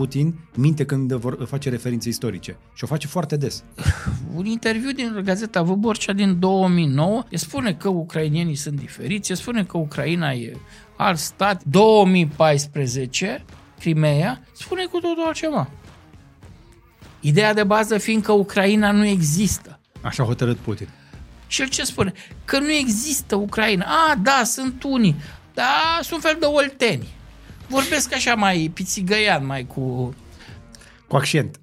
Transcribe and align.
Putin 0.00 0.34
minte 0.54 0.84
când 0.84 1.12
vor 1.12 1.44
face 1.48 1.68
referințe 1.68 2.08
istorice. 2.08 2.58
Și 2.74 2.84
o 2.84 2.86
face 2.86 3.06
foarte 3.06 3.36
des. 3.36 3.64
Un 4.36 4.44
interviu 4.44 4.92
din 4.92 5.20
Gazeta 5.24 5.62
Vâborcea 5.62 6.12
din 6.12 6.38
2009 6.38 7.24
e 7.28 7.36
spune 7.36 7.74
că 7.74 7.88
ucrainienii 7.88 8.54
sunt 8.54 8.78
diferiți, 8.78 9.32
e 9.32 9.34
spune 9.34 9.64
că 9.64 9.78
Ucraina 9.78 10.32
e 10.32 10.56
alt 10.96 11.18
stat. 11.18 11.62
2014, 11.64 13.44
Crimea, 13.78 14.42
spune 14.52 14.84
cu 14.84 14.98
totul 14.98 15.24
altceva. 15.26 15.70
Ideea 17.20 17.54
de 17.54 17.64
bază 17.64 17.98
fiind 17.98 18.22
că 18.22 18.32
Ucraina 18.32 18.90
nu 18.90 19.06
există. 19.06 19.80
Așa 20.00 20.22
a 20.22 20.26
hotărât 20.26 20.56
Putin. 20.56 20.88
Și 21.46 21.60
el 21.62 21.68
ce 21.68 21.84
spune? 21.84 22.12
Că 22.44 22.58
nu 22.58 22.72
există 22.72 23.36
Ucraina. 23.36 23.84
A, 23.84 24.14
da, 24.14 24.42
sunt 24.44 24.82
unii. 24.82 25.16
Da, 25.54 25.98
sunt 26.02 26.22
fel 26.22 26.36
de 26.40 26.46
olteni. 26.46 27.06
Vorbesc 27.70 28.14
așa 28.14 28.34
mai 28.34 28.70
pițigăian, 28.74 29.46
mai 29.46 29.66
cu... 29.66 30.14
Cu 31.08 31.16
accent. 31.16 31.60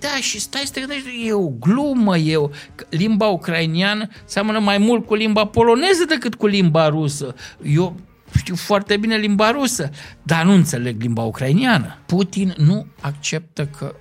Da, 0.00 0.20
și 0.20 0.40
stai 0.40 0.62
să 0.64 0.72
te 0.72 0.80
gândești, 0.80 1.26
e 1.26 1.32
o 1.32 1.48
glumă, 1.48 2.16
e 2.16 2.36
o... 2.36 2.48
Limba 2.88 3.26
ucrainiană 3.26 4.08
seamănă 4.24 4.58
mai 4.58 4.78
mult 4.78 5.06
cu 5.06 5.14
limba 5.14 5.46
poloneză 5.46 6.04
decât 6.08 6.34
cu 6.34 6.46
limba 6.46 6.88
rusă. 6.88 7.34
Eu 7.62 7.96
știu 8.36 8.54
foarte 8.54 8.96
bine 8.96 9.16
limba 9.16 9.50
rusă, 9.50 9.90
dar 10.22 10.44
nu 10.44 10.52
înțeleg 10.52 11.00
limba 11.00 11.22
ucrainiană. 11.22 11.98
Putin 12.06 12.54
nu 12.56 12.86
acceptă 13.00 13.66
că 13.66 13.94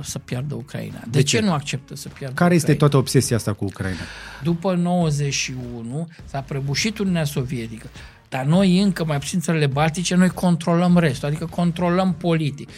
să 0.00 0.18
piardă 0.18 0.54
Ucraina. 0.54 1.00
De, 1.04 1.10
de 1.10 1.22
ce? 1.22 1.36
ce 1.36 1.44
nu 1.44 1.52
acceptă 1.52 1.96
să 1.96 2.08
piardă 2.08 2.34
Care 2.34 2.54
Ucraina? 2.54 2.54
este 2.54 2.74
toată 2.74 2.96
obsesia 2.96 3.36
asta 3.36 3.52
cu 3.52 3.64
Ucraina? 3.64 3.98
După 4.42 4.74
91 4.74 6.08
s-a 6.24 6.40
prăbușit 6.40 6.98
Uniunea 6.98 7.24
Sovietică. 7.24 7.86
Dar 8.32 8.44
noi 8.44 8.80
încă, 8.80 9.04
mai 9.04 9.18
puțin 9.18 9.40
țările 9.40 9.66
baltice, 9.66 10.14
noi 10.14 10.28
controlăm 10.28 10.98
restul, 10.98 11.28
adică 11.28 11.46
controlăm 11.46 12.14
politic. 12.14 12.68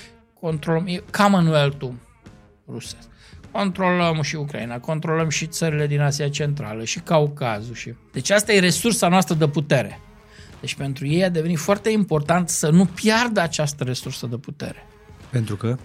Controlăm, 0.40 0.86
e 0.86 1.02
Commonwealth-ul 1.18 1.94
rusesc. 2.68 3.08
Controlăm 3.50 4.22
și 4.22 4.36
Ucraina, 4.36 4.78
controlăm 4.78 5.28
și 5.28 5.46
țările 5.46 5.86
din 5.86 6.00
Asia 6.00 6.28
Centrală, 6.28 6.84
și 6.84 7.00
Caucazul. 7.00 7.74
Și... 7.74 7.94
Deci 8.12 8.30
asta 8.30 8.52
e 8.52 8.58
resursa 8.58 9.08
noastră 9.08 9.34
de 9.34 9.48
putere. 9.48 10.00
Deci 10.60 10.74
pentru 10.74 11.06
ei 11.06 11.24
a 11.24 11.28
devenit 11.28 11.58
foarte 11.58 11.90
important 11.90 12.48
să 12.48 12.70
nu 12.70 12.84
piardă 12.84 13.40
această 13.40 13.84
resursă 13.84 14.26
de 14.26 14.36
putere. 14.36 14.86
Pentru 15.30 15.56
că? 15.56 15.76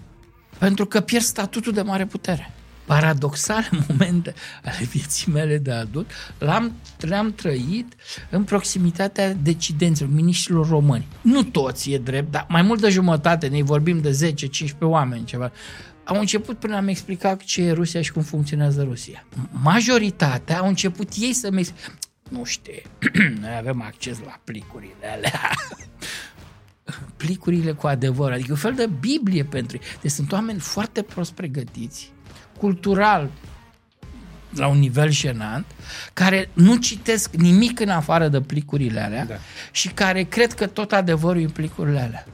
Pentru 0.57 0.85
că 0.85 0.99
pierd 0.99 1.23
statutul 1.23 1.73
de 1.73 1.81
mare 1.81 2.05
putere. 2.05 2.53
Paradoxale 2.89 3.69
momente 3.87 4.33
ale 4.63 4.85
vieții 4.91 5.31
mele 5.31 5.57
de 5.57 5.71
adult 5.71 6.11
l-am, 6.37 6.75
le-am 6.99 7.33
trăit 7.33 7.93
în 8.29 8.43
proximitatea 8.43 9.33
decidenților, 9.33 10.11
miniștrilor 10.13 10.67
români. 10.67 11.07
Nu 11.21 11.43
toți 11.43 11.91
e 11.91 11.97
drept, 11.97 12.31
dar 12.31 12.45
mai 12.49 12.61
mult 12.61 12.81
de 12.81 12.89
jumătate, 12.89 13.47
ne 13.47 13.63
vorbim 13.63 14.01
de 14.01 14.33
10-15 14.67 14.77
oameni, 14.79 15.25
ceva. 15.25 15.51
Au 16.03 16.19
început 16.19 16.59
până 16.59 16.75
am 16.75 16.87
explicat 16.87 17.41
ce 17.41 17.61
e 17.61 17.71
Rusia 17.71 18.01
și 18.01 18.11
cum 18.11 18.21
funcționează 18.21 18.83
Rusia. 18.83 19.25
Majoritatea 19.49 20.59
au 20.59 20.67
început 20.67 21.09
ei 21.19 21.33
să-mi 21.33 21.59
explice. 21.59 21.91
Nu 22.29 22.43
știu, 22.43 22.73
noi 23.41 23.55
avem 23.57 23.81
acces 23.81 24.19
la 24.25 24.39
plicurile 24.43 25.07
alea 25.15 25.49
plicurile 27.17 27.71
cu 27.71 27.87
adevăr, 27.87 28.31
adică 28.31 28.51
un 28.51 28.57
fel 28.57 28.73
de 28.73 28.89
Biblie 28.99 29.43
pentru 29.43 29.77
ei. 29.81 29.87
Deci 30.01 30.11
sunt 30.11 30.31
oameni 30.31 30.59
foarte 30.59 31.01
prost 31.01 31.31
pregătiți, 31.31 32.11
cultural, 32.59 33.29
la 34.55 34.67
un 34.67 34.79
nivel 34.79 35.11
jenant, 35.11 35.65
care 36.13 36.49
nu 36.53 36.75
citesc 36.75 37.35
nimic 37.35 37.79
în 37.79 37.89
afară 37.89 38.27
de 38.27 38.41
plicurile 38.41 39.01
alea 39.01 39.25
da. 39.25 39.35
și 39.71 39.87
care 39.87 40.23
cred 40.23 40.53
că 40.53 40.67
tot 40.67 40.91
adevărul 40.91 41.41
e 41.41 41.43
în 41.43 41.49
plicurile 41.49 41.99
alea. 41.99 42.25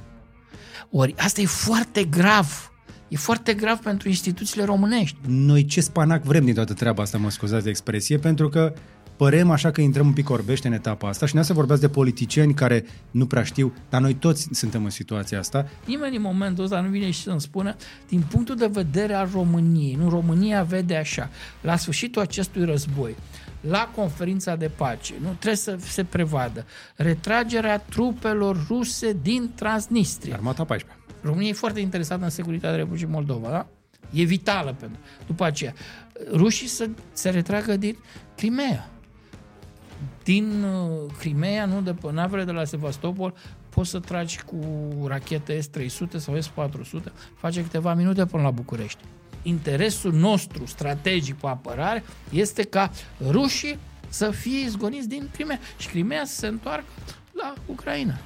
Ori 0.91 1.13
asta 1.17 1.41
e 1.41 1.45
foarte 1.45 2.03
grav. 2.03 2.71
E 3.07 3.17
foarte 3.17 3.53
grav 3.53 3.77
pentru 3.77 4.07
instituțiile 4.09 4.63
românești. 4.63 5.17
Noi 5.27 5.65
ce 5.65 5.81
spanac 5.81 6.23
vrem 6.23 6.45
din 6.45 6.53
toată 6.53 6.73
treaba 6.73 7.03
asta, 7.03 7.17
mă 7.17 7.29
scuzați 7.29 7.63
de 7.63 7.69
expresie, 7.69 8.17
pentru 8.17 8.49
că 8.49 8.73
părem 9.15 9.51
așa 9.51 9.71
că 9.71 9.81
intrăm 9.81 10.05
un 10.05 10.13
pic 10.13 10.29
orbește 10.29 10.67
în 10.67 10.73
etapa 10.73 11.07
asta 11.07 11.25
și 11.25 11.35
ne 11.35 11.41
să 11.41 11.53
vorbeați 11.53 11.81
de 11.81 11.89
politicieni 11.89 12.53
care 12.53 12.85
nu 13.11 13.25
prea 13.25 13.43
știu, 13.43 13.73
dar 13.89 14.01
noi 14.01 14.13
toți 14.13 14.47
suntem 14.51 14.83
în 14.83 14.89
situația 14.89 15.39
asta. 15.39 15.67
Nimeni 15.85 16.15
în 16.15 16.21
momentul 16.21 16.63
ăsta 16.63 16.81
nu 16.81 16.89
vine 16.89 17.11
și 17.11 17.21
să-mi 17.21 17.41
spună, 17.41 17.75
din 18.07 18.23
punctul 18.29 18.55
de 18.55 18.69
vedere 18.71 19.13
al 19.13 19.29
României, 19.33 19.95
nu, 19.95 20.09
România 20.09 20.63
vede 20.63 20.95
așa, 20.95 21.29
la 21.61 21.77
sfârșitul 21.77 22.21
acestui 22.21 22.65
război, 22.65 23.15
la 23.59 23.91
conferința 23.95 24.55
de 24.55 24.67
pace, 24.67 25.13
nu 25.21 25.27
trebuie 25.27 25.55
să 25.55 25.77
se 25.79 26.03
prevadă 26.03 26.65
retragerea 26.95 27.79
trupelor 27.79 28.65
ruse 28.67 29.17
din 29.21 29.51
Transnistria. 29.55 30.33
Armata 30.33 30.63
14. 30.63 31.03
România 31.21 31.49
e 31.49 31.53
foarte 31.53 31.79
interesată 31.79 32.23
în 32.23 32.29
securitatea 32.29 32.75
Republicii 32.75 33.07
Moldova, 33.07 33.49
da? 33.49 33.67
E 34.11 34.23
vitală 34.23 34.75
pentru. 34.79 34.99
După 35.27 35.43
aceea, 35.43 35.73
rușii 36.31 36.67
să 36.67 36.89
se 37.13 37.29
retragă 37.29 37.77
din 37.77 37.97
Crimea 38.35 38.89
din 40.25 40.63
uh, 40.63 41.11
Crimea, 41.17 41.65
nu 41.65 41.81
de 41.81 41.93
pe 41.93 42.11
navele 42.11 42.43
de 42.43 42.51
la 42.51 42.63
Sevastopol, 42.63 43.33
poți 43.69 43.89
să 43.89 43.99
tragi 43.99 44.41
cu 44.41 44.57
rachete 45.07 45.59
S-300 45.59 46.17
sau 46.17 46.39
S-400, 46.39 47.11
face 47.35 47.61
câteva 47.61 47.93
minute 47.93 48.25
până 48.25 48.43
la 48.43 48.51
București. 48.51 48.99
Interesul 49.41 50.13
nostru 50.13 50.65
strategic 50.65 51.35
pe 51.35 51.47
apărare 51.47 52.03
este 52.29 52.63
ca 52.63 52.91
rușii 53.29 53.77
să 54.09 54.31
fie 54.31 54.59
izgoniți 54.59 55.07
din 55.07 55.29
Crimea 55.33 55.59
și 55.77 55.87
Crimea 55.87 56.25
să 56.25 56.35
se 56.35 56.47
întoarcă 56.47 56.85
la 57.31 57.53
Ucraina. 57.65 58.17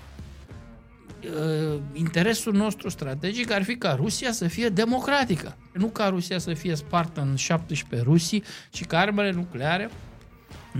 Uh, 1.24 1.80
interesul 1.94 2.54
nostru 2.54 2.90
strategic 2.90 3.52
ar 3.52 3.64
fi 3.64 3.76
ca 3.76 3.94
Rusia 3.94 4.32
să 4.32 4.48
fie 4.48 4.70
democratică. 4.70 5.58
Nu 5.74 5.88
ca 5.88 6.08
Rusia 6.08 6.38
să 6.38 6.54
fie 6.54 6.76
spartă 6.76 7.22
în 7.22 7.36
17 7.36 8.10
rusii, 8.10 8.44
ci 8.70 8.86
ca 8.86 9.00
armele 9.00 9.32
nucleare 9.32 9.90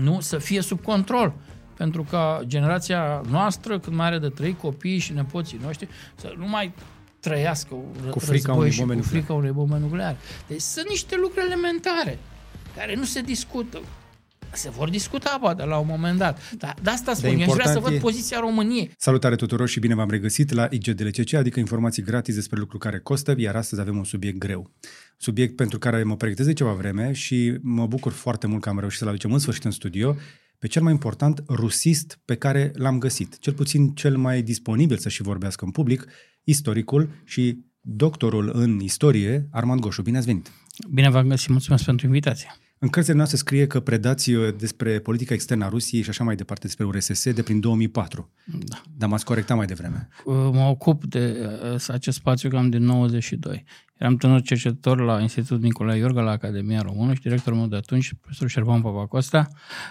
nu 0.02 0.20
să 0.20 0.38
fie 0.38 0.60
sub 0.60 0.82
control. 0.82 1.32
Pentru 1.76 2.02
că 2.10 2.40
generația 2.46 3.20
noastră, 3.30 3.78
când 3.78 3.96
mai 3.96 4.06
are 4.06 4.18
de 4.18 4.28
trei 4.28 4.56
copii 4.56 4.98
și 4.98 5.12
nepoții 5.12 5.60
noștri, 5.62 5.88
să 6.14 6.34
nu 6.36 6.48
mai 6.48 6.72
trăiască 7.20 7.74
cu 8.10 8.18
frica 8.18 8.52
unei 8.52 8.74
bombe 8.78 8.94
cu 8.94 9.02
frica 9.02 9.32
unei 9.32 9.50
bombe 9.50 9.78
nucleare. 9.78 10.16
Deci 10.46 10.60
sunt 10.60 10.88
niște 10.88 11.16
lucruri 11.16 11.46
elementare 11.46 12.18
care 12.76 12.94
nu 12.94 13.04
se 13.04 13.20
discută. 13.20 13.80
Se 14.52 14.70
vor 14.70 14.90
discuta, 14.90 15.38
poate, 15.40 15.64
la 15.64 15.78
un 15.78 15.86
moment 15.88 16.18
dat. 16.18 16.52
Dar 16.58 16.74
de 16.82 16.90
asta 16.90 17.14
spun, 17.14 17.36
de 17.36 17.42
eu 17.42 17.52
vrea 17.52 17.72
să 17.72 17.78
văd 17.78 17.92
e... 17.92 17.96
poziția 17.96 18.38
României. 18.40 18.90
Salutare 18.96 19.36
tuturor 19.36 19.68
și 19.68 19.80
bine 19.80 19.94
v-am 19.94 20.10
regăsit 20.10 20.52
la 20.52 20.68
IGDLCC, 20.70 21.32
adică 21.32 21.58
informații 21.58 22.02
gratis 22.02 22.34
despre 22.34 22.58
lucruri 22.58 22.82
care 22.82 22.98
costă, 22.98 23.34
iar 23.36 23.56
astăzi 23.56 23.80
avem 23.80 23.96
un 23.96 24.04
subiect 24.04 24.38
greu. 24.38 24.70
Subiect 25.16 25.56
pentru 25.56 25.78
care 25.78 26.02
mă 26.02 26.16
pregătesc 26.16 26.48
de 26.48 26.54
ceva 26.54 26.72
vreme 26.72 27.12
și 27.12 27.58
mă 27.60 27.86
bucur 27.86 28.12
foarte 28.12 28.46
mult 28.46 28.62
că 28.62 28.68
am 28.68 28.78
reușit 28.78 28.98
să-l 28.98 29.08
aducem 29.08 29.32
în 29.32 29.38
sfârșit 29.38 29.64
în 29.64 29.70
studio 29.70 30.16
pe 30.58 30.66
cel 30.66 30.82
mai 30.82 30.92
important 30.92 31.44
rusist 31.48 32.18
pe 32.24 32.34
care 32.34 32.72
l-am 32.74 32.98
găsit, 32.98 33.38
cel 33.38 33.52
puțin 33.52 33.88
cel 33.88 34.16
mai 34.16 34.42
disponibil 34.42 34.96
să 34.96 35.08
și 35.08 35.22
vorbească 35.22 35.64
în 35.64 35.70
public, 35.70 36.06
istoricul 36.44 37.08
și 37.24 37.58
doctorul 37.80 38.50
în 38.54 38.80
istorie, 38.80 39.48
Armand 39.50 39.80
Goșu. 39.80 40.02
Bine 40.02 40.16
ați 40.16 40.26
venit! 40.26 40.50
Bine 40.90 41.10
v-am 41.10 41.28
găsit, 41.28 41.48
mulțumesc 41.48 41.84
pentru 41.84 42.06
invitație! 42.06 42.50
În 42.82 42.88
cărțile 42.88 43.16
noastre 43.16 43.36
scrie 43.36 43.66
că 43.66 43.80
predați 43.80 44.32
uh, 44.32 44.54
despre 44.58 44.98
politica 44.98 45.34
externă 45.34 45.64
a 45.64 45.68
Rusiei 45.68 46.02
și 46.02 46.08
așa 46.08 46.24
mai 46.24 46.34
departe, 46.34 46.66
despre 46.66 46.84
URSS, 46.84 47.32
de 47.32 47.42
prin 47.42 47.60
2004. 47.60 48.30
Da. 48.44 48.82
Dar 48.96 49.08
m-ați 49.08 49.24
corectat 49.24 49.56
mai 49.56 49.66
devreme. 49.66 50.08
Uh, 50.24 50.34
mă 50.34 50.62
ocup 50.68 51.04
de 51.04 51.50
uh, 51.74 51.84
acest 51.88 52.16
spațiu 52.16 52.48
cam 52.48 52.70
din 52.70 52.84
92. 52.84 53.64
Eram 53.96 54.16
tânăr 54.16 54.42
cercetător 54.42 55.00
la 55.00 55.20
Institutul 55.20 55.58
Nicolae 55.58 55.98
Iorga, 55.98 56.20
la 56.20 56.30
Academia 56.30 56.82
Română 56.82 57.14
și 57.14 57.20
directorul 57.20 57.58
meu 57.58 57.68
de 57.68 57.76
atunci, 57.76 58.12
profesorul 58.20 58.48
Șerban 58.48 58.80
Papacosta, 58.80 59.48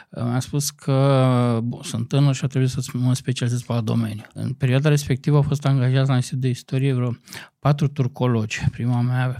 mi-a 0.09 0.39
spus 0.39 0.69
că 0.69 1.59
bun, 1.63 1.81
sunt 1.83 2.07
tânăr 2.07 2.35
și 2.35 2.43
a 2.43 2.47
trebuit 2.47 2.69
să 2.69 2.81
mă 2.93 3.13
specializez 3.13 3.61
pe 3.61 3.79
domeniu. 3.83 4.23
În 4.33 4.53
perioada 4.53 4.89
respectivă 4.89 5.35
au 5.35 5.41
fost 5.41 5.65
angajați 5.65 6.09
la 6.09 6.15
Institutul 6.15 6.49
de 6.49 6.49
Istorie 6.49 6.93
vreo 6.93 7.17
patru 7.59 7.87
turcologi. 7.87 8.67
Prima 8.71 9.01
mea 9.01 9.35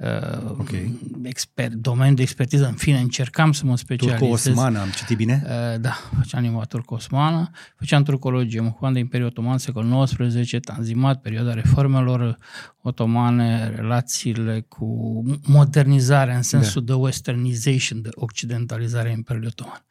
uh, 0.00 0.50
okay. 0.58 0.98
expert, 1.22 1.72
domeniu 1.72 2.14
de 2.14 2.22
expertiză. 2.22 2.66
În 2.66 2.74
fine, 2.74 2.98
încercam 2.98 3.52
să 3.52 3.66
mă 3.66 3.76
specializez. 3.76 4.18
Turco-osmană, 4.18 4.80
am 4.80 4.90
citit 4.90 5.16
bine? 5.16 5.42
Uh, 5.44 5.80
da, 5.80 5.96
făceam 6.18 6.42
limba 6.42 6.64
turco-osmană, 6.64 7.50
făceam 7.76 8.02
turcologie, 8.02 8.60
mă 8.60 8.68
ocupam 8.68 8.92
de 8.92 8.98
Imperiul 8.98 9.28
Otoman, 9.28 9.58
secol 9.58 10.06
XIX, 10.06 10.60
Tanzimat, 10.60 11.20
perioada 11.20 11.54
reformelor 11.54 12.38
otomane, 12.82 13.68
relațiile 13.68 14.64
cu 14.68 15.22
modernizarea 15.46 16.36
în 16.36 16.42
sensul 16.42 16.84
da. 16.84 16.92
de 16.92 17.00
westernization, 17.00 18.02
de 18.02 18.08
occidentalizare 18.14 19.08
a 19.08 19.12
Imperiului 19.12 19.52
Otoman. 19.58 19.84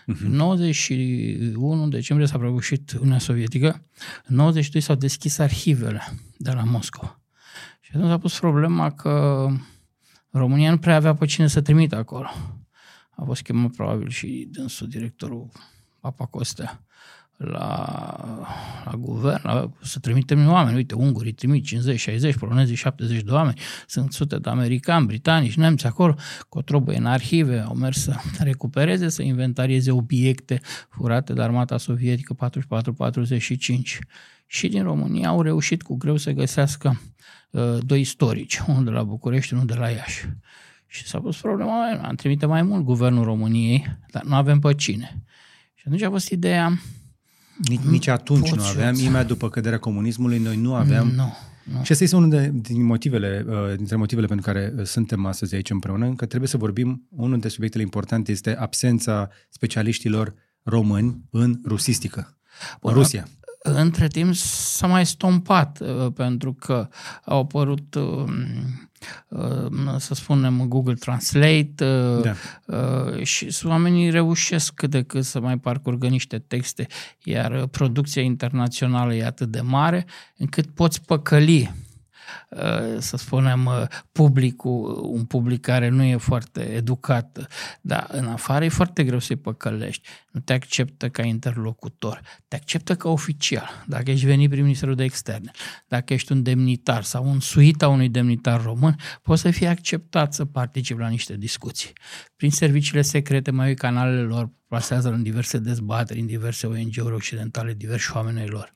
Uh-huh. 0.00 0.24
În 0.24 0.30
91 0.30 1.88
decembrie 1.88 2.28
s-a 2.28 2.38
prăbușit 2.38 2.92
Uniunea 2.92 3.18
Sovietică. 3.18 3.84
În 4.26 4.36
92 4.36 4.82
s-au 4.82 4.96
deschis 4.96 5.38
arhivele 5.38 6.02
de 6.36 6.50
la 6.50 6.62
Moscova. 6.62 7.19
Și 7.90 7.96
atunci 7.96 8.12
a 8.12 8.18
pus 8.18 8.38
problema 8.38 8.90
că 8.90 9.46
România 10.30 10.70
nu 10.70 10.78
prea 10.78 10.96
avea 10.96 11.14
pe 11.14 11.26
cine 11.26 11.46
să 11.46 11.60
trimită 11.60 11.96
acolo. 11.96 12.28
A 13.10 13.24
fost 13.24 13.42
chemat 13.42 13.70
probabil 13.70 14.08
și 14.08 14.48
dânsul, 14.50 14.88
directorul 14.88 15.50
Papa 16.00 16.26
Costea 16.26 16.84
la, 17.44 17.86
la 18.84 18.92
guvern, 18.98 19.40
la, 19.42 19.70
să 19.82 19.98
trimitem 19.98 20.48
oameni. 20.48 20.76
Uite, 20.76 20.94
ungurii 20.94 21.32
trimit 21.32 21.64
50, 21.64 22.00
60, 22.00 22.36
polonezii 22.36 22.74
70 22.74 23.22
de 23.22 23.30
oameni, 23.30 23.58
sunt 23.86 24.12
sute 24.12 24.38
de 24.38 24.50
americani, 24.50 25.06
britanici, 25.06 25.56
nemți 25.56 25.86
acolo, 25.86 26.14
cotrobă 26.48 26.92
în 26.92 27.06
arhive, 27.06 27.58
au 27.58 27.74
mers 27.74 28.02
să 28.02 28.14
recupereze, 28.50 29.08
să 29.08 29.22
inventarieze 29.22 29.90
obiecte 29.90 30.60
furate 30.88 31.32
de 31.32 31.42
armata 31.42 31.76
sovietică 31.76 32.36
44-45. 33.16 33.38
Și 34.46 34.68
din 34.68 34.82
România 34.82 35.28
au 35.28 35.42
reușit 35.42 35.82
cu 35.82 35.96
greu 35.96 36.16
să 36.16 36.30
găsească 36.30 37.00
uh, 37.50 37.78
doi 37.80 38.00
istorici, 38.00 38.60
unul 38.66 38.84
de 38.84 38.90
la 38.90 39.02
București, 39.02 39.52
unul 39.52 39.66
de 39.66 39.74
la 39.74 39.88
Iași. 39.88 40.28
Și 40.86 41.06
s-a 41.06 41.20
pus 41.20 41.40
problema, 41.40 42.00
am 42.02 42.14
trimite 42.14 42.46
mai 42.46 42.62
mult 42.62 42.84
guvernul 42.84 43.24
României, 43.24 43.96
dar 44.10 44.22
nu 44.22 44.34
avem 44.34 44.58
pe 44.58 44.74
cine. 44.74 45.22
Și 45.74 45.84
atunci 45.86 46.02
a 46.02 46.10
fost 46.10 46.30
ideea, 46.30 46.78
nici, 47.68 47.80
nici 47.80 48.06
atunci 48.06 48.52
nu 48.52 48.64
aveam, 48.64 48.94
imediat 48.94 49.26
după 49.26 49.48
căderea 49.48 49.78
comunismului, 49.78 50.38
noi 50.38 50.56
nu 50.56 50.74
aveam. 50.74 51.08
Nu, 51.08 51.32
nu. 51.64 51.82
Și 51.82 51.92
asta 51.92 52.04
este 52.04 52.16
unul 52.16 52.30
de, 52.30 52.50
din 52.52 52.84
motivele, 52.84 53.44
uh, 53.48 53.76
dintre 53.76 53.96
motivele 53.96 54.26
pentru 54.26 54.46
care 54.46 54.74
uh, 54.76 54.84
suntem 54.84 55.26
astăzi 55.26 55.54
aici 55.54 55.70
împreună, 55.70 56.14
că 56.14 56.26
trebuie 56.26 56.48
să 56.48 56.56
vorbim, 56.56 57.06
unul 57.10 57.30
dintre 57.30 57.48
subiectele 57.48 57.82
importante 57.82 58.32
este 58.32 58.56
absența 58.56 59.28
specialiștilor 59.48 60.34
români 60.62 61.24
în 61.30 61.60
rusistică, 61.64 62.38
în 62.80 62.92
Rusia. 62.92 63.26
Între 63.62 64.08
timp 64.08 64.34
s-a 64.34 64.86
mai 64.86 65.06
stompat, 65.06 65.80
uh, 65.80 66.12
pentru 66.14 66.52
că 66.52 66.88
au 67.24 67.38
apărut 67.38 67.94
um, 67.94 68.28
Uh, 69.28 69.96
să 69.96 70.14
spunem, 70.14 70.68
Google 70.68 70.94
Translate 70.94 71.74
uh, 71.84 72.22
da. 72.22 72.34
Uh, 72.66 73.22
și 73.22 73.56
oamenii 73.64 74.10
reușesc 74.10 74.74
cât 74.74 74.90
de 74.90 75.02
cât 75.02 75.24
să 75.24 75.40
mai 75.40 75.58
parcurgă 75.58 76.06
niște 76.06 76.38
texte, 76.38 76.86
iar 77.24 77.66
producția 77.66 78.22
internațională 78.22 79.14
e 79.14 79.24
atât 79.24 79.48
de 79.48 79.60
mare 79.60 80.06
încât 80.36 80.66
poți 80.66 81.02
păcăli 81.02 81.62
Uh, 81.62 81.89
să 82.98 83.16
spunem, 83.16 83.66
uh, 83.66 83.86
publicul, 84.12 85.00
un 85.02 85.24
public 85.24 85.60
care 85.60 85.88
nu 85.88 86.02
e 86.02 86.16
foarte 86.16 86.60
educat, 86.60 87.46
dar 87.80 88.06
în 88.10 88.26
afară 88.26 88.64
e 88.64 88.68
foarte 88.68 89.04
greu 89.04 89.18
să-i 89.18 89.36
păcălești. 89.36 90.08
Nu 90.30 90.40
te 90.40 90.52
acceptă 90.52 91.08
ca 91.08 91.22
interlocutor, 91.22 92.20
te 92.48 92.56
acceptă 92.56 92.96
ca 92.96 93.08
oficial. 93.08 93.84
Dacă 93.86 94.10
ești 94.10 94.26
venit 94.26 94.50
prin 94.50 94.62
Ministerul 94.62 94.94
de 94.94 95.04
Externe, 95.04 95.50
dacă 95.88 96.12
ești 96.12 96.32
un 96.32 96.42
demnitar 96.42 97.02
sau 97.02 97.26
un 97.26 97.40
suit 97.40 97.82
a 97.82 97.88
unui 97.88 98.08
demnitar 98.08 98.62
român, 98.62 98.96
poți 99.22 99.40
să 99.40 99.50
fii 99.50 99.66
acceptat 99.66 100.34
să 100.34 100.44
participi 100.44 101.00
la 101.00 101.08
niște 101.08 101.36
discuții. 101.36 101.92
Prin 102.36 102.50
serviciile 102.50 103.02
secrete, 103.02 103.50
mai 103.50 103.74
canalele 103.74 104.22
lor 104.22 104.50
plasează 104.66 105.08
în 105.08 105.22
diverse 105.22 105.58
dezbateri, 105.58 106.20
în 106.20 106.26
diverse 106.26 106.66
ONG-uri 106.66 107.14
occidentale, 107.14 107.74
diversi 107.74 108.16
oameni 108.16 108.46
lor. 108.46 108.74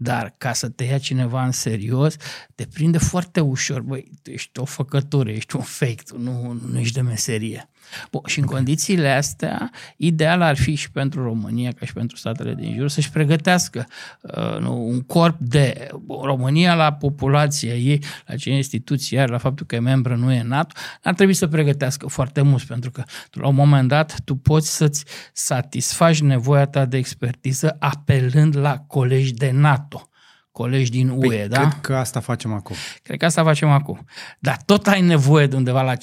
Dar 0.00 0.34
ca 0.38 0.52
să 0.52 0.68
te 0.68 0.84
ia 0.84 0.98
cineva 0.98 1.44
în 1.44 1.52
serios, 1.52 2.16
te 2.54 2.66
prinde 2.72 2.98
foarte 2.98 3.40
ușor. 3.40 3.80
Băi, 3.80 4.10
tu 4.22 4.30
ești 4.30 4.60
o 4.60 4.64
făcătură, 4.64 5.30
ești 5.30 5.56
un 5.56 5.62
fake, 5.62 6.02
tu 6.06 6.18
nu, 6.18 6.60
nu 6.70 6.78
ești 6.78 6.94
de 6.94 7.00
meserie. 7.00 7.68
Bun, 8.10 8.20
și 8.26 8.38
în 8.38 8.44
condițiile 8.44 9.10
astea, 9.10 9.70
ideal 9.96 10.42
ar 10.42 10.56
fi 10.56 10.74
și 10.74 10.90
pentru 10.90 11.22
România, 11.22 11.72
ca 11.72 11.86
și 11.86 11.92
pentru 11.92 12.16
statele 12.16 12.54
din 12.54 12.74
jur, 12.76 12.88
să-și 12.88 13.10
pregătească 13.10 13.86
uh, 14.20 14.58
nu, 14.60 14.88
un 14.88 15.00
corp 15.00 15.38
de 15.38 15.88
bun, 16.04 16.22
România 16.22 16.74
la 16.74 16.92
populația 16.92 17.74
ei, 17.74 18.02
la 18.26 18.36
ce 18.36 18.50
instituții 18.50 19.18
are, 19.18 19.32
la 19.32 19.38
faptul 19.38 19.66
că 19.66 19.74
e 19.74 19.78
membră, 19.78 20.14
nu 20.14 20.32
e 20.32 20.42
NATO, 20.42 20.74
ar 21.02 21.14
trebui 21.14 21.34
să 21.34 21.46
pregătească 21.46 22.08
foarte 22.08 22.42
mult, 22.42 22.62
pentru 22.62 22.90
că 22.90 23.02
la 23.32 23.46
un 23.46 23.54
moment 23.54 23.88
dat 23.88 24.20
tu 24.24 24.36
poți 24.36 24.76
să-ți 24.76 25.04
satisfaci 25.32 26.20
nevoia 26.20 26.66
ta 26.66 26.84
de 26.84 26.96
expertiză 26.96 27.76
apelând 27.78 28.56
la 28.56 28.78
colegi 28.78 29.32
de 29.32 29.50
NATO 29.50 29.87
colegi 30.58 30.90
din 30.90 31.08
UE, 31.08 31.28
păi, 31.28 31.48
da? 31.48 31.60
Cred 31.60 31.80
că 31.80 31.96
asta 31.96 32.20
facem 32.20 32.52
acum. 32.52 32.76
Cred 33.02 33.18
că 33.18 33.24
asta 33.24 33.42
facem 33.42 33.68
acum. 33.68 34.04
Dar 34.38 34.56
tot 34.64 34.86
ai 34.86 35.00
nevoie 35.00 35.46
de 35.46 35.56
undeva 35.56 35.82
la 35.82 35.94
50-100 35.94 35.98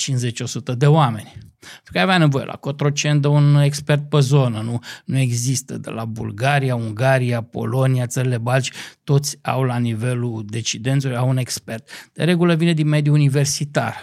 de 0.78 0.88
oameni. 0.88 1.34
Pentru 1.60 1.92
că 1.92 2.00
avea 2.00 2.18
nevoie 2.18 2.46
la 2.46 2.54
Cotrocen 2.54 3.22
de 3.22 3.28
un 3.28 3.56
expert 3.56 4.10
pe 4.10 4.20
zonă, 4.20 4.62
nu, 4.62 4.80
nu 5.06 5.18
există 5.18 5.78
de 5.78 5.90
la 5.90 6.06
Bulgaria, 6.06 6.76
Ungaria, 6.76 7.42
Polonia, 7.42 8.08
țările 8.08 8.38
Balci, 8.38 8.72
toți 9.04 9.38
au 9.42 9.64
la 9.64 9.78
nivelul 9.78 10.46
decidenților, 10.48 11.18
au 11.18 11.30
un 11.30 11.38
expert. 11.38 11.90
De 12.14 12.24
regulă 12.24 12.56
vine 12.56 12.74
din 12.74 12.88
mediul 12.88 13.16
universitar, 13.16 13.96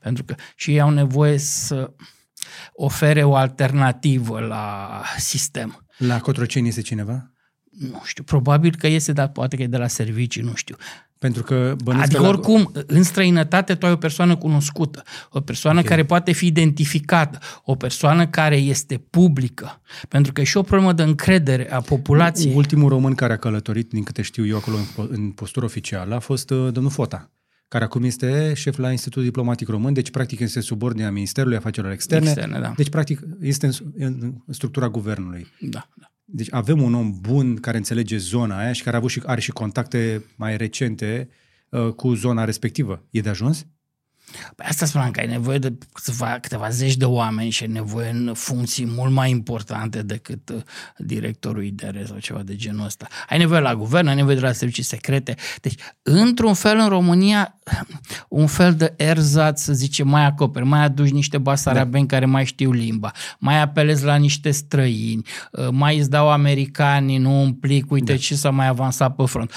pentru 0.00 0.24
că 0.24 0.34
și 0.56 0.70
ei 0.70 0.80
au 0.80 0.90
nevoie 0.90 1.38
să 1.38 1.90
ofere 2.72 3.22
o 3.22 3.34
alternativă 3.34 4.40
la 4.40 5.02
sistem. 5.18 5.84
La 5.98 6.20
Cotroceni 6.20 6.68
este 6.68 6.80
cineva? 6.80 7.30
Nu 7.78 8.02
știu, 8.04 8.22
probabil 8.22 8.74
că 8.78 8.86
este, 8.86 9.12
dar 9.12 9.28
poate 9.28 9.56
că 9.56 9.62
e 9.62 9.66
de 9.66 9.76
la 9.76 9.86
servicii, 9.86 10.42
nu 10.42 10.54
știu. 10.54 10.76
Pentru 11.18 11.42
că 11.42 11.76
Adică 11.86 12.20
la... 12.20 12.28
oricum, 12.28 12.72
în 12.86 13.02
străinătate 13.02 13.74
tu 13.74 13.86
ai 13.86 13.92
o 13.92 13.96
persoană 13.96 14.36
cunoscută, 14.36 15.02
o 15.30 15.40
persoană 15.40 15.78
okay. 15.78 15.90
care 15.90 16.04
poate 16.04 16.32
fi 16.32 16.46
identificată, 16.46 17.38
o 17.64 17.74
persoană 17.74 18.26
care 18.26 18.56
este 18.56 18.96
publică. 19.10 19.80
Pentru 20.08 20.32
că 20.32 20.40
e 20.40 20.44
și 20.44 20.56
o 20.56 20.62
problemă 20.62 20.92
de 20.92 21.02
încredere 21.02 21.72
a 21.72 21.80
populației. 21.80 22.54
Ultimul 22.54 22.88
român 22.88 23.14
care 23.14 23.32
a 23.32 23.36
călătorit, 23.36 23.88
din 23.88 24.02
câte 24.02 24.22
știu 24.22 24.46
eu, 24.46 24.56
acolo 24.56 24.76
în 25.08 25.30
postură 25.30 25.64
oficială, 25.64 26.14
a 26.14 26.18
fost 26.18 26.50
uh, 26.50 26.72
domnul 26.72 26.92
Fota 26.92 27.30
care 27.68 27.84
acum 27.84 28.04
este 28.04 28.52
șef 28.54 28.76
la 28.76 28.90
Institutul 28.90 29.22
Diplomatic 29.22 29.68
Român, 29.68 29.92
deci 29.92 30.10
practic 30.10 30.40
este 30.40 30.60
subordinea 30.60 31.10
Ministerului 31.10 31.56
Afacerilor 31.56 31.94
Externe. 31.94 32.28
Externe 32.28 32.60
da. 32.60 32.72
Deci 32.76 32.88
practic 32.88 33.20
este 33.40 33.66
în, 33.98 34.16
în 34.46 34.54
structura 34.54 34.88
guvernului. 34.88 35.46
Da, 35.60 35.88
da. 35.94 36.12
Deci 36.30 36.52
avem 36.52 36.82
un 36.82 36.94
om 36.94 37.20
bun 37.20 37.56
care 37.56 37.76
înțelege 37.76 38.16
zona 38.16 38.58
aia 38.58 38.72
și 38.72 38.82
care 38.82 38.96
a 38.96 38.98
avut 38.98 39.10
și, 39.10 39.22
are 39.24 39.40
și 39.40 39.50
contacte 39.50 40.24
mai 40.36 40.56
recente 40.56 41.28
uh, 41.68 41.92
cu 41.92 42.14
zona 42.14 42.44
respectivă. 42.44 43.04
E 43.10 43.20
de 43.20 43.28
ajuns? 43.28 43.66
Păi 44.56 44.66
asta 44.68 44.86
spuneam 44.86 45.10
că 45.10 45.20
ai 45.20 45.26
nevoie 45.26 45.58
de 45.58 45.72
câteva, 45.92 46.38
câteva 46.40 46.68
zeci 46.68 46.96
de 46.96 47.04
oameni 47.04 47.50
și 47.50 47.62
ai 47.62 47.68
nevoie 47.68 48.10
în 48.10 48.32
funcții 48.34 48.86
mult 48.86 49.12
mai 49.12 49.30
importante 49.30 50.02
decât 50.02 50.48
uh, 50.48 50.60
directorul 50.96 51.64
IDR 51.64 51.96
sau 52.06 52.18
ceva 52.18 52.42
de 52.42 52.56
genul 52.56 52.84
ăsta. 52.84 53.06
Ai 53.28 53.38
nevoie 53.38 53.60
la 53.60 53.74
guvern, 53.74 54.06
ai 54.06 54.14
nevoie 54.14 54.34
de 54.34 54.40
la 54.40 54.52
servicii 54.52 54.82
secrete. 54.82 55.34
Deci, 55.60 55.74
într-un 56.02 56.54
fel, 56.54 56.78
în 56.78 56.88
România, 56.88 57.58
un 58.28 58.46
fel 58.46 58.74
de 58.74 58.94
erzat, 58.96 59.58
să 59.58 59.72
zice, 59.72 60.02
mai 60.02 60.24
acoperi, 60.24 60.64
mai 60.64 60.84
aduci 60.84 61.10
niște 61.10 61.38
basarabeni 61.38 62.06
da. 62.06 62.14
care 62.14 62.26
mai 62.26 62.44
știu 62.44 62.72
limba, 62.72 63.12
mai 63.38 63.60
apelezi 63.60 64.04
la 64.04 64.16
niște 64.16 64.50
străini, 64.50 65.22
uh, 65.52 65.68
mai 65.70 65.98
îți 65.98 66.10
dau 66.10 66.30
americanii, 66.30 67.18
nu 67.18 67.40
un 67.42 67.52
plic, 67.52 67.90
uite 67.90 68.12
da. 68.12 68.18
ce 68.18 68.34
s-a 68.34 68.50
mai 68.50 68.66
avansat 68.66 69.14
pe 69.14 69.24
front. 69.26 69.52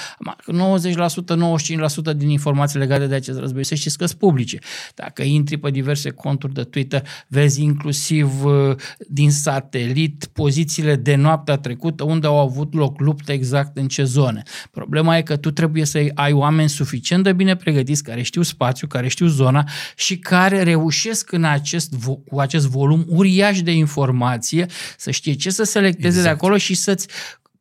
90%, 0.46 2.12
95% 2.12 2.16
din 2.16 2.28
informații 2.28 2.78
legate 2.78 3.06
de 3.06 3.14
acest 3.14 3.38
război, 3.38 3.64
să 3.64 3.74
știți 3.74 3.98
că 3.98 4.06
sunt 4.06 4.18
publice. 4.18 4.58
Dacă 4.94 5.22
intri 5.22 5.56
pe 5.56 5.70
diverse 5.70 6.10
conturi 6.10 6.52
de 6.52 6.62
Twitter, 6.62 7.06
vezi 7.28 7.62
inclusiv 7.62 8.44
uh, 8.44 8.76
din 9.08 9.30
satelit 9.30 10.28
pozițiile 10.32 10.96
de 10.96 11.14
noaptea 11.14 11.56
trecută 11.56 12.04
unde 12.04 12.26
au 12.26 12.38
avut 12.38 12.74
loc 12.74 13.00
lupte 13.00 13.32
exact 13.32 13.76
în 13.76 13.88
ce 13.88 14.04
zone. 14.04 14.42
Problema 14.70 15.16
e 15.16 15.22
că 15.22 15.36
tu 15.36 15.50
trebuie 15.50 15.84
să 15.84 16.06
ai 16.14 16.32
oameni 16.32 16.68
suficient 16.68 17.24
de 17.24 17.32
bine 17.32 17.56
pregătiți, 17.56 18.02
care 18.02 18.22
știu 18.22 18.42
spațiu, 18.42 18.86
care 18.86 19.08
știu 19.08 19.26
zona 19.26 19.68
și 19.96 20.18
care 20.18 20.62
reușesc 20.62 21.32
în 21.32 21.44
acest, 21.44 21.94
cu 22.26 22.40
acest 22.40 22.66
volum 22.66 23.04
uriaș 23.08 23.62
de 23.62 23.72
informație 23.72 24.66
să 24.96 25.10
știe 25.10 25.32
ce 25.32 25.50
să 25.50 25.62
selecteze 25.62 26.18
exact. 26.18 26.24
de 26.24 26.28
acolo 26.28 26.56
și 26.56 26.74
să-ți 26.74 27.06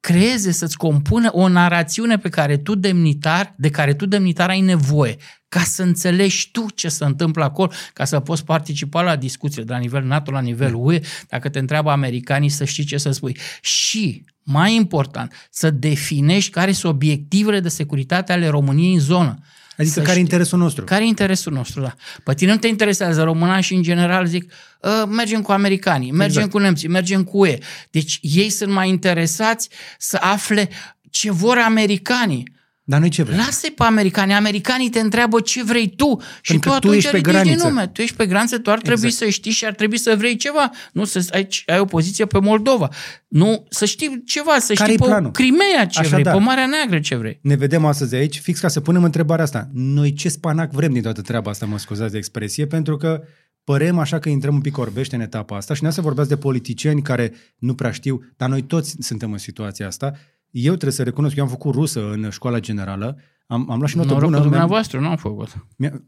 creeze, 0.02 0.52
să-ți 0.52 0.78
compună 0.78 1.30
o 1.32 1.48
narațiune 1.48 2.18
pe 2.18 2.30
care 2.30 2.58
tu 2.58 2.76
demnitar, 2.76 3.54
de 3.58 3.70
care 3.70 3.94
tu 3.94 4.06
demnitar 4.06 4.50
ai 4.50 4.62
nevoie 4.62 5.18
ca 5.52 5.60
să 5.60 5.84
înțelegi 5.84 6.50
tu 6.52 6.66
ce 6.76 6.90
se 6.90 7.06
întâmplă 7.06 7.44
acolo, 7.44 7.72
ca 7.94 8.06
să 8.06 8.20
poți 8.20 8.46
participa 8.46 9.02
la 9.02 9.16
discuții 9.16 9.64
de 9.64 9.72
la 9.72 9.78
nivel 9.78 10.04
NATO, 10.04 10.32
la 10.32 10.40
nivel 10.40 10.74
UE, 10.76 11.00
dacă 11.28 11.50
te 11.50 11.60
întreabă 11.60 11.92
americanii 11.92 12.50
să 12.50 12.66
știi 12.66 12.84
ce 12.84 12.98
să 12.98 13.12
spui. 13.12 13.38
Și, 13.62 14.26
mai 14.44 14.76
important, 14.76 15.48
să 15.50 15.70
definești 15.70 16.52
care 16.52 16.72
sunt 16.72 16.94
obiectivele 16.94 17.60
de 17.60 17.70
securitate 17.70 18.32
ale 18.32 18.48
României 18.48 18.94
în 18.94 19.00
zonă. 19.00 19.40
Adică 19.82 20.02
care 20.02 20.18
e 20.18 20.20
interesul 20.20 20.60
nostru? 20.60 20.84
Care 20.84 21.04
e 21.04 21.08
interesul 21.08 21.54
nostru, 21.54 21.82
da. 21.82 21.96
Pe 22.24 22.34
tine 22.34 22.52
nu 22.52 22.58
te 22.58 22.68
interesează 22.68 23.24
româna 23.24 23.60
și 23.60 23.74
în 23.74 23.82
general 23.82 24.26
zic 24.26 24.54
uh, 24.82 25.04
mergem 25.08 25.42
cu 25.42 25.52
americanii, 25.52 26.12
mergem 26.12 26.36
exact. 26.36 26.52
cu 26.52 26.58
nemții, 26.58 26.88
mergem 26.88 27.24
cu 27.24 27.38
UE. 27.38 27.58
Deci 27.92 28.20
ei 28.22 28.50
sunt 28.50 28.72
mai 28.72 28.90
interesați 28.90 29.70
să 29.98 30.18
afle 30.22 30.70
ce 31.10 31.32
vor 31.32 31.58
americanii 31.58 32.60
dar 32.84 33.00
noi 33.00 33.10
ce 33.10 33.24
vrem? 33.24 33.38
lasă 33.38 33.70
pe 33.76 33.84
americani. 33.84 34.34
Americanii 34.34 34.90
te 34.90 35.00
întreabă 35.00 35.40
ce 35.40 35.64
vrei 35.64 35.94
tu. 35.96 36.22
Și 36.42 36.60
tu, 36.60 36.70
tu 36.80 36.94
ești 36.94 37.10
pe 37.10 37.22
graniță. 37.22 37.68
Nume. 37.68 37.88
Tu 37.88 38.02
ești 38.02 38.16
pe 38.16 38.26
graniță, 38.26 38.58
tu 38.58 38.72
ar 38.72 38.80
trebui 38.80 39.06
exact. 39.06 39.24
să 39.24 39.30
știi 39.30 39.52
și 39.52 39.66
ar 39.66 39.74
trebui 39.74 39.98
să 39.98 40.16
vrei 40.18 40.36
ceva. 40.36 40.70
Nu 40.94 41.04
să 41.04 41.28
ai, 41.32 41.48
ai 41.66 41.80
o 41.80 41.86
poziție 41.86 42.26
pe 42.26 42.40
Moldova. 42.40 42.90
Nu, 43.28 43.66
să 43.70 43.86
știi 43.86 44.24
ceva, 44.26 44.60
să 44.60 44.74
Care 44.74 44.92
știi 44.92 45.04
pe 45.04 45.10
planul? 45.10 45.32
Crimea 45.32 45.88
ce 45.90 46.00
Așa 46.00 46.10
vrei, 46.10 46.24
da. 46.24 46.32
pe 46.32 46.38
Marea 46.38 46.66
Neagră 46.66 47.00
ce 47.00 47.16
vrei. 47.16 47.40
Ne 47.42 47.56
vedem 47.56 47.86
astăzi 47.86 48.16
aici, 48.16 48.40
fix 48.40 48.60
ca 48.60 48.68
să 48.68 48.80
punem 48.80 49.04
întrebarea 49.04 49.44
asta. 49.44 49.70
Noi 49.74 50.14
ce 50.14 50.30
spanac 50.30 50.72
vrem 50.72 50.94
din 50.94 51.02
toată 51.02 51.22
treaba 51.22 51.50
asta, 51.50 51.66
mă 51.66 51.78
scuzați 51.78 52.12
de 52.12 52.18
expresie, 52.18 52.68
pentru 52.68 52.98
că 52.98 53.24
părem 53.64 54.00
așa 54.00 54.20
că 54.20 54.30
intrăm 54.30 54.54
un 54.54 54.62
pic 54.62 54.78
orbește 54.78 55.16
în 55.16 55.22
etapa 55.22 55.56
asta 55.56 55.74
și 55.74 55.84
nu 55.84 55.92
să 55.92 56.02
vorbeați 56.02 56.30
de 56.30 56.38
politicieni 56.38 57.02
care 57.02 57.34
nu 57.58 57.74
prea 57.74 57.92
știu, 57.92 58.22
dar 58.38 58.50
noi 58.50 58.62
toți 58.62 58.96
suntem 59.00 59.32
în 59.32 59.38
situația 59.38 59.88
asta. 59.88 60.14
Eu 60.52 60.72
trebuie 60.72 60.92
să 60.92 61.04
recunosc, 61.04 61.36
eu 61.36 61.44
am 61.44 61.50
făcut 61.50 61.74
rusă 61.74 62.12
în 62.12 62.30
școala 62.30 62.60
generală, 62.60 63.18
am, 63.48 63.72
am 63.72 63.78
luat 63.78 63.90
și 63.90 63.96
notă 63.98 64.08
Norocul 64.08 64.30
bună. 64.32 64.44
dumneavoastră, 64.44 65.00
nu 65.00 65.08
am 65.08 65.16
făcut. 65.18 65.66
Mi-a, 65.78 66.02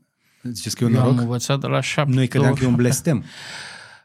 ziceți 0.43 0.75
că 0.75 0.83
e 0.83 0.87
un 0.87 0.93
Eu 0.93 0.99
noroc? 0.99 1.13
am 1.17 1.19
învățat 1.23 1.59
de 1.59 1.67
la 1.67 1.81
șapte. 1.81 2.13
Noi 2.15 2.27
credeam 2.27 2.53
că 2.53 2.63
e 2.63 2.67
un 2.67 2.75
blestem. 2.75 3.23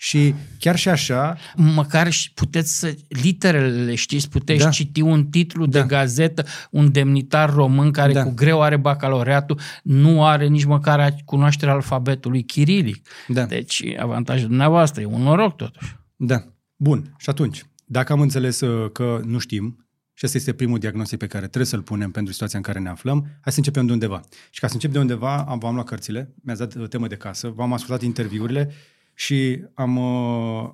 Și 0.00 0.34
chiar 0.58 0.76
și 0.76 0.88
așa, 0.88 1.36
Măcar 1.56 2.10
și 2.10 2.32
puteți 2.32 2.78
să, 2.78 2.94
literele 3.08 3.84
le 3.84 3.94
știți, 3.94 4.28
puteți 4.28 4.58
Da. 4.58 4.64
da. 4.64 4.70
citi 4.70 5.00
un 5.00 5.24
titlu 5.26 5.66
da. 5.66 5.78
Da. 5.78 5.84
de 5.86 5.94
gazetă, 5.94 6.44
un 6.70 6.92
demnitar 6.92 7.52
român 7.52 7.90
care 7.90 8.12
Da. 8.12 8.18
da. 8.22 8.26
cu 8.28 8.34
greu 8.34 8.62
are 8.62 8.76
bacalaureatul, 8.76 9.58
nu 9.82 10.24
are 10.26 10.46
nici 10.46 10.64
măcar 10.64 11.14
cunoașterea 11.24 11.74
alfabetului 11.74 12.42
chirilic. 12.44 13.08
da. 13.28 13.44
Deci 13.44 13.84
avantajul 13.98 14.48
dumneavoastră, 14.48 15.02
e 15.02 15.04
un 15.04 15.22
noroc 15.22 15.56
totuși. 15.56 15.96
Da. 16.16 16.44
Bun. 16.76 17.14
Și 17.16 17.30
atunci, 17.30 17.64
dacă 17.84 18.12
am 18.12 18.20
înțeles 18.20 18.60
uh, 18.60 18.90
că 18.92 19.20
nu 19.24 19.38
știm, 19.38 19.87
și 20.18 20.24
ăsta 20.24 20.38
este 20.38 20.52
primul 20.52 20.78
diagnostic 20.78 21.18
pe 21.18 21.26
care 21.26 21.46
trebuie 21.46 21.64
să-l 21.66 21.82
punem 21.82 22.10
pentru 22.10 22.32
situația 22.32 22.58
în 22.58 22.64
care 22.64 22.78
ne 22.78 22.88
aflăm, 22.88 23.26
hai 23.40 23.52
să 23.52 23.58
începem 23.58 23.86
de 23.86 23.92
undeva. 23.92 24.20
Și 24.50 24.60
ca 24.60 24.66
să 24.66 24.74
încep 24.74 24.92
de 24.92 24.98
undeva, 24.98 25.36
am, 25.36 25.58
v-am 25.58 25.74
luat 25.74 25.86
cărțile, 25.86 26.34
mi-ați 26.42 26.60
dat 26.60 26.74
uh, 26.74 26.88
temă 26.88 27.06
de 27.06 27.16
casă, 27.16 27.48
v-am 27.48 27.72
ascultat 27.72 28.02
interviurile 28.02 28.70
și 29.14 29.64
am, 29.74 29.96
uh, 29.96 30.70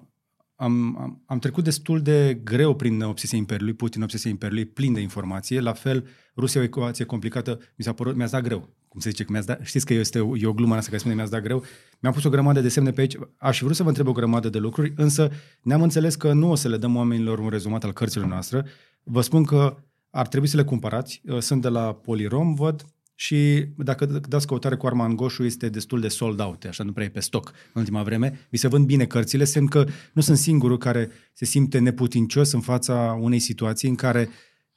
am, 0.54 0.98
am, 1.00 1.22
am 1.26 1.38
trecut 1.38 1.64
destul 1.64 2.02
de 2.02 2.40
greu 2.44 2.74
prin 2.74 3.02
obsesia 3.02 3.38
Imperiului, 3.38 3.74
Putin, 3.74 4.02
obsesia 4.02 4.30
Imperiului, 4.30 4.64
plin 4.64 4.92
de 4.92 5.00
informație. 5.00 5.60
La 5.60 5.72
fel, 5.72 6.06
Rusia 6.36 6.60
e 6.60 6.62
o 6.62 6.66
ecuație 6.66 7.04
complicată, 7.04 7.58
mi 7.76 7.84
s-a 7.84 7.92
părut, 7.92 8.16
mi-ați 8.16 8.32
dat 8.32 8.42
greu. 8.42 8.68
Cum 8.88 9.00
se 9.00 9.08
zice, 9.08 9.24
că 9.24 9.32
mi-ați 9.32 9.46
dat, 9.46 9.60
știți 9.62 9.86
că 9.86 9.94
este 9.94 10.20
o, 10.20 10.36
e 10.36 10.46
o 10.46 10.52
glumă 10.52 10.72
în 10.72 10.78
asta 10.78 10.88
care 10.88 11.00
spune 11.00 11.14
mi-ați 11.14 11.30
dat 11.30 11.42
greu. 11.42 11.64
Mi-am 12.00 12.14
pus 12.14 12.24
o 12.24 12.30
grămadă 12.30 12.60
de 12.60 12.68
semne 12.68 12.90
pe 12.90 13.00
aici. 13.00 13.16
Aș 13.36 13.56
fi 13.56 13.64
vrut 13.64 13.76
să 13.76 13.82
vă 13.82 13.88
întreb 13.88 14.06
o 14.06 14.12
grămadă 14.12 14.48
de 14.48 14.58
lucruri, 14.58 14.92
însă 14.96 15.30
ne-am 15.62 15.82
înțeles 15.82 16.14
că 16.14 16.32
nu 16.32 16.50
o 16.50 16.54
să 16.54 16.68
le 16.68 16.76
dăm 16.76 16.96
oamenilor 16.96 17.38
un 17.38 17.48
rezumat 17.48 17.84
al 17.84 17.92
cărților 17.92 18.26
noastre. 18.26 18.64
Vă 19.04 19.20
spun 19.20 19.44
că 19.44 19.76
ar 20.11 20.28
trebui 20.28 20.49
să 20.49 20.56
le 20.56 20.64
cumpărați. 20.64 21.23
Sunt 21.38 21.62
de 21.62 21.68
la 21.68 21.94
Polirom, 21.94 22.54
văd, 22.54 22.84
și 23.14 23.66
dacă 23.76 24.04
dați 24.06 24.46
căutare 24.46 24.76
cu 24.76 24.87
Arman 24.87 25.16
Goșu, 25.16 25.44
este 25.44 25.68
destul 25.68 26.00
de 26.00 26.08
sold 26.08 26.40
out, 26.40 26.64
așa 26.64 26.84
nu 26.84 26.92
prea 26.92 27.06
e 27.06 27.08
pe 27.08 27.20
stoc 27.20 27.52
în 27.73 27.80
ultima 27.80 28.02
vreme. 28.02 28.46
Vi 28.50 28.56
se 28.56 28.68
vând 28.68 28.87
bine 28.87 29.04
cărțile, 29.06 29.44
semn 29.44 29.66
că 29.66 29.87
nu 30.12 30.23
sunt 30.23 30.38
singurul 30.38 30.78
care 30.78 31.11
se 31.32 31.44
simte 31.44 31.78
neputincios 31.78 32.52
în 32.52 32.61
fața 32.61 33.18
unei 33.20 33.38
situații 33.38 33.88
în 33.88 33.94
care 33.94 34.28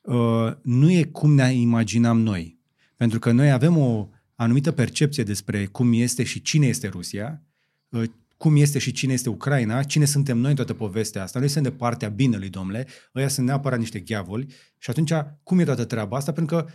uh, 0.01 0.51
nu 0.62 0.91
e 0.91 1.03
cum 1.03 1.34
ne 1.34 1.53
imaginam 1.53 2.19
noi. 2.19 2.60
Pentru 2.96 3.19
că 3.19 3.31
noi 3.31 3.51
avem 3.51 3.77
o 3.77 4.10
anumită 4.36 4.72
percepție 4.72 5.24
despre 5.24 5.65
cum 5.65 5.93
este 5.93 6.24
și 6.24 6.41
cine 6.41 6.67
este 6.67 6.88
Rusia, 6.88 7.43
uh, 7.89 8.03
cum 8.38 8.56
este 8.56 8.79
și 8.79 8.91
cine 8.91 9.13
este 9.13 9.29
Ucraina, 9.29 9.84
cine 9.84 10.06
suntem 10.06 10.38
noi 10.38 10.50
în 10.50 10.56
toată 10.56 10.74
povestea 10.74 11.24
asta. 11.24 11.39
Noi 11.39 11.48
suntem 11.48 11.72
de 11.72 11.77
partea 11.77 12.10
binelui, 12.10 12.50
domnule, 12.50 12.88
ăia 13.15 13.27
sunt 13.27 13.48
neapărat 13.48 13.79
niște 13.79 14.00
gheavoli 14.00 14.53
și 14.77 14.89
atunci 14.89 15.12
cum 15.44 15.60
e 15.60 15.63
toată 15.63 15.86
treaba 15.86 16.17
asta? 16.17 16.32
Pentru 16.32 16.56
că 16.56 16.65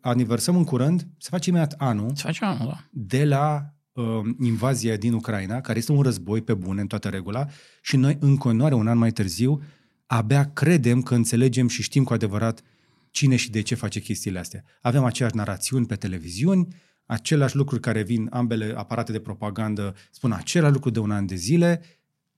aniversăm 0.00 0.56
în 0.56 0.64
curând, 0.64 1.06
se 1.18 1.28
face 1.30 1.50
imediat 1.50 1.74
anul 1.78 2.10
Să 2.14 2.22
facem 2.22 2.48
anul, 2.48 2.66
da. 2.66 2.84
de 2.90 3.24
la 3.24 3.74
uh, 3.92 4.04
invazia 4.40 4.96
din 4.96 5.12
Ucraina, 5.12 5.60
care 5.60 5.78
este 5.78 5.92
un 5.92 6.02
război 6.02 6.42
pe 6.42 6.54
bune 6.54 6.80
în 6.80 6.86
toată 6.86 7.08
regula, 7.08 7.46
și 7.82 7.96
noi 7.96 8.16
în 8.20 8.36
continuare, 8.36 8.74
un 8.74 8.86
an 8.86 8.98
mai 8.98 9.10
târziu, 9.10 9.62
abia 10.06 10.50
credem 10.52 11.02
că 11.02 11.14
înțelegem 11.14 11.68
și 11.68 11.82
știm 11.82 12.04
cu 12.04 12.12
adevărat 12.12 12.62
cine 13.10 13.36
și 13.36 13.50
de 13.50 13.60
ce 13.60 13.74
face 13.74 14.00
chestiile 14.00 14.38
astea. 14.38 14.64
Avem 14.80 15.04
aceeași 15.04 15.36
narațiuni 15.36 15.86
pe 15.86 15.94
televiziuni, 15.94 16.68
aceleași 17.06 17.56
lucruri 17.56 17.80
care 17.80 18.02
vin, 18.02 18.28
ambele 18.30 18.74
aparate 18.76 19.12
de 19.12 19.18
propagandă 19.18 19.94
spun 20.10 20.32
același 20.32 20.72
lucru 20.72 20.90
de 20.90 20.98
un 20.98 21.10
an 21.10 21.26
de 21.26 21.34
zile. 21.34 21.82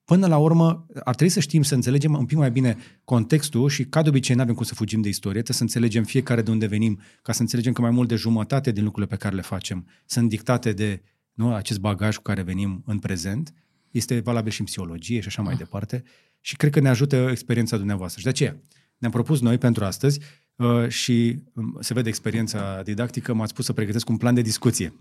Până 0.04 0.26
la 0.26 0.36
urmă, 0.36 0.86
ar 1.04 1.14
trebui 1.14 1.32
să 1.32 1.40
știm, 1.40 1.62
să 1.62 1.74
înțelegem 1.74 2.14
un 2.14 2.24
pic 2.24 2.36
mai 2.36 2.50
bine 2.50 2.76
contextul 3.04 3.68
și, 3.68 3.84
ca 3.84 4.02
de 4.02 4.08
obicei, 4.08 4.34
nu 4.34 4.42
avem 4.42 4.54
cum 4.54 4.64
să 4.64 4.74
fugim 4.74 5.00
de 5.00 5.08
istorie, 5.08 5.42
trebuie 5.42 5.56
să 5.56 5.62
înțelegem 5.62 6.04
fiecare 6.04 6.42
de 6.42 6.50
unde 6.50 6.66
venim, 6.66 7.00
ca 7.22 7.32
să 7.32 7.40
înțelegem 7.40 7.72
că 7.72 7.80
mai 7.80 7.90
mult 7.90 8.08
de 8.08 8.14
jumătate 8.14 8.72
din 8.72 8.84
lucrurile 8.84 9.16
pe 9.16 9.22
care 9.22 9.34
le 9.34 9.40
facem 9.40 9.86
sunt 10.06 10.28
dictate 10.28 10.72
de 10.72 11.02
nu, 11.32 11.54
acest 11.54 11.78
bagaj 11.78 12.16
cu 12.16 12.22
care 12.22 12.42
venim 12.42 12.82
în 12.86 12.98
prezent. 12.98 13.54
Este 13.90 14.20
valabil 14.20 14.52
și 14.52 14.60
în 14.60 14.66
psihologie 14.66 15.20
și 15.20 15.26
așa 15.26 15.42
mai 15.42 15.56
departe. 15.56 16.02
Și 16.40 16.56
cred 16.56 16.72
că 16.72 16.80
ne 16.80 16.88
ajută 16.88 17.28
experiența 17.30 17.76
dumneavoastră. 17.76 18.18
Și 18.18 18.24
de 18.24 18.30
aceea 18.30 18.56
ne-am 18.98 19.12
propus 19.12 19.40
noi 19.40 19.58
pentru 19.58 19.84
astăzi 19.84 20.18
uh, 20.20 20.45
și 20.88 21.42
um, 21.54 21.76
se 21.80 21.94
vede 21.94 22.08
experiența 22.08 22.82
didactică, 22.84 23.34
m-ați 23.34 23.50
spus 23.50 23.64
să 23.64 23.72
pregătesc 23.72 24.08
un 24.08 24.16
plan 24.16 24.34
de 24.34 24.40
discuție. 24.40 24.92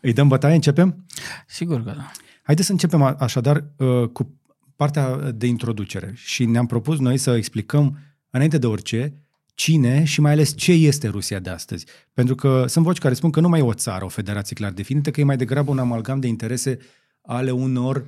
Îi 0.00 0.12
dăm 0.12 0.28
bătaie, 0.28 0.54
începem? 0.54 1.06
Sigur 1.46 1.82
că 1.82 1.92
da. 1.96 2.10
Haideți 2.42 2.66
să 2.66 2.72
începem 2.72 3.02
a- 3.02 3.16
așadar 3.18 3.64
uh, 3.76 4.08
cu 4.08 4.40
partea 4.76 5.16
de 5.16 5.46
introducere 5.46 6.12
și 6.14 6.44
ne-am 6.44 6.66
propus 6.66 6.98
noi 6.98 7.16
să 7.16 7.36
explicăm 7.36 7.98
înainte 8.30 8.58
de 8.58 8.66
orice 8.66 9.14
cine 9.54 10.04
și 10.04 10.20
mai 10.20 10.32
ales 10.32 10.56
ce 10.56 10.72
este 10.72 11.08
Rusia 11.08 11.38
de 11.38 11.50
astăzi. 11.50 11.86
Pentru 12.12 12.34
că 12.34 12.64
sunt 12.68 12.84
voci 12.84 12.98
care 12.98 13.14
spun 13.14 13.30
că 13.30 13.40
nu 13.40 13.48
mai 13.48 13.58
e 13.58 13.62
o 13.62 13.74
țară, 13.74 14.04
o 14.04 14.08
federație 14.08 14.56
clar 14.56 14.72
definită, 14.72 15.10
că 15.10 15.20
e 15.20 15.24
mai 15.24 15.36
degrabă 15.36 15.70
un 15.70 15.78
amalgam 15.78 16.20
de 16.20 16.26
interese 16.26 16.78
ale 17.22 17.50
unor 17.50 18.06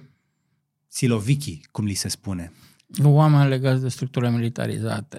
silovichi, 0.88 1.60
cum 1.70 1.84
li 1.84 1.94
se 1.94 2.08
spune. 2.08 2.52
Oameni 3.02 3.48
legați 3.48 3.82
de 3.82 3.88
structurile 3.88 4.30
militarizate, 4.30 5.18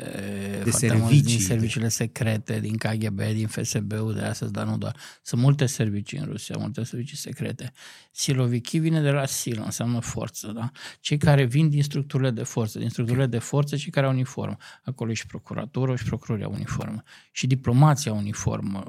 De 0.63 0.69
foarte 0.69 0.87
mulți 0.97 1.07
servicii, 1.07 1.21
din 1.23 1.37
de- 1.37 1.43
serviciile 1.43 1.87
secrete, 1.87 2.59
din 2.59 2.77
KGB, 2.77 3.21
din 3.21 3.47
FSB-ul 3.47 4.13
de 4.13 4.21
astăzi, 4.21 4.51
dar 4.51 4.65
nu 4.65 4.77
doar. 4.77 4.95
Sunt 5.21 5.41
multe 5.41 5.65
servicii 5.65 6.17
în 6.17 6.25
Rusia, 6.25 6.55
multe 6.59 6.83
servicii 6.83 7.17
secrete. 7.17 7.71
Siloviki 8.11 8.77
vine 8.77 9.01
de 9.01 9.09
la 9.09 9.25
sil, 9.39 9.59
înseamnă 9.65 9.99
forță, 9.99 10.51
da? 10.55 10.71
Cei 10.99 11.17
care 11.17 11.43
vin 11.45 11.69
din 11.69 11.83
structurile 11.83 12.31
de 12.31 12.43
forță, 12.43 12.79
din 12.79 12.89
structurile 12.89 13.25
de 13.25 13.39
forță, 13.39 13.75
cei 13.75 13.91
care 13.91 14.05
au 14.05 14.11
uniformă. 14.11 14.57
Acolo 14.83 15.11
e 15.11 15.13
și 15.13 15.25
procuratură 15.25 15.95
și 15.95 16.03
procuroria 16.03 16.47
uniformă. 16.47 17.03
Și 17.31 17.47
diplomația 17.47 18.13
uniformă, 18.13 18.83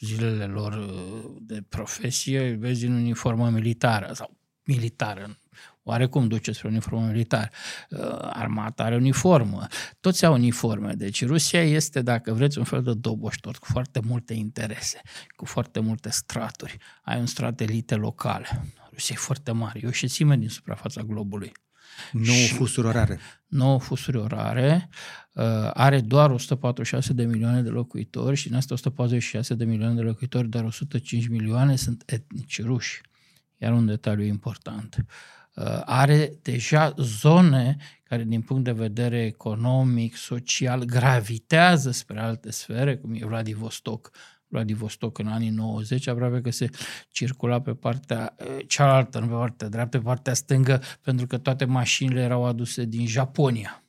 zilele 0.00 0.44
lor 0.44 0.72
uh, 0.72 1.36
de 1.40 1.62
profesie, 1.68 2.56
vezi 2.60 2.86
în 2.86 2.92
uniformă 2.92 3.48
militară 3.50 4.10
sau 4.14 4.36
militară, 4.64 5.36
oarecum 5.88 6.28
duce 6.28 6.52
spre 6.52 6.68
uniformă 6.68 7.06
militară. 7.06 7.50
Uh, 7.90 8.18
Armata 8.20 8.82
are 8.82 8.96
uniformă, 8.96 9.66
toți 10.00 10.24
au 10.24 10.32
uniforme. 10.32 10.92
Deci 10.92 11.24
Rusia 11.24 11.62
este, 11.62 12.02
dacă 12.02 12.32
vreți, 12.32 12.58
un 12.58 12.64
fel 12.64 12.82
de 12.82 12.94
doboștor 12.94 13.58
cu 13.58 13.66
foarte 13.70 14.00
multe 14.04 14.34
interese, 14.34 15.00
cu 15.36 15.44
foarte 15.44 15.80
multe 15.80 16.10
straturi. 16.10 16.76
Ai 17.02 17.18
un 17.18 17.26
strat 17.26 17.60
elite 17.60 17.94
locale. 17.94 18.64
Rusia 18.92 19.14
e 19.18 19.22
foarte 19.22 19.52
mare, 19.52 19.80
e 19.82 19.86
o 19.86 19.90
șesime 19.90 20.36
din 20.36 20.48
suprafața 20.48 21.02
globului. 21.02 21.52
Nu 22.12 22.32
Și- 22.32 22.54
fusuri 22.54 22.86
orare. 22.86 23.18
9 23.46 23.78
fusuri 23.78 24.16
orare, 24.16 24.88
uh, 25.32 25.70
are 25.72 26.00
doar 26.00 26.30
146 26.30 27.12
de 27.12 27.24
milioane 27.24 27.62
de 27.62 27.68
locuitori 27.68 28.36
și 28.36 28.48
în 28.48 28.54
astea 28.54 28.74
146 28.74 29.54
de 29.54 29.64
milioane 29.64 29.94
de 29.94 30.00
locuitori, 30.00 30.48
doar 30.48 30.64
105 30.64 31.28
milioane 31.28 31.76
sunt 31.76 32.02
etnici 32.06 32.62
ruși. 32.62 33.00
Iar 33.58 33.72
un 33.72 33.86
detaliu 33.86 34.24
important. 34.24 34.96
Uh, 34.98 35.04
Are 35.84 36.38
deja 36.42 36.94
zone 36.96 37.76
care 38.02 38.24
din 38.24 38.40
punct 38.40 38.64
de 38.64 38.72
vedere 38.72 39.24
economic, 39.24 40.16
social, 40.16 40.84
gravitează 40.84 41.90
spre 41.90 42.20
alte 42.20 42.50
sfere, 42.50 42.96
cum 42.96 43.14
e 43.14 43.26
Vladivostok. 43.26 44.10
Vladivostok 44.48 45.18
în 45.18 45.26
anii 45.26 45.50
90 45.50 46.06
aproape 46.06 46.40
că 46.40 46.50
se 46.50 46.70
circula 47.10 47.60
pe 47.60 47.74
partea 47.74 48.34
eh, 48.38 48.46
cealaltă, 48.66 49.18
nu 49.18 49.26
pe 49.26 49.32
partea 49.32 49.68
dreaptă, 49.68 49.98
pe 49.98 50.04
partea 50.04 50.34
stângă, 50.34 50.82
pentru 51.00 51.26
că 51.26 51.38
toate 51.38 51.64
mașinile 51.64 52.20
erau 52.20 52.44
aduse 52.44 52.84
din 52.84 53.06
Japonia. 53.06 53.84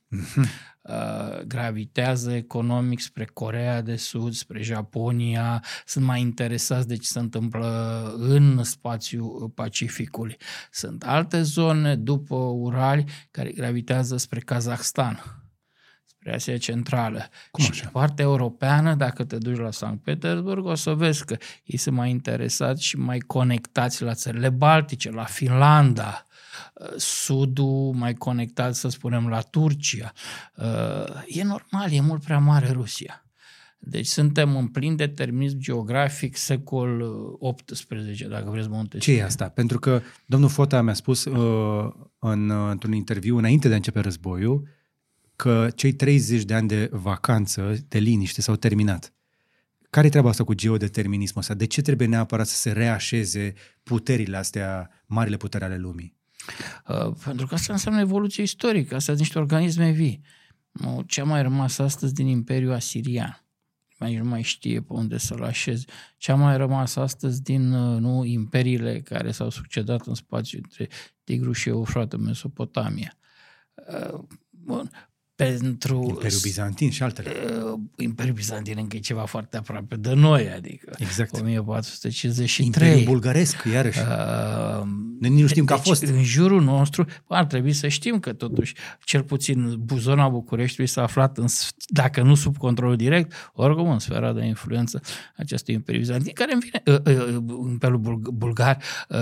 Uh, 0.87 1.41
gravitează 1.47 2.31
economic 2.31 2.99
spre 2.99 3.25
Corea 3.25 3.81
de 3.81 3.95
Sud, 3.95 4.33
spre 4.33 4.61
Japonia, 4.61 5.63
sunt 5.85 6.05
mai 6.05 6.21
interesați 6.21 6.87
de 6.87 6.95
ce 6.95 7.07
se 7.07 7.19
întâmplă 7.19 8.13
în 8.17 8.63
spațiul 8.63 9.51
Pacificului. 9.55 10.37
Sunt 10.71 11.03
alte 11.03 11.41
zone 11.41 11.95
după 11.95 12.35
Urali 12.35 13.03
care 13.31 13.51
gravitează 13.51 14.17
spre 14.17 14.39
Kazahstan, 14.39 15.19
spre 16.05 16.33
Asia 16.33 16.57
Centrală. 16.57 17.29
Cum 17.51 17.63
și 17.63 17.69
așa? 17.69 17.83
pe 17.83 17.89
partea 17.91 18.25
europeană, 18.25 18.95
dacă 18.95 19.23
te 19.23 19.37
duci 19.37 19.57
la 19.57 19.71
Sankt 19.71 20.03
Petersburg, 20.03 20.65
o 20.65 20.75
să 20.75 20.93
vezi 20.93 21.25
că 21.25 21.37
ei 21.63 21.77
sunt 21.77 21.95
mai 21.95 22.09
interesați 22.09 22.83
și 22.83 22.97
mai 22.97 23.17
conectați 23.17 24.03
la 24.03 24.13
țările 24.13 24.49
Baltice, 24.49 25.11
la 25.11 25.23
Finlanda, 25.23 26.26
Sudul 26.97 27.93
mai 27.93 28.13
conectat, 28.13 28.75
să 28.75 28.89
spunem, 28.89 29.27
la 29.27 29.41
Turcia. 29.41 30.13
Uh, 30.55 31.25
E 31.27 31.43
normal, 31.43 31.91
e 31.91 32.01
mult 32.01 32.23
prea 32.23 32.39
mare 32.39 32.71
Rusia. 32.71 33.21
Deci 33.79 34.07
suntem 34.07 34.55
în 34.55 34.67
plin 34.67 34.95
determinism 34.95 35.57
geografic 35.57 36.35
secol 36.35 37.03
XVIII, 37.65 38.29
dacă 38.29 38.49
vreți 38.49 38.69
Montesquieu. 38.69 39.17
Ce 39.17 39.21
e 39.21 39.25
asta? 39.25 39.49
Pentru 39.49 39.79
că 39.79 40.01
domnul 40.25 40.49
Fota 40.49 40.81
mi-a 40.81 40.93
spus 40.93 41.25
uh, 41.25 41.93
în, 42.19 42.49
uh, 42.49 42.69
într-un 42.71 42.93
interviu, 42.93 43.37
înainte 43.37 43.67
de 43.67 43.73
a 43.73 43.77
începe 43.77 43.99
războiul, 43.99 44.67
că 45.35 45.67
cei 45.75 45.93
30 45.93 46.43
de 46.43 46.53
ani 46.53 46.67
de 46.67 46.89
vacanță, 46.91 47.75
de 47.87 47.99
liniște, 47.99 48.41
s-au 48.41 48.55
terminat. 48.55 49.13
Care 49.89 50.07
e 50.07 50.09
treaba 50.09 50.29
asta 50.29 50.43
cu 50.43 50.53
geodeterminismul 50.53 51.41
ăsta? 51.41 51.53
De 51.53 51.65
ce 51.65 51.81
trebuie 51.81 52.07
neapărat 52.07 52.47
să 52.47 52.55
se 52.55 52.71
reașeze 52.71 53.53
puterile 53.83 54.37
astea, 54.37 54.89
marile 55.05 55.37
puteri 55.37 55.63
ale 55.63 55.77
lumii? 55.77 56.16
Uh, 56.87 57.13
pentru 57.23 57.47
că 57.47 57.53
asta 57.53 57.73
înseamnă 57.73 58.01
evoluție 58.01 58.43
istorică, 58.43 58.95
asta 58.95 59.05
sunt 59.05 59.17
niște 59.17 59.39
organisme 59.39 59.89
vii. 59.89 60.21
Ce 61.05 61.21
a 61.21 61.23
mai 61.23 61.41
rămas 61.41 61.77
astăzi 61.77 62.13
din 62.13 62.27
Imperiul 62.27 62.73
Asirian? 62.73 63.47
mai 63.99 64.15
nu 64.15 64.23
mai 64.23 64.41
știe 64.41 64.81
pe 64.81 64.93
unde 64.93 65.17
să-l 65.17 65.43
așeze. 65.43 65.85
Ce 66.17 66.31
a 66.31 66.35
mai 66.35 66.57
rămas 66.57 66.95
astăzi 66.95 67.41
din 67.41 67.71
uh, 67.71 67.99
nu, 67.99 68.23
imperiile 68.25 68.99
care 68.99 69.31
s-au 69.31 69.49
succedat 69.49 70.05
în 70.05 70.13
spațiu 70.13 70.59
între 70.63 70.89
Tigru 71.23 71.51
și 71.51 71.69
Eufrat 71.69 72.15
Mesopotamia. 72.15 73.17
Uh, 73.75 74.19
bun 74.49 74.91
pentru... 75.37 76.05
Imperiul 76.07 76.39
Bizantin 76.41 76.91
și 76.91 77.03
altele. 77.03 77.31
Uh, 77.71 77.79
Imperiul 77.95 78.35
Bizantin 78.35 78.75
încă 78.77 78.95
e 78.95 78.99
ceva 78.99 79.25
foarte 79.25 79.57
aproape 79.57 79.95
de 79.95 80.13
noi, 80.13 80.51
adică 80.51 80.95
exact. 80.97 81.39
1453. 81.39 82.87
Imperiul 82.87 83.11
bulgaresc, 83.11 83.63
iarăși. 83.73 83.99
Uh, 83.99 84.87
Nici 85.19 85.41
nu 85.41 85.47
știm 85.47 85.65
deci, 85.65 85.65
că 85.65 85.73
a 85.73 85.83
fost. 85.83 86.03
în 86.03 86.23
jurul 86.23 86.61
nostru 86.61 87.05
ar 87.27 87.45
trebui 87.45 87.73
să 87.73 87.87
știm 87.87 88.19
că 88.19 88.33
totuși, 88.33 88.73
cel 89.03 89.23
puțin 89.23 89.85
zona 89.97 90.27
Bucureștiului 90.27 90.91
s-a 90.91 91.01
aflat, 91.01 91.37
în, 91.37 91.45
dacă 91.87 92.21
nu 92.21 92.35
sub 92.35 92.57
control 92.57 92.95
direct, 92.95 93.51
oricum 93.53 93.89
în 93.89 93.99
sfera 93.99 94.33
de 94.33 94.45
influență 94.45 95.01
acestui 95.37 95.73
Imperiu 95.73 95.99
Bizantin, 95.99 96.33
care 96.33 96.53
în 96.53 96.59
fine, 96.59 96.81
uh, 96.85 97.15
uh, 97.17 97.35
Imperiul 97.69 98.19
Bulgar, 98.33 98.77
uh, 99.09 99.17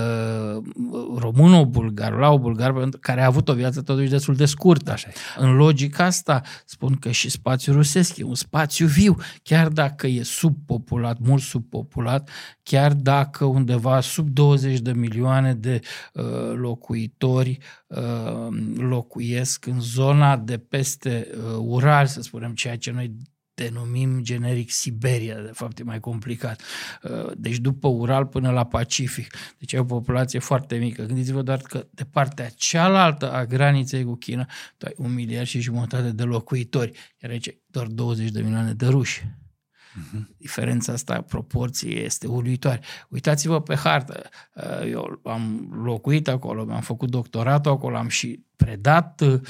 româno-bulgar, 1.18 2.14
lao-bulgar, 2.14 2.90
care 3.00 3.22
a 3.22 3.26
avut 3.26 3.50
o 3.50 3.54
viață 3.54 3.82
totuși 3.82 4.10
destul 4.10 4.36
de 4.36 4.46
scurtă. 4.46 4.92
Așa. 4.92 5.10
În 5.38 5.56
logica 5.56 6.05
asta 6.06 6.42
spun 6.66 6.96
că 6.96 7.12
și 7.12 7.30
spațiul 7.30 7.76
rusesc 7.76 8.18
e 8.18 8.24
un 8.24 8.36
spațiu 8.36 8.88
viu, 8.88 9.16
chiar 9.44 9.68
dacă 9.68 10.08
e 10.08 10.24
subpopulat, 10.24 11.20
mult 11.20 11.42
subpopulat, 11.42 12.30
chiar 12.64 12.94
dacă 12.94 13.46
undeva 13.46 14.00
sub 14.00 14.30
20 14.30 14.80
de 14.80 14.94
milioane 14.94 15.54
de 15.54 15.80
uh, 16.14 16.24
locuitori 16.56 17.58
uh, 17.88 18.48
locuiesc 18.78 19.66
în 19.66 19.82
zona 19.82 20.38
de 20.38 20.58
peste 20.58 21.28
uh, 21.32 21.58
Ural, 21.60 22.06
să 22.06 22.22
spunem, 22.22 22.54
ceea 22.54 22.78
ce 22.78 22.92
noi 22.92 23.16
denumim 23.56 24.24
generic 24.24 24.70
Siberia, 24.72 25.42
de 25.42 25.52
fapt 25.54 25.80
e 25.80 25.84
mai 25.84 26.00
complicat. 26.00 26.62
Uh, 27.04 27.32
deci 27.38 27.58
după 27.58 27.88
Ural 27.88 28.26
până 28.26 28.52
la 28.52 28.66
Pacific. 28.66 29.38
Deci 29.58 29.74
e 29.74 29.80
o 29.80 29.84
populație 29.84 30.40
foarte 30.40 30.76
mică. 30.76 31.04
Gândiți-vă 31.04 31.42
doar 31.42 31.62
că 31.62 31.88
de 31.92 32.04
partea 32.04 32.50
cealaltă 32.50 33.32
a 33.32 33.46
graniței 33.46 34.04
cu 34.04 34.16
China, 34.16 34.48
tu 34.78 34.86
ai 34.86 34.94
un 34.98 35.14
miliard 35.14 35.48
și 35.48 35.60
jumătate 35.60 36.12
de 36.12 36.24
locuitori, 36.24 36.92
iar 37.22 37.32
aici 37.32 37.50
doar 37.68 37.88
20 37.88 38.30
de 38.30 38.42
milioane 38.42 38.74
de 38.74 38.86
ruși. 38.88 39.24
Uh-huh. 39.96 40.20
Diferența 40.38 40.94
asta, 40.94 41.22
proporție, 41.22 42.04
este 42.04 42.28
uluitoare. 42.28 42.82
Uitați-vă 43.10 43.62
pe 43.62 43.76
hartă. 43.76 44.30
Uh, 44.54 44.92
eu 44.92 45.20
am 45.24 45.70
locuit 45.84 46.28
acolo, 46.28 46.64
mi-am 46.64 46.82
făcut 46.82 47.10
doctoratul 47.10 47.72
acolo, 47.72 47.98
am 47.98 48.08
și 48.08 48.44
predat 48.56 49.22
uh, 49.22 49.42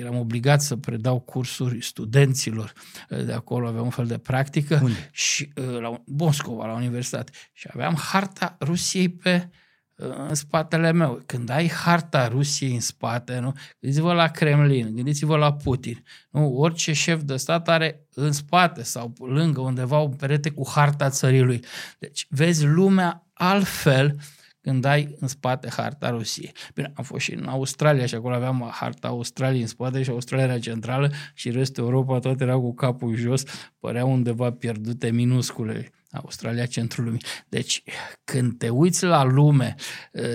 eram 0.00 0.18
obligat 0.18 0.62
să 0.62 0.76
predau 0.76 1.20
cursuri 1.20 1.82
studenților 1.82 2.72
uh, 3.10 3.24
de 3.24 3.32
acolo, 3.32 3.66
aveam 3.66 3.84
un 3.84 3.90
fel 3.90 4.06
de 4.06 4.18
practică 4.18 4.80
Unde? 4.82 5.08
și 5.12 5.52
uh, 5.56 5.80
la 5.80 6.02
Moscova, 6.06 6.66
la 6.66 6.72
universitate. 6.72 7.32
Și 7.52 7.68
aveam 7.72 7.94
harta 7.94 8.56
Rusiei 8.60 9.08
pe 9.08 9.48
uh, 9.96 10.14
în 10.28 10.34
spatele 10.34 10.92
meu. 10.92 11.22
Când 11.26 11.50
ai 11.50 11.68
harta 11.68 12.28
Rusiei 12.28 12.74
în 12.74 12.80
spate, 12.80 13.38
nu? 13.38 13.52
gândiți-vă 13.80 14.12
la 14.12 14.28
Kremlin, 14.28 14.94
gândiți-vă 14.94 15.36
la 15.36 15.52
Putin. 15.52 16.04
Nu? 16.30 16.56
Orice 16.56 16.92
șef 16.92 17.22
de 17.22 17.36
stat 17.36 17.68
are 17.68 18.06
în 18.14 18.32
spate 18.32 18.82
sau 18.82 19.12
lângă 19.18 19.60
undeva 19.60 19.98
un 19.98 20.12
perete 20.12 20.50
cu 20.50 20.68
harta 20.68 21.10
țării 21.10 21.42
lui. 21.42 21.64
Deci 21.98 22.26
vezi 22.28 22.66
lumea 22.66 23.26
altfel 23.32 24.14
uh, 24.14 24.20
când 24.68 24.84
ai 24.84 25.16
în 25.20 25.28
spate 25.28 25.68
harta 25.76 26.10
Rusiei. 26.10 26.52
Bine, 26.74 26.92
am 26.94 27.04
fost 27.04 27.24
și 27.24 27.34
în 27.34 27.46
Australia 27.46 28.06
și 28.06 28.14
acolo 28.14 28.34
aveam 28.34 28.70
harta 28.72 29.08
Australiei 29.08 29.60
în 29.60 29.66
spate 29.66 30.02
și 30.02 30.10
Australia 30.10 30.44
era 30.44 30.58
centrală 30.58 31.12
și 31.34 31.50
restul 31.50 31.84
Europa 31.84 32.18
tot 32.18 32.40
era 32.40 32.54
cu 32.54 32.74
capul 32.74 33.14
jos, 33.14 33.42
părea 33.78 34.04
undeva 34.04 34.50
pierdute 34.50 35.10
minuscule. 35.10 35.92
Australia, 36.10 36.66
centrul 36.66 37.04
lumii. 37.04 37.22
Deci, 37.48 37.82
când 38.24 38.58
te 38.58 38.68
uiți 38.68 39.04
la 39.04 39.24
lume 39.24 39.74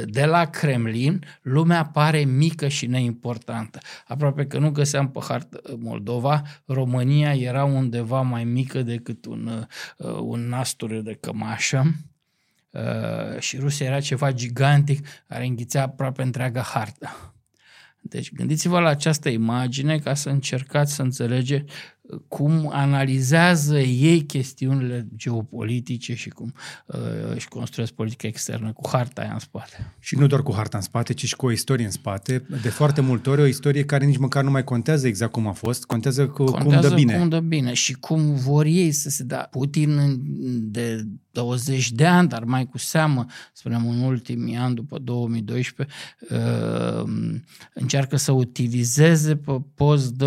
de 0.05 0.25
la 0.25 0.45
Kremlin, 0.45 1.23
lumea 1.41 1.85
pare 1.85 2.23
mică 2.23 2.67
și 2.67 2.87
neimportantă. 2.87 3.79
Aproape 4.07 4.45
că 4.45 4.57
nu 4.57 4.71
găseam 4.71 5.11
pe 5.11 5.19
hartă 5.27 5.61
Moldova, 5.79 6.41
România 6.65 7.33
era 7.33 7.63
undeva 7.63 8.21
mai 8.21 8.43
mică 8.43 8.81
decât 8.81 9.25
un, 9.25 9.67
un 10.19 10.47
nasture 10.47 10.99
de 11.01 11.13
cămașă 11.13 11.93
Uh, 12.73 13.39
și 13.39 13.57
Rusia 13.57 13.85
era 13.85 13.99
ceva 13.99 14.31
gigantic 14.31 15.07
care 15.27 15.45
înghițea 15.45 15.83
aproape 15.83 16.21
întreaga 16.21 16.61
hartă. 16.61 17.33
Deci 18.01 18.33
gândiți-vă 18.33 18.79
la 18.79 18.89
această 18.89 19.29
imagine 19.29 19.99
ca 19.99 20.13
să 20.13 20.29
încercați 20.29 20.93
să 20.93 21.01
înțelege 21.01 21.63
cum 22.27 22.69
analizează 22.73 23.79
ei 23.79 24.21
chestiunile 24.21 25.07
geopolitice 25.15 26.15
și 26.15 26.29
cum 26.29 26.53
uh, 26.85 26.97
își 27.35 27.47
construiesc 27.47 27.91
politica 27.93 28.27
externă 28.27 28.71
cu 28.73 28.89
harta 28.91 29.21
aia 29.21 29.33
în 29.33 29.39
spate. 29.39 29.93
Și 29.99 30.15
nu 30.17 30.27
doar 30.27 30.43
cu 30.43 30.53
harta 30.53 30.77
în 30.77 30.83
spate, 30.83 31.13
ci 31.13 31.25
și 31.25 31.35
cu 31.35 31.45
o 31.45 31.51
istorie 31.51 31.85
în 31.85 31.91
spate. 31.91 32.45
De 32.61 32.69
foarte 32.69 33.01
multe 33.01 33.29
ori 33.29 33.41
o 33.41 33.45
istorie 33.45 33.85
care 33.85 34.05
nici 34.05 34.17
măcar 34.17 34.43
nu 34.43 34.51
mai 34.51 34.63
contează 34.63 35.07
exact 35.07 35.31
cum 35.31 35.47
a 35.47 35.51
fost, 35.51 35.85
contează, 35.85 36.27
cu, 36.27 36.43
contează 36.43 36.87
cum 36.87 36.89
dă 36.89 36.95
bine. 36.95 37.17
cum 37.17 37.29
dă 37.29 37.39
bine 37.39 37.73
și 37.73 37.93
cum 37.93 38.35
vor 38.35 38.65
ei 38.65 38.91
să 38.91 39.09
se 39.09 39.23
dea. 39.23 39.47
Putin 39.51 40.19
de 40.71 41.05
20 41.33 41.91
de 41.91 42.05
ani, 42.05 42.27
dar 42.27 42.43
mai 42.43 42.65
cu 42.65 42.77
seamă, 42.77 43.25
spunem 43.53 43.89
în 43.89 43.99
ultimii 43.99 44.55
ani, 44.55 44.75
după 44.75 44.99
2012, 44.99 45.95
uh, 46.29 47.03
încearcă 47.73 48.15
să 48.15 48.31
utilizeze 48.31 49.35
pe 49.35 49.61
post 49.75 50.11
de 50.11 50.25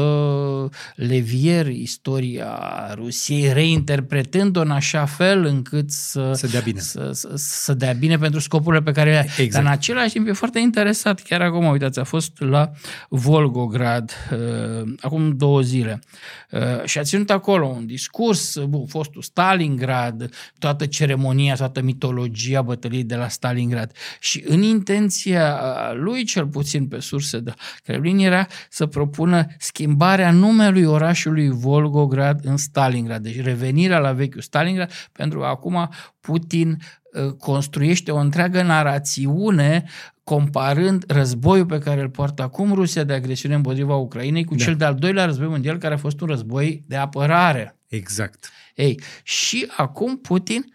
levier 0.94 1.66
istoria 1.83 2.59
Rusiei, 2.95 3.53
reinterpretând-o 3.53 4.61
în 4.61 4.71
așa 4.71 5.05
fel 5.05 5.45
încât 5.45 5.91
să, 5.91 6.33
să 6.35 6.47
dea 6.47 6.61
bine. 6.61 6.81
Să, 6.81 7.11
să, 7.12 7.33
să 7.35 7.75
dea 7.75 7.93
bine 7.93 8.19
pentru 8.19 8.41
scopurile 8.41 8.83
pe 8.83 8.93
care 8.93 9.11
le 9.11 9.17
are. 9.17 9.27
Exact. 9.27 9.51
Dar 9.53 9.62
în 9.62 9.69
același 9.69 10.12
timp 10.12 10.29
e 10.29 10.33
foarte 10.33 10.59
interesat, 10.59 11.23
chiar 11.23 11.41
acum, 11.41 11.65
uitați, 11.67 11.99
a 11.99 12.05
fost 12.05 12.41
la 12.41 12.71
Volgograd 13.09 14.12
uh, 14.33 14.93
acum 15.01 15.37
două 15.37 15.61
zile 15.61 16.01
uh, 16.51 16.85
și 16.85 16.99
a 16.99 17.03
ținut 17.03 17.31
acolo 17.31 17.67
un 17.67 17.87
discurs, 17.87 18.59
bun, 18.59 18.87
fostul 18.87 19.23
Stalingrad, 19.23 20.31
toată 20.59 20.87
ceremonia, 20.87 21.55
toată 21.55 21.83
mitologia 21.83 22.62
bătăliei 22.62 23.05
de 23.05 23.15
la 23.15 23.29
Stalingrad. 23.29 23.93
Și 24.21 24.45
în 24.47 24.62
intenția 24.62 25.61
lui, 25.95 26.25
cel 26.25 26.47
puțin 26.47 26.87
pe 26.87 27.01
surse 27.01 27.39
de 27.39 27.55
Kremlin, 27.85 28.19
era 28.19 28.47
să 28.71 28.87
propună 28.87 29.47
schimbarea 29.59 30.31
numelui 30.31 30.85
orașului 30.85 31.51
Volgograd 31.57 32.40
în 32.45 32.57
Stalingrad. 32.57 33.23
Deci 33.23 33.42
revenirea 33.42 33.99
la 33.99 34.12
vechiul 34.12 34.40
Stalingrad, 34.40 34.90
pentru 35.12 35.38
că 35.38 35.45
acum 35.45 35.88
Putin 36.21 36.79
ă, 37.14 37.33
construiește 37.33 38.11
o 38.11 38.16
întreagă 38.16 38.62
narațiune 38.62 39.85
comparând 40.25 41.05
războiul 41.07 41.66
pe 41.66 41.79
care 41.79 42.01
îl 42.01 42.09
poartă 42.09 42.42
acum 42.42 42.73
Rusia 42.73 43.05
de 43.05 43.12
agresiune 43.12 43.55
împotriva 43.55 43.95
Ucrainei 43.95 44.45
cu 44.45 44.55
da. 44.55 44.64
cel 44.64 44.77
de-al 44.77 44.95
doilea 44.95 45.25
război 45.25 45.47
mondial 45.47 45.79
care 45.79 45.95
a 45.95 45.99
fost 45.99 46.21
un 46.21 46.27
război 46.27 46.85
de 46.87 46.97
apărare. 46.97 47.79
Exact. 47.87 48.51
Ei, 48.75 49.01
și 49.23 49.66
acum 49.77 50.19
Putin 50.19 50.75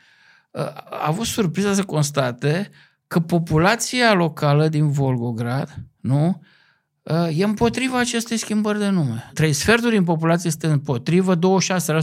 a 0.51 1.05
avut 1.05 1.25
surpriza 1.25 1.73
să 1.73 1.83
constate 1.83 2.69
că 3.07 3.19
populația 3.19 4.13
locală 4.13 4.67
din 4.67 4.89
Volgograd, 4.91 5.75
nu, 5.99 6.41
e 7.33 7.43
împotriva 7.43 7.99
acestei 7.99 8.37
schimbări 8.37 8.79
de 8.79 8.89
nume. 8.89 9.29
Trei 9.33 9.53
sferturi 9.53 9.93
din 9.93 10.03
populație 10.03 10.49
este 10.49 10.67
împotrivă, 10.67 11.35
26%, 11.35 11.39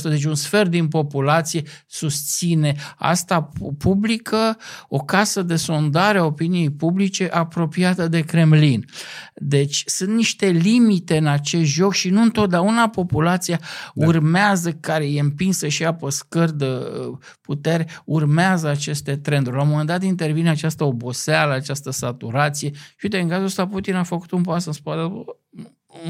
deci 0.02 0.24
un 0.24 0.34
sfert 0.34 0.70
din 0.70 0.88
populație 0.88 1.62
susține. 1.86 2.74
Asta 2.96 3.50
publică 3.78 4.56
o 4.88 4.98
casă 4.98 5.42
de 5.42 5.56
sondare 5.56 6.18
a 6.18 6.24
opiniei 6.24 6.70
publice 6.70 7.28
apropiată 7.32 8.08
de 8.08 8.20
Kremlin. 8.20 8.84
Deci 9.34 9.82
sunt 9.86 10.14
niște 10.14 10.46
limite 10.46 11.16
în 11.16 11.26
acest 11.26 11.70
joc 11.70 11.92
și 11.92 12.10
nu 12.10 12.22
întotdeauna 12.22 12.88
populația 12.88 13.60
da. 13.94 14.06
urmează, 14.06 14.72
care 14.72 15.12
e 15.12 15.20
împinsă 15.20 15.68
și 15.68 15.84
apă 15.84 16.10
scări 16.10 16.58
de 16.58 16.66
uh, 16.66 17.18
putere, 17.40 17.88
urmează 18.04 18.68
aceste 18.68 19.16
trenduri. 19.16 19.56
La 19.56 19.62
un 19.62 19.68
moment 19.68 19.86
dat 19.86 20.02
intervine 20.02 20.50
această 20.50 20.84
oboseală, 20.84 21.52
această 21.52 21.90
saturație 21.90 22.70
și 22.70 22.98
uite, 23.02 23.18
în 23.18 23.28
cazul 23.28 23.44
ăsta 23.44 23.66
Putin 23.66 23.94
a 23.94 24.02
făcut 24.02 24.30
un 24.30 24.42
pas 24.42 24.64
în 24.64 24.72
spate 24.72 24.86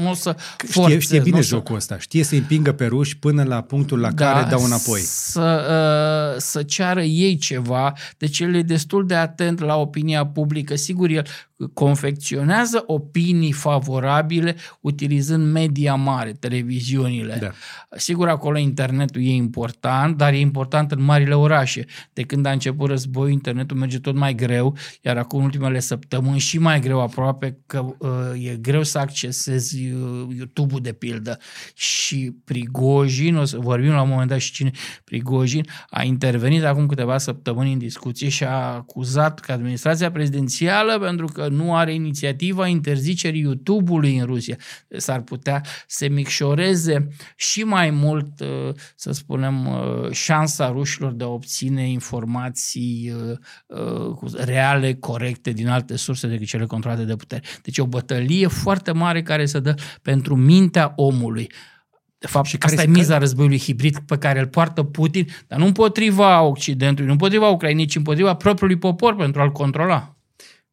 nu 0.01 0.09
o 0.09 0.13
să 0.13 0.35
forțez, 0.57 0.83
știe, 0.83 0.99
știe 0.99 1.19
bine 1.19 1.41
jocul 1.41 1.75
ăsta, 1.75 1.99
știe 1.99 2.23
să 2.23 2.35
împingă 2.35 2.71
pe 2.71 2.85
ruși 2.85 3.17
până 3.17 3.43
la 3.43 3.61
punctul 3.61 3.99
la 3.99 4.11
da, 4.11 4.31
care 4.31 4.49
dau 4.49 4.63
înapoi. 4.63 4.99
Să, 5.01 6.33
uh, 6.35 6.41
să 6.41 6.63
ceară 6.63 7.01
ei 7.01 7.37
ceva, 7.37 7.93
deci 8.17 8.39
el 8.39 8.55
e 8.55 8.61
destul 8.61 9.05
de 9.05 9.15
atent 9.15 9.59
la 9.59 9.75
opinia 9.75 10.25
publică. 10.25 10.75
Sigur, 10.75 11.09
el 11.09 11.25
confecționează 11.73 12.83
opinii 12.85 13.51
favorabile 13.51 14.55
utilizând 14.81 15.51
media 15.51 15.95
mare, 15.95 16.31
televiziunile. 16.31 17.37
Da. 17.41 17.51
Sigur, 17.97 18.27
acolo 18.27 18.57
internetul 18.57 19.21
e 19.21 19.29
important, 19.29 20.17
dar 20.17 20.33
e 20.33 20.39
important 20.39 20.91
în 20.91 21.03
marile 21.03 21.33
orașe. 21.33 21.85
De 22.13 22.21
când 22.21 22.45
a 22.45 22.51
început 22.51 22.89
războiul, 22.89 23.31
internetul 23.31 23.77
merge 23.77 23.99
tot 23.99 24.15
mai 24.15 24.35
greu, 24.35 24.77
iar 25.01 25.17
acum 25.17 25.39
în 25.39 25.45
ultimele 25.45 25.79
săptămâni 25.79 26.39
și 26.39 26.57
mai 26.57 26.79
greu 26.79 27.01
aproape 27.01 27.57
că 27.65 27.95
uh, 27.97 28.09
e 28.49 28.55
greu 28.55 28.83
să 28.83 28.97
accesezi 28.97 29.91
uh, 29.91 30.27
YouTube-ul 30.37 30.81
de 30.81 30.93
pildă. 30.93 31.37
Și 31.73 32.35
Prigojin, 32.45 33.35
o 33.35 33.45
să 33.45 33.57
vorbim 33.57 33.91
la 33.91 34.01
un 34.01 34.09
moment 34.09 34.29
dat 34.29 34.39
și 34.39 34.51
cine 34.51 34.71
Prigojin, 35.03 35.65
a 35.89 36.03
intervenit 36.03 36.63
acum 36.63 36.85
câteva 36.85 37.17
săptămâni 37.17 37.71
în 37.71 37.77
discuție 37.77 38.29
și 38.29 38.43
a 38.43 38.73
acuzat 38.73 39.39
că 39.39 39.51
administrația 39.51 40.11
prezidențială 40.11 40.99
pentru 40.99 41.25
că 41.25 41.48
nu 41.49 41.75
are 41.75 41.93
inițiativa 41.93 42.67
interzicerii 42.67 43.41
YouTube-ului 43.41 44.17
în 44.17 44.25
Rusia. 44.25 44.57
S-ar 44.97 45.21
putea 45.21 45.63
să 45.87 46.07
micșoreze 46.09 47.07
și 47.35 47.63
mai 47.63 47.89
mult, 47.89 48.39
uh, 48.39 48.73
să 48.95 49.11
spunem, 49.11 49.67
uh, 49.67 50.11
șansa 50.11 50.69
rușilor 50.69 51.11
de 51.11 51.23
a 51.23 51.27
obține 51.27 51.89
informații 51.89 53.13
uh, 53.67 54.33
reale, 54.33 54.93
corecte 54.93 55.51
din 55.51 55.67
alte 55.67 55.95
surse 55.95 56.27
decât 56.27 56.47
cele 56.47 56.65
controlate 56.65 57.03
de 57.03 57.15
putere. 57.15 57.41
Deci 57.63 57.77
e 57.77 57.81
o 57.81 57.87
bătălie 57.87 58.47
foarte 58.47 58.91
mare 58.91 59.21
care 59.21 59.45
se 59.45 59.59
dă 59.59 59.75
pentru 60.01 60.35
mintea 60.35 60.93
omului. 60.95 61.49
De 62.17 62.27
fapt, 62.27 62.47
și 62.47 62.57
asta 62.59 62.81
e 62.81 62.87
miza 62.87 63.17
războiului 63.17 63.59
hibrid 63.59 63.99
pe 63.99 64.17
care 64.17 64.39
îl 64.39 64.47
poartă 64.47 64.83
Putin, 64.83 65.27
dar 65.47 65.59
nu 65.59 65.65
împotriva 65.65 66.41
Occidentului, 66.41 67.05
nu 67.05 67.11
împotriva 67.11 67.47
Ucrainei, 67.47 67.85
ci 67.85 67.95
împotriva 67.95 68.33
propriului 68.33 68.77
popor 68.77 69.15
pentru 69.15 69.41
a-l 69.41 69.51
controla. 69.51 70.18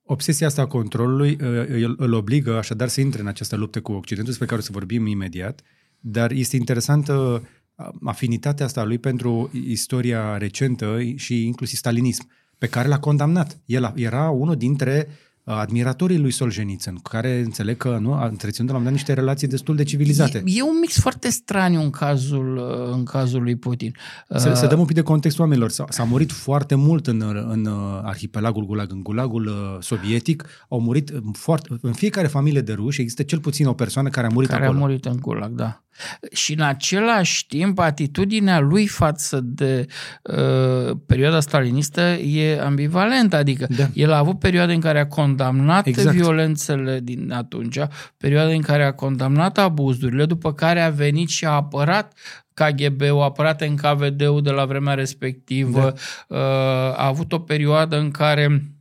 Obsesia 0.09 0.47
asta 0.47 0.63
a 0.63 0.67
controlului 0.67 1.39
uh, 1.41 1.95
îl 1.97 2.13
obligă 2.13 2.57
așadar 2.57 2.89
să 2.89 3.01
intre 3.01 3.21
în 3.21 3.27
această 3.27 3.57
luptă 3.57 3.81
cu 3.81 3.93
Occidentul, 3.93 4.25
despre 4.25 4.47
care 4.47 4.61
o 4.61 4.65
să 4.65 4.73
vorbim 4.73 5.07
imediat, 5.07 5.61
dar 6.01 6.31
este 6.31 6.57
interesantă 6.57 7.43
uh, 7.75 7.89
afinitatea 8.05 8.67
asta 8.67 8.81
a 8.81 8.85
lui 8.85 8.99
pentru 8.99 9.51
istoria 9.53 10.37
recentă 10.37 10.99
și 11.15 11.47
inclusiv 11.47 11.79
stalinism, 11.79 12.29
pe 12.59 12.67
care 12.67 12.89
l-a 12.89 12.99
condamnat. 12.99 13.59
El 13.65 13.93
era 13.97 14.31
unul 14.31 14.57
dintre 14.57 15.09
admiratorii 15.55 16.19
lui 16.19 16.31
Solzhenitsyn, 16.31 16.95
cu 16.95 17.11
care 17.11 17.41
înțeleg 17.45 17.77
că 17.77 17.99
nu, 18.01 18.13
a 18.13 18.27
întreținut 18.27 18.71
la 18.71 18.77
un 18.77 18.85
niște 18.85 19.13
relații 19.13 19.49
destul 19.49 19.77
de 19.77 19.83
civilizate. 19.83 20.43
E, 20.45 20.59
e 20.59 20.63
un 20.63 20.79
mix 20.81 20.99
foarte 20.99 21.29
straniu 21.29 21.81
în 21.81 21.91
cazul, 21.91 22.61
în 22.93 23.05
cazul 23.05 23.43
lui 23.43 23.57
Putin. 23.57 23.97
Să, 24.29 24.55
să 24.55 24.67
dăm 24.67 24.79
un 24.79 24.85
pic 24.87 24.95
de 24.95 25.03
context 25.03 25.39
oamenilor. 25.39 25.71
S-a, 25.71 25.85
s-a 25.89 26.05
murit 26.05 26.33
foarte 26.33 26.75
mult 26.75 27.07
în, 27.07 27.21
în 27.51 27.67
arhipelagul 28.03 28.65
Gulag, 28.65 28.93
în 28.93 29.03
Gulagul 29.03 29.47
uh, 29.47 29.77
sovietic. 29.81 30.47
Au 30.69 30.81
murit 30.81 31.13
foarte, 31.33 31.69
în 31.81 31.93
fiecare 31.93 32.27
familie 32.27 32.61
de 32.61 32.73
ruși 32.73 33.01
există 33.01 33.23
cel 33.23 33.39
puțin 33.39 33.67
o 33.67 33.73
persoană 33.73 34.09
care 34.09 34.27
a 34.27 34.31
murit 34.31 34.49
care 34.49 34.65
acolo. 34.65 34.79
a 34.79 34.81
murit 34.81 35.05
în 35.05 35.17
Gulag, 35.21 35.51
da. 35.51 35.86
Și 36.33 36.53
în 36.53 36.61
același 36.61 37.47
timp, 37.47 37.79
atitudinea 37.79 38.59
lui 38.59 38.87
față 38.87 39.41
de 39.43 39.87
uh, 40.23 40.97
perioada 41.07 41.41
stalinistă 41.41 42.01
e 42.01 42.61
ambivalentă, 42.61 43.37
adică 43.37 43.67
da. 43.77 43.89
el 43.95 44.13
a 44.13 44.19
avut 44.19 44.39
perioade 44.39 44.73
în 44.73 44.81
care 44.81 45.01
a 45.01 45.07
condamnat 45.07 45.87
exact. 45.87 46.17
violențele 46.17 47.01
din 47.03 47.33
atunci, 47.33 47.79
perioade 48.17 48.55
în 48.55 48.63
care 48.63 48.85
a 48.85 48.93
condamnat 48.93 49.59
abuzurile, 49.59 50.25
după 50.25 50.53
care 50.53 50.81
a 50.81 50.91
venit 50.91 51.29
și 51.29 51.45
a 51.45 51.51
apărat 51.51 52.13
KGB-ul, 52.55 53.21
a 53.21 53.25
apărat 53.25 53.69
NKVD-ul 53.69 54.43
de 54.43 54.51
la 54.51 54.65
vremea 54.65 54.95
respectivă, 54.95 55.95
da. 56.29 56.37
uh, 56.37 56.99
a 56.99 57.07
avut 57.07 57.33
o 57.33 57.39
perioadă 57.39 57.99
în 57.99 58.11
care 58.11 58.76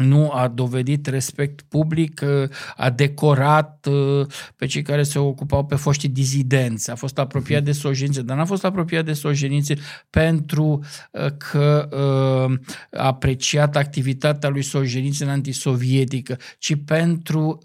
nu 0.00 0.30
a 0.30 0.48
dovedit 0.48 1.06
respect 1.06 1.60
public, 1.68 2.22
a 2.76 2.90
decorat 2.90 3.86
uh, 3.90 4.26
pe 4.56 4.66
cei 4.66 4.82
care 4.82 5.02
se 5.02 5.18
ocupau 5.18 5.64
pe 5.64 5.74
foștii 5.74 6.08
dizidenți, 6.08 6.90
a 6.90 6.94
fost 6.94 7.18
apropiat 7.18 7.62
de 7.62 7.72
Sojenițe, 7.72 8.22
dar 8.22 8.36
n-a 8.36 8.44
fost 8.44 8.64
apropiat 8.64 9.04
de 9.04 9.12
Sojenițe 9.12 9.76
pentru 10.10 10.84
uh, 11.10 11.26
că 11.36 11.88
uh, 11.92 12.58
a 13.00 13.06
apreciat 13.06 13.76
activitatea 13.76 14.48
lui 14.48 14.62
Sojenițe 14.62 15.24
în 15.24 15.30
antisovietică, 15.30 16.38
ci 16.58 16.74
pentru 16.84 17.58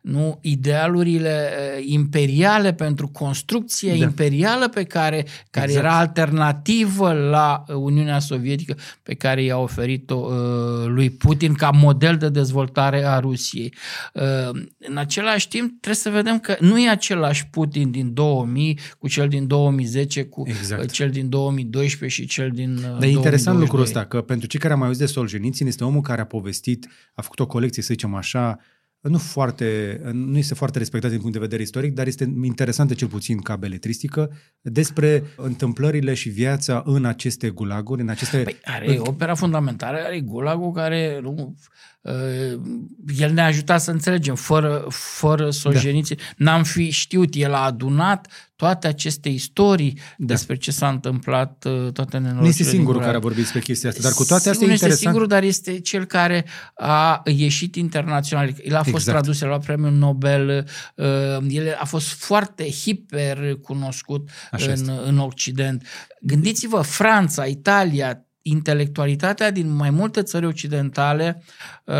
nu 0.00 0.38
idealurile 0.40 1.50
imperiale, 1.86 2.72
pentru 2.72 3.08
construcția 3.08 3.96
da. 3.96 4.04
imperială 4.04 4.68
pe 4.68 4.82
care, 4.84 5.26
care 5.50 5.66
exact. 5.66 5.84
era 5.86 5.98
alternativă 5.98 7.12
la 7.12 7.64
Uniunea 7.74 8.18
Sovietică 8.18 8.76
pe 9.02 9.14
care 9.14 9.42
i-a 9.42 9.58
oferit-o 9.58 10.28
lui 10.86 11.10
Putin 11.18 11.54
ca 11.54 11.70
model 11.70 12.16
de 12.16 12.28
dezvoltare 12.28 13.04
a 13.04 13.18
Rusiei. 13.18 13.74
Uh, 14.14 14.62
în 14.78 14.96
același 14.96 15.48
timp, 15.48 15.68
trebuie 15.68 15.94
să 15.94 16.10
vedem 16.10 16.38
că 16.38 16.56
nu 16.60 16.78
e 16.78 16.88
același 16.88 17.46
Putin 17.46 17.90
din 17.90 18.14
2000 18.14 18.78
cu 18.98 19.08
cel 19.08 19.28
din 19.28 19.46
2010, 19.46 20.24
cu 20.24 20.42
exact. 20.46 20.90
cel 20.90 21.10
din 21.10 21.28
2012 21.28 22.20
și 22.20 22.28
cel 22.28 22.50
din 22.50 22.76
uh, 22.76 22.82
Dar 22.82 23.02
e 23.02 23.08
interesant 23.08 23.58
lucrul 23.58 23.80
ăsta, 23.80 24.04
că 24.04 24.20
pentru 24.20 24.48
cei 24.48 24.60
care 24.60 24.72
au 24.72 24.78
mai 24.78 24.88
auzit 24.88 25.04
de 25.04 25.12
Solzhenitsyn, 25.12 25.66
este 25.66 25.84
omul 25.84 26.00
care 26.00 26.20
a 26.20 26.24
povestit, 26.24 26.88
a 27.14 27.22
făcut 27.22 27.40
o 27.40 27.46
colecție, 27.46 27.82
să 27.82 27.92
zicem 27.92 28.14
așa, 28.14 28.58
nu, 29.08 29.18
foarte, 29.18 30.00
nu 30.12 30.38
este 30.38 30.54
foarte 30.54 30.78
respectat 30.78 31.10
din 31.10 31.18
punct 31.18 31.32
de 31.32 31.40
vedere 31.40 31.62
istoric, 31.62 31.94
dar 31.94 32.06
este 32.06 32.34
interesantă 32.42 32.94
cel 32.94 33.08
puțin 33.08 33.40
ca 33.40 33.56
beletristică, 33.56 34.30
despre 34.60 35.22
întâmplările 35.36 36.14
și 36.14 36.28
viața 36.28 36.82
în 36.86 37.04
aceste 37.04 37.50
gulaguri, 37.50 38.00
în 38.00 38.08
aceste... 38.08 38.42
Păi 38.42 38.56
are 38.64 38.98
opera 38.98 39.34
fundamentală, 39.34 39.98
are 39.98 40.20
gulagul 40.20 40.72
care 40.72 41.20
nu, 41.22 41.32
Uh, 41.34 41.91
el 43.18 43.32
ne-a 43.32 43.44
ajutat 43.44 43.80
să 43.80 43.90
înțelegem, 43.90 44.34
fără, 44.34 44.86
fără 44.88 45.50
Solzhenitsyn, 45.50 46.16
da. 46.16 46.24
n-am 46.36 46.62
fi 46.62 46.90
știut, 46.90 47.34
el 47.34 47.54
a 47.54 47.64
adunat 47.64 48.52
toate 48.56 48.86
aceste 48.86 49.28
istorii 49.28 49.98
da. 50.16 50.26
despre 50.26 50.56
ce 50.56 50.70
s-a 50.70 50.88
întâmplat, 50.88 51.64
uh, 51.64 51.92
toate 51.92 52.18
nenorocirile. 52.18 52.40
Nu 52.40 52.46
este 52.46 52.62
singurul 52.62 53.00
care 53.00 53.16
a 53.16 53.20
vorbit 53.20 53.40
despre 53.40 53.60
chestia 53.60 53.88
asta, 53.88 54.02
dar 54.02 54.12
cu 54.12 54.24
toate 54.24 54.48
astea 54.48 54.66
nu 54.66 54.72
este 54.72 54.84
interesant. 54.84 54.98
singurul, 54.98 55.26
dar 55.26 55.42
este 55.42 55.80
cel 55.80 56.04
care 56.04 56.44
a 56.74 57.22
ieșit 57.24 57.76
internațional. 57.76 58.54
El 58.62 58.74
a 58.74 58.82
fost 58.82 58.94
exact. 58.94 59.18
tradus, 59.18 59.40
el 59.40 59.46
a 59.46 59.50
luat 59.50 59.64
premiul 59.64 59.92
Nobel, 59.92 60.68
uh, 60.94 61.06
el 61.48 61.76
a 61.78 61.84
fost 61.84 62.06
foarte 62.06 62.70
hiper 62.70 63.54
cunoscut 63.54 64.28
în, 64.50 65.00
în 65.04 65.18
Occident. 65.18 65.86
Gândiți-vă, 66.20 66.80
Franța, 66.80 67.44
Italia, 67.44 68.26
intelectualitatea 68.42 69.50
din 69.50 69.74
mai 69.74 69.90
multe 69.90 70.22
țări 70.22 70.46
occidentale 70.46 71.42
uh, 71.84 71.94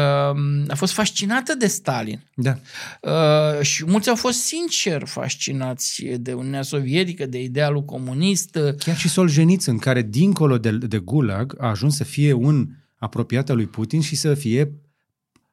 a 0.68 0.74
fost 0.74 0.92
fascinată 0.92 1.55
de 1.55 1.66
Stalin. 1.66 2.22
Da. 2.35 2.59
Uh, 3.00 3.61
și 3.61 3.85
mulți 3.85 4.09
au 4.09 4.16
fost 4.16 4.38
sincer 4.38 5.02
fascinați 5.07 6.02
de 6.02 6.33
Uniunea 6.33 6.62
Sovietică, 6.62 7.26
de 7.26 7.42
idealul 7.42 7.85
comunist. 7.85 8.59
Chiar 8.78 8.96
și 8.96 9.09
Solzhenitsyn, 9.09 9.78
care 9.78 10.02
dincolo 10.02 10.59
de, 10.59 10.70
de 10.70 10.98
Gulag 10.98 11.55
a 11.59 11.68
ajuns 11.68 11.96
să 11.96 12.05
fie 12.05 12.33
un 12.33 12.68
apropiat 12.96 13.50
al 13.50 13.57
lui 13.57 13.66
Putin 13.66 14.00
și 14.00 14.16
să 14.16 14.35
fie 14.35 14.72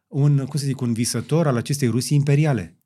un, 0.08 0.38
cum 0.38 0.60
să 0.60 0.66
zic, 0.66 0.82
un 0.82 0.94
visător 0.94 1.48
al 1.48 1.58
acestei 1.58 1.88
Rusii 1.88 2.18
imperiale. 2.18 2.78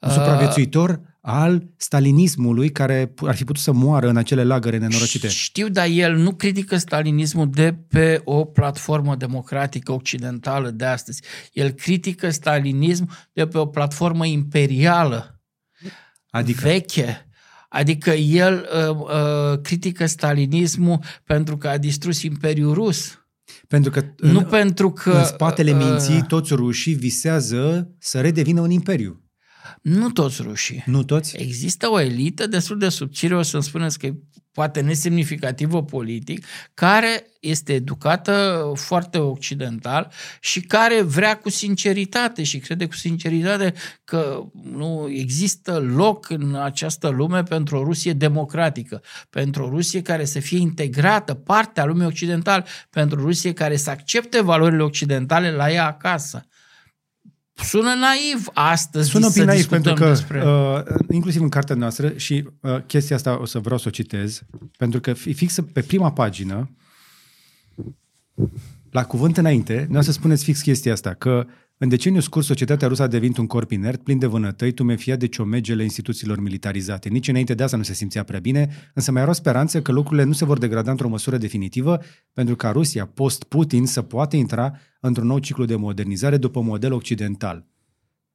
Un 0.00 0.08
uh, 0.08 0.14
supraviețuitor 0.14 1.00
al 1.26 1.66
stalinismului 1.76 2.70
care 2.70 3.14
ar 3.16 3.34
fi 3.34 3.44
putut 3.44 3.62
să 3.62 3.72
moară 3.72 4.08
în 4.08 4.16
acele 4.16 4.44
lagăre 4.44 4.78
nenorocite. 4.78 5.28
Știu, 5.28 5.68
dar 5.68 5.86
el 5.90 6.16
nu 6.16 6.34
critică 6.34 6.76
stalinismul 6.76 7.50
de 7.50 7.72
pe 7.88 8.20
o 8.24 8.44
platformă 8.44 9.16
democratică 9.16 9.92
occidentală 9.92 10.70
de 10.70 10.84
astăzi. 10.84 11.22
El 11.52 11.70
critică 11.70 12.30
stalinism 12.30 13.10
de 13.32 13.46
pe 13.46 13.58
o 13.58 13.66
platformă 13.66 14.26
imperială, 14.26 15.42
adică? 16.30 16.60
veche. 16.62 17.28
Adică 17.68 18.10
el 18.10 18.68
uh, 18.88 18.96
uh, 18.96 19.60
critică 19.62 20.06
stalinismul 20.06 20.98
pentru 21.24 21.56
că 21.56 21.68
a 21.68 21.78
distrus 21.78 22.22
Imperiul 22.22 22.74
Rus. 22.74 23.18
Pentru 23.68 23.90
că 23.90 24.04
nu 24.16 24.38
în, 24.38 24.44
pentru 24.44 24.90
că 24.90 25.10
în 25.10 25.24
spatele 25.24 25.72
uh, 25.72 25.84
minții 25.84 26.24
toți 26.28 26.54
rușii 26.54 26.94
visează 26.94 27.90
să 27.98 28.20
redevină 28.20 28.60
un 28.60 28.70
imperiu. 28.70 29.23
Nu 29.82 30.10
toți 30.10 30.42
rușii. 30.42 30.82
Nu 30.86 31.04
toți? 31.04 31.36
Există 31.36 31.90
o 31.90 32.00
elită 32.00 32.46
destul 32.46 32.78
de 32.78 32.88
subțire, 32.88 33.36
o 33.36 33.42
să-mi 33.42 33.62
spuneți 33.62 33.98
că 33.98 34.06
e 34.06 34.14
poate 34.54 34.80
nesemnificativă 34.80 35.82
politic, 35.84 36.46
care 36.74 37.26
este 37.40 37.72
educată 37.72 38.62
foarte 38.74 39.18
occidental 39.18 40.12
și 40.40 40.60
care 40.60 41.02
vrea 41.02 41.38
cu 41.38 41.50
sinceritate 41.50 42.42
și 42.42 42.58
crede 42.58 42.86
cu 42.86 42.94
sinceritate 42.94 43.74
că 44.04 44.42
nu 44.72 45.08
există 45.10 45.78
loc 45.78 46.30
în 46.30 46.54
această 46.54 47.08
lume 47.08 47.42
pentru 47.42 47.76
o 47.76 47.84
Rusie 47.84 48.12
democratică, 48.12 49.02
pentru 49.30 49.64
o 49.64 49.68
Rusie 49.68 50.02
care 50.02 50.24
să 50.24 50.40
fie 50.40 50.58
integrată, 50.58 51.34
parte 51.34 51.80
a 51.80 51.84
lumii 51.84 52.06
occidentale, 52.06 52.64
pentru 52.90 53.20
o 53.20 53.24
Rusie 53.24 53.52
care 53.52 53.76
să 53.76 53.90
accepte 53.90 54.42
valorile 54.42 54.82
occidentale 54.82 55.50
la 55.50 55.70
ea 55.70 55.86
acasă. 55.86 56.46
Sună 57.54 57.94
naiv 57.94 58.46
astăzi 58.52 59.08
Sună 59.08 59.28
să 59.28 59.44
naiv 59.44 59.66
pentru 59.66 59.94
că, 59.94 60.08
despre... 60.08 60.44
uh, 60.46 60.82
inclusiv 61.10 61.42
în 61.42 61.48
cartea 61.48 61.74
noastră, 61.74 62.12
și 62.16 62.48
uh, 62.60 62.82
chestia 62.86 63.16
asta 63.16 63.40
o 63.40 63.44
să 63.44 63.58
vreau 63.58 63.78
să 63.78 63.84
o 63.88 63.90
citez, 63.90 64.42
pentru 64.76 65.00
că 65.00 65.12
fix 65.12 65.58
pe 65.72 65.82
prima 65.82 66.12
pagină, 66.12 66.70
la 68.90 69.04
cuvânt 69.04 69.36
înainte, 69.36 69.86
nu 69.90 70.02
să 70.02 70.12
spuneți 70.12 70.44
fix 70.44 70.60
chestia 70.60 70.92
asta, 70.92 71.14
că 71.14 71.46
în 71.78 71.88
deceniu 71.88 72.20
scurt, 72.20 72.44
societatea 72.44 72.88
rusă 72.88 73.02
a 73.02 73.06
devenit 73.06 73.36
un 73.36 73.46
corp 73.46 73.70
inert, 73.70 74.02
plin 74.02 74.18
de 74.18 74.26
vânătăi, 74.26 74.72
tumefia 74.72 75.16
de 75.16 75.26
ciomegele 75.26 75.82
instituțiilor 75.82 76.40
militarizate. 76.40 77.08
Nici 77.08 77.28
înainte 77.28 77.54
de 77.54 77.62
asta 77.62 77.76
nu 77.76 77.82
se 77.82 77.94
simțea 77.94 78.22
prea 78.22 78.40
bine, 78.40 78.90
însă 78.94 79.12
mai 79.12 79.20
erau 79.20 79.34
speranțe 79.34 79.82
că 79.82 79.92
lucrurile 79.92 80.24
nu 80.24 80.32
se 80.32 80.44
vor 80.44 80.58
degrada 80.58 80.90
într-o 80.90 81.08
măsură 81.08 81.36
definitivă, 81.36 82.00
pentru 82.32 82.56
ca 82.56 82.70
Rusia, 82.70 83.06
post-Putin, 83.06 83.86
să 83.86 84.02
poată 84.02 84.36
intra 84.36 84.78
într-un 85.00 85.26
nou 85.26 85.38
ciclu 85.38 85.64
de 85.64 85.76
modernizare 85.76 86.36
după 86.36 86.60
model 86.60 86.92
occidental. 86.92 87.66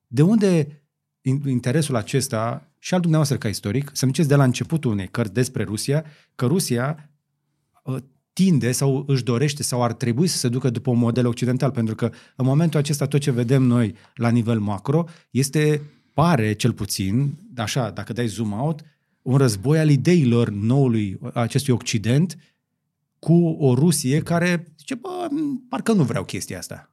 De 0.08 0.22
unde 0.22 0.84
interesul 1.46 1.96
acesta 1.96 2.72
și 2.80 2.94
al 2.94 3.00
dumneavoastră 3.00 3.38
ca 3.38 3.48
istoric, 3.48 3.92
să-mi 3.94 4.12
ziceți 4.12 4.30
de 4.30 4.36
la 4.36 4.44
începutul 4.44 4.92
unei 4.92 5.08
cărți 5.08 5.34
despre 5.34 5.64
Rusia, 5.64 6.06
că 6.36 6.46
Rusia 6.46 7.10
uh, 7.84 7.98
tinde 8.34 8.72
sau 8.72 9.04
își 9.08 9.24
dorește 9.24 9.64
sau 9.64 9.84
ar 9.84 9.94
trebui 9.94 10.28
să 10.28 10.38
se 10.38 10.50
ducă 10.50 10.70
după 10.70 10.90
un 10.90 10.98
model 10.98 11.28
occidental, 11.28 11.72
pentru 11.72 11.96
că 11.96 12.12
în 12.36 12.46
momentul 12.46 12.80
acesta 12.80 13.06
tot 13.06 13.20
ce 13.20 13.32
vedem 13.32 13.64
noi 13.64 13.96
la 14.16 14.30
nivel 14.30 14.60
macro 14.60 15.06
este, 15.30 15.82
pare 16.14 16.54
cel 16.54 16.74
puțin, 16.74 17.38
așa, 17.58 17.90
dacă 17.90 18.14
dai 18.14 18.28
zoom 18.28 18.52
out, 18.52 18.82
un 19.22 19.38
război 19.38 19.80
al 19.80 19.90
ideilor 19.90 20.50
noului 20.50 21.20
acestui 21.34 21.74
Occident 21.74 22.38
cu 23.20 23.34
o 23.60 23.74
Rusie 23.74 24.20
care 24.20 24.74
zice, 24.78 24.96
bă, 24.96 25.28
parcă 25.70 25.94
nu 25.94 26.04
vreau 26.04 26.24
chestia 26.24 26.58
asta. 26.58 26.92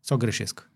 Sau 0.00 0.16
greșesc? 0.16 0.70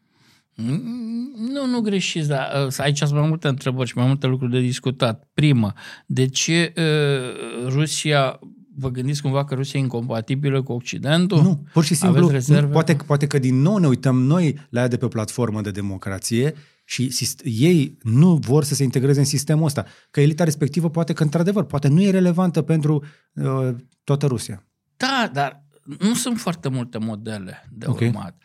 Nu, 1.37 1.67
nu 1.67 1.81
greșiți, 1.81 2.29
dar 2.29 2.67
uh, 2.67 2.75
aici 2.79 2.99
sunt 2.99 3.13
mai 3.13 3.29
multe 3.29 3.49
întrebări 3.49 3.89
și 3.89 3.97
mai 3.97 4.07
multe 4.07 4.27
lucruri 4.27 4.53
de 4.53 4.61
discutat. 4.61 5.29
Prima, 5.35 5.75
de 6.07 6.27
ce 6.27 6.73
uh, 6.77 7.67
Rusia 7.69 8.39
vă 8.77 8.91
gândiți 8.91 9.23
cumva 9.23 9.45
că 9.45 9.55
Rusia 9.55 9.79
e 9.79 9.83
incompatibilă 9.83 10.63
cu 10.63 10.73
Occidentul? 10.73 11.43
Nu, 11.43 11.65
pur 11.73 11.85
și 11.85 11.95
simplu, 11.95 12.31
poate, 12.73 12.95
poate 12.95 13.27
că 13.27 13.39
din 13.39 13.61
nou 13.61 13.77
ne 13.77 13.87
uităm 13.87 14.23
noi 14.23 14.59
la 14.71 14.81
ea 14.81 14.89
de 14.89 14.97
pe 14.97 15.09
platformă 15.09 15.61
de 15.61 15.71
democrație 15.71 16.55
și 16.85 17.15
ei 17.43 17.99
nu 18.03 18.35
vor 18.35 18.65
să 18.65 18.75
se 18.75 18.83
integreze 18.83 19.19
în 19.19 19.25
sistemul 19.25 19.65
ăsta. 19.65 19.85
Că 20.11 20.21
elita 20.21 20.45
respectivă 20.45 20.91
poate 20.91 21.13
că, 21.13 21.23
într-adevăr, 21.23 21.65
poate 21.65 21.89
nu 21.89 22.03
e 22.03 22.11
relevantă 22.11 22.63
pentru 22.63 23.05
uh, 23.33 23.69
toată 24.05 24.27
Rusia. 24.27 24.67
Da, 24.97 25.31
dar 25.33 25.65
nu 25.99 26.15
sunt 26.15 26.39
foarte 26.39 26.69
multe 26.69 26.99
modele 26.99 27.69
de 27.71 27.87
okay. 27.89 28.09
urmat. 28.09 28.43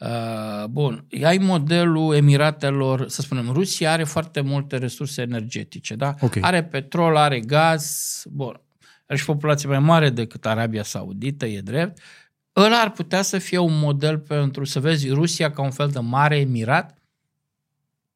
Uh, 0.00 0.64
bun, 0.66 1.06
ai 1.22 1.38
modelul 1.38 2.14
Emiratelor, 2.14 3.08
să 3.08 3.22
spunem, 3.22 3.50
Rusia 3.52 3.92
are 3.92 4.04
foarte 4.04 4.40
multe 4.40 4.76
resurse 4.76 5.22
energetice, 5.22 5.94
da? 5.94 6.14
Okay. 6.20 6.42
Are 6.42 6.64
petrol, 6.64 7.16
are 7.16 7.40
gaz, 7.40 8.22
bun, 8.30 8.60
are 9.10 9.18
și 9.18 9.24
populație 9.24 9.68
mai 9.68 9.78
mare 9.78 10.10
decât 10.10 10.46
Arabia 10.46 10.82
Saudită, 10.82 11.46
e 11.46 11.60
drept. 11.60 11.98
Ăla 12.56 12.80
ar 12.80 12.90
putea 12.90 13.22
să 13.22 13.38
fie 13.38 13.58
un 13.58 13.78
model 13.78 14.18
pentru, 14.18 14.64
să 14.64 14.80
vezi, 14.80 15.08
Rusia 15.08 15.50
ca 15.50 15.62
un 15.62 15.70
fel 15.70 15.88
de 15.88 15.98
mare 15.98 16.38
emirat? 16.38 16.98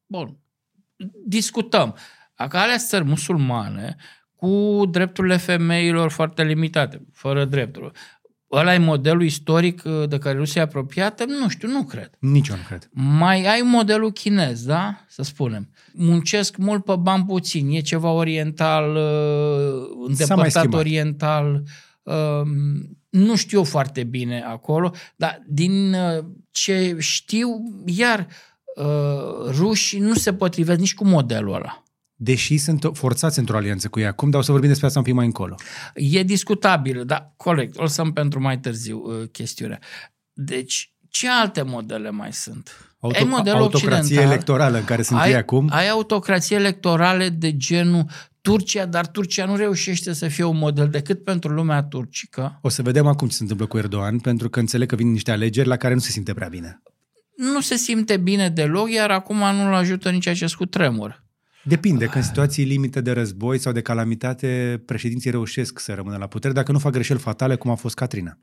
Bun, 0.05 0.37
discutăm. 1.25 1.95
Alea 2.35 2.77
țări 2.77 3.03
musulmane 3.03 3.95
cu 4.35 4.81
drepturile 4.89 5.37
femeilor 5.37 6.11
foarte 6.11 6.43
limitate, 6.43 7.01
fără 7.11 7.45
drepturi 7.45 7.91
ăla 8.51 8.73
e 8.73 8.77
modelul 8.77 9.23
istoric 9.23 9.81
uh, 9.85 10.09
de 10.09 10.17
care 10.17 10.37
Rusia 10.37 10.61
e 10.61 10.63
apropiată? 10.63 11.25
Nu 11.25 11.49
știu, 11.49 11.67
nu 11.67 11.83
cred. 11.83 12.09
Nici 12.19 12.47
eu 12.47 12.55
nu 12.55 12.61
cred. 12.67 12.89
Mai 12.91 13.45
ai 13.45 13.61
modelul 13.61 14.11
chinez, 14.11 14.65
da? 14.65 15.05
Să 15.07 15.23
spunem. 15.23 15.69
Muncesc 15.93 16.57
mult 16.57 16.83
pe 16.83 16.95
bani 16.95 17.25
puțin, 17.25 17.69
e 17.69 17.79
ceva 17.79 18.09
oriental, 18.09 18.95
uh, 18.95 20.07
îndepărtat 20.07 20.73
oriental. 20.73 21.63
Um, 22.03 22.97
nu 23.09 23.35
știu 23.35 23.63
foarte 23.63 24.03
bine 24.03 24.41
acolo, 24.41 24.91
dar 25.15 25.41
din 25.47 25.93
uh, 25.93 26.25
ce 26.51 26.95
știu, 26.99 27.49
iar 27.85 28.27
rușii 29.57 29.99
nu 29.99 30.13
se 30.13 30.33
potrivesc 30.33 30.79
nici 30.79 30.93
cu 30.93 31.05
modelul 31.05 31.53
ăla 31.53 31.84
deși 32.15 32.57
sunt 32.57 32.89
forțați 32.93 33.39
într-o 33.39 33.57
alianță 33.57 33.87
cu 33.87 33.99
ea 33.99 34.09
acum, 34.09 34.29
dar 34.29 34.39
o 34.39 34.43
să 34.43 34.51
vorbim 34.51 34.69
despre 34.69 34.87
asta 34.87 34.99
un 34.99 35.05
pic 35.05 35.13
mai 35.13 35.25
încolo. 35.25 35.55
E 35.93 36.23
discutabil, 36.23 37.05
dar 37.05 37.33
corect, 37.37 37.77
o 37.77 37.81
lăsăm 37.81 38.13
pentru 38.13 38.41
mai 38.41 38.59
târziu 38.59 39.03
uh, 39.05 39.29
chestiunea. 39.31 39.79
Deci, 40.33 40.93
ce 41.09 41.29
alte 41.29 41.61
modele 41.61 42.09
mai 42.09 42.33
sunt? 42.33 42.95
Auto- 42.99 43.17
ai 43.17 43.23
modelul 43.23 43.61
autocrație 43.61 44.21
electorală 44.21 44.77
în 44.77 44.85
care 44.85 45.01
sunt 45.01 45.19
ai, 45.19 45.29
ei 45.29 45.35
acum. 45.35 45.69
Ai 45.71 45.89
autocrație 45.89 46.55
electorale 46.55 47.29
de 47.29 47.57
genul 47.57 48.05
Turcia, 48.41 48.85
dar 48.85 49.07
Turcia 49.07 49.45
nu 49.45 49.55
reușește 49.55 50.13
să 50.13 50.27
fie 50.27 50.43
un 50.43 50.57
model 50.57 50.89
decât 50.89 51.23
pentru 51.23 51.51
lumea 51.51 51.83
turcică. 51.83 52.59
O 52.61 52.69
să 52.69 52.81
vedem 52.81 53.07
acum 53.07 53.27
ce 53.27 53.35
se 53.35 53.41
întâmplă 53.41 53.65
cu 53.65 53.77
Erdogan, 53.77 54.19
pentru 54.19 54.49
că 54.49 54.59
înțeleg 54.59 54.87
că 54.87 54.95
vin 54.95 55.11
niște 55.11 55.31
alegeri 55.31 55.67
la 55.67 55.77
care 55.77 55.93
nu 55.93 55.99
se 55.99 56.11
simte 56.11 56.33
prea 56.33 56.47
bine. 56.47 56.81
Nu 57.35 57.61
se 57.61 57.75
simte 57.75 58.17
bine 58.17 58.49
deloc, 58.49 58.89
iar 58.89 59.11
acum 59.11 59.37
nu-l 59.37 59.73
ajută 59.73 60.09
nici 60.09 60.27
acest 60.27 60.55
cu 60.55 60.65
tremur. 60.65 61.24
Depinde, 61.67 62.05
că 62.05 62.17
în 62.17 62.23
situații 62.23 62.63
limite 62.63 63.01
de 63.01 63.11
război 63.11 63.57
sau 63.57 63.71
de 63.71 63.81
calamitate, 63.81 64.81
președinții 64.85 65.31
reușesc 65.31 65.79
să 65.79 65.93
rămână 65.93 66.17
la 66.17 66.27
putere 66.27 66.53
dacă 66.53 66.71
nu 66.71 66.79
fac 66.79 66.91
greșeli 66.91 67.19
fatale, 67.19 67.55
cum 67.55 67.71
a 67.71 67.75
fost 67.75 67.95
Catrina. 67.95 68.37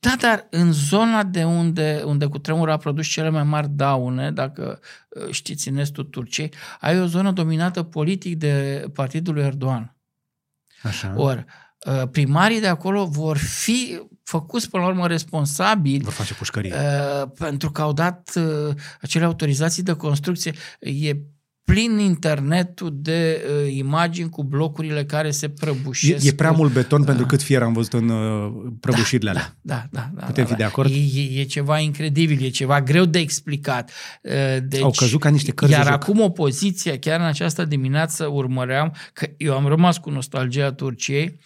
Da, 0.00 0.14
dar 0.20 0.46
în 0.50 0.72
zona 0.72 1.22
de 1.24 1.44
unde, 1.44 2.02
unde 2.04 2.26
cu 2.26 2.38
tremur 2.38 2.70
a 2.70 2.76
produs 2.76 3.06
cele 3.06 3.28
mai 3.28 3.44
mari 3.44 3.68
daune, 3.70 4.32
dacă 4.32 4.80
uh, 5.08 5.30
știți, 5.30 5.68
în 5.68 5.76
estul 5.76 6.04
Turciei, 6.04 6.52
ai 6.80 7.00
o 7.00 7.06
zonă 7.06 7.32
dominată 7.32 7.82
politic 7.82 8.36
de 8.36 8.84
partidul 8.94 9.34
lui 9.34 9.42
Erdogan. 9.42 9.96
Așa. 10.82 11.14
Or, 11.16 11.44
uh, 11.86 12.08
primarii 12.10 12.60
de 12.60 12.66
acolo 12.66 13.04
vor 13.04 13.36
fi 13.36 14.00
făcuți 14.22 14.70
până 14.70 14.82
la 14.82 14.88
urmă 14.88 15.06
responsabili 15.06 16.02
vor 16.02 16.12
face 16.12 16.34
pușcărie. 16.34 16.74
Uh, 16.74 17.30
pentru 17.38 17.70
că 17.70 17.82
au 17.82 17.92
dat 17.92 18.32
acele 19.00 19.24
autorizații 19.24 19.82
de 19.82 19.92
construcție. 19.92 20.54
E 20.80 21.16
plin 21.70 21.98
internetul 21.98 22.90
de 22.92 23.44
uh, 23.64 23.74
imagini 23.74 24.28
cu 24.28 24.44
blocurile 24.44 25.04
care 25.04 25.30
se 25.30 25.48
prăbușesc. 25.48 26.24
E, 26.24 26.28
e 26.28 26.32
prea 26.32 26.50
mult 26.50 26.72
beton 26.72 27.00
uh, 27.00 27.06
pentru 27.06 27.26
cât 27.26 27.42
fier 27.42 27.62
am 27.62 27.72
văzut 27.72 27.92
în 27.92 28.08
uh, 28.08 28.52
prăbușirile 28.80 29.32
da, 29.32 29.38
alea. 29.38 29.56
Da, 29.60 29.86
da, 29.90 30.10
da. 30.14 30.26
Putem 30.26 30.44
da, 30.44 30.50
fi 30.50 30.56
de 30.56 30.64
acord? 30.64 30.90
E, 30.90 31.40
e 31.40 31.44
ceva 31.44 31.78
incredibil, 31.78 32.42
e 32.42 32.48
ceva 32.48 32.82
greu 32.82 33.04
de 33.04 33.18
explicat. 33.18 33.90
Uh, 34.22 34.32
deci, 34.62 34.82
Au 34.82 34.90
căzut 34.96 35.20
ca 35.20 35.28
niște 35.28 35.52
cărți 35.52 35.74
Iar 35.74 35.86
acum 35.86 36.20
opoziția, 36.20 36.98
chiar 36.98 37.20
în 37.20 37.26
această 37.26 37.64
dimineață 37.64 38.26
urmăream, 38.26 38.94
că 39.12 39.26
eu 39.36 39.54
am 39.54 39.66
rămas 39.66 39.98
cu 39.98 40.10
nostalgia 40.10 40.72
Turciei, 40.72 41.38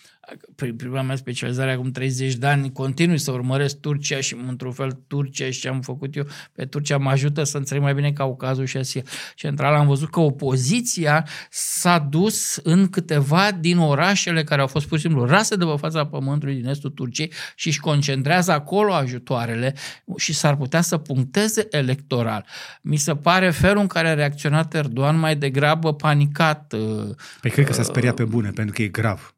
prima 0.76 1.02
mea 1.02 1.16
specializare 1.16 1.72
acum 1.72 1.90
30 1.90 2.34
de 2.34 2.46
ani, 2.46 2.72
continui 2.72 3.18
să 3.18 3.30
urmăresc 3.30 3.76
Turcia 3.76 4.20
și 4.20 4.36
într-un 4.46 4.72
fel 4.72 5.02
Turcia 5.06 5.50
și 5.50 5.60
ce 5.60 5.68
am 5.68 5.80
făcut 5.80 6.16
eu 6.16 6.26
pe 6.52 6.64
Turcia 6.64 6.98
mă 6.98 7.10
ajută 7.10 7.42
să 7.42 7.56
înțeleg 7.56 7.82
mai 7.82 7.94
bine 7.94 8.12
Caucazul 8.12 8.64
și 8.64 8.76
Asia 8.76 9.02
Centrală. 9.34 9.76
Am 9.76 9.86
văzut 9.86 10.10
că 10.10 10.20
opoziția 10.20 11.26
s-a 11.50 11.98
dus 11.98 12.56
în 12.56 12.88
câteva 12.88 13.50
din 13.60 13.78
orașele 13.78 14.44
care 14.44 14.60
au 14.60 14.66
fost 14.66 14.86
pur 14.86 14.98
și 14.98 15.04
simplu 15.04 15.24
rase 15.24 15.56
de 15.56 15.64
pe 15.64 15.74
fața 15.76 16.06
pământului 16.06 16.54
din 16.54 16.68
estul 16.68 16.90
Turciei 16.90 17.32
și 17.54 17.68
își 17.68 17.80
concentrează 17.80 18.52
acolo 18.52 18.92
ajutoarele 18.92 19.74
și 20.16 20.32
s-ar 20.32 20.56
putea 20.56 20.80
să 20.80 20.96
puncteze 20.96 21.66
electoral. 21.70 22.46
Mi 22.82 22.96
se 22.96 23.16
pare 23.16 23.50
felul 23.50 23.80
în 23.80 23.86
care 23.86 24.08
a 24.08 24.14
reacționat 24.14 24.74
Erdogan 24.74 25.18
mai 25.18 25.36
degrabă 25.36 25.94
panicat. 25.94 26.72
Uh, 26.72 27.14
păi 27.40 27.50
cred 27.50 27.66
că 27.66 27.72
s-a 27.72 27.82
speriat 27.82 28.14
pe 28.14 28.24
bune, 28.24 28.50
pentru 28.50 28.74
că 28.74 28.82
e 28.82 28.88
grav 28.88 29.33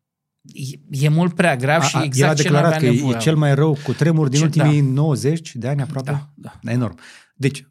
e 0.91 1.09
mult 1.09 1.35
prea 1.35 1.57
grav 1.57 1.83
a, 1.83 1.85
și 1.85 1.97
exact 2.03 2.39
el 2.39 2.41
a 2.41 2.43
declarat 2.43 2.81
ce 2.81 2.87
că 2.87 2.93
e 2.93 3.17
cel 3.19 3.37
mai 3.37 3.55
rău 3.55 3.79
cu 3.85 3.93
tremur 3.93 4.29
din 4.29 4.39
ce, 4.39 4.45
ultimii 4.45 4.83
da. 4.83 4.89
90 4.89 5.57
de 5.57 5.69
ani 5.69 5.83
aproape. 5.83 6.11
Da, 6.11 6.29
da. 6.35 6.71
Enorm. 6.73 6.99
Deci, 7.35 7.67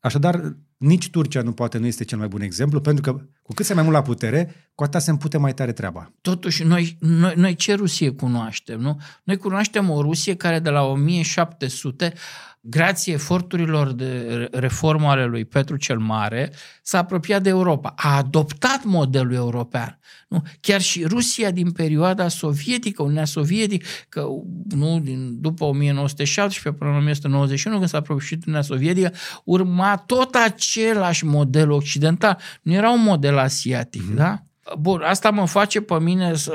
așadar, 0.00 0.56
nici 0.76 1.10
Turcia 1.10 1.42
nu 1.42 1.52
poate, 1.52 1.78
nu 1.78 1.86
este 1.86 2.04
cel 2.04 2.18
mai 2.18 2.28
bun 2.28 2.40
exemplu, 2.40 2.80
pentru 2.80 3.02
că 3.02 3.20
cu 3.42 3.52
cât 3.54 3.66
se 3.66 3.74
mai 3.74 3.82
mult 3.82 3.94
la 3.94 4.02
putere, 4.02 4.70
cu 4.74 4.82
atât 4.82 5.00
se 5.00 5.10
împute 5.10 5.38
mai 5.38 5.54
tare 5.54 5.72
treaba. 5.72 6.12
Totuși, 6.20 6.62
noi, 6.62 6.96
noi, 7.00 7.32
noi 7.36 7.54
ce 7.54 7.74
Rusie 7.74 8.10
cunoaștem, 8.10 8.80
nu? 8.80 9.00
Noi 9.24 9.36
cunoaștem 9.36 9.90
o 9.90 10.02
Rusie 10.02 10.34
care 10.34 10.58
de 10.58 10.70
la 10.70 10.82
1700 10.82 12.12
grație 12.60 13.12
eforturilor 13.12 13.92
de 13.92 14.48
reformă 14.52 15.08
ale 15.08 15.24
lui 15.24 15.44
Petru 15.44 15.76
cel 15.76 15.98
Mare, 15.98 16.52
s-a 16.82 16.98
apropiat 16.98 17.42
de 17.42 17.48
Europa. 17.48 17.92
A 17.96 18.16
adoptat 18.16 18.84
modelul 18.84 19.32
european. 19.32 19.98
Nu? 20.28 20.42
Chiar 20.60 20.80
și 20.80 21.04
Rusia 21.04 21.50
din 21.50 21.70
perioada 21.70 22.28
sovietică, 22.28 23.02
Uniunea 23.02 23.24
Sovietică, 23.24 24.26
nu, 24.68 25.00
din, 25.00 25.40
după 25.40 25.64
1917 25.64 26.82
până 26.82 26.90
în 26.90 26.96
1991, 26.96 27.76
când 27.76 27.88
s-a 27.88 28.00
prăbușit 28.00 28.46
Uniunea 28.46 28.66
Sovietică, 28.66 29.12
urma 29.44 29.96
tot 29.96 30.34
același 30.34 31.24
model 31.24 31.70
occidental. 31.70 32.38
Nu 32.62 32.72
era 32.72 32.90
un 32.90 33.02
model 33.02 33.38
asiatic, 33.38 34.12
mm-hmm. 34.12 34.16
da? 34.16 34.42
Bun, 34.78 35.00
asta 35.04 35.30
mă 35.30 35.46
face 35.46 35.80
pe 35.80 35.98
mine 36.00 36.34
să 36.34 36.52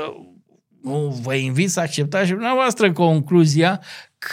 nu 0.82 1.20
vă 1.22 1.34
invit 1.34 1.70
să 1.70 1.80
acceptați 1.80 2.26
și 2.26 2.32
dumneavoastră 2.32 2.92
concluzia 2.92 3.80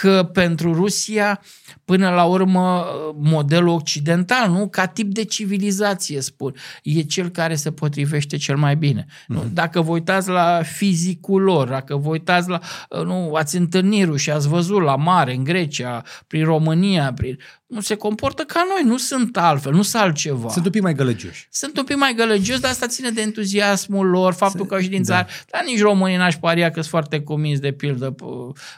că 0.00 0.30
pentru 0.32 0.72
Rusia, 0.72 1.40
până 1.84 2.10
la 2.10 2.24
urmă, 2.24 2.84
modelul 3.16 3.68
occidental, 3.68 4.50
nu? 4.50 4.68
Ca 4.68 4.86
tip 4.86 5.12
de 5.12 5.24
civilizație, 5.24 6.20
spun, 6.20 6.54
e 6.82 7.02
cel 7.02 7.28
care 7.28 7.54
se 7.54 7.72
potrivește 7.72 8.36
cel 8.36 8.56
mai 8.56 8.76
bine. 8.76 9.06
Mm. 9.28 9.36
Nu? 9.36 9.50
Dacă 9.52 9.80
vă 9.80 9.90
uitați 9.90 10.28
la 10.28 10.62
fizicul 10.62 11.42
lor, 11.42 11.68
dacă 11.68 11.96
vă 11.96 12.08
uitați 12.08 12.48
la, 12.48 12.60
nu, 13.04 13.34
ați 13.34 13.56
întâlnit 13.56 14.18
și 14.18 14.30
ați 14.30 14.48
văzut 14.48 14.82
la 14.82 14.96
mare, 14.96 15.34
în 15.34 15.44
Grecia, 15.44 16.02
prin 16.26 16.44
România, 16.44 17.12
prin, 17.12 17.38
nu 17.66 17.80
se 17.80 17.94
comportă 17.94 18.42
ca 18.42 18.66
noi, 18.68 18.90
nu 18.90 18.98
sunt 18.98 19.36
altfel, 19.36 19.72
nu 19.72 19.82
sunt 19.82 20.02
altceva. 20.02 20.48
Sunt 20.48 20.64
un 20.64 20.70
pic 20.70 20.82
mai 20.82 20.94
gălăgioși. 20.94 21.48
Sunt 21.50 21.78
un 21.78 21.84
pic 21.84 21.96
mai 21.96 22.14
gălăgioși, 22.14 22.60
dar 22.60 22.70
asta 22.70 22.86
ține 22.86 23.10
de 23.10 23.20
entuziasmul 23.20 24.06
lor, 24.06 24.32
faptul 24.32 24.60
Se, 24.60 24.66
că 24.66 24.74
au 24.74 24.80
și 24.80 24.88
din 24.88 25.02
da. 25.02 25.14
țară. 25.14 25.28
Dar 25.50 25.62
nici 25.66 25.80
românii 25.80 26.16
n-aș 26.16 26.36
paria 26.36 26.68
că 26.68 26.74
sunt 26.74 26.86
foarte 26.86 27.22
cominți 27.22 27.60
de 27.60 27.72
pildă 27.72 28.14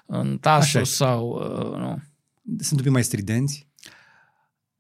în 0.07 0.39
Tasos 0.39 0.95
sau... 0.95 1.29
Uh, 1.29 1.79
nu. 1.79 1.99
Sunt 2.59 2.79
un 2.79 2.85
pic 2.85 2.93
mai 2.93 3.05
stridenți? 3.05 3.69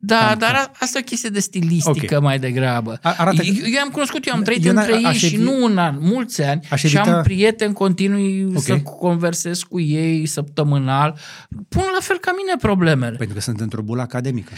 Da, 0.06 0.26
Cam 0.26 0.38
dar 0.38 0.52
că... 0.52 0.70
asta 0.80 0.98
e 0.98 1.00
o 1.00 1.04
chestie 1.04 1.28
de 1.28 1.40
stilistică 1.40 2.16
okay. 2.16 2.18
mai 2.20 2.38
degrabă. 2.38 2.98
Arată... 3.02 3.42
Eu, 3.42 3.54
eu 3.54 3.80
am 3.80 3.88
cunoscut, 3.88 4.26
eu 4.26 4.34
am 4.34 4.42
trăit 4.42 4.64
eu 4.64 4.74
între 4.74 4.92
ei 4.92 5.14
și 5.14 5.26
evi... 5.26 5.36
nu 5.36 5.64
un 5.64 5.78
an, 5.78 5.96
mulți 6.00 6.42
ani 6.42 6.60
evita... 6.70 6.88
și 6.88 6.96
am 6.96 7.22
prieteni 7.22 7.74
continui 7.74 8.44
okay. 8.44 8.60
să 8.60 8.78
conversez 8.78 9.62
cu 9.62 9.80
ei 9.80 10.26
săptămânal. 10.26 11.18
Pun 11.68 11.84
la 11.94 12.00
fel 12.00 12.18
ca 12.18 12.32
mine 12.36 12.56
problemele. 12.60 13.16
Pentru 13.16 13.34
că 13.34 13.40
sunt 13.40 13.60
într-o 13.60 13.82
bulă 13.82 14.02
academică. 14.02 14.52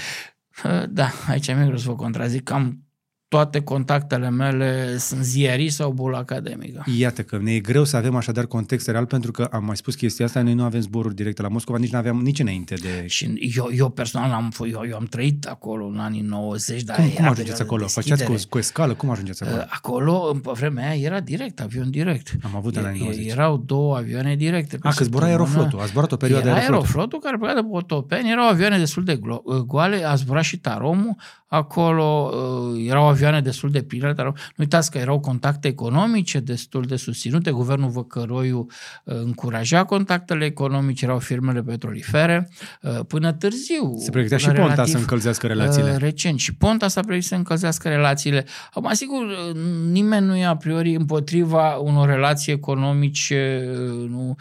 Da, 0.89 1.11
aici 1.29 1.55
mi-e 1.55 1.65
greu 1.65 1.77
să 1.77 1.89
vă 1.89 1.95
contrazic. 1.95 2.51
Am 2.51 2.88
toate 3.29 3.61
contactele 3.61 4.31
mele 4.31 4.97
sunt 4.99 5.23
ziarii 5.23 5.69
sau 5.69 5.93
bula 5.93 6.19
academică. 6.19 6.85
Iată 6.97 7.23
că 7.23 7.39
ne 7.39 7.53
e 7.53 7.61
greu 7.61 7.85
să 7.85 7.97
avem 7.97 8.17
așadar 8.17 8.47
context 8.47 8.89
real 8.89 9.07
pentru 9.07 9.31
că 9.31 9.43
am 9.43 9.65
mai 9.65 9.77
spus 9.77 9.95
chestia 9.95 10.25
asta, 10.25 10.43
noi 10.43 10.55
nu 10.55 10.63
avem 10.63 10.81
zboruri 10.81 11.15
directe 11.15 11.43
la 11.43 11.49
Moscova, 11.49 11.79
nici 11.79 11.91
nu 11.91 11.99
aveam 11.99 12.21
nici 12.21 12.39
înainte 12.39 12.75
de... 12.75 13.05
Și 13.07 13.51
eu, 13.57 13.69
eu 13.73 13.89
personal 13.89 14.31
am, 14.31 14.53
eu, 14.61 14.83
eu 14.89 14.97
am 14.97 15.05
trăit 15.05 15.45
acolo 15.45 15.87
în 15.87 15.99
anii 15.99 16.21
90, 16.21 16.83
dar 16.83 16.97
Cum, 16.97 17.09
cum 17.09 17.29
ajungeți 17.29 17.63
acolo? 17.63 17.87
Faceați 17.87 18.25
cu, 18.25 18.35
cu 18.49 18.59
escală? 18.59 18.95
Cum 18.95 19.11
ajungeți 19.11 19.43
acolo? 19.43 19.59
Uh, 19.59 19.67
acolo, 19.69 20.31
în 20.33 20.41
vremea 20.53 20.89
aia, 20.89 21.05
era 21.05 21.21
direct, 21.21 21.61
avion 21.61 21.91
direct. 21.91 22.33
Am 22.43 22.57
avut 22.57 22.77
în 22.77 22.85
anii 22.85 23.01
90. 23.01 23.31
Erau 23.31 23.57
două 23.57 23.97
avioane 23.97 24.37
directe. 24.37 24.79
A, 24.81 24.93
că 24.93 25.05
zbura 25.05 25.27
aeroflotul, 25.27 25.81
a 25.81 25.85
zburat 25.85 26.13
o 26.13 26.17
perioadă 26.17 26.49
era 26.49 26.57
aeroflotul. 26.57 26.85
aeroflotul 26.87 27.19
care 27.19 27.37
pleca 27.37 27.55
de 27.55 27.69
Potopeni, 27.71 28.31
erau 28.31 28.49
avioane 28.49 28.79
destul 28.79 29.05
de 29.05 29.21
goale, 29.67 30.05
a 30.05 30.15
zburat 30.15 30.43
și 30.43 30.59
Taromul, 30.59 31.17
acolo 31.47 32.31
uh, 32.33 32.89
erau 32.89 33.09
avioane 33.19 33.41
destul 33.41 33.71
de 33.71 33.83
pline, 33.83 34.13
dar 34.13 34.27
nu 34.27 34.35
uitați 34.57 34.91
că 34.91 34.99
erau 34.99 35.21
contacte 35.21 35.69
economice 35.69 36.41
destul 36.41 36.83
de 36.83 36.97
susținute, 36.97 37.51
guvernul 37.51 37.91
Văcăroiu 37.91 38.67
uh, 39.05 39.15
încuraja 39.15 39.85
contactele 39.85 40.45
economice, 40.45 41.05
erau 41.05 41.19
firmele 41.19 41.63
petrolifere, 41.63 42.49
uh, 42.83 42.99
până 43.07 43.33
târziu. 43.33 43.97
Se 43.99 44.11
pregătea 44.11 44.39
și 44.39 44.51
Ponta 44.51 44.85
să 44.85 44.97
încălzească 44.99 45.47
relațiile. 45.47 45.97
Recent 45.97 46.39
și 46.39 46.55
Ponta 46.55 46.89
s-a 46.89 47.01
pregătit 47.01 47.29
să 47.29 47.35
încălzească 47.35 47.89
relațiile. 47.89 48.45
Acum, 48.73 48.93
sigur, 48.93 49.53
nimeni 49.91 50.27
nu 50.27 50.37
e 50.37 50.45
a 50.45 50.57
priori 50.57 50.95
împotriva 50.95 51.77
unor 51.77 52.09
relații 52.09 52.53
economice 52.53 53.65
nu, 54.09 54.37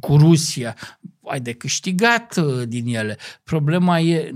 cu 0.00 0.16
Rusia 0.16 0.74
ai 1.30 1.40
de 1.40 1.52
câștigat 1.52 2.36
uh, 2.36 2.68
din 2.68 2.86
ele. 2.86 3.16
Problema 3.44 4.00
e 4.00 4.32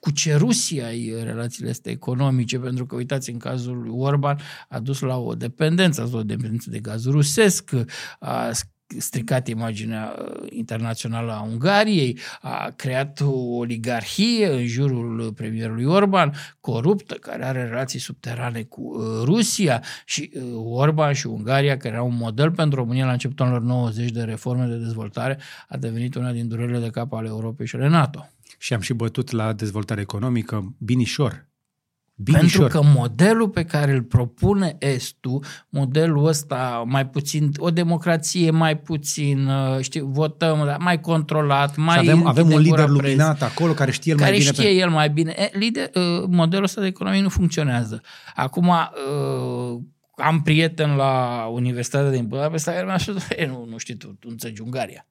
cu 0.00 0.10
ce 0.10 0.34
Rusia 0.34 0.86
ai 0.86 1.14
relațiile 1.22 1.70
astea 1.70 1.92
economice, 1.92 2.58
pentru 2.58 2.86
că, 2.86 2.94
uitați, 2.94 3.30
în 3.30 3.38
cazul 3.38 3.82
lui 3.82 3.92
Orban 3.94 4.38
a 4.68 4.78
dus 4.78 5.00
la 5.00 5.18
o 5.18 5.34
dependență, 5.34 6.00
a 6.00 6.04
dus 6.04 6.12
la 6.12 6.18
o 6.18 6.22
dependență 6.22 6.70
de 6.70 6.78
gaz 6.78 7.06
rusesc, 7.06 7.70
a 8.18 8.50
stricat 8.98 9.48
imaginea 9.48 10.16
uh, 10.18 10.46
internațională 10.50 11.32
a 11.32 11.42
Ungariei, 11.42 12.18
a 12.40 12.72
creat 12.76 13.20
o 13.20 13.56
oligarhie 13.56 14.52
în 14.52 14.66
jurul 14.66 15.32
premierului 15.32 15.84
Orban, 15.84 16.32
coruptă, 16.60 17.14
care 17.14 17.44
are 17.44 17.64
relații 17.64 17.98
subterane 17.98 18.62
cu 18.62 18.80
uh, 18.82 19.22
Rusia 19.24 19.82
și 20.04 20.30
uh, 20.34 20.42
Orban 20.54 21.12
și 21.12 21.26
Ungaria, 21.26 21.76
care 21.76 21.94
era 21.94 22.02
un 22.02 22.16
model 22.16 22.50
pentru 22.50 22.78
România 22.78 23.06
la 23.06 23.12
începutul 23.12 23.44
anilor 23.44 23.62
90 23.62 24.10
de 24.10 24.22
reforme 24.22 24.66
de 24.66 24.76
dezvoltare, 24.76 25.38
a 25.68 25.76
devenit 25.76 26.14
una 26.14 26.32
din 26.32 26.48
durerile 26.48 26.78
de 26.78 26.90
cap 26.90 27.12
ale 27.12 27.28
Europei 27.28 27.66
și 27.66 27.76
ale 27.76 27.88
NATO. 27.88 28.28
Și 28.58 28.74
am 28.74 28.80
și 28.80 28.92
bătut 28.92 29.30
la 29.30 29.52
dezvoltare 29.52 30.00
economică 30.00 30.74
binișor 30.78 31.45
Binișor. 32.18 32.68
Pentru 32.68 32.80
că 32.80 32.86
modelul 32.98 33.48
pe 33.48 33.64
care 33.64 33.92
îl 33.92 34.02
propune 34.02 34.76
Estul, 34.78 35.44
modelul 35.68 36.26
ăsta 36.26 36.84
mai 36.86 37.06
puțin, 37.06 37.50
o 37.56 37.70
democrație 37.70 38.50
mai 38.50 38.78
puțin, 38.78 39.46
uh, 39.46 39.80
știu, 39.80 40.06
votăm, 40.06 40.76
mai 40.78 41.00
controlat, 41.00 41.76
mai... 41.76 41.94
Și 41.94 42.10
avem, 42.10 42.26
avem 42.26 42.50
un 42.50 42.60
lider 42.60 42.88
luminat 42.88 43.42
acolo 43.42 43.72
care 43.72 43.90
știe 43.90 44.12
el 44.12 44.18
care 44.18 44.30
mai 44.30 44.38
bine. 44.38 44.52
știe 44.52 44.68
pe... 44.68 44.74
el 44.74 44.90
mai 44.90 45.10
bine. 45.10 45.34
E, 45.36 45.58
lider, 45.58 45.90
uh, 45.94 46.24
modelul 46.28 46.64
ăsta 46.64 46.80
de 46.80 46.86
economie 46.86 47.20
nu 47.20 47.28
funcționează. 47.28 48.00
Acum, 48.34 48.68
uh, 48.68 49.80
am 50.16 50.42
prieten 50.42 50.94
la 50.94 51.44
Universitatea 51.52 52.10
din 52.10 52.26
Budapesta 52.26 52.72
care 52.72 52.84
mi-a 52.84 52.98
spus, 52.98 53.26
nu, 53.46 53.66
nu 53.70 53.78
știi 53.78 53.94
tu, 53.94 54.06
tu 54.06 54.28
înțelegi 54.30 54.60
Ungaria. 54.60 55.06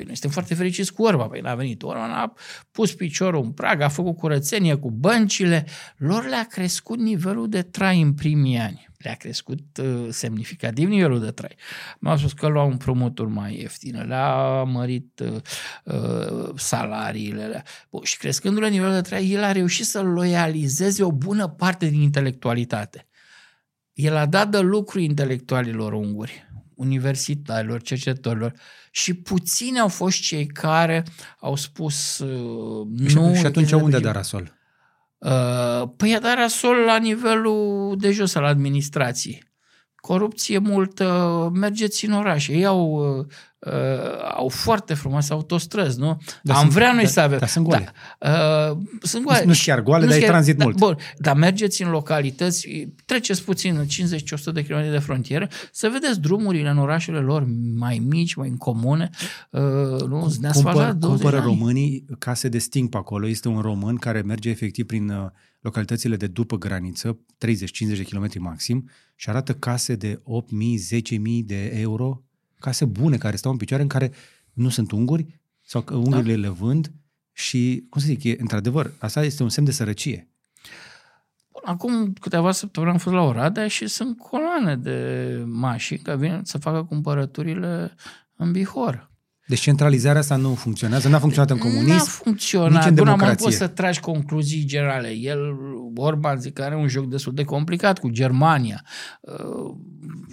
Păi 0.00 0.08
noi 0.08 0.18
suntem 0.18 0.42
foarte 0.42 0.54
fericiți 0.54 0.92
cu 0.92 1.02
Orban. 1.02 1.28
Păi 1.28 1.40
n-a 1.40 1.54
venit 1.54 1.82
Orban, 1.82 2.10
a 2.10 2.32
pus 2.70 2.94
piciorul 2.94 3.44
în 3.44 3.52
prag, 3.52 3.80
a 3.80 3.88
făcut 3.88 4.16
curățenie 4.16 4.74
cu 4.74 4.90
băncile. 4.90 5.66
Lor 5.96 6.28
le-a 6.28 6.44
crescut 6.44 6.98
nivelul 6.98 7.48
de 7.48 7.62
trai 7.62 8.00
în 8.00 8.14
primii 8.14 8.58
ani. 8.58 8.88
Le-a 8.98 9.14
crescut 9.14 9.60
uh, 9.82 10.06
semnificativ 10.10 10.88
nivelul 10.88 11.20
de 11.20 11.30
trai. 11.30 11.56
Mi-au 11.98 12.16
spus 12.16 12.32
că 12.32 12.46
luau 12.46 12.70
împrumuturi 12.70 13.30
mai 13.30 13.58
ieftine, 13.60 14.02
le-a 14.02 14.62
mărit 14.62 15.20
uh, 15.20 15.40
uh, 15.84 16.48
salariile. 16.56 17.46
Le 17.46 17.64
Bun, 17.90 18.02
și 18.02 18.18
crescându-le 18.18 18.68
nivelul 18.68 18.94
de 18.94 19.00
trai, 19.00 19.30
el 19.30 19.42
a 19.42 19.52
reușit 19.52 19.86
să 19.86 20.00
loializeze 20.00 21.02
o 21.02 21.12
bună 21.12 21.48
parte 21.48 21.86
din 21.86 22.00
intelectualitate. 22.00 23.08
El 23.92 24.16
a 24.16 24.26
dat 24.26 24.48
de 24.48 24.58
lucru 24.58 24.98
intelectualilor 24.98 25.92
unguri 25.92 26.49
universitarilor, 26.80 27.82
cercetătorilor 27.82 28.52
și 28.90 29.14
puțini 29.14 29.78
au 29.78 29.88
fost 29.88 30.20
cei 30.20 30.46
care 30.46 31.04
au 31.40 31.56
spus 31.56 32.18
uh, 32.18 32.86
nu. 33.14 33.34
Și 33.34 33.46
atunci 33.46 33.72
unde 33.72 33.96
a 33.96 34.00
dat 34.00 34.14
rasol? 34.14 34.58
Uh, 35.18 35.88
păi 35.96 36.14
a 36.14 36.20
dat 36.20 36.34
rasol 36.34 36.76
la 36.76 36.98
nivelul 36.98 37.96
de 37.98 38.10
jos 38.10 38.34
al 38.34 38.44
administrației. 38.44 39.49
Corupție 40.00 40.58
multă, 40.58 41.50
mergeți 41.54 42.04
în 42.04 42.12
orașe. 42.12 42.52
Ei 42.52 42.66
au 42.66 43.16
uh, 43.18 43.26
uh, 43.58 43.72
au 44.34 44.48
foarte 44.48 44.94
frumoase 44.94 45.32
autostrăzi, 45.32 45.98
nu? 45.98 46.20
Dar 46.42 46.56
Am 46.56 46.62
sunt, 46.62 46.72
vrea 46.72 46.92
noi 46.92 47.02
da, 47.02 47.08
să 47.08 47.20
avem. 47.20 47.38
Dar 47.38 47.48
sunt 47.48 47.64
goale. 47.64 47.92
Da, 48.18 48.70
uh, 48.70 48.78
sunt 49.02 49.24
goale. 49.24 49.44
Nu 49.44 49.52
chiar 49.64 49.82
goale, 49.82 50.06
dar 50.06 50.14
ai 50.14 50.20
tranzit 50.20 50.56
da, 50.56 50.64
mult. 50.64 50.76
Bun, 50.76 50.96
dar 51.18 51.36
mergeți 51.36 51.82
în 51.82 51.90
localități, 51.90 52.88
treceți 53.04 53.44
puțin 53.44 53.86
50-100 53.86 53.86
de 54.52 54.64
km 54.64 54.90
de 54.90 54.98
frontieră, 54.98 55.48
să 55.72 55.88
vedeți 55.92 56.20
drumurile 56.20 56.68
în 56.68 56.78
orașele 56.78 57.18
lor 57.18 57.46
mai 57.76 58.02
mici, 58.08 58.34
mai 58.34 58.48
în 58.48 58.56
comune. 58.56 59.10
Uh, 59.50 59.60
nu? 60.08 60.34
Cumpăr, 60.52 60.96
cumpără 61.00 61.38
românii 61.38 62.04
case 62.18 62.48
de 62.48 62.58
sting 62.58 62.88
pe 62.88 62.96
acolo. 62.96 63.26
Este 63.28 63.48
un 63.48 63.60
român 63.60 63.96
care 63.96 64.20
merge 64.20 64.48
efectiv 64.50 64.86
prin 64.86 65.08
uh, 65.08 65.26
localitățile 65.60 66.16
de 66.16 66.26
după 66.26 66.56
graniță, 66.56 67.18
30-50 67.18 67.18
de 67.78 68.06
km 68.10 68.28
maxim, 68.38 68.88
și 69.14 69.28
arată 69.28 69.54
case 69.54 69.94
de 69.94 70.22
8.000, 70.92 71.00
10.000 71.00 71.44
de 71.44 71.64
euro 71.64 72.22
case 72.58 72.84
bune 72.84 73.16
care 73.16 73.36
stau 73.36 73.52
în 73.52 73.56
picioare, 73.56 73.82
în 73.82 73.88
care 73.88 74.12
nu 74.52 74.68
sunt 74.68 74.90
unguri 74.90 75.40
sau 75.60 75.82
că 75.82 75.94
ungurile 75.96 76.34
da. 76.34 76.40
le 76.40 76.48
vând 76.48 76.92
și, 77.32 77.86
cum 77.90 78.00
să 78.00 78.06
zic, 78.06 78.24
e, 78.24 78.36
într-adevăr, 78.38 78.92
asta 78.98 79.24
este 79.24 79.42
un 79.42 79.48
semn 79.48 79.66
de 79.66 79.72
sărăcie. 79.72 80.28
Bun, 81.52 81.62
acum 81.64 82.12
câteva 82.12 82.52
săptămâni 82.52 82.92
am 82.92 82.98
fost 82.98 83.14
la 83.14 83.22
Oradea 83.22 83.68
și 83.68 83.86
sunt 83.86 84.18
coloane 84.18 84.76
de 84.76 85.42
mașini 85.46 85.98
care 85.98 86.16
vin 86.16 86.40
să 86.42 86.58
facă 86.58 86.84
cumpărăturile 86.84 87.94
în 88.36 88.52
Bihor. 88.52 89.09
Deci 89.50 89.60
centralizarea 89.60 90.20
asta 90.20 90.36
nu 90.36 90.54
funcționează, 90.54 91.08
n-a 91.08 91.18
funcționat 91.18 91.50
în 91.50 91.58
comunism, 91.58 91.88
N-a 91.88 91.98
funcționat. 91.98 92.70
nici 92.70 92.84
în 92.84 92.94
Până 92.94 93.04
democrație. 93.04 93.44
poți 93.44 93.56
să 93.56 93.66
tragi 93.66 94.00
concluzii 94.00 94.64
generale. 94.64 95.08
El, 95.08 95.38
Orban, 95.96 96.40
zic 96.40 96.52
că 96.52 96.62
are 96.62 96.76
un 96.76 96.88
joc 96.88 97.08
destul 97.08 97.34
de 97.34 97.44
complicat 97.44 97.98
cu 97.98 98.08
Germania 98.08 98.84
uh, 99.20 99.74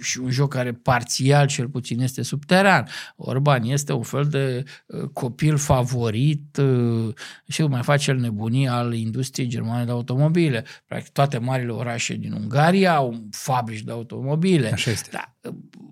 și 0.00 0.18
un 0.18 0.30
joc 0.30 0.52
care 0.52 0.72
parțial 0.72 1.46
cel 1.46 1.68
puțin 1.68 2.00
este 2.00 2.22
subteran. 2.22 2.88
Orban 3.16 3.62
este 3.62 3.92
un 3.92 4.02
fel 4.02 4.24
de 4.24 4.64
uh, 4.86 5.02
copil 5.12 5.56
favorit 5.56 6.56
uh, 6.56 7.14
și 7.48 7.62
mai 7.62 7.82
face 7.82 8.10
el 8.10 8.16
nebunie 8.18 8.68
al 8.68 8.94
industriei 8.94 9.48
germane 9.48 9.84
de 9.84 9.90
automobile. 9.90 10.64
Practic 10.86 11.12
toate 11.12 11.38
marile 11.38 11.72
orașe 11.72 12.14
din 12.14 12.32
Ungaria 12.32 12.94
au 12.94 13.28
fabrici 13.30 13.82
de 13.82 13.92
automobile. 13.92 14.72
Așa 14.72 14.90
este. 14.90 15.08
Da, 15.12 15.32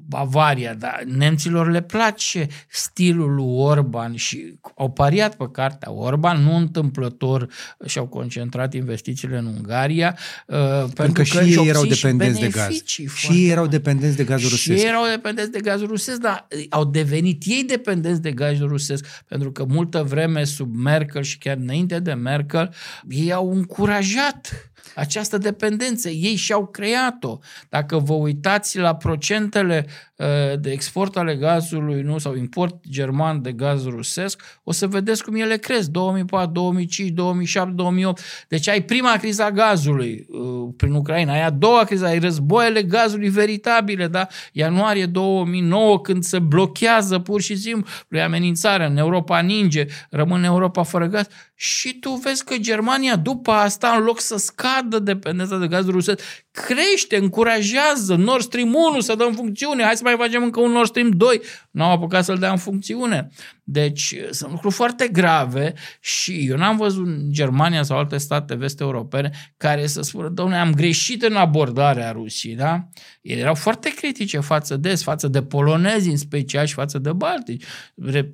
Bavaria, 0.09 0.75
dar 0.75 1.03
nemților 1.07 1.71
le 1.71 1.83
place 1.83 2.47
stilul 2.69 3.35
lui 3.35 3.47
Orban 3.47 4.14
și 4.14 4.59
au 4.77 4.90
pariat 4.90 5.37
pe 5.37 5.49
cartea 5.53 5.92
Orban, 5.92 6.42
nu 6.42 6.57
întâmplător 6.57 7.49
și-au 7.87 8.07
concentrat 8.07 8.75
investițiile 8.75 9.38
în 9.38 9.47
Ungaria, 9.47 10.19
uh, 10.47 10.57
pentru, 10.57 10.92
pentru 10.95 11.12
că, 11.12 11.23
și 11.23 11.38
ei 11.38 11.69
erau 11.69 11.85
dependenți 11.85 12.40
de 12.40 12.48
gaz. 12.48 12.83
Și 12.85 13.09
ei 13.31 13.48
erau 13.48 13.67
dependenți 13.67 14.17
de 14.17 14.25
gazul 14.25 14.48
rusesc. 14.48 14.79
Și 14.79 14.85
ei 14.85 14.88
erau 14.88 15.07
dependenți 15.11 15.50
de 15.50 15.61
gazul 15.61 15.87
rusesc, 15.87 16.21
dar 16.21 16.48
au 16.69 16.85
devenit 16.85 17.42
ei 17.46 17.65
dependenți 17.67 18.23
de 18.23 18.33
gazul 18.33 18.69
rusesc, 18.69 19.07
pentru 19.29 19.52
că 19.52 19.65
multă 19.69 20.02
vreme 20.02 20.44
sub 20.44 20.75
Merkel 20.75 21.23
și 21.23 21.38
chiar 21.38 21.57
înainte 21.57 21.98
de 21.98 22.13
Merkel, 22.13 22.75
ei 23.09 23.33
au 23.33 23.52
încurajat 23.52 24.71
această 24.95 25.39
dependență. 25.39 26.09
Ei 26.09 26.35
și-au 26.35 26.67
creat-o. 26.67 27.39
Dacă 27.69 27.99
vă 27.99 28.13
uitați 28.13 28.79
la 28.79 28.95
procentele 28.95 29.87
uh, 30.17 30.27
de 30.61 30.71
export 30.71 31.17
ale 31.17 31.35
gazului 31.35 32.03
nu 32.03 32.19
sau 32.19 32.37
import 32.37 32.75
german 32.89 33.43
de 33.43 33.53
gaz 33.53 33.85
rusesc, 33.85 34.43
o 34.65 34.73
să 34.73 34.87
vedeți 34.87 35.25
cum 35.25 35.35
ele 35.35 35.57
cresc. 35.57 35.89
2004, 35.89 36.53
2005, 36.53 37.11
2007, 37.11 37.71
2008. 37.71 38.21
Deci 38.49 38.69
ai 38.69 38.83
prima 38.83 39.17
criza 39.17 39.51
gazului 39.51 40.27
uh, 40.29 40.69
prin 40.77 40.93
Ucraina, 40.93 41.33
ai 41.33 41.43
a 41.43 41.51
doua 41.51 41.85
criză, 41.85 42.07
ai 42.07 42.19
războaiele 42.19 42.83
gazului 42.83 43.29
veritabile, 43.29 44.07
da? 44.07 44.27
Ianuarie 44.53 45.07
2009, 45.07 46.01
când 46.01 46.23
se 46.23 46.39
blochează 46.39 47.19
pur 47.19 47.41
și 47.41 47.57
simplu, 47.57 47.87
e 48.09 48.23
amenințarea, 48.23 48.87
în 48.87 48.97
Europa 48.97 49.41
ninge, 49.41 49.87
rămâne 50.11 50.47
Europa 50.47 50.83
fără 50.83 51.07
gaz 51.07 51.27
și 51.59 51.98
tu 51.98 52.11
vezi 52.11 52.44
că 52.44 52.57
Germania 52.57 53.17
după 53.17 53.50
asta, 53.50 53.96
în 53.96 54.04
loc 54.04 54.21
să 54.21 54.37
scadă 54.37 54.98
dependența 54.98 55.57
de 55.57 55.69
gaz 55.69 55.87
rusesc, 55.88 56.21
crește, 56.65 57.17
încurajează 57.17 58.15
Nord 58.15 58.42
Stream 58.42 58.75
1 58.90 59.00
să 59.00 59.15
dă 59.15 59.25
în 59.25 59.35
funcțiune, 59.35 59.83
hai 59.83 59.96
să 59.96 60.02
mai 60.04 60.15
facem 60.19 60.42
încă 60.42 60.61
un 60.61 60.71
Nord 60.71 60.88
Stream 60.88 61.11
2, 61.11 61.40
nu 61.71 61.85
au 61.85 61.90
apucat 61.90 62.25
să-l 62.25 62.38
dea 62.38 62.50
în 62.50 62.57
funcțiune. 62.57 63.31
Deci 63.69 64.15
sunt 64.31 64.50
lucruri 64.50 64.75
foarte 64.75 65.09
grave 65.09 65.75
și 66.00 66.46
eu 66.48 66.57
n-am 66.57 66.77
văzut 66.77 67.07
în 67.07 67.19
Germania 67.31 67.83
sau 67.83 67.98
alte 67.98 68.17
state 68.17 68.54
vest-europene 68.54 69.31
care 69.57 69.87
să 69.87 70.02
spună, 70.02 70.29
domnule, 70.29 70.59
am 70.59 70.75
greșit 70.75 71.23
în 71.23 71.37
abordarea 71.37 72.11
Rusiei, 72.11 72.54
da? 72.54 72.88
Ei 73.23 73.38
erau 73.38 73.54
foarte 73.54 73.92
critice 73.96 74.38
față 74.38 74.77
de 74.77 74.94
față 74.94 75.29
de 75.29 75.42
polonezi 75.42 76.09
în 76.09 76.17
special 76.17 76.67
și 76.67 76.75
față 76.75 76.98
de 76.98 77.13
baltici. 77.13 77.65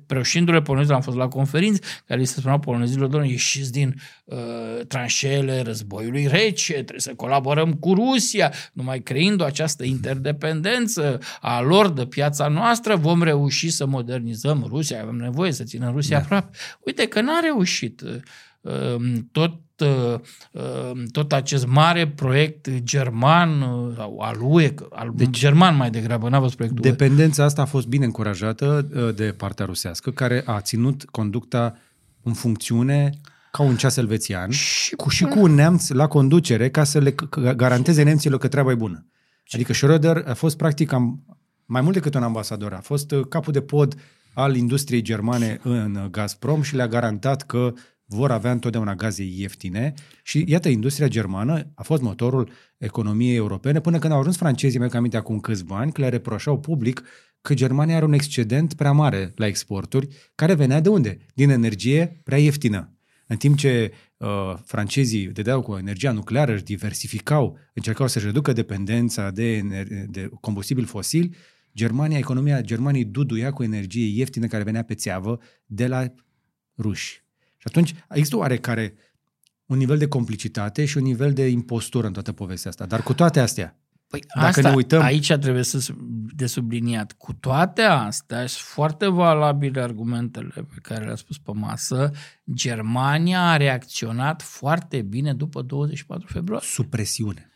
Preoșindu-le 0.05 0.61
polonezilor, 0.61 0.97
am 0.97 1.03
fost 1.03 1.17
la 1.17 1.27
conferințe 1.27 1.79
care 2.05 2.19
li 2.19 2.25
se 2.25 2.39
spuneau 2.39 2.59
polonezilor, 2.59 3.07
domnule, 3.07 3.31
ieșiți 3.31 3.71
din 3.71 3.95
uh, 4.23 4.37
tranșele 4.87 5.61
războiului 5.61 6.27
rece, 6.27 6.73
trebuie 6.73 6.99
să 6.99 7.13
colaborăm 7.15 7.73
cu 7.73 7.93
Rusia, 7.93 8.12
numai 8.73 8.99
creând 8.99 9.41
această 9.41 9.83
interdependență 9.83 11.19
a 11.41 11.61
lor 11.61 11.89
de 11.89 12.05
piața 12.05 12.47
noastră, 12.47 12.95
vom 12.95 13.23
reuși 13.23 13.69
să 13.69 13.85
modernizăm 13.85 14.65
Rusia, 14.67 15.01
avem 15.01 15.15
nevoie 15.15 15.51
să 15.51 15.63
ținem 15.63 15.91
Rusia 15.91 16.17
da. 16.17 16.23
aproape. 16.23 16.57
Uite 16.79 17.07
că 17.07 17.21
n-a 17.21 17.39
reușit 17.39 18.03
ehm, 18.61 19.29
tot, 19.31 19.59
ehm, 19.77 21.05
tot 21.11 21.33
acest 21.33 21.67
mare 21.67 22.07
proiect 22.07 22.69
german 22.83 23.49
sau 23.95 24.19
al 24.19 24.37
UE, 24.41 24.73
al 24.89 25.11
deci, 25.15 25.37
german 25.37 25.75
mai 25.75 25.89
degrabă, 25.89 26.29
n-a 26.29 26.39
fost 26.39 26.55
proiectul 26.55 26.83
Dependența 26.83 27.43
asta 27.43 27.61
a 27.61 27.65
fost 27.65 27.87
bine 27.87 28.05
încurajată 28.05 28.87
de 29.15 29.33
partea 29.37 29.65
rusească, 29.65 30.11
care 30.11 30.43
a 30.45 30.61
ținut 30.61 31.03
conducta 31.11 31.77
în 32.23 32.33
funcțiune 32.33 33.09
ca 33.57 33.63
un 33.63 33.75
ceas 33.75 33.95
elvețian 33.95 34.49
și 34.49 34.95
cu, 34.95 35.09
și 35.09 35.23
cu 35.23 35.39
un 35.39 35.53
neamț 35.53 35.89
la 35.89 36.07
conducere 36.07 36.69
ca 36.69 36.83
să 36.83 36.99
le 36.99 37.15
garanteze 37.55 38.03
nemților 38.03 38.39
că 38.39 38.47
treaba 38.47 38.71
e 38.71 38.75
bună. 38.75 39.07
Adică 39.51 39.73
Schröder 39.73 40.25
a 40.25 40.33
fost 40.33 40.57
practic 40.57 40.91
am, 40.91 41.23
mai 41.65 41.81
mult 41.81 41.93
decât 41.93 42.15
un 42.15 42.23
ambasador, 42.23 42.73
a 42.73 42.79
fost 42.79 43.11
uh, 43.11 43.25
capul 43.29 43.53
de 43.53 43.61
pod 43.61 43.95
al 44.33 44.55
industriei 44.55 45.01
germane 45.01 45.59
în 45.63 46.07
Gazprom 46.11 46.61
și 46.61 46.75
le-a 46.75 46.87
garantat 46.87 47.41
că 47.41 47.73
vor 48.05 48.31
avea 48.31 48.51
întotdeauna 48.51 48.95
gaze 48.95 49.23
ieftine 49.23 49.93
și 50.23 50.43
iată, 50.47 50.69
industria 50.69 51.07
germană 51.07 51.71
a 51.75 51.83
fost 51.83 52.01
motorul 52.01 52.49
economiei 52.77 53.35
europene 53.35 53.79
până 53.79 53.99
când 53.99 54.13
au 54.13 54.19
ajuns 54.19 54.37
francezii, 54.37 54.79
mi-am 54.79 54.91
aminte 54.93 55.17
acum 55.17 55.39
câțiva 55.39 55.77
ani, 55.77 55.91
că 55.91 56.01
le 56.01 56.09
reproșau 56.09 56.59
public 56.59 57.03
că 57.41 57.53
Germania 57.53 57.95
are 57.95 58.05
un 58.05 58.13
excedent 58.13 58.73
prea 58.73 58.91
mare 58.91 59.31
la 59.35 59.47
exporturi, 59.47 60.07
care 60.35 60.53
venea 60.53 60.79
de 60.79 60.89
unde? 60.89 61.17
Din 61.33 61.49
energie 61.49 62.21
prea 62.23 62.37
ieftină. 62.37 62.92
În 63.27 63.37
timp 63.37 63.57
ce 63.57 63.93
uh, 64.17 64.53
francezii 64.65 65.27
dădeau 65.27 65.61
cu 65.61 65.77
energia 65.77 66.11
nucleară, 66.11 66.53
își 66.53 66.63
diversificau, 66.63 67.57
încercau 67.73 68.07
să-și 68.07 68.25
reducă 68.25 68.53
dependența 68.53 69.31
de, 69.31 69.61
de 70.09 70.29
combustibil 70.41 70.85
fosil, 70.85 71.35
Germania, 71.75 72.17
economia 72.17 72.61
Germaniei 72.61 73.05
duduia 73.05 73.51
cu 73.51 73.63
energie 73.63 74.17
ieftină 74.17 74.47
care 74.47 74.63
venea 74.63 74.83
pe 74.83 74.93
țeavă 74.93 75.39
de 75.65 75.87
la 75.87 76.13
ruși. 76.77 77.23
Și 77.57 77.67
atunci 77.67 77.93
există 78.09 78.37
oarecare 78.37 78.93
un 79.65 79.77
nivel 79.77 79.97
de 79.97 80.07
complicitate 80.07 80.85
și 80.85 80.97
un 80.97 81.03
nivel 81.03 81.33
de 81.33 81.47
impostură 81.47 82.07
în 82.07 82.13
toată 82.13 82.31
povestea 82.31 82.69
asta. 82.69 82.85
Dar 82.85 83.03
cu 83.03 83.13
toate 83.13 83.39
astea, 83.39 83.82
Păi 84.13 84.23
Dacă 84.35 84.47
asta, 84.47 84.69
ne 84.69 84.75
uităm... 84.75 85.01
aici 85.01 85.33
trebuie 85.33 85.63
să 85.63 85.93
de 86.35 86.45
subliniat. 86.45 87.11
Cu 87.11 87.33
toate 87.33 87.81
astea, 87.81 88.37
sunt 88.37 88.49
foarte 88.49 89.07
valabile 89.07 89.81
argumentele 89.81 90.49
pe 90.55 90.79
care 90.81 91.05
le-a 91.05 91.15
spus 91.15 91.37
pe 91.37 91.51
masă, 91.53 92.11
Germania 92.53 93.41
a 93.41 93.57
reacționat 93.57 94.41
foarte 94.41 95.01
bine 95.01 95.33
după 95.33 95.61
24 95.61 96.27
februarie. 96.31 96.67
Sub 96.67 96.85
presiune. 96.85 97.51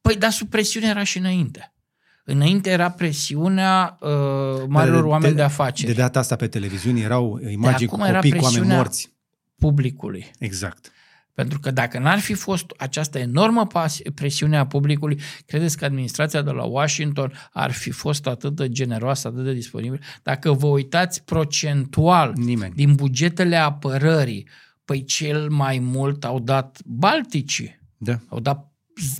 Păi, 0.00 0.16
dar 0.16 0.30
sub 0.30 0.48
presiune 0.48 0.86
era 0.86 1.02
și 1.02 1.18
înainte. 1.18 1.74
Înainte 2.24 2.70
era 2.70 2.90
presiunea 2.90 3.98
uh, 4.00 4.64
marilor 4.68 5.02
de, 5.02 5.08
oameni 5.08 5.30
de, 5.30 5.36
de 5.36 5.42
afaceri. 5.42 5.92
De 5.92 6.00
data 6.00 6.18
asta 6.18 6.36
pe 6.36 6.46
televiziune 6.46 7.00
erau 7.00 7.40
imagini 7.50 7.88
cu 7.88 7.96
copii 7.96 8.32
cu 8.32 8.44
oameni 8.44 8.66
morți. 8.66 9.12
publicului. 9.58 10.30
Exact. 10.38 10.90
Pentru 11.36 11.60
că 11.60 11.70
dacă 11.70 11.98
n-ar 11.98 12.18
fi 12.18 12.34
fost 12.34 12.64
această 12.76 13.18
enormă 13.18 13.66
presiune 14.14 14.56
a 14.56 14.66
publicului, 14.66 15.20
credeți 15.46 15.76
că 15.76 15.84
administrația 15.84 16.42
de 16.42 16.50
la 16.50 16.62
Washington 16.62 17.32
ar 17.52 17.72
fi 17.72 17.90
fost 17.90 18.26
atât 18.26 18.56
de 18.56 18.68
generoasă, 18.68 19.28
atât 19.28 19.44
de 19.44 19.52
disponibilă? 19.52 20.00
Dacă 20.22 20.52
vă 20.52 20.66
uitați 20.66 21.24
procentual 21.24 22.32
Nimeni. 22.36 22.74
din 22.74 22.94
bugetele 22.94 23.56
apărării, 23.56 24.48
păi 24.84 25.04
cel 25.04 25.50
mai 25.50 25.78
mult 25.78 26.24
au 26.24 26.40
dat 26.40 26.78
Balticii. 26.84 27.80
Da. 27.96 28.18
Au 28.28 28.40
dat 28.40 28.72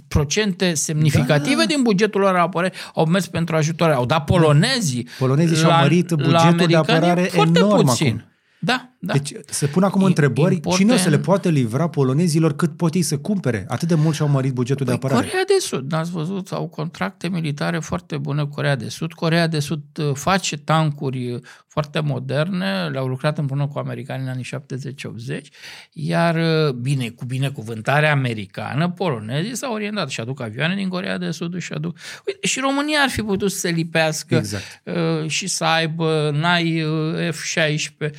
procente 0.09 0.75
semnificative 0.75 1.63
da. 1.63 1.65
din 1.65 1.83
bugetul 1.83 2.21
lor 2.21 2.37
apărare 2.37 2.73
au 2.95 3.07
mers 3.07 3.27
pentru 3.27 3.57
ajutoare. 3.57 3.93
Au 3.93 4.07
dat 4.07 4.25
polonezii. 4.25 5.09
Polonezii 5.19 5.57
și-au 5.57 5.81
mărit 5.81 6.13
bugetul 6.13 6.67
de 6.67 6.77
apărare 6.77 7.31
enorm 7.33 7.85
puțin. 7.85 8.07
acum. 8.07 8.35
Da, 8.61 8.96
da. 8.99 9.13
Deci 9.13 9.33
se 9.47 9.67
pun 9.67 9.83
acum 9.83 10.03
întrebări, 10.03 10.55
Importe... 10.55 10.79
cine 10.79 10.93
o 10.93 10.97
să 10.97 11.09
le 11.09 11.19
poate 11.19 11.51
livra 11.51 11.89
polonezilor 11.89 12.57
cât 12.57 12.77
pot 12.77 12.95
ei 12.95 13.03
să 13.03 13.19
cumpere? 13.19 13.65
Atât 13.69 13.89
de 13.89 13.95
mult 13.95 14.15
și-au 14.15 14.29
mărit 14.29 14.53
bugetul 14.53 14.87
păi 14.87 14.95
de 14.95 15.07
apărare. 15.07 15.27
Corea 15.27 15.45
de 15.45 15.57
Sud, 15.59 15.91
n-ați 15.91 16.11
văzut, 16.11 16.53
au 16.53 16.69
contracte 16.69 17.29
militare 17.29 17.79
foarte 17.79 18.19
bune 18.19 18.43
cu 18.43 18.49
Corea 18.49 18.77
de 18.77 18.89
Sud. 18.89 19.13
Corea 19.13 19.47
de 19.47 19.59
Sud 19.59 19.83
uh, 19.99 20.11
face 20.15 20.57
tancuri 20.57 21.33
uh, 21.33 21.41
foarte 21.67 22.01
moderne, 22.01 22.89
le-au 22.89 23.07
lucrat 23.07 23.39
împreună 23.39 23.67
cu 23.67 23.79
americanii 23.79 24.25
în 24.25 24.31
anii 24.31 24.49
70-80, 25.39 25.41
iar 25.93 26.35
uh, 26.35 26.73
bine, 26.73 27.09
cu 27.09 27.25
binecuvântarea 27.25 28.13
americană, 28.13 28.91
polonezii 28.91 29.57
s-au 29.57 29.73
orientat 29.73 30.09
și 30.09 30.21
aduc 30.21 30.41
avioane 30.41 30.75
din 30.75 30.89
Corea 30.89 31.19
de 31.19 31.31
Sud 31.31 31.59
și 31.59 31.73
aduc... 31.73 31.97
Uite, 32.27 32.47
și 32.47 32.61
România 32.61 32.99
ar 33.01 33.09
fi 33.09 33.23
putut 33.23 33.51
să 33.51 33.59
se 33.59 33.69
lipească 33.69 34.35
exact. 34.35 34.83
și 35.27 35.47
să 35.47 35.65
aibă 35.65 36.31
n-ai 36.35 36.85
F-16 37.31 38.11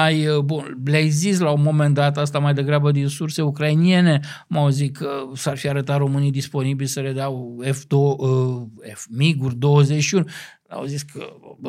n-ai, 0.00 0.26
uh, 0.26 0.38
bun, 0.38 0.80
le-ai 0.84 1.08
zis 1.08 1.38
la 1.38 1.50
un 1.50 1.62
moment 1.62 1.94
dat, 1.94 2.18
asta 2.18 2.38
mai 2.38 2.54
degrabă 2.54 2.90
din 2.90 3.06
surse 3.08 3.42
ucrainiene, 3.42 4.20
m-au 4.48 4.68
zis 4.68 4.90
că 4.92 5.08
s-ar 5.34 5.56
fi 5.56 5.68
arătat 5.68 5.98
românii 5.98 6.30
disponibili 6.30 6.88
să 6.88 7.00
le 7.00 7.12
dau 7.12 7.62
F2, 7.64 7.88
uh, 7.90 8.62
F, 8.94 9.06
MiG-uri 9.10 9.56
21. 9.56 10.24
Au 10.68 10.84
zis 10.84 11.02
că 11.02 11.26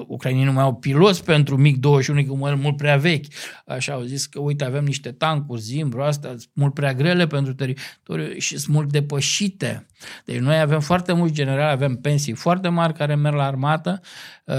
ucrainienii 0.07 0.47
nu 0.49 0.55
mai 0.55 0.63
au 0.63 0.75
piloți 0.75 1.23
pentru 1.23 1.61
MiG-21, 1.61 2.25
că 2.27 2.33
mult, 2.33 2.61
mult 2.61 2.77
prea 2.77 2.97
vechi. 2.97 3.25
Așa 3.65 3.93
au 3.93 4.01
zis 4.01 4.25
că, 4.25 4.39
uite, 4.39 4.63
avem 4.63 4.83
niște 4.83 5.11
tancuri, 5.11 5.61
zimbru, 5.61 6.01
astea, 6.01 6.35
mult 6.53 6.73
prea 6.73 6.93
grele 6.93 7.27
pentru 7.27 7.53
teritoriu 7.53 8.37
și 8.37 8.57
sunt 8.57 8.75
mult 8.75 8.91
depășite. 8.91 9.85
Deci 10.25 10.39
noi 10.39 10.59
avem 10.59 10.79
foarte 10.79 11.13
mulți 11.13 11.33
generali, 11.33 11.71
avem 11.71 11.95
pensii 11.95 12.33
foarte 12.33 12.67
mari 12.67 12.93
care 12.93 13.15
merg 13.15 13.35
la 13.35 13.45
armată. 13.45 14.01
Uh, 14.45 14.55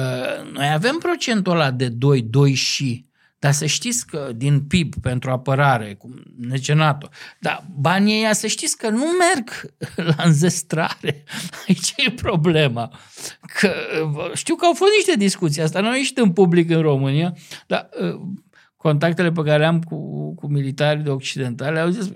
noi 0.52 0.70
avem 0.72 0.96
procentul 0.98 1.52
ăla 1.52 1.70
de 1.70 1.88
2, 1.88 2.22
2 2.22 2.52
și 2.54 3.10
dar 3.42 3.52
să 3.52 3.66
știți 3.66 4.06
că 4.06 4.30
din 4.36 4.60
PIB 4.60 4.94
pentru 4.94 5.30
apărare, 5.30 5.94
cum 5.94 6.22
zice 6.50 6.72
NATO, 6.72 7.08
dar 7.38 7.64
banii 7.80 8.18
ăia 8.18 8.32
să 8.32 8.46
știți 8.46 8.76
că 8.76 8.88
nu 8.88 9.04
merg 9.18 9.50
la 10.16 10.24
înzestrare. 10.24 11.24
Aici 11.68 11.94
e 11.96 12.10
problema. 12.10 12.98
Că, 13.40 13.72
știu 14.34 14.54
că 14.54 14.64
au 14.64 14.72
fost 14.74 14.90
niște 14.96 15.16
discuții, 15.16 15.62
asta 15.62 15.80
nu 15.80 15.88
a 15.88 15.96
ieșit 15.96 16.18
în 16.18 16.32
public 16.32 16.70
în 16.70 16.80
România, 16.80 17.34
dar 17.66 17.88
ă, 18.00 18.20
contactele 18.76 19.32
pe 19.32 19.42
care 19.42 19.64
am 19.64 19.80
cu, 19.80 19.96
cu 20.34 20.46
militarii 20.46 21.02
de 21.02 21.10
occidentale 21.10 21.80
au 21.80 21.88
zis, 21.88 22.10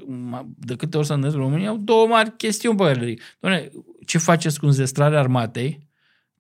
de 0.57 0.77
câte 0.77 0.97
ori 0.97 1.07
să 1.07 1.13
în 1.13 1.31
România, 1.31 1.69
au 1.69 1.77
două 1.77 2.07
mari 2.07 2.37
chestiuni 2.37 2.77
pe 2.77 2.83
care 2.83 3.01
le 3.01 3.71
ce 4.05 4.19
faceți 4.19 4.59
cu 4.59 4.67
înzestrarea 4.67 5.19
armatei? 5.19 5.86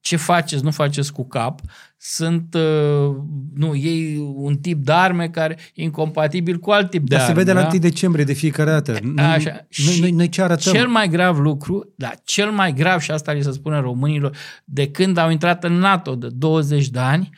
Ce 0.06 0.16
faceți, 0.16 0.64
nu 0.64 0.70
faceți 0.70 1.12
cu 1.12 1.26
cap, 1.26 1.60
sunt, 1.96 2.54
uh, 2.54 3.16
nu, 3.54 3.76
ei 3.76 4.16
un 4.34 4.56
tip 4.56 4.84
de 4.84 4.92
arme 4.92 5.28
care 5.28 5.58
e 5.74 5.82
incompatibil 5.82 6.58
cu 6.58 6.70
alt 6.70 6.90
tip 6.90 7.08
de 7.08 7.14
Dar 7.14 7.24
arme. 7.24 7.34
se 7.34 7.38
vede 7.38 7.52
la 7.52 7.60
da? 7.60 7.68
1 7.70 7.78
decembrie 7.78 8.24
de 8.24 8.32
fiecare 8.32 8.70
dată. 8.70 8.98
Noi, 9.02 9.24
Așa. 9.24 9.50
noi, 9.50 9.66
Și 9.68 10.00
noi, 10.00 10.10
noi 10.10 10.28
ce 10.28 10.42
arătăm? 10.42 10.72
Cel 10.72 10.88
mai 10.88 11.08
grav 11.08 11.38
lucru, 11.38 11.92
da, 11.96 12.12
cel 12.24 12.50
mai 12.50 12.72
grav, 12.72 13.00
și 13.00 13.10
asta 13.10 13.32
li 13.32 13.42
se 13.42 13.50
spune 13.52 13.78
românilor, 13.80 14.36
de 14.64 14.90
când 14.90 15.16
au 15.16 15.30
intrat 15.30 15.64
în 15.64 15.72
NATO 15.72 16.14
de 16.14 16.28
20 16.30 16.88
de 16.88 16.98
ani, 16.98 17.30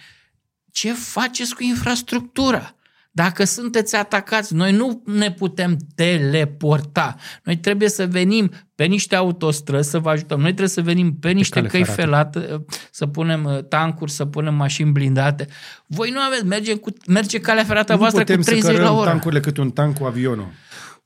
ce 0.72 0.92
faceți 0.92 1.54
cu 1.54 1.62
infrastructura? 1.62 2.74
Dacă 3.18 3.44
sunteți 3.44 3.96
atacați, 3.96 4.54
noi 4.54 4.72
nu 4.72 5.02
ne 5.04 5.32
putem 5.32 5.76
teleporta. 5.94 7.16
Noi 7.42 7.56
trebuie 7.56 7.88
să 7.88 8.06
venim 8.06 8.50
pe 8.74 8.84
niște 8.84 9.16
autostrăzi 9.16 9.90
să 9.90 9.98
vă 9.98 10.10
ajutăm. 10.10 10.38
Noi 10.38 10.48
trebuie 10.48 10.68
să 10.68 10.82
venim 10.82 11.14
pe 11.20 11.30
niște 11.30 11.54
cale 11.54 11.68
căi 11.68 11.84
ferată. 11.84 12.38
felate, 12.38 12.64
să 12.90 13.06
punem 13.06 13.44
uh, 13.44 13.64
tancuri, 13.64 14.10
să 14.10 14.24
punem 14.24 14.54
mașini 14.54 14.90
blindate. 14.90 15.46
Voi 15.86 16.10
nu 16.10 16.18
aveți, 16.20 16.44
merge, 16.44 16.74
cu, 16.74 16.92
merge 17.06 17.40
calea 17.40 17.64
ferată 17.64 17.92
nu 17.92 17.98
voastră 17.98 18.20
putem 18.20 18.36
cu 18.36 18.42
30 18.42 18.64
să 18.64 18.72
la 18.72 18.78
cărăm 18.78 18.96
oră. 18.96 19.08
tancurile 19.08 19.40
cât 19.40 19.56
un 19.56 19.70
tank 19.70 19.98
cu 19.98 20.04
avionul. 20.04 20.48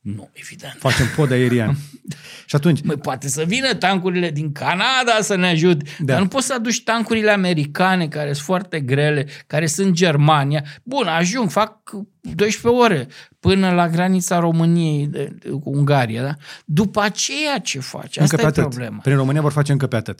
Nu, 0.03 0.29
evident. 0.33 0.75
Facem 0.79 1.05
pod 1.15 1.31
aerian. 1.31 1.75
și 2.49 2.55
atunci, 2.55 2.81
Măi, 2.81 2.97
poate 2.97 3.27
să 3.27 3.43
vină 3.43 3.73
tancurile 3.73 4.31
din 4.31 4.51
Canada 4.51 5.17
să 5.21 5.35
ne 5.35 5.47
ajute, 5.47 5.89
Da. 5.99 6.13
dar 6.13 6.21
nu 6.21 6.27
poți 6.27 6.45
să 6.45 6.53
aduci 6.53 6.83
tancurile 6.83 7.31
americane 7.31 8.07
care 8.07 8.33
sunt 8.33 8.45
foarte 8.45 8.79
grele, 8.79 9.27
care 9.47 9.65
sunt 9.65 9.93
Germania. 9.93 10.63
Bun, 10.83 11.07
ajung, 11.07 11.49
fac 11.49 11.91
12 12.21 12.81
ore 12.81 13.07
până 13.39 13.71
la 13.71 13.89
granița 13.89 14.39
României 14.39 15.07
de, 15.07 15.35
de, 15.39 15.49
cu 15.49 15.69
Ungaria. 15.69 16.23
Da? 16.23 16.35
După 16.65 17.01
aceea 17.01 17.59
ce 17.59 17.79
faci? 17.79 18.17
Asta 18.17 18.21
încă 18.21 18.35
pe 18.35 18.41
e 18.41 18.45
atât. 18.45 18.63
problema. 18.63 18.97
Prin 18.97 19.15
România 19.15 19.41
vor 19.41 19.51
face 19.51 19.71
încă 19.71 19.87
pe 19.87 19.95
atât. 19.95 20.19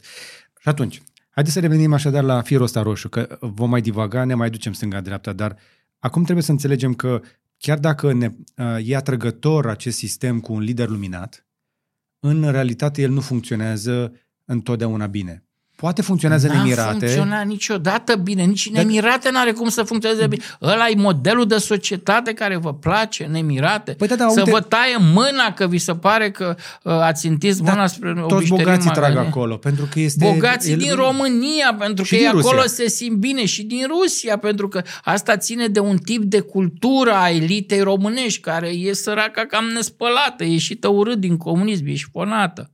Și 0.60 0.68
atunci, 0.68 1.02
haideți 1.30 1.54
să 1.54 1.60
revenim 1.60 1.92
așadar 1.92 2.22
la 2.22 2.42
firul 2.42 2.64
ăsta 2.64 2.82
roșu, 2.82 3.08
că 3.08 3.38
vom 3.40 3.70
mai 3.70 3.80
divaga, 3.80 4.24
ne 4.24 4.34
mai 4.34 4.50
ducem 4.50 4.72
stânga-dreapta, 4.72 5.32
dar 5.32 5.56
acum 5.98 6.22
trebuie 6.22 6.44
să 6.44 6.50
înțelegem 6.50 6.94
că 6.94 7.20
chiar 7.64 7.78
dacă 7.78 8.12
ne, 8.12 8.30
uh, 8.56 8.88
e 8.88 8.96
atrăgător 8.96 9.66
acest 9.66 9.96
sistem 9.96 10.40
cu 10.40 10.52
un 10.52 10.60
lider 10.60 10.88
luminat, 10.88 11.46
în 12.18 12.50
realitate 12.50 13.02
el 13.02 13.10
nu 13.10 13.20
funcționează 13.20 14.12
întotdeauna 14.44 15.06
bine. 15.06 15.43
Poate 15.76 16.02
funcționează 16.02 16.46
în 16.48 16.54
N-a 16.56 16.60
Emirate. 16.60 16.90
funcționat 16.98 17.46
niciodată 17.46 18.14
bine, 18.16 18.42
nici 18.44 18.66
în 18.66 18.72
Dar- 18.74 18.82
Emirate 18.82 19.30
n-are 19.30 19.52
cum 19.52 19.68
să 19.68 19.82
funcționeze 19.82 20.26
bine. 20.26 20.42
Ăla 20.62 20.88
e 20.88 20.94
modelul 20.96 21.46
de 21.46 21.56
societate 21.56 22.32
care 22.32 22.56
vă 22.56 22.74
place 22.74 23.24
în 23.24 23.34
Emirate. 23.34 23.92
Păi 23.92 24.08
da, 24.08 24.14
da, 24.14 24.28
să 24.28 24.38
uite- 24.40 24.50
vă 24.50 24.60
taie 24.60 24.96
mâna 24.98 25.52
că 25.54 25.66
vi 25.66 25.78
se 25.78 25.94
pare 25.94 26.30
că 26.30 26.54
uh, 26.82 26.92
ați 26.92 27.26
întins 27.26 27.60
mâna 27.60 27.74
Dar 27.74 27.86
spre 27.86 28.10
o 28.22 28.26
Toți 28.26 28.40
bijuterie 28.40 28.64
bogații 28.64 28.88
în 28.88 28.94
trag 28.94 29.08
magazin. 29.08 29.30
acolo, 29.30 29.56
pentru 29.56 29.88
că 29.92 30.00
este... 30.00 30.30
Bogații 30.32 30.72
el- 30.72 30.78
din 30.78 30.94
România, 30.94 31.76
pentru 31.78 32.04
Și 32.04 32.10
că 32.10 32.16
din 32.16 32.24
ei 32.24 32.30
acolo 32.30 32.60
Rusia. 32.60 32.84
se 32.84 32.88
simt 32.88 33.16
bine 33.16 33.44
și 33.44 33.62
din 33.62 33.86
Rusia, 34.00 34.36
pentru 34.38 34.68
că 34.68 34.82
asta 35.02 35.36
ține 35.36 35.66
de 35.66 35.80
un 35.80 35.96
tip 35.96 36.22
de 36.22 36.40
cultură 36.40 37.12
a 37.12 37.30
elitei 37.30 37.80
românești, 37.80 38.40
care 38.40 38.68
e 38.68 38.92
săraca 38.92 39.46
cam 39.46 39.64
nespălată, 39.64 40.44
e 40.44 40.50
ieșită 40.52 40.88
urât 40.88 41.18
din 41.18 41.36
comunism, 41.36 41.86
e 41.86 41.94
șponată. 41.94 42.68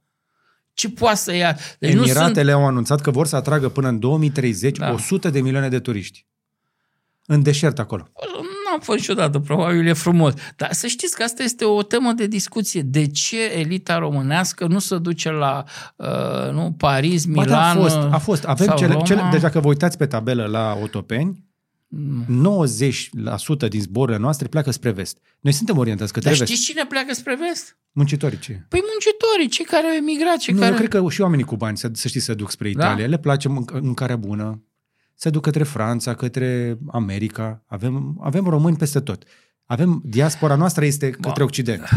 Ce 0.81 0.91
poate 0.91 1.17
să 1.17 1.35
ia? 1.35 1.57
Deci 1.79 1.93
nu 1.93 2.05
sunt... 2.05 2.17
Emiratele 2.17 2.53
au 2.53 2.67
anunțat 2.67 3.01
că 3.01 3.11
vor 3.11 3.27
să 3.27 3.37
atragă 3.37 3.69
până 3.69 3.89
în 3.89 3.99
2030 3.99 4.79
Da. 4.79 4.93
100 4.93 5.31
de 5.31 5.41
milioane 5.41 5.69
de 5.69 5.79
turiști. 5.79 6.27
În 7.27 7.43
deșert 7.43 7.79
acolo. 7.79 8.09
Nu 8.35 8.73
am 8.73 8.81
fost 8.81 8.99
niciodată, 8.99 9.39
probabil 9.39 9.87
e 9.87 9.93
frumos. 9.93 10.33
Dar 10.57 10.73
să 10.73 10.87
știți 10.87 11.17
că 11.17 11.23
asta 11.23 11.43
este 11.43 11.65
o 11.65 11.83
temă 11.83 12.13
de 12.13 12.27
discuție. 12.27 12.83
De 12.83 13.07
ce 13.07 13.53
elita 13.53 13.99
românească 13.99 14.67
nu 14.67 14.79
se 14.79 14.99
duce 14.99 15.31
la 15.31 15.65
uh, 15.97 16.53
nu, 16.53 16.75
Paris, 16.79 17.25
Ba 17.25 17.41
Milan 17.41 17.49
da, 17.49 17.71
a 17.71 17.75
fost, 17.75 17.97
a 18.11 18.19
fost. 18.19 18.45
Avem 18.45 18.67
sau 18.67 18.77
cele, 18.77 18.93
Roma? 18.93 19.05
cele, 19.05 19.29
deci 19.31 19.41
dacă 19.41 19.61
vă 19.61 19.69
uitați 19.69 19.97
pe 19.97 20.07
tabelă 20.07 20.47
la 20.47 20.79
Otopeni, 20.83 21.50
90% 21.97 23.69
din 23.69 23.81
zborurile 23.81 24.19
noastre 24.23 24.49
pleacă 24.49 24.71
spre 24.71 24.91
vest. 24.91 25.19
Noi 25.41 25.53
suntem 25.53 25.79
orientați 25.79 26.13
către 26.13 26.29
Dar 26.29 26.39
vest. 26.39 26.51
știți 26.51 26.67
cine 26.67 26.87
pleacă 26.87 27.15
spre 27.15 27.37
vest? 27.37 27.79
Muncitorii 27.93 28.39
ce? 28.39 28.65
Păi 28.69 28.81
muncitorii, 28.91 29.49
cei 29.49 29.65
care 29.65 29.87
au 29.87 29.93
emigrat, 29.95 30.37
cei 30.37 30.55
Nu, 30.55 30.61
care... 30.61 30.73
eu 30.73 30.79
cred 30.79 30.89
că 30.91 31.09
și 31.11 31.21
oamenii 31.21 31.45
cu 31.45 31.57
bani, 31.57 31.77
să, 31.77 31.91
să 31.93 32.09
știți, 32.09 32.25
se 32.25 32.35
duc 32.35 32.51
spre 32.51 32.73
Da? 32.73 32.85
Italia. 32.85 33.07
Le 33.07 33.19
place 33.19 33.49
mânc- 33.49 33.81
mâncarea 33.81 34.17
bună. 34.17 34.63
Se 35.15 35.31
duc 35.31 35.43
către 35.43 35.63
Franța, 35.63 36.15
către 36.15 36.79
America. 36.91 37.63
Avem, 37.67 38.19
avem 38.23 38.45
români 38.45 38.77
peste 38.77 39.01
tot. 39.01 39.23
Avem, 39.71 40.01
diaspora 40.05 40.55
noastră 40.55 40.85
este 40.85 41.11
către 41.11 41.43
Occident. 41.43 41.89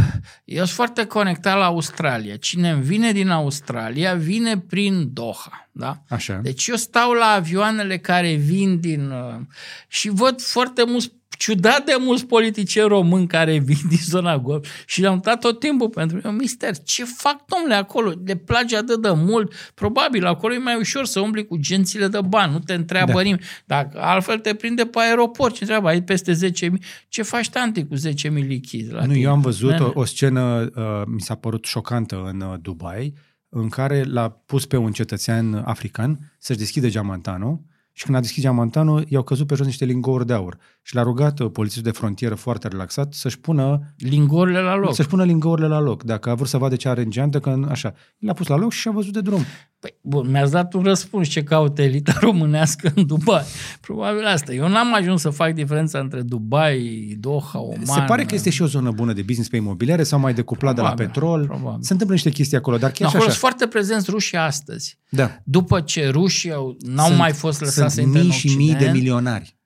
Eu 0.45 0.57
sunt 0.57 0.69
foarte 0.69 1.05
conectat 1.05 1.57
la 1.57 1.65
Australia. 1.65 2.35
Cine 2.35 2.69
îmi 2.69 2.83
vine 2.83 3.11
din 3.11 3.29
Australia, 3.29 4.13
vine 4.13 4.59
prin 4.59 5.13
Doha. 5.13 5.69
Da? 5.71 6.03
Așa. 6.09 6.39
Deci 6.43 6.67
eu 6.67 6.75
stau 6.75 7.11
la 7.11 7.25
avioanele 7.25 7.97
care 7.97 8.33
vin 8.33 8.79
din... 8.79 9.09
uh, 9.09 9.39
și 9.87 10.09
văd 10.09 10.41
foarte 10.41 10.83
mulți 10.85 11.11
ciudat 11.37 11.85
de 11.85 11.95
mulți 11.99 12.25
politicieni 12.25 12.87
români 12.87 13.27
care 13.27 13.57
vin 13.57 13.77
din 13.89 13.97
zona 14.01 14.37
Golf 14.37 14.67
și 14.85 15.01
le-am 15.01 15.19
dat 15.23 15.39
tot 15.39 15.59
timpul 15.59 15.89
pentru 15.89 16.15
mine 16.15 16.29
un 16.29 16.35
mister. 16.35 16.77
Ce 16.77 17.03
fac, 17.03 17.45
domnule, 17.45 17.73
acolo? 17.75 18.13
Le 18.25 18.35
place 18.35 18.77
atât 18.77 19.01
de 19.01 19.09
mult? 19.15 19.53
Probabil, 19.73 20.25
acolo 20.25 20.53
e 20.53 20.57
mai 20.57 20.75
ușor 20.79 21.05
să 21.05 21.19
umbli 21.19 21.45
cu 21.45 21.57
gențile 21.57 22.07
de 22.07 22.19
bani, 22.27 22.51
nu 22.51 22.59
te 22.59 22.73
întreabă 22.73 23.11
Da. 23.11 23.17
da. 23.17 23.21
nimeni. 23.23 23.41
Dacă 23.65 24.01
altfel 24.01 24.37
te 24.39 24.53
prinde 24.53 24.85
pe 24.85 24.99
aeroport, 24.99 25.53
ce 25.53 25.59
întreabă, 25.61 25.87
ai 25.87 26.01
peste 26.03 26.31
10.000, 26.33 26.71
ce 27.09 27.21
faci, 27.21 27.49
tanti, 27.49 27.85
cu 27.85 27.95
10.000 27.95 28.11
lichizi 28.33 28.91
la 28.91 28.99
Nu, 29.05 29.11
tine? 29.11 29.19
eu 29.23 29.31
am 29.31 29.41
văzut 29.41 29.69
Nene. 29.69 29.83
o, 29.83 29.91
o 29.99 30.03
scenă, 30.05 30.69
uh, 30.75 31.01
mi 31.05 31.21
s-a 31.21 31.35
părut 31.35 31.65
șocantă 31.65 32.23
în 32.33 32.41
uh, 32.41 32.53
Dubai, 32.61 33.13
în 33.49 33.69
care 33.69 34.03
l-a 34.03 34.29
pus 34.29 34.65
pe 34.65 34.77
un 34.77 34.91
cetățean 34.91 35.53
african 35.65 36.33
să-și 36.39 36.59
deschidă 36.59 36.89
geamantanul 36.89 37.61
și 37.95 38.03
când 38.03 38.17
a 38.17 38.19
deschis 38.19 38.43
geamantanul, 38.43 39.05
i-au 39.07 39.23
căzut 39.23 39.47
pe 39.47 39.55
jos 39.55 39.65
niște 39.65 39.85
lingouri 39.85 40.25
de 40.25 40.33
aur. 40.33 40.57
Și 40.81 40.95
l-a 40.95 41.01
rugat 41.03 41.39
uh, 41.39 41.51
polițistul 41.51 41.91
de 41.91 41.97
frontieră 41.97 42.35
foarte 42.35 42.67
relaxat 42.67 43.13
să-și 43.13 43.39
pună, 43.39 43.93
Lingorile 43.97 44.59
la 44.59 44.75
loc. 44.75 44.93
să-și 44.95 45.07
pună 45.07 45.23
lingourile 45.23 45.67
la 45.67 45.79
loc. 45.79 46.03
Dacă 46.03 46.29
a 46.29 46.35
vrut 46.35 46.47
să 46.47 46.57
vadă 46.57 46.75
ce 46.75 46.89
are 46.89 47.01
în 47.01 47.09
geantă, 47.09 47.39
că 47.39 47.59
așa. 47.69 47.93
L-a 48.17 48.33
pus 48.33 48.47
la 48.47 48.55
loc 48.55 48.71
și 48.71 48.87
a 48.87 48.91
văzut 48.91 49.13
de 49.13 49.21
drum. 49.21 49.41
Păi, 49.83 49.95
bun, 50.01 50.29
mi-ați 50.29 50.51
dat 50.51 50.73
un 50.73 50.83
răspuns 50.83 51.27
ce 51.27 51.43
caută 51.43 51.81
elita 51.81 52.13
românească 52.27 52.91
în 52.95 53.05
Dubai. 53.05 53.43
Probabil 53.81 54.25
asta. 54.25 54.53
Eu 54.53 54.67
n-am 54.67 54.93
ajuns 54.93 55.21
să 55.21 55.29
fac 55.29 55.53
diferența 55.53 55.99
între 55.99 56.21
Dubai, 56.21 57.15
Doha, 57.19 57.59
Oman. 57.59 57.85
Se 57.85 57.99
pare 58.07 58.23
că 58.25 58.35
este 58.35 58.49
și 58.49 58.61
o 58.61 58.65
zonă 58.65 58.91
bună 58.91 59.13
de 59.13 59.21
business 59.21 59.49
pe 59.49 59.55
imobiliare 59.55 60.03
sau 60.03 60.19
mai 60.19 60.33
decuplat 60.33 60.75
de 60.75 60.81
la 60.81 60.87
Probabil, 60.87 61.11
petrol. 61.13 61.45
probabil. 61.45 61.81
Se 61.83 61.91
întâmplă 61.91 62.15
niște 62.15 62.29
chestii 62.29 62.57
acolo, 62.57 62.77
dar 62.77 62.89
No, 62.89 62.95
chiar 62.95 63.09
și 63.09 63.15
acolo 63.15 63.29
așa. 63.29 63.39
sunt 63.39 63.51
foarte 63.51 63.67
prezenți 63.77 64.09
rușii 64.09 64.37
astăzi. 64.37 64.99
Da. 65.09 65.37
După 65.43 65.81
ce 65.81 66.07
rușii 66.09 66.53
au, 66.53 66.77
n-au 66.79 67.05
Sunt- 67.05 67.17
mai 67.17 67.31
fost 67.31 67.59
lăsați 67.61 67.93
să 67.95 68.01
Sunt 68.01 68.05
intre 68.05 68.19
în 68.21 68.25
mii 68.27 68.35
și 68.35 68.47
mii 68.47 68.67
de 68.67 68.73
Occident. 68.73 68.93
milionari. 68.97 69.57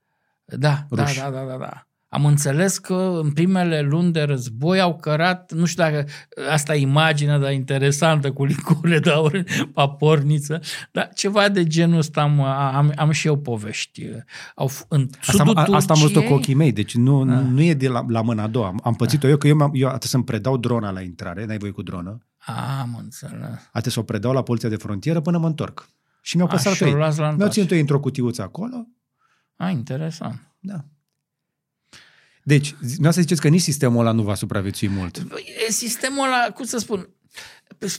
Da, 0.45 0.85
da, 0.89 1.03
ruși. 1.03 1.17
da, 1.19 1.29
da, 1.29 1.39
da, 1.49 1.57
da. 1.59 1.87
Am 2.09 2.25
înțeles 2.25 2.77
că 2.77 3.19
în 3.23 3.31
primele 3.31 3.81
luni 3.81 4.11
de 4.11 4.21
război 4.21 4.79
au 4.79 4.95
cărat, 4.95 5.51
nu 5.51 5.65
știu 5.65 5.83
dacă 5.83 6.05
asta 6.51 6.75
e 6.75 6.79
imaginea, 6.81 7.37
dar 7.37 7.51
interesantă, 7.51 8.31
cu 8.31 8.45
licurile 8.45 8.99
de 8.99 9.09
aur 9.09 9.31
pe 9.75 9.81
porniță, 9.97 10.59
dar 10.91 11.09
ceva 11.15 11.49
de 11.49 11.63
genul 11.67 11.97
ăsta 11.97 12.21
am, 12.21 12.41
am, 12.41 12.93
am 12.95 13.11
și 13.11 13.27
eu 13.27 13.37
povești. 13.37 14.05
Au, 14.55 14.69
f- 14.69 14.87
în 14.87 15.09
Asta, 15.19 15.31
sudul 15.31 15.57
a, 15.57 15.75
asta 15.75 15.93
am 15.93 15.99
văzut-o 15.99 16.19
cu 16.19 16.25
Turciei- 16.25 16.37
ochii 16.37 16.53
mei, 16.53 16.71
deci 16.71 16.95
nu, 16.95 17.25
da. 17.25 17.39
nu 17.39 17.61
e 17.61 17.73
de 17.73 17.87
la, 17.87 18.05
la 18.07 18.21
mâna 18.21 18.43
a 18.43 18.47
doua. 18.47 18.67
Am, 18.67 18.79
am 18.83 18.93
pățit-o 18.93 19.27
eu, 19.27 19.37
că 19.37 19.47
eu, 19.47 19.55
m-am- 19.55 19.71
eu 19.73 19.87
atât 19.87 20.09
să-mi 20.09 20.23
predau 20.23 20.57
drona 20.57 20.91
la 20.91 21.01
intrare, 21.01 21.45
n-ai 21.45 21.57
voie 21.57 21.71
cu 21.71 21.81
dronă, 21.81 22.17
A, 22.37 22.79
am 22.81 22.97
înțeles. 23.01 23.69
atât 23.71 23.91
să 23.91 23.99
o 23.99 24.03
predau 24.03 24.33
la 24.33 24.41
poliția 24.43 24.69
de 24.69 24.75
frontieră 24.75 25.21
până 25.21 25.37
mă 25.37 25.47
întorc. 25.47 25.89
Și 26.21 26.35
mi-au 26.35 26.47
A, 26.47 26.51
păstrat 26.51 26.73
și 26.73 26.79
pe 26.79 26.85
o 26.85 26.91
ei. 26.91 26.95
luați 26.95 27.17
la 27.17 27.21
Mi-au 27.23 27.31
întoarcere. 27.33 27.65
ținut 27.65 27.71
ei 27.75 27.79
într-o 27.81 27.99
cutiuță 27.99 28.41
acolo. 28.41 28.87
A, 29.55 29.69
interesant. 29.69 30.51
Da. 30.59 30.85
Deci, 32.47 32.75
nu 32.97 33.11
să 33.11 33.21
ziceți 33.21 33.41
că 33.41 33.47
nici 33.47 33.61
sistemul 33.61 33.99
ăla 33.99 34.11
nu 34.11 34.21
va 34.21 34.35
supraviețui 34.35 34.87
mult. 34.87 35.17
E 35.67 35.71
Sistemul 35.71 36.25
ăla, 36.25 36.51
cum 36.53 36.65
să 36.65 36.77
spun, 36.77 37.09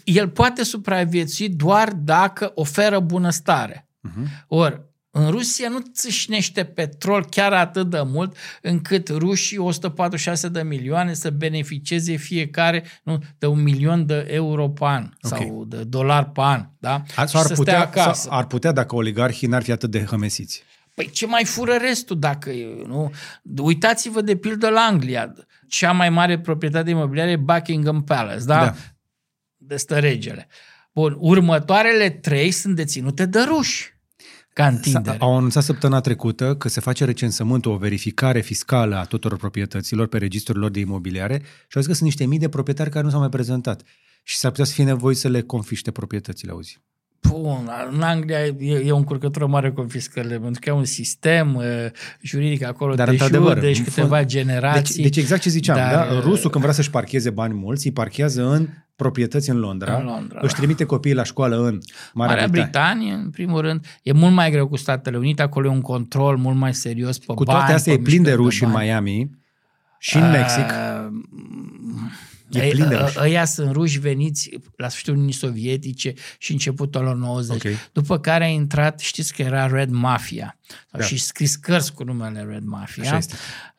el 0.05 0.29
poate 0.29 0.63
supraviețui 0.63 1.49
doar 1.49 1.93
dacă 1.93 2.53
oferă 2.55 3.01
bunăstare. 3.01 3.89
Uh-huh. 4.09 4.47
Ori, 4.47 4.83
în 5.11 5.31
Rusia 5.31 5.69
nu 5.69 5.79
țâșnește 5.95 6.65
petrol 6.65 7.25
chiar 7.31 7.53
atât 7.53 7.91
de 7.91 8.03
mult 8.05 8.37
încât 8.63 9.09
rușii 9.09 9.59
146 9.59 10.49
de 10.49 10.63
milioane 10.63 11.15
să 11.15 11.31
beneficieze 11.31 12.17
fiecare 12.17 12.85
nu, 13.03 13.19
de 13.39 13.47
un 13.47 13.63
milion 13.63 14.07
de 14.07 14.27
euro 14.31 14.69
pe 14.69 14.85
an 14.85 15.03
Ok. 15.23 15.37
sau 15.37 15.65
de 15.69 15.85
dolari 15.85 16.27
pe 16.27 16.41
an. 16.41 16.67
Da? 16.79 17.03
Ar, 17.15 17.29
Și 17.29 17.33
sau 17.33 17.41
ar, 17.41 17.47
să 17.47 17.55
stea 17.55 17.55
putea, 17.55 17.81
acasă. 17.81 18.21
sau 18.21 18.39
ar 18.39 18.47
putea 18.47 18.73
dacă 18.73 18.95
oligarhii 18.95 19.49
n-ar 19.49 19.63
fi 19.63 19.73
atât 19.73 19.91
de 19.91 20.05
hămesiți. 20.05 20.63
Păi 20.99 21.11
ce 21.11 21.27
mai 21.27 21.45
fură 21.45 21.77
restul 21.81 22.19
dacă 22.19 22.51
e, 22.51 22.85
nu? 22.87 23.13
Uitați-vă 23.63 24.21
de 24.21 24.37
pildă 24.37 24.69
la 24.69 24.81
Anglia. 24.81 25.35
Cea 25.69 25.93
mai 25.93 26.11
mare 26.11 26.39
proprietate 26.39 26.91
imobiliară 26.91 27.31
e 27.31 27.37
Buckingham 27.37 28.05
Palace, 28.05 28.45
da? 28.45 28.65
Da. 28.65 28.75
De 29.57 29.77
stă 29.77 29.99
regele. 29.99 30.49
Bun, 30.93 31.17
următoarele 31.19 32.11
trei 32.11 32.51
sunt 32.51 32.77
deținute 32.77 33.27
de 33.27 33.41
ruși. 33.41 33.97
Ca 34.53 34.63
S-a- 34.65 34.71
întindere. 34.71 35.17
Au 35.21 35.37
anunțat 35.37 35.63
săptămâna 35.63 36.01
trecută 36.01 36.57
că 36.57 36.69
se 36.69 36.81
face 36.81 37.05
recensământul, 37.05 37.73
o 37.73 37.77
verificare 37.77 38.41
fiscală 38.41 38.97
a 38.97 39.05
tuturor 39.05 39.39
proprietăților 39.39 40.07
pe 40.07 40.19
registrul 40.19 40.61
lor 40.61 40.71
de 40.71 40.81
imobiliare 40.81 41.39
și 41.43 41.77
au 41.77 41.81
zis 41.81 41.87
că 41.87 41.93
sunt 41.93 42.09
niște 42.09 42.25
mii 42.25 42.39
de 42.39 42.49
proprietari 42.49 42.91
care 42.91 43.05
nu 43.05 43.11
s-au 43.11 43.21
mai 43.21 43.29
prezentat. 43.29 43.83
Și 44.23 44.37
s-ar 44.37 44.51
putea 44.51 44.65
să 44.67 44.73
fie 44.73 44.85
nevoie 44.85 45.15
să 45.15 45.29
le 45.29 45.43
confiște 45.43 45.91
proprietățile, 45.91 46.51
auzi. 46.51 46.81
Bun, 47.21 47.71
în 47.91 48.03
Anglia 48.03 48.39
e, 48.45 48.83
e 48.85 48.93
o 48.93 48.97
încurcătură 48.97 49.47
mare 49.47 49.73
confiscările, 49.73 50.39
pentru 50.39 50.61
că 50.61 50.69
e 50.69 50.73
un 50.73 50.85
sistem 50.85 51.55
uh, 51.55 51.65
juridic 52.23 52.65
acolo 52.65 52.95
Dar 52.95 53.07
de 53.07 53.13
într-adevăr, 53.13 53.59
deci 53.59 53.79
în 53.79 53.85
câteva 53.85 54.17
fond- 54.19 54.27
generații. 54.27 55.03
Deci, 55.03 55.15
deci 55.15 55.23
exact 55.23 55.43
ce 55.43 55.49
ziceam, 55.49 55.77
dar, 55.77 56.09
da? 56.09 56.21
Rusul 56.21 56.51
când 56.51 56.63
vrea 56.63 56.75
să-și 56.75 56.91
parcheze 56.91 57.31
bani 57.31 57.55
mulți, 57.55 57.87
îi 57.87 57.93
parchează 57.93 58.51
în 58.51 58.69
proprietăți 58.97 59.51
în 59.51 59.59
Londra, 59.59 59.97
În 59.97 60.05
Londra, 60.05 60.39
își 60.43 60.53
da. 60.53 60.59
trimite 60.59 60.85
copiii 60.85 61.15
la 61.15 61.23
școală 61.23 61.57
în 61.57 61.79
Marea, 62.13 62.35
Marea 62.35 62.49
Britanie. 62.49 62.71
Britanie, 62.71 63.13
în 63.13 63.31
primul 63.31 63.61
rând, 63.61 63.85
e 64.03 64.13
mult 64.13 64.33
mai 64.33 64.51
greu 64.51 64.69
cu 64.69 64.77
Statele 64.77 65.17
Unite, 65.17 65.43
acolo 65.43 65.67
e 65.67 65.71
un 65.71 65.81
control 65.81 66.37
mult 66.37 66.57
mai 66.57 66.75
serios 66.75 67.19
pe 67.19 67.25
Cu 67.27 67.45
bani, 67.45 67.59
toate 67.59 67.73
astea 67.73 67.95
pe 67.95 67.99
e 68.01 68.03
plin 68.03 68.23
de 68.23 68.29
mișcări 68.29 68.43
ruși 68.43 68.65
în 68.65 68.73
bani. 68.73 68.85
Miami 68.85 69.31
și 69.99 70.17
în 70.17 70.31
Mexic. 70.31 70.65
Uh, 70.65 71.07
E 72.51 72.69
plin 72.69 72.89
de 72.89 72.95
ruși. 72.95 73.19
Ăia 73.21 73.45
sunt 73.45 73.73
ruși 73.73 73.99
veniți 73.99 74.51
la 74.77 74.89
sfârșitul 74.89 75.13
Uniunii 75.13 75.35
Sovietice 75.35 76.13
și 76.39 76.53
începutul 76.53 77.01
anilor 77.01 77.17
90. 77.17 77.65
Ok. 77.65 77.71
După 77.93 78.19
care 78.19 78.45
a 78.45 78.49
intrat, 78.49 78.99
știți 78.99 79.35
că 79.35 79.43
era 79.43 79.67
Red 79.67 79.91
Mafia. 79.91 80.59
Au 80.91 81.01
Da. 81.01 81.07
și 81.07 81.17
scris 81.19 81.57
cărți 81.57 81.93
cu 81.93 82.05
numele 82.05 82.47
Red 82.51 82.65
Mafia. 82.65 83.03
Așa 83.03 83.17
este. 83.17 83.35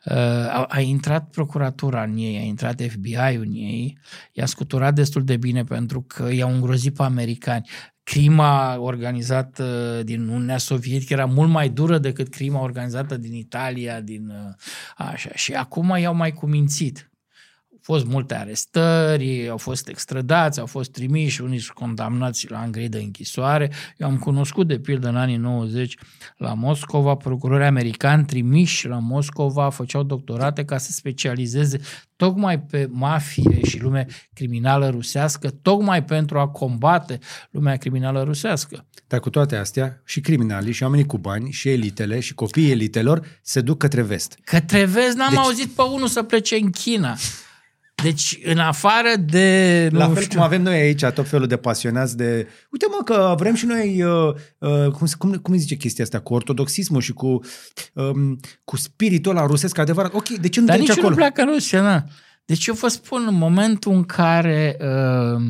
Uh, 0.06 0.16
a, 0.16 0.66
a 0.70 0.80
intrat 0.80 1.30
procuratura 1.30 2.04
în 2.04 2.18
ei, 2.18 2.38
a 2.38 2.42
intrat 2.44 2.82
FBI-ul 2.82 3.44
în 3.46 3.54
ei, 3.54 3.98
i-a 4.32 4.46
scuturat 4.46 4.94
destul 4.94 5.24
de 5.24 5.38
bine 5.38 5.64
pentru 5.64 6.02
că 6.02 6.32
i-au 6.34 6.54
îngrozit 6.54 6.96
pe 6.96 7.04
americani. 7.04 7.70
Crima 8.04 8.80
organizată 8.80 10.02
din 10.06 10.28
Uniunea 10.28 10.58
Sovietică 10.58 11.14
era 11.14 11.26
mult 11.26 11.50
mai 11.50 11.70
dură 11.70 11.98
decât 11.98 12.30
crima 12.30 12.62
organizată 12.62 13.18
din 13.18 13.34
Italia, 13.34 14.02
din 14.02 14.30
uh, 14.30 14.54
așa. 14.98 15.30
Și 15.34 15.54
acum 15.54 15.96
i-au 16.00 16.16
mai 16.16 16.32
cumințit. 16.32 17.09
Au 17.88 17.96
fost 17.96 18.06
multe 18.06 18.36
arestări, 18.36 19.50
au 19.50 19.58
fost 19.58 19.88
extradați, 19.88 20.60
au 20.60 20.66
fost 20.66 20.92
trimiși, 20.92 21.42
unii 21.42 21.60
sunt 21.60 21.78
condamnați 21.78 22.50
la 22.50 22.60
ani 22.60 22.72
grei 22.72 22.90
de 22.90 22.98
închisoare. 22.98 23.72
Eu 23.98 24.08
am 24.08 24.18
cunoscut, 24.18 24.68
de 24.68 24.80
pildă, 24.80 25.08
în 25.08 25.16
anii 25.16 25.36
90 25.36 25.98
la 26.38 26.54
Moscova, 26.54 27.16
procurori 27.16 27.64
americani 27.64 28.26
trimiși 28.26 28.88
la 28.88 29.00
Moscova 29.00 29.70
făceau 29.70 30.04
doctorate 30.04 30.66
ca 30.66 30.78
să 30.78 30.92
specializeze 30.92 31.80
tocmai 32.16 32.60
pe 32.60 32.88
mafie 32.92 33.60
și 33.64 33.82
lume 33.82 34.06
criminală 34.34 34.90
rusească, 34.90 35.50
tocmai 35.50 36.04
pentru 36.04 36.40
a 36.40 36.48
combate 36.48 37.20
lumea 37.52 37.76
criminală 37.76 38.24
rusească. 38.24 38.86
Dar 39.08 39.20
cu 39.20 39.30
toate 39.30 39.56
astea, 39.56 40.02
și 40.06 40.22
criminalii, 40.22 40.74
și 40.74 40.84
oamenii 40.84 41.06
cu 41.06 41.18
bani, 41.18 41.52
și 41.52 41.70
elitele, 41.70 42.20
și 42.20 42.34
copiii 42.34 42.72
elitelor 42.72 43.40
se 43.42 43.62
duc 43.62 43.78
către 43.78 44.02
vest. 44.02 44.38
Către 44.44 44.86
vezi, 44.86 45.16
n-am 45.18 45.30
Deci- 45.30 45.38
deci... 45.38 45.46
auzit 45.46 45.70
pe 45.70 45.82
unul 45.82 46.08
să 46.08 46.24
plece 46.24 46.56
în 46.56 46.70
China. 46.72 47.18
Deci, 48.04 48.40
în 48.44 48.58
afară 48.58 49.10
de... 49.26 49.90
La 49.92 50.08
nu 50.08 50.14
fel 50.14 50.24
știu, 50.24 50.36
cum 50.38 50.46
avem 50.46 50.62
noi 50.62 50.80
aici 50.80 51.06
tot 51.06 51.28
felul 51.28 51.48
de 51.48 51.58
pasionați 51.58 52.18
de... 52.18 52.48
Uite 52.72 52.86
mă 52.90 53.04
că 53.04 53.36
vrem 53.38 53.56
și 53.56 53.66
noi... 53.66 54.04
Uh, 54.04 54.34
uh, 54.58 54.92
cum, 54.92 55.08
se- 55.08 55.16
cum, 55.18 55.34
cum 55.34 55.54
îi 55.54 55.60
zice 55.60 55.76
chestia 55.76 56.04
asta? 56.04 56.20
Cu 56.20 56.34
ortodoxismul 56.34 57.02
și 57.02 57.14
cu, 57.14 57.40
um, 57.94 58.40
cu 58.64 58.78
spiritul 58.78 59.32
ăla 59.38 59.46
rusesc 59.46 59.78
adevărat. 59.78 60.14
Ok, 60.14 60.28
de 60.28 60.50
ce 60.50 60.60
nu 60.60 60.66
Dar 60.66 60.76
treci 60.76 60.88
nici 60.88 60.98
acolo? 60.98 61.10
nu 61.10 61.16
pleacă 61.16 61.42
în 61.42 61.48
Rusia, 61.54 61.82
na. 61.82 62.04
Deci 62.46 62.66
eu 62.66 62.74
vă 62.74 62.88
spun, 62.88 63.26
în 63.28 63.36
momentul 63.36 63.94
în 63.94 64.04
care, 64.04 64.78
uh, 64.80 65.42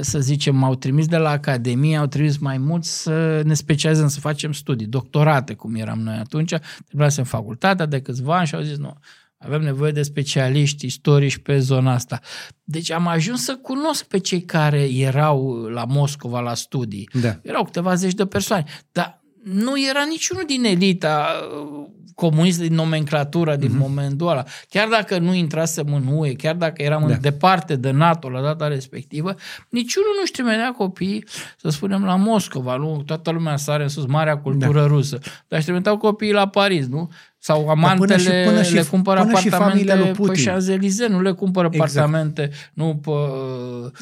să 0.00 0.18
zicem, 0.20 0.56
m-au 0.56 0.74
trimis 0.74 1.06
de 1.06 1.16
la 1.16 1.30
Academie, 1.30 1.96
au 1.96 2.06
trimis 2.06 2.38
mai 2.38 2.58
mulți 2.58 3.02
să 3.02 3.42
ne 3.44 3.54
specializăm, 3.54 4.08
să 4.08 4.20
facem 4.20 4.52
studii, 4.52 4.86
doctorate, 4.86 5.54
cum 5.54 5.74
eram 5.74 5.98
noi 5.98 6.16
atunci, 6.16 6.54
trebuia 6.86 7.08
în 7.16 7.24
facultatea 7.24 7.86
de 7.86 8.00
câțiva 8.00 8.36
ani 8.36 8.46
și 8.46 8.54
au 8.54 8.60
zis, 8.60 8.76
nu, 8.76 8.98
avem 9.38 9.62
nevoie 9.62 9.92
de 9.92 10.02
specialiști 10.02 10.86
istorici 10.86 11.38
pe 11.38 11.58
zona 11.58 11.92
asta. 11.92 12.20
Deci 12.64 12.90
am 12.90 13.06
ajuns 13.06 13.44
să 13.44 13.56
cunosc 13.56 14.04
pe 14.04 14.18
cei 14.18 14.42
care 14.42 14.82
erau 14.96 15.52
la 15.52 15.84
Moscova 15.84 16.40
la 16.40 16.54
studii. 16.54 17.08
Da. 17.20 17.38
Erau 17.42 17.64
câteva 17.64 17.94
zeci 17.94 18.14
de 18.14 18.26
persoane, 18.26 18.64
dar 18.92 19.24
nu 19.42 19.86
era 19.88 20.04
niciunul 20.08 20.44
din 20.46 20.64
elita 20.64 21.26
uh, 21.62 21.86
comunistă, 22.16 22.62
din 22.62 22.74
nomenclatura 22.74 23.56
din 23.56 23.70
mm-hmm. 23.70 23.78
momentul 23.78 24.28
ăla. 24.28 24.44
Chiar 24.68 24.88
dacă 24.88 25.18
nu 25.18 25.34
intrasem 25.34 25.94
în 25.94 26.06
UE, 26.06 26.32
chiar 26.32 26.54
dacă 26.54 26.82
eram 26.82 27.00
Da. 27.00 27.08
da. 27.08 27.14
departe 27.14 27.76
de 27.76 27.90
NATO 27.90 28.30
la 28.30 28.40
data 28.40 28.68
respectivă, 28.68 29.34
niciunul 29.68 30.16
nu-și 30.18 30.32
trimitea 30.32 30.72
copiii, 30.72 31.24
să 31.56 31.68
spunem, 31.68 32.04
la 32.04 32.16
Moscova, 32.16 32.76
nu? 32.76 33.02
Toată 33.06 33.30
lumea 33.30 33.56
sare 33.56 33.82
în 33.82 33.88
sus, 33.88 34.06
marea 34.06 34.38
cultură 34.38 34.80
da. 34.80 34.86
rusă. 34.86 35.18
Dar 35.22 35.58
își 35.58 35.64
trimiteau 35.64 35.96
copiii 35.96 36.32
la 36.32 36.48
Paris, 36.48 36.86
nu? 36.86 37.10
Sau 37.46 37.68
amantele 37.68 38.16
până 38.16 38.16
și- 38.18 38.44
până 38.48 38.62
și- 38.62 38.74
le 38.74 38.82
cumpără 38.82 39.20
până 39.20 39.38
și 39.38 39.46
apartamente 39.48 39.72
familia 39.72 39.94
lui 39.96 40.04
pe 40.04 40.12
Putin. 40.22 40.44
Champs-Élysées, 40.44 41.08
nu 41.08 41.20
le 41.20 41.32
cumpără 41.32 41.68
Exact. 41.72 41.96
apartamente, 41.96 42.50
nu 42.74 42.96
pe 42.96 43.10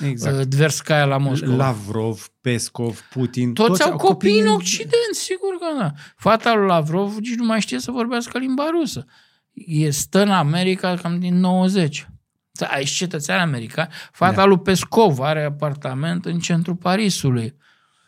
Exact. 0.07 0.11
exact. 0.11 0.45
Dverskaya 0.49 1.05
la 1.05 1.17
Moscova. 1.17 1.57
Lavrov, 1.57 2.27
Pescov, 2.41 3.01
Putin... 3.11 3.53
Toți, 3.53 3.83
au 3.83 3.97
copii 3.97 4.41
în 4.41 4.47
în- 4.47 4.53
Occident, 4.53 5.15
sigur 5.15 5.55
că 5.59 5.67
da. 5.81 5.93
Fata 6.17 6.55
lui 6.55 6.67
Lavrov 6.67 7.17
nici 7.19 7.35
nu 7.35 7.45
mai 7.45 7.61
știe 7.61 7.79
să 7.79 7.91
vorbească 7.91 8.39
limba 8.39 8.65
rusă. 8.81 9.05
E 9.53 9.91
stă 9.91 10.23
în 10.23 10.31
America 10.31 10.95
cam 11.03 11.19
din 11.19 11.39
90. 11.41 12.09
Să 12.53 12.65
ai 12.65 12.85
cetățean 12.85 13.41
american. 13.41 13.89
Fata 14.13 14.33
Da. 14.35 14.41
da. 14.41 14.45
lui 14.47 14.59
Pescov 14.59 15.21
are 15.21 15.45
apartament 15.45 16.25
în 16.25 16.39
centrul 16.39 16.75
Parisului. 16.75 17.55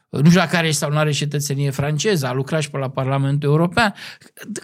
Nu 0.08 0.24
știu 0.28 0.40
dacă 0.40 0.56
are 0.56 0.70
sau 0.70 0.90
nu 0.90 0.98
are 0.98 1.10
cetățenie 1.10 1.70
franceză, 1.70 2.26
a 2.26 2.32
lucrat 2.32 2.62
și 2.62 2.70
pe 2.70 2.78
la 2.78 2.90
Parlamentul 2.90 3.48
European. 3.48 3.94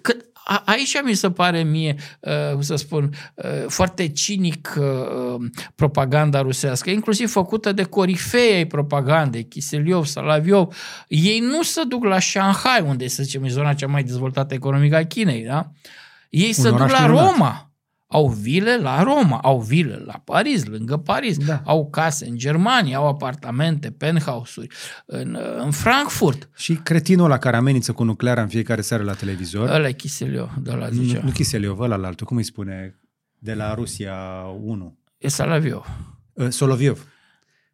Că, 0.02 0.12
a, 0.52 0.62
aici 0.66 1.02
mi 1.04 1.14
se 1.14 1.30
pare 1.30 1.62
mie, 1.62 1.96
uh, 2.20 2.52
cum 2.52 2.60
să 2.62 2.76
spun, 2.76 3.14
uh, 3.34 3.44
foarte 3.68 4.08
cinic 4.08 4.74
uh, 4.78 5.44
propaganda 5.74 6.40
rusească, 6.40 6.90
inclusiv 6.90 7.30
făcută 7.30 7.72
de 7.72 7.82
corifei 7.82 8.54
ai 8.54 8.66
propagandei, 8.66 9.44
Kiseliov, 9.44 10.04
Salaviov. 10.04 10.76
Ei 11.08 11.38
nu 11.38 11.62
se 11.62 11.82
duc 11.82 12.04
la 12.04 12.18
Shanghai, 12.18 12.84
unde, 12.86 13.08
să 13.08 13.22
zicem, 13.22 13.44
e 13.44 13.48
zona 13.48 13.74
cea 13.74 13.86
mai 13.86 14.02
dezvoltată 14.02 14.54
economică 14.54 14.96
a 14.96 15.04
Chinei, 15.04 15.44
da? 15.44 15.70
Ei 16.30 16.52
se 16.52 16.68
duc 16.68 16.78
oraș 16.78 16.90
la 16.90 17.06
minunat. 17.06 17.30
Roma. 17.30 17.71
Au 18.12 18.28
vile 18.28 18.76
la 18.78 19.02
Roma, 19.02 19.38
au 19.42 19.60
vile 19.60 20.02
la 20.06 20.20
Paris, 20.24 20.64
lângă 20.64 20.96
Paris, 20.96 21.36
Da. 21.44 21.62
au 21.64 21.90
case 21.90 22.26
în 22.28 22.36
Germania, 22.36 22.96
au 22.96 23.08
apartamente, 23.08 23.90
penthouse-uri 23.90 24.68
în, 25.06 25.38
în 25.64 25.70
Frankfurt. 25.70 26.48
Și 26.54 26.74
cretinul 26.74 27.24
ăla 27.24 27.38
care 27.38 27.56
amenință 27.56 27.92
cu 27.92 28.04
nucleara 28.04 28.42
în 28.42 28.48
fiecare 28.48 28.80
seară 28.80 29.02
la 29.02 29.12
televizor. 29.12 29.68
Ăla 29.68 29.88
e 29.88 29.92
Kiseliov, 29.92 30.50
de 30.62 30.72
la 30.72 30.88
nu, 30.88 31.02
zicea. 31.02 31.20
nu 31.24 31.30
Kiseliov, 31.30 31.80
ăla 31.80 31.96
la 31.96 32.06
altul, 32.06 32.26
cum 32.26 32.36
îi 32.36 32.42
spune? 32.42 33.00
De 33.38 33.54
la 33.54 33.74
Rusia 33.74 34.14
1. 34.62 34.98
E 35.18 35.28
Salaviov. 35.28 35.86
Uh, 36.32 36.48
Soloviov. 36.48 37.06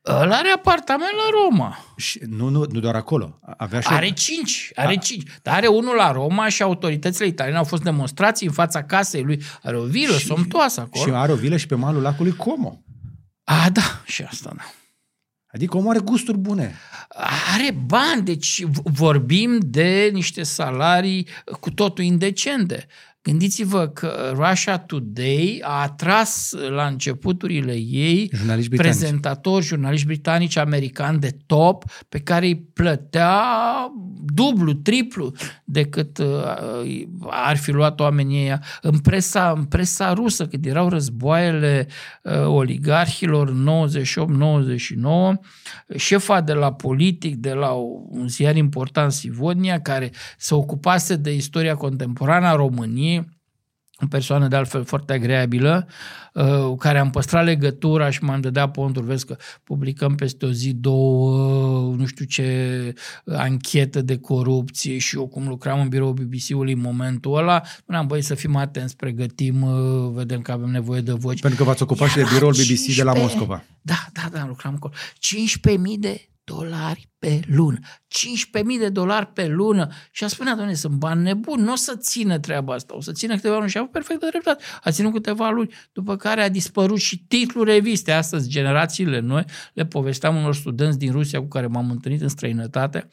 Ăla 0.09 0.37
are 0.37 0.49
apartament 0.49 1.11
la 1.11 1.39
Roma. 1.43 1.79
Și 1.97 2.21
nu, 2.27 2.49
nu, 2.49 2.65
nu 2.71 2.81
doar 2.81 2.95
acolo. 2.95 3.39
Avea 3.57 3.81
și 3.81 3.89
Are 3.91 4.11
cinci, 4.11 4.71
are 4.75 4.97
cinci. 4.97 5.29
Dar 5.43 5.55
are 5.55 5.67
unul 5.67 5.95
la 5.95 6.13
Roma 6.13 6.49
și 6.49 6.63
autoritățile 6.63 7.27
italiene 7.27 7.59
au 7.59 7.65
fost 7.65 7.83
demonstrații 7.83 8.47
în 8.47 8.53
fața 8.53 8.85
casei 8.85 9.23
lui. 9.23 9.43
Are 9.63 9.77
o 9.77 9.85
vilă 9.85 10.17
Și- 10.19 10.27
somtoasă 10.27 10.89
și 10.95 11.01
acolo. 11.01 11.17
are 11.17 11.33
o 11.33 11.37
vilă 11.37 11.57
și 11.57 11.67
pe 11.67 11.75
malul 11.75 12.03
lacului 12.03 12.37
Como. 12.37 12.83
A, 13.45 13.71
da, 13.73 14.03
și 14.05 14.23
asta, 14.23 14.53
da. 14.57 14.63
Adică 15.53 15.77
omul 15.77 15.91
are 15.91 15.99
gusturi 15.99 16.39
bune. 16.39 16.75
Are 17.55 17.71
bani, 17.87 18.23
deci 18.23 18.63
v- 18.65 18.81
vorbim 18.85 19.59
de 19.63 20.11
niște 20.13 20.43
salarii 20.43 21.29
cu 21.61 21.71
totul 21.71 22.05
indecente. 22.05 22.87
Gândiți-vă 23.23 23.87
că 23.89 24.33
Russia 24.35 24.79
Today 24.79 25.61
a 25.65 25.83
atras 25.83 26.55
la 26.69 26.87
începuturile 26.87 27.73
ei 27.73 28.31
Jurnaliști 28.35 28.69
britanici. 28.69 28.97
prezentatori, 28.99 29.65
jurnaliști 29.65 30.07
britanici, 30.07 30.57
americani 30.57 31.19
de 31.19 31.37
top, 31.47 31.85
pe 32.09 32.19
care 32.19 32.47
îi 32.47 32.57
plătea 32.57 33.43
dublu, 34.25 34.73
triplu 34.73 35.33
decât 35.65 36.19
uh, 36.19 36.27
ar 37.27 37.57
fi 37.57 37.71
luat 37.71 38.01
oamenii 38.01 38.41
ăia. 38.41 38.63
În 38.83 38.99
presa, 38.99 39.53
în 39.57 39.65
presa 39.65 40.13
rusă, 40.13 40.47
când 40.47 40.67
erau 40.67 40.89
războaiele 40.89 41.87
uh, 42.23 42.47
oligarhilor 42.47 43.53
98-99, 43.53 43.55
șefa 45.97 46.41
de 46.41 46.53
la 46.53 46.73
politic, 46.73 47.37
de 47.37 47.53
la 47.53 47.71
un 48.09 48.29
ziar 48.29 48.57
important, 48.57 49.13
Sivodnia, 49.13 49.81
care 49.81 50.11
se 50.39 50.55
ocupase 50.55 51.17
de 51.17 51.35
istoria 51.35 51.75
contemporană 51.75 52.47
a 52.47 52.55
României, 52.55 53.18
o 54.01 54.07
persoană 54.07 54.49
de 54.49 54.57
altfel 54.57 54.85
foarte 54.85 55.13
agreabilă, 55.13 55.87
uh, 56.35 56.61
cu 56.61 56.77
care 56.77 56.99
am 56.99 57.11
păstrat 57.11 57.45
legătura 57.45 58.11
și 58.11 58.25
m-am 58.25 58.41
dădea 58.41 58.69
ponturi, 58.69 59.07
vezi 59.07 59.27
că 59.27 59.37
publicăm 59.65 60.15
peste 60.15 60.47
o 60.47 60.51
zi, 60.51 60.73
două, 60.73 61.31
uh, 61.91 61.99
nu 61.99 62.07
știu 62.07 62.25
ce 62.25 62.95
anchetă 63.25 64.03
de 64.03 64.17
corupție 64.17 64.99
și 64.99 65.17
eu 65.17 65.29
cum 65.29 65.49
lucram 65.49 65.81
în 65.81 65.89
biroul 65.89 66.13
BBC-ului 66.13 66.73
în 66.73 66.81
momentul 66.81 67.37
ăla, 67.37 67.63
spuneam, 67.79 68.07
băi, 68.07 68.23
să 68.23 68.35
fim 68.35 68.57
atenți, 68.57 68.97
pregătim, 68.97 69.63
uh, 69.63 70.11
vedem 70.13 70.41
că 70.41 70.53
avem 70.53 70.71
nevoie 70.71 71.01
de 71.01 71.13
voci. 71.13 71.41
Pentru 71.41 71.59
că 71.59 71.65
v-ați 71.65 71.83
ocupat 71.83 72.09
și 72.09 72.15
de 72.15 72.21
Era 72.21 72.31
biroul 72.33 72.53
BBC 72.53 72.67
de 72.97 73.03
la 73.03 73.13
15. 73.13 73.23
Moscova. 73.23 73.65
Da, 73.83 74.07
da, 74.13 74.29
da, 74.33 74.47
lucram 74.47 74.75
acolo. 74.75 74.93
15.000 75.19 75.99
de 75.99 76.29
dolari 76.55 77.09
pe 77.19 77.41
lună. 77.47 77.79
15.000 77.79 78.79
de 78.79 78.89
dolari 78.89 79.27
pe 79.27 79.47
lună. 79.47 79.89
Și 80.11 80.25
a 80.25 80.29
spunea, 80.29 80.55
doamne, 80.55 80.75
sunt 80.75 80.95
bani 80.95 81.23
nebuni, 81.23 81.63
nu 81.63 81.73
o 81.73 81.77
să 81.77 81.97
țină 81.97 82.39
treaba 82.39 82.75
asta, 82.75 82.97
o 82.97 83.01
să 83.01 83.13
țină 83.13 83.35
câteva 83.35 83.57
luni. 83.57 83.71
Și 83.71 83.77
a 83.77 83.81
avut 83.81 83.93
perfectă 83.93 84.27
dreptate. 84.31 84.63
A 84.83 84.91
ținut 84.91 85.13
câteva 85.13 85.51
luni, 85.51 85.75
după 85.93 86.17
care 86.17 86.43
a 86.43 86.49
dispărut 86.49 86.99
și 86.99 87.19
titlul 87.19 87.65
reviste. 87.65 88.13
Astăzi, 88.13 88.49
generațiile 88.49 89.21
noi, 89.21 89.45
le 89.73 89.87
povesteam 89.87 90.37
unor 90.37 90.55
studenți 90.55 90.99
din 90.99 91.13
Rusia 91.13 91.41
cu 91.41 91.49
care 91.49 91.67
m-am 91.67 91.91
întâlnit 91.91 92.21
în 92.21 92.29
străinătate, 92.29 93.09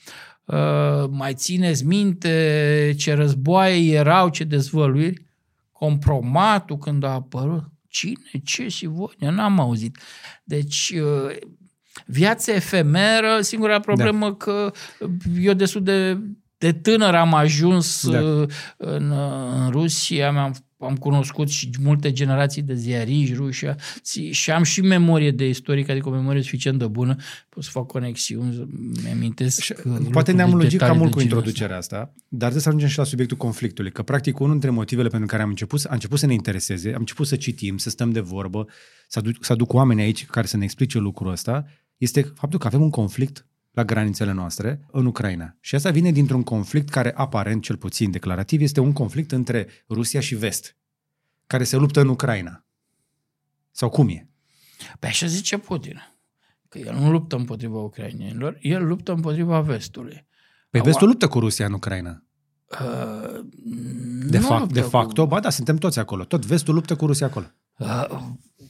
Uh, 0.45 1.09
mai 1.09 1.33
țineți 1.33 1.85
minte 1.85 2.93
ce 2.97 3.13
războaie 3.13 3.95
erau, 3.95 4.29
ce 4.29 4.43
dezvăluiri? 4.43 5.25
Compromatul 5.71 6.77
când 6.77 7.03
a 7.03 7.09
apărut. 7.09 7.63
Cine, 7.87 8.41
ce 8.43 8.67
și 8.67 8.85
voi? 8.85 9.15
Eu 9.19 9.31
n-am 9.31 9.59
auzit. 9.59 9.97
Deci, 10.43 10.93
uh, 10.95 11.35
viața 12.05 12.53
efemeră, 12.53 13.41
singura 13.41 13.79
problemă 13.79 14.27
da. 14.27 14.35
că 14.35 14.71
eu 15.41 15.53
destul 15.53 15.83
de, 15.83 16.17
de 16.57 16.71
tânăr 16.71 17.15
am 17.15 17.33
ajuns 17.33 18.09
da. 18.09 18.21
Uh, 18.21 18.49
în, 18.77 19.11
în 19.51 19.69
Rusia, 19.69 20.31
mi-am 20.31 20.53
am 20.85 20.95
cunoscut 20.95 21.49
și 21.49 21.69
multe 21.81 22.11
generații 22.11 22.61
de 22.61 22.73
ziariști 22.73 23.33
ruși 23.33 23.65
și 24.31 24.51
am 24.51 24.63
și 24.63 24.81
memorie 24.81 25.31
de 25.31 25.47
istoric, 25.47 25.89
adică 25.89 26.09
o 26.09 26.11
memorie 26.11 26.41
suficient 26.41 26.79
de 26.79 26.87
bună, 26.87 27.15
pot 27.49 27.63
să 27.63 27.69
fac 27.69 27.85
conexiuni, 27.85 28.67
mi 29.03 29.09
amintesc 29.11 29.73
Poate 30.11 30.31
ne-am 30.31 30.53
lungit 30.53 30.79
cam 30.79 30.97
mult 30.97 31.11
cu 31.11 31.21
introducerea 31.21 31.77
asta, 31.77 31.97
dar 32.27 32.37
trebuie 32.37 32.61
să 32.61 32.67
ajungem 32.67 32.89
și 32.89 32.97
la 32.97 33.03
subiectul 33.03 33.37
conflictului, 33.37 33.91
că 33.91 34.03
practic 34.03 34.39
unul 34.39 34.51
dintre 34.51 34.69
motivele 34.69 35.07
pentru 35.07 35.27
care 35.27 35.41
am 35.41 35.49
început, 35.49 35.83
am 35.83 35.93
început 35.93 36.19
să 36.19 36.25
ne 36.25 36.33
intereseze, 36.33 36.89
am 36.89 36.99
început 36.99 37.27
să 37.27 37.35
citim, 37.35 37.77
să 37.77 37.89
stăm 37.89 38.11
de 38.11 38.19
vorbă, 38.19 38.67
să 39.07 39.19
aduc, 39.19 39.45
să 39.45 39.51
aduc 39.51 39.73
oameni 39.73 40.01
aici 40.01 40.25
care 40.25 40.47
să 40.47 40.57
ne 40.57 40.63
explice 40.63 40.97
lucrul 40.97 41.31
ăsta, 41.31 41.65
este 41.97 42.21
faptul 42.21 42.59
că 42.59 42.67
avem 42.67 42.81
un 42.81 42.89
conflict 42.89 43.47
la 43.71 43.85
granițele 43.85 44.31
noastre 44.31 44.85
în 44.91 45.05
Ucraina. 45.05 45.57
Și 45.59 45.75
asta 45.75 45.91
vine 45.91 46.11
dintr-un 46.11 46.43
conflict 46.43 46.89
care, 46.89 47.13
aparent, 47.15 47.63
cel 47.63 47.77
puțin 47.77 48.11
declarativ, 48.11 48.61
este 48.61 48.79
un 48.79 48.93
conflict 48.93 49.31
între 49.31 49.67
Rusia 49.89 50.19
și 50.19 50.35
Vest, 50.35 50.77
care 51.47 51.63
se 51.63 51.77
luptă 51.77 52.01
în 52.01 52.07
Ucraina. 52.07 52.65
Sau 53.71 53.89
cum 53.89 54.09
e? 54.09 54.29
Păi 54.99 55.09
așa 55.09 55.25
zice 55.25 55.57
Putin. 55.57 56.01
Că 56.69 56.77
el 56.77 56.95
nu 56.95 57.11
luptă 57.11 57.35
împotriva 57.35 57.79
ucrainienilor, 57.79 58.57
el 58.61 58.87
luptă 58.87 59.11
împotriva 59.11 59.61
Vestului. 59.61 60.27
Păi 60.69 60.79
Au... 60.79 60.85
Vestul 60.85 61.07
luptă 61.07 61.27
cu 61.27 61.39
Rusia 61.39 61.65
în 61.65 61.73
Ucraina. 61.73 62.23
Uh, 62.81 63.45
de, 64.25 64.39
fapt, 64.39 64.73
de 64.73 64.81
facto, 64.81 65.21
cu... 65.21 65.27
ba 65.27 65.39
da, 65.39 65.49
suntem 65.49 65.77
toți 65.77 65.99
acolo. 65.99 66.23
Tot 66.23 66.45
vestul 66.45 66.73
luptă 66.73 66.95
cu 66.95 67.05
Rusia 67.05 67.25
acolo. 67.25 67.45
Uh, 67.77 68.07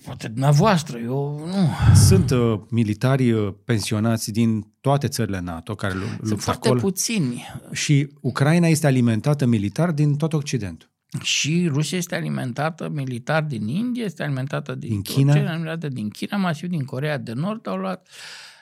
Poate 0.06 0.28
dumneavoastră, 0.28 0.98
eu 0.98 1.46
nu. 1.46 1.70
Sunt 1.96 2.30
uh, 2.30 2.60
militari 2.70 3.32
uh, 3.32 3.54
pensionați 3.66 4.32
din 4.32 4.74
toate 4.82 5.08
țările 5.08 5.40
NATO 5.40 5.76
care 5.76 5.94
Sunt 5.94 6.20
luptă 6.20 6.36
foarte 6.36 6.68
acolo. 6.68 6.82
puțini. 6.82 7.46
Și 7.72 8.10
Ucraina 8.22 8.68
este 8.68 8.88
alimentată 8.88 9.46
militar 9.46 9.92
din 9.92 10.16
tot 10.16 10.34
Occidentul. 10.34 10.94
Și 11.22 11.68
Rusia 11.68 11.98
este 11.98 12.16
alimentată 12.16 12.90
militar 12.90 13.44
din 13.44 13.68
India, 13.68 14.04
este 14.04 14.24
alimentată 14.24 14.76
din, 14.76 14.90
din 14.90 15.02
China, 15.02 15.34
alimentată 15.34 15.88
din 15.88 16.10
China, 16.10 16.38
masiv 16.38 16.70
din 16.70 16.84
Corea 16.84 17.18
de 17.18 17.34
Nord 17.34 17.68
au 17.68 17.78
luat. 17.78 18.08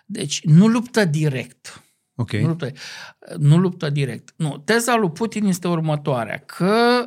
Deci 0.05 0.43
nu 0.43 0.67
luptă 0.67 1.05
direct. 1.05 1.83
Okay. 2.15 2.41
Nu, 2.41 2.47
luptă, 2.47 2.71
nu 3.37 3.57
luptă 3.57 3.89
direct. 3.89 4.33
Nu, 4.35 4.57
teza 4.65 4.95
lui 4.95 5.11
Putin 5.11 5.45
este 5.45 5.67
următoarea, 5.67 6.37
că 6.37 7.05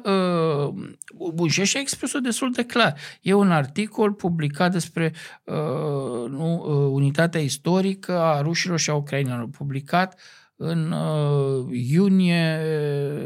uh, 1.38 1.50
și 1.50 1.60
așa 1.60 1.78
a 1.78 1.80
expus-o 1.80 2.18
destul 2.18 2.52
de 2.52 2.64
clar. 2.64 2.94
E 3.20 3.32
un 3.32 3.50
articol 3.50 4.12
publicat 4.12 4.72
despre 4.72 5.12
uh, 5.44 6.28
nu, 6.28 6.64
uh, 6.66 6.90
unitatea 6.92 7.40
istorică 7.40 8.18
a 8.18 8.40
rușilor 8.40 8.78
și 8.78 8.90
a 8.90 8.94
ucrainilor, 8.94 9.48
publicat 9.48 10.20
în 10.56 10.92
uh, 10.92 11.66
iunie 11.70 12.60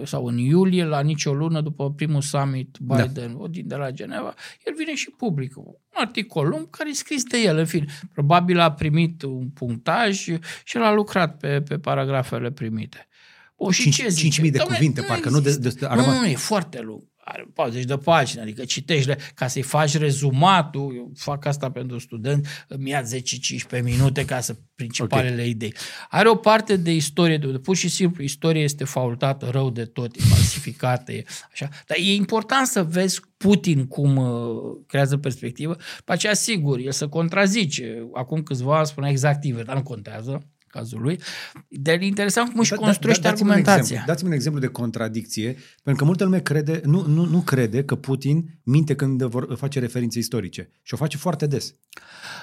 sau 0.05 0.26
în 0.26 0.39
iulie, 0.39 0.85
la 0.85 1.01
nicio 1.01 1.35
lună 1.35 1.61
după 1.61 1.93
primul 1.93 2.20
summit 2.20 2.76
da. 2.81 2.95
Biden 2.95 3.37
da. 3.39 3.47
din 3.47 3.68
de 3.68 3.74
la 3.74 3.91
Geneva, 3.91 4.35
el 4.66 4.74
vine 4.76 4.95
și 4.95 5.11
publică 5.11 5.61
un 5.64 5.74
articol 5.95 6.49
lung 6.49 6.70
care 6.70 6.89
e 6.89 6.93
scris 6.93 7.22
de 7.24 7.39
el, 7.39 7.57
în 7.57 7.66
fin. 7.66 7.89
Probabil 8.12 8.59
a 8.59 8.72
primit 8.72 9.22
un 9.22 9.49
punctaj 9.49 10.18
și 10.64 10.76
el 10.76 10.83
a 10.83 10.93
lucrat 10.93 11.37
pe, 11.37 11.61
pe 11.61 11.78
paragrafele 11.78 12.51
primite. 12.51 13.09
O, 13.57 13.70
și 13.70 13.83
5, 13.83 13.95
ce 13.95 14.09
zice? 14.09 14.41
5.000 14.43 14.51
de 14.51 14.57
Doamne, 14.57 14.74
cuvinte, 14.74 15.03
parcă 15.03 15.31
nu 15.31 15.41
de, 15.41 15.57
de, 15.57 15.68
de 15.68 15.89
Nu, 15.95 16.18
nu, 16.18 16.26
e 16.26 16.37
foarte 16.37 16.81
lung 16.81 17.03
are 17.33 17.47
40 17.55 17.85
de 17.85 17.97
pagini, 17.97 18.43
adică 18.43 18.64
citești 18.64 19.14
ca 19.35 19.47
să-i 19.47 19.62
faci 19.62 19.97
rezumatul, 19.97 20.95
eu 20.97 21.12
fac 21.16 21.45
asta 21.45 21.70
pentru 21.70 21.99
student, 21.99 22.64
îmi 22.68 22.91
ia 22.91 23.03
10-15 23.03 23.83
minute 23.83 24.24
ca 24.24 24.41
să 24.41 24.57
principalele 24.74 25.33
okay. 25.33 25.49
idei. 25.49 25.74
Are 26.09 26.28
o 26.28 26.35
parte 26.35 26.76
de 26.76 26.95
istorie, 26.95 27.37
de, 27.37 27.47
pur 27.47 27.76
și 27.76 27.89
simplu, 27.89 28.22
istoria 28.22 28.62
este 28.62 28.85
faultată 28.85 29.49
rău 29.51 29.70
de 29.70 29.85
tot, 29.85 30.16
e 30.16 30.20
falsificată, 30.20 31.12
e 31.12 31.24
așa. 31.53 31.68
Dar 31.87 31.97
e 32.01 32.14
important 32.14 32.66
să 32.66 32.85
vezi 32.85 33.20
Putin 33.37 33.87
cum 33.87 34.16
uh, 34.16 34.59
creează 34.87 35.16
perspectivă, 35.16 35.76
pe 36.05 36.12
aceea 36.12 36.35
sigur, 36.35 36.78
el 36.78 36.93
să 36.93 37.09
contrazice. 37.09 38.09
Acum 38.12 38.43
câțiva 38.43 38.76
ani 38.76 38.87
spunea 38.87 39.11
exact 39.11 39.45
invers, 39.45 39.66
dar 39.66 39.76
nu 39.76 39.83
contează 39.83 40.50
cazul 40.71 41.01
lui, 41.01 41.21
de 41.68 41.99
interesant 42.01 42.51
cum 42.51 42.61
își 42.61 42.71
da, 42.71 42.77
da 42.77 42.83
construiește 42.83 43.23
da, 43.23 43.29
da, 43.29 43.35
argumentația. 43.35 44.03
Dați-mi 44.07 44.29
un 44.29 44.35
exemplu 44.35 44.61
de 44.61 44.66
contradicție, 44.66 45.57
pentru 45.83 46.03
că 46.03 46.05
multă 46.05 46.25
lume 46.25 46.41
crede, 46.41 46.81
nu, 46.85 47.07
nu, 47.07 47.25
nu 47.25 47.41
crede 47.41 47.85
că 47.85 47.95
Putin 47.95 48.59
minte 48.62 48.95
când 48.95 49.23
vor 49.23 49.55
face 49.57 49.79
referințe 49.79 50.18
istorice 50.18 50.71
și 50.83 50.95
o 50.95 50.97
face 50.97 51.16
foarte 51.16 51.47
des. 51.47 51.75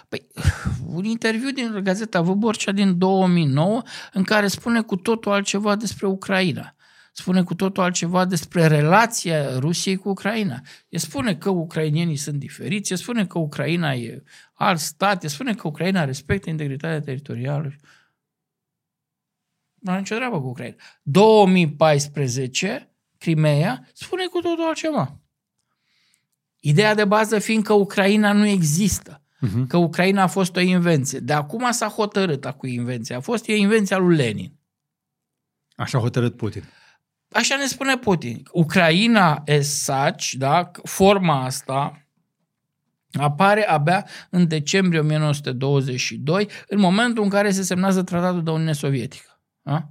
Păi, 0.10 0.28
un 0.86 1.04
interviu 1.04 1.52
din 1.52 1.80
Gazeta 1.84 2.22
Vâborcea 2.22 2.72
din 2.72 2.98
2009 2.98 3.82
în 4.14 4.24
care 4.24 4.48
spune 4.48 4.82
cu 4.82 4.96
totul 4.96 5.32
altceva 5.32 5.76
despre 5.76 6.08
Ucraina 6.08 6.72
spune 7.18 7.44
cu 7.44 7.56
totul 7.56 7.84
altceva 7.84 8.26
despre 8.26 8.68
relația 8.68 9.60
Rusiei 9.60 9.96
cu 9.96 10.10
Ucraina. 10.10 10.62
E 10.90 10.98
spune 10.98 11.36
că 11.36 11.50
ucrainienii 11.50 12.16
sunt 12.16 12.40
diferiți, 12.40 12.94
e 12.94 12.96
spune 12.96 13.26
că 13.26 13.40
Ucraina 13.40 13.94
e 13.94 14.24
alt 14.54 14.80
stat, 14.80 15.24
e 15.24 15.28
spune 15.28 15.54
că 15.54 15.68
Ucraina 15.68 16.06
respectă 16.06 16.50
integritatea 16.50 17.02
teritorială. 17.02 17.74
Nu 19.88 19.94
are 19.94 20.02
nicio 20.02 20.16
treabă 20.16 20.42
cu 20.42 20.48
Ucraina. 20.48 20.76
2014, 21.02 22.92
Crimea, 23.18 23.88
spune 23.94 24.26
cu 24.26 24.40
totul 24.40 24.64
altceva. 24.68 25.20
Ideea 26.60 26.96
de 26.96 27.06
bază 27.06 27.40
fiind 27.40 27.64
că 27.64 27.74
Ucraina 27.74 28.32
nu 28.32 28.46
există. 28.46 29.22
Uh-huh. 29.22 29.68
Că 29.68 29.78
Ucraina 29.78 30.22
a 30.22 30.28
fost 30.28 30.56
o 30.56 30.60
invenție. 30.60 31.20
De 31.20 31.34
acum 31.34 31.72
s-a 31.72 31.88
hotărât 31.88 32.46
cu 32.46 32.68
invenția. 32.68 33.18
A 33.18 33.20
fost 33.20 33.48
e 33.48 33.56
invenția 33.56 33.98
lui 33.98 34.16
Lenin. 34.16 34.54
Așa 35.76 35.98
a 35.98 36.02
hotărât 36.02 36.36
Putin. 36.36 36.64
Așa 37.32 37.56
ne 37.56 37.66
spune 37.66 37.98
Putin. 37.98 38.44
Ucraina 38.52 39.44
as 39.58 39.68
such, 39.68 40.32
da, 40.32 40.72
forma 40.84 41.44
asta, 41.44 42.08
apare 43.12 43.68
abia 43.68 44.08
în 44.30 44.48
decembrie 44.48 45.00
1922, 45.00 46.50
în 46.68 46.80
momentul 46.80 47.24
în 47.24 47.30
care 47.30 47.52
se 47.52 47.62
semnează 47.62 48.04
tratatul 48.04 48.44
de 48.44 48.52
Uniune 48.52 48.74
Sovietică. 48.74 49.37
Da? 49.68 49.88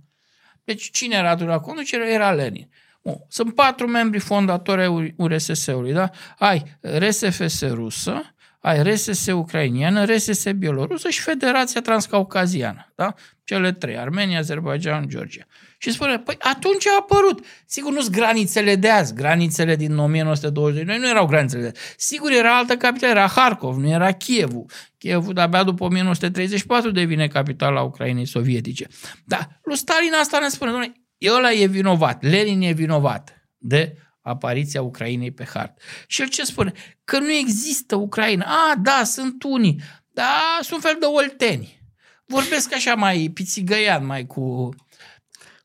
Deci 0.65 0.91
cine 0.91 1.15
era 1.17 1.31
atunci 1.31 1.49
la 1.49 1.59
conducere? 1.59 2.13
Era 2.13 2.33
Lenin. 2.33 2.69
Bun. 3.03 3.25
Sunt 3.29 3.55
patru 3.55 3.87
membri 3.87 4.19
fondatori 4.19 4.81
ai 4.81 5.15
URSS-ului. 5.17 5.93
Da? 5.93 6.11
Ai 6.39 6.79
RSFS 6.81 7.69
rusă, 7.69 8.35
ai 8.61 8.83
RSS 8.83 9.27
ucrainiană, 9.27 10.05
RSS 10.05 10.51
bielorusă 10.53 11.09
și 11.09 11.21
Federația 11.21 11.81
Transcaucaziană. 11.81 12.93
Da? 12.95 13.15
Cele 13.45 13.73
trei, 13.73 13.99
Armenia, 13.99 14.39
Azerbaijan, 14.39 15.09
Georgia. 15.09 15.47
Și 15.79 15.93
spune, 15.93 16.19
păi 16.19 16.37
atunci 16.39 16.87
a 16.87 16.97
apărut. 16.99 17.45
Sigur, 17.67 17.93
nu 17.93 18.01
sunt 18.01 18.15
granițele 18.15 18.77
de 18.77 18.91
azi, 18.91 19.15
granițele 19.15 19.77
din 19.77 19.99
1922, 19.99 20.99
nu 20.99 21.09
erau 21.09 21.27
granițele 21.27 21.63
de 21.63 21.69
azi. 21.69 21.79
Sigur, 21.97 22.31
era 22.31 22.57
altă 22.57 22.77
capitală, 22.77 23.13
era 23.13 23.27
Harkov, 23.27 23.77
nu 23.77 23.89
era 23.89 24.13
Kievul. 24.13 24.65
Kievul 24.99 25.35
de-abia 25.35 25.63
după 25.63 25.85
1934 25.85 26.91
devine 26.91 27.29
capitala 27.29 27.83
Ucrainei 27.83 28.27
sovietice. 28.27 28.87
Dar 29.25 29.61
lui 29.63 29.77
Stalin 29.77 30.13
asta 30.21 30.39
ne 30.39 30.49
spune, 30.49 30.71
doamne, 30.71 30.93
ăla 31.37 31.53
e 31.53 31.67
vinovat, 31.67 32.23
Lenin 32.23 32.61
e 32.61 32.73
vinovat 32.73 33.49
de 33.59 33.97
apariția 34.21 34.83
Ucrainei 34.83 35.31
pe 35.31 35.49
hartă. 35.53 35.83
Și 36.07 36.21
el 36.21 36.29
ce 36.29 36.45
spune? 36.45 36.73
Că 37.05 37.19
nu 37.19 37.33
există 37.33 37.97
Ucraina. 37.97 38.45
A, 38.45 38.75
da, 38.83 39.03
sunt 39.05 39.43
unii, 39.43 39.81
da, 40.11 40.59
sunt 40.61 40.83
fel 40.83 40.97
de 41.01 41.07
olteni. 41.07 41.81
Vorbesc 42.25 42.75
așa 42.75 42.95
mai 42.95 43.31
pițigăian, 43.35 44.07
mai 44.07 44.27
cu 44.27 44.75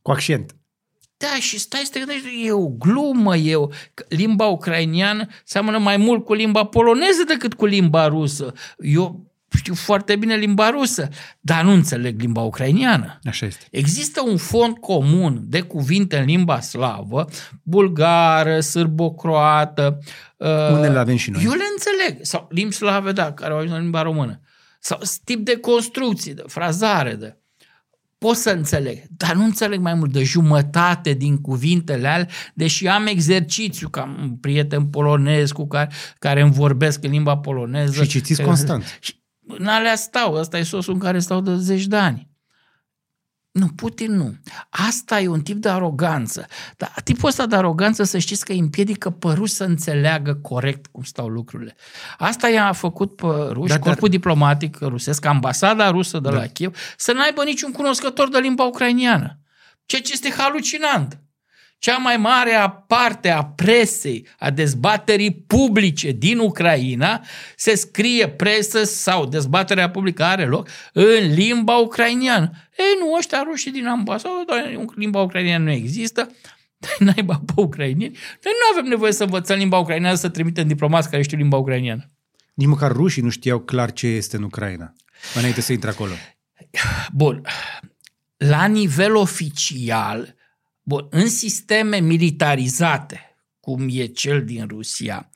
cu 0.02 0.12
accent. 0.12 0.56
Da, 1.18 1.39
și 1.39 1.60
stai 1.60 1.82
să 1.84 1.91
te 1.91 1.99
gândești, 1.99 2.45
e 2.45 2.52
o 2.52 2.68
glumă, 2.68 3.36
e 3.36 3.56
o... 3.56 3.68
limba 4.08 4.45
ucrainiană 4.45 5.28
seamănă 5.43 5.78
mai 5.78 5.97
mult 5.97 6.26
cu 6.26 6.34
limba 6.34 6.64
poloneză 6.64 7.24
decât 7.28 7.54
cu 7.54 7.66
limba 7.66 8.08
rusă. 8.08 8.54
Eu 8.80 9.32
știu 9.58 9.74
foarte 9.74 10.16
bine 10.16 10.36
limba 10.36 10.70
rusă, 10.70 11.10
dar 11.39 11.64
nu 11.64 11.72
înțeleg 11.72 12.20
limba 12.20 12.41
ucrainiană. 12.41 13.20
Așa 13.24 13.45
este. 13.45 13.68
Există 13.72 14.22
un 14.22 14.38
fond 14.38 14.78
comun 14.78 15.43
de 15.43 15.62
cuvinte 15.62 16.18
în 16.18 16.26
limba 16.26 16.60
slavă, 16.60 17.28
bulgară, 17.64 18.60
sârbo-croată. 18.60 19.99
Unde 20.72 20.88
le 20.88 20.99
avem 20.99 21.16
și 21.16 21.30
noi. 21.30 21.43
Eu 21.43 21.52
le 21.52 21.64
înțeleg. 21.72 22.26
Sau 22.26 22.47
limbi 22.49 22.74
slave, 22.74 23.12
da, 23.12 23.34
care 23.34 23.52
au 23.52 23.58
ajuns 23.58 23.76
în 23.76 23.82
limba 23.82 24.02
română. 24.02 24.39
Sau 24.80 24.99
tip 25.24 25.45
de 25.45 25.58
construcție, 25.58 26.34
de 26.34 26.43
frazare, 26.47 27.16
de 27.16 27.40
pot 28.26 28.36
să 28.36 28.49
înțeleg, 28.49 29.03
dar 29.09 29.36
nu 29.36 29.43
înțeleg 29.43 29.80
mai 29.80 29.93
mult 29.93 30.11
de 30.11 30.24
jumătate 30.24 31.13
din 31.13 31.38
cuvintele 31.38 32.07
alea, 32.07 32.28
deși 32.53 32.88
am 32.88 33.05
exercițiu, 33.05 33.89
ca 33.89 34.15
un 34.22 34.36
prieten 34.36 34.86
polonez 34.86 35.51
cu 35.51 35.67
care, 35.67 35.91
care 36.19 36.41
îmi 36.41 36.51
vorbesc 36.51 37.03
în 37.03 37.11
limba 37.11 37.38
poloneză. 37.38 38.03
Și 38.03 38.09
citiți 38.09 38.41
constant. 38.41 38.84
Și 38.99 39.24
în 39.47 39.65
alea 39.65 39.95
stau, 39.95 40.34
ăsta 40.34 40.57
e 40.57 40.63
sosul 40.63 40.93
în 40.93 40.99
care 40.99 41.19
stau 41.19 41.41
de 41.41 41.55
zeci 41.55 41.86
de 41.86 41.95
ani. 41.95 42.30
Nu, 43.52 43.68
Putin 43.76 44.16
nu. 44.16 44.36
Asta 44.70 45.20
e 45.20 45.28
un 45.28 45.41
tip 45.41 45.62
de 45.62 45.70
aroganță. 45.70 46.47
Dar 46.78 46.93
tipul 47.04 47.30
ăsta 47.30 47.45
de 47.45 47.56
aroganță 47.56 48.04
să 48.04 48.18
știți 48.18 48.45
că 48.45 48.52
îi 48.52 48.60
împiedică 48.60 49.10
pe 49.10 49.28
ruși 49.28 49.54
să 49.54 49.64
înțeleagă 49.64 50.34
corect 50.34 50.86
cum 50.88 51.04
stau 51.04 51.28
lucrurile. 51.28 51.76
Asta 52.18 52.49
i-a 52.49 52.72
făcut 52.72 53.16
pe 53.16 53.26
ruși, 53.26 53.70
da, 53.70 53.80
corpul 53.80 54.08
dar... 54.10 54.18
diplomatic 54.18 54.78
rusesc, 54.80 55.26
ambasada 55.26 55.89
rusă 55.89 56.20
de 56.20 56.30
da. 56.30 56.36
la 56.36 56.45
Kiev, 56.45 56.78
să 56.97 57.12
n-aibă 57.12 57.43
niciun 57.43 57.72
cunoscător 57.72 58.30
de 58.30 58.38
limba 58.38 58.64
ucrainiană. 58.64 59.39
Ceea 59.86 60.02
ce 60.02 60.14
este 60.14 60.34
halucinant 60.38 61.20
cea 61.82 61.97
mai 61.97 62.17
mare 62.17 62.84
parte 62.88 63.29
a 63.29 63.43
presei, 63.43 64.27
a 64.39 64.49
dezbaterii 64.49 65.32
publice 65.32 66.11
din 66.11 66.38
Ucraina, 66.38 67.25
se 67.55 67.75
scrie 67.75 68.29
presă 68.29 68.84
sau 68.84 69.25
dezbaterea 69.25 69.89
publică 69.89 70.23
are 70.23 70.45
loc 70.45 70.67
în 70.93 71.34
limba 71.34 71.75
ucrainiană. 71.75 72.51
Ei, 72.77 72.95
nu, 72.99 73.13
ăștia 73.17 73.43
rușii 73.43 73.71
din 73.71 73.88
ambasadă, 73.88 74.43
doar 74.47 74.88
limba 74.95 75.21
ucrainiană 75.21 75.63
nu 75.63 75.71
există, 75.71 76.32
naiba 76.99 77.41
pe 77.45 77.53
ucrainieni. 77.55 78.17
Noi 78.43 78.53
nu 78.53 78.79
avem 78.79 78.89
nevoie 78.89 79.11
să 79.11 79.23
învățăm 79.23 79.57
limba 79.57 79.77
ucraineană, 79.77 80.15
să 80.15 80.29
trimitem 80.29 80.67
diplomați 80.67 81.09
care 81.09 81.21
știu 81.21 81.38
limba 81.38 81.57
ucrainiană. 81.57 82.09
Nici 82.53 82.67
măcar 82.67 82.91
rușii 82.91 83.21
nu 83.21 83.29
știau 83.29 83.59
clar 83.59 83.91
ce 83.91 84.07
este 84.07 84.36
în 84.36 84.43
Ucraina, 84.43 84.93
înainte 85.36 85.61
să 85.61 85.71
intre 85.71 85.89
acolo. 85.89 86.11
Bun. 87.11 87.41
La 88.38 88.65
nivel 88.65 89.15
oficial, 89.15 90.36
Bun, 90.91 91.07
în 91.09 91.29
sisteme 91.29 91.99
militarizate, 91.99 93.37
cum 93.59 93.87
e 93.91 94.05
cel 94.05 94.45
din 94.45 94.67
Rusia, 94.67 95.29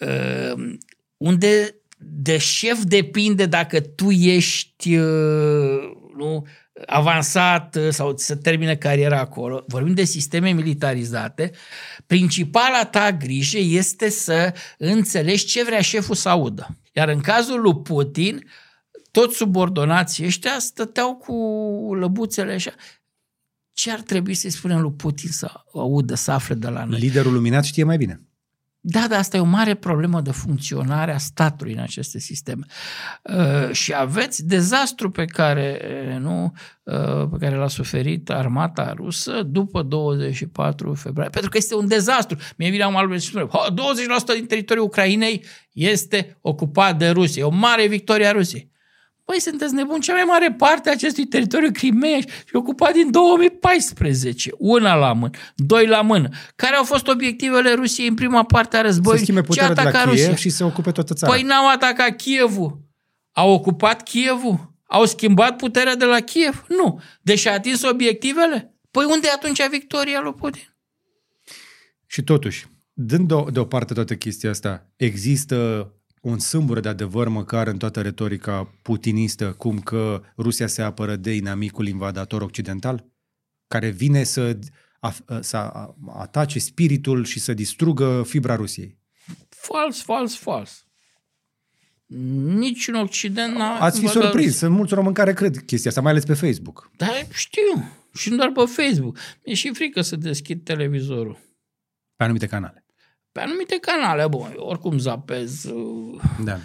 uh, 0.00 0.76
unde 1.16 1.74
de 1.98 2.38
șef 2.38 2.82
depinde 2.82 3.46
dacă 3.46 3.80
tu 3.80 4.10
ești 4.10 4.96
uh, 4.96 5.80
nu, 6.16 6.46
avansat 6.86 7.76
uh, 7.76 7.88
sau 7.90 8.16
să 8.16 8.36
termine 8.36 8.76
cariera 8.76 9.18
acolo, 9.18 9.64
vorbim 9.66 9.94
de 9.94 10.04
sisteme 10.04 10.50
militarizate, 10.50 11.50
principala 12.06 12.84
ta 12.84 13.12
grijă 13.12 13.58
este 13.58 14.08
să 14.08 14.54
înțelegi 14.78 15.44
ce 15.44 15.64
vrea 15.64 15.80
șeful 15.80 16.14
să 16.14 16.28
audă. 16.28 16.78
Iar 16.92 17.08
în 17.08 17.20
cazul 17.20 17.60
lui 17.60 17.76
Putin, 17.82 18.50
toți 19.10 19.36
subordonații 19.36 20.24
ăștia 20.24 20.58
stăteau 20.58 21.14
cu 21.14 21.34
lăbuțele 21.94 22.52
așa 22.52 22.72
ce 23.72 23.90
ar 23.90 24.00
trebui 24.00 24.34
să-i 24.34 24.50
spunem 24.50 24.80
lui 24.80 24.92
Putin 24.92 25.30
să 25.30 25.50
audă, 25.74 26.14
să 26.14 26.30
afle 26.30 26.54
de 26.54 26.68
la 26.68 26.84
noi? 26.84 26.98
Liderul 26.98 27.32
luminat 27.32 27.64
știe 27.64 27.84
mai 27.84 27.96
bine. 27.96 28.20
Da, 28.84 29.06
dar 29.08 29.18
asta 29.18 29.36
e 29.36 29.40
o 29.40 29.44
mare 29.44 29.74
problemă 29.74 30.20
de 30.20 30.30
funcționare 30.30 31.12
a 31.12 31.18
statului 31.18 31.72
în 31.72 31.78
aceste 31.78 32.18
sisteme. 32.18 32.64
Uh, 33.22 33.72
și 33.72 33.94
aveți 33.94 34.46
dezastru 34.46 35.10
pe 35.10 35.24
care, 35.24 35.80
uh, 36.10 36.20
nu, 36.20 36.52
uh, 36.82 37.28
pe 37.30 37.36
care 37.38 37.56
l-a 37.56 37.68
suferit 37.68 38.30
armata 38.30 38.92
rusă 38.96 39.42
după 39.42 39.82
24 39.82 40.94
februarie. 40.94 41.30
Pentru 41.30 41.50
că 41.50 41.56
este 41.56 41.74
un 41.74 41.88
dezastru. 41.88 42.36
Mie 42.56 42.70
vine 42.70 42.84
un 42.84 43.18
și 43.18 43.26
spune, 43.26 43.44
20% 43.44 44.34
din 44.34 44.46
teritoriul 44.46 44.86
Ucrainei 44.86 45.44
este 45.72 46.38
ocupat 46.40 46.98
de 46.98 47.08
Rusia. 47.08 47.42
E 47.42 47.46
o 47.46 47.50
mare 47.50 47.86
victorie 47.86 48.26
a 48.26 48.32
Rusiei. 48.32 48.70
Păi 49.24 49.40
sunteți 49.40 49.74
nebuni, 49.74 50.00
cea 50.00 50.12
mai 50.12 50.24
mare 50.26 50.52
parte 50.52 50.88
a 50.88 50.92
acestui 50.92 51.26
teritoriu 51.26 51.70
Crimea 51.72 52.20
și 52.20 52.26
ocupat 52.52 52.92
din 52.92 53.10
2014. 53.10 54.50
Una 54.58 54.94
la 54.94 55.12
mână, 55.12 55.30
doi 55.54 55.86
la 55.86 56.00
mână. 56.00 56.28
Care 56.56 56.76
au 56.76 56.84
fost 56.84 57.08
obiectivele 57.08 57.72
Rusiei 57.72 58.08
în 58.08 58.14
prima 58.14 58.44
parte 58.44 58.76
a 58.76 58.80
războiului? 58.80 59.18
Să 59.18 59.24
schimbe 59.24 59.42
puterea 59.42 59.74
de 59.74 59.82
la 59.82 59.90
Kiev 59.90 60.08
Rusia? 60.08 60.34
și 60.34 60.48
să 60.48 60.64
ocupe 60.64 60.90
toată 60.90 61.14
țara. 61.14 61.32
Păi 61.32 61.42
n-au 61.42 61.68
atacat 61.68 62.16
Kievul. 62.16 62.80
Au 63.32 63.50
ocupat 63.50 64.02
Kievul? 64.02 64.74
Au 64.86 65.04
schimbat 65.04 65.56
puterea 65.56 65.96
de 65.96 66.04
la 66.04 66.20
Kiev? 66.20 66.64
Nu. 66.68 67.00
Deși 67.20 67.48
a 67.48 67.52
atins 67.52 67.82
obiectivele? 67.82 68.76
Păi 68.90 69.04
unde 69.08 69.26
e 69.26 69.32
atunci 69.32 69.68
victoria 69.70 70.20
lui 70.20 70.32
Putin? 70.34 70.76
Și 72.06 72.22
totuși, 72.22 72.66
dând 72.92 73.50
deoparte 73.50 73.94
toată 73.94 74.14
chestia 74.14 74.50
asta, 74.50 74.92
există 74.96 75.88
un 76.22 76.38
sâmbure 76.38 76.80
de 76.80 76.88
adevăr 76.88 77.28
măcar 77.28 77.66
în 77.66 77.78
toată 77.78 78.00
retorica 78.00 78.74
putinistă, 78.82 79.52
cum 79.52 79.80
că 79.80 80.22
Rusia 80.36 80.66
se 80.66 80.82
apără 80.82 81.16
de 81.16 81.34
inamicul 81.34 81.86
invadator 81.86 82.42
occidental, 82.42 83.06
care 83.66 83.88
vine 83.88 84.22
să, 84.22 84.58
să 85.40 85.56
atace 86.08 86.58
spiritul 86.58 87.24
și 87.24 87.40
să 87.40 87.54
distrugă 87.54 88.22
fibra 88.26 88.56
Rusiei. 88.56 88.98
Fals, 89.48 90.02
fals, 90.02 90.36
fals. 90.36 90.84
Nici 92.44 92.88
în 92.88 92.94
Occident 92.94 93.56
n-a... 93.56 93.78
Ați 93.78 94.00
fi 94.00 94.06
surprins, 94.06 94.56
sunt 94.56 94.74
mulți 94.74 94.94
români 94.94 95.14
care 95.14 95.32
cred 95.32 95.56
chestia 95.56 95.90
asta, 95.90 96.02
mai 96.02 96.10
ales 96.10 96.24
pe 96.24 96.34
Facebook. 96.34 96.90
Da, 96.96 97.10
știu. 97.32 97.90
Și 98.14 98.30
nu 98.30 98.36
doar 98.36 98.52
pe 98.52 98.64
Facebook. 98.82 99.18
Mi-e 99.44 99.54
și 99.54 99.70
frică 99.74 100.00
să 100.00 100.16
deschid 100.16 100.64
televizorul. 100.64 101.38
Pe 102.16 102.24
anumite 102.24 102.46
canale 102.46 102.81
pe 103.32 103.40
anumite 103.40 103.78
canale, 103.80 104.26
bun, 104.28 104.52
oricum 104.56 104.98
zapez, 104.98 105.64
da. 106.44 106.58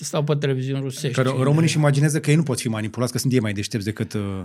stau 0.00 0.24
pe 0.24 0.34
televiziuni 0.34 0.82
rusești. 0.82 1.22
Că 1.22 1.22
românii 1.22 1.68
își 1.68 1.76
imaginează 1.76 2.20
că 2.20 2.30
ei 2.30 2.36
nu 2.36 2.42
pot 2.42 2.60
fi 2.60 2.68
manipulați, 2.68 3.12
că 3.12 3.18
sunt 3.18 3.32
ei 3.32 3.40
mai 3.40 3.52
deștepți 3.52 3.86
decât 3.86 4.12
uh, 4.12 4.44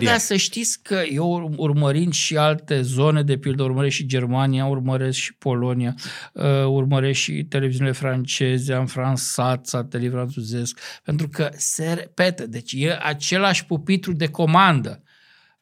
Da, 0.00 0.10
dar 0.10 0.18
să 0.18 0.36
știți 0.36 0.82
că 0.82 1.02
eu 1.10 1.54
urmărind 1.56 2.12
și 2.12 2.36
alte 2.36 2.82
zone, 2.82 3.22
de 3.22 3.36
pildă 3.36 3.62
urmăresc 3.62 3.94
și 3.94 4.06
Germania, 4.06 4.66
urmăresc 4.66 5.18
și 5.18 5.34
Polonia, 5.34 5.94
uh, 6.32 6.64
urmăresc 6.66 7.18
și 7.18 7.44
televiziunile 7.44 7.92
franceze, 7.92 8.72
am 8.72 8.86
fransat, 8.86 9.66
satelit 9.66 10.10
franțuzesc, 10.10 10.80
pentru 11.04 11.28
că 11.28 11.48
se 11.56 11.92
repete, 11.92 12.46
deci 12.46 12.72
e 12.76 12.98
același 13.02 13.66
pupitru 13.66 14.12
de 14.12 14.28
comandă 14.28 15.02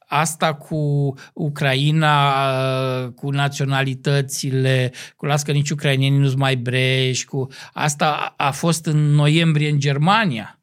asta 0.09 0.55
cu 0.55 1.15
Ucraina, 1.35 2.19
cu 3.09 3.31
naționalitățile, 3.31 4.93
cu 5.17 5.27
las 5.27 5.43
că 5.43 5.53
nici 5.53 5.71
ucrainienii 5.71 6.19
nu-s 6.19 6.35
mai 6.35 6.57
breși, 6.57 7.25
cu 7.25 7.47
asta 7.73 8.35
a 8.37 8.51
fost 8.51 8.87
în 8.87 9.11
noiembrie 9.11 9.69
în 9.71 9.79
Germania, 9.79 10.59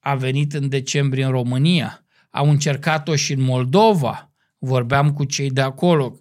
a 0.00 0.14
venit 0.14 0.52
în 0.52 0.68
decembrie 0.68 1.24
în 1.24 1.30
România, 1.30 2.04
au 2.30 2.50
încercat-o 2.50 3.14
și 3.16 3.32
în 3.32 3.42
Moldova, 3.42 4.30
vorbeam 4.58 5.12
cu 5.12 5.24
cei 5.24 5.50
de 5.50 5.60
acolo, 5.60 6.16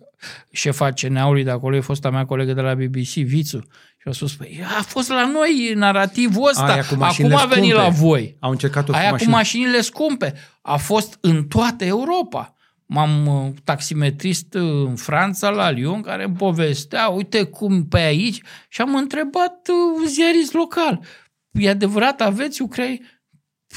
șefa 0.52 0.92
CNA-ului 0.92 1.44
de 1.44 1.52
acolo, 1.52 1.76
e 1.76 1.80
fosta 1.80 2.10
mea 2.10 2.26
colegă 2.26 2.54
de 2.54 2.62
la 2.62 2.74
BBC, 2.74 3.14
Vițu, 3.14 3.60
și 4.02 4.08
a 4.08 4.12
spus, 4.12 4.36
păi, 4.36 4.62
a 4.80 4.82
fost 4.82 5.10
la 5.10 5.32
noi 5.34 5.72
narativul 5.76 6.50
ăsta, 6.50 6.64
Aia 6.64 6.82
acum 6.82 7.02
a 7.02 7.12
venit 7.46 7.70
scumpe. 7.70 7.74
la 7.74 7.90
voi. 7.90 8.36
Au 8.40 8.52
încercat-o 8.52 8.94
Aia 8.94 9.06
cu, 9.06 9.12
mașini. 9.12 9.30
cu 9.30 9.36
mașinile 9.36 9.82
scumpe. 9.82 10.34
A 10.62 10.78
fost 10.78 11.18
în 11.22 11.44
toată 11.44 11.86
Europa 11.86 12.54
m-am 12.92 13.28
uh, 13.28 13.52
taximetrist 13.64 14.54
uh, 14.54 14.62
în 14.62 14.96
Franța, 14.96 15.50
la 15.50 15.70
Lyon, 15.70 16.02
care 16.02 16.24
îmi 16.24 16.36
povestea, 16.36 17.08
uite 17.08 17.44
cum 17.44 17.88
pe 17.88 18.00
aici, 18.00 18.42
și 18.70 18.82
am 18.82 18.96
întrebat 18.96 19.68
uh, 19.68 20.08
ziarist 20.08 20.54
local, 20.54 21.04
e 21.52 21.70
adevărat, 21.70 22.22
aveți 22.22 22.62
Ucraina? 22.62 23.06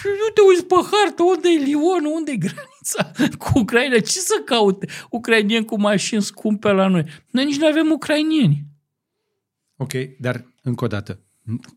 Nu 0.02 0.32
te 0.34 0.40
uiți 0.48 0.64
pe 0.64 0.74
hartă, 0.74 1.22
unde 1.22 1.48
e 1.48 1.64
Lyon, 1.64 2.04
unde 2.14 2.30
e 2.30 2.36
granița 2.36 3.34
cu 3.38 3.58
Ucraina? 3.58 3.98
Ce 3.98 4.18
să 4.18 4.42
caute 4.44 4.86
ucrainieni 5.10 5.64
cu 5.64 5.80
mașini 5.80 6.22
scumpe 6.22 6.70
la 6.70 6.86
noi? 6.86 7.04
Noi 7.30 7.44
nici 7.44 7.58
nu 7.58 7.66
avem 7.66 7.90
ucrainieni. 7.90 8.64
Ok, 9.76 9.92
dar 10.18 10.44
încă 10.62 10.84
o 10.84 10.86
dată, 10.86 11.20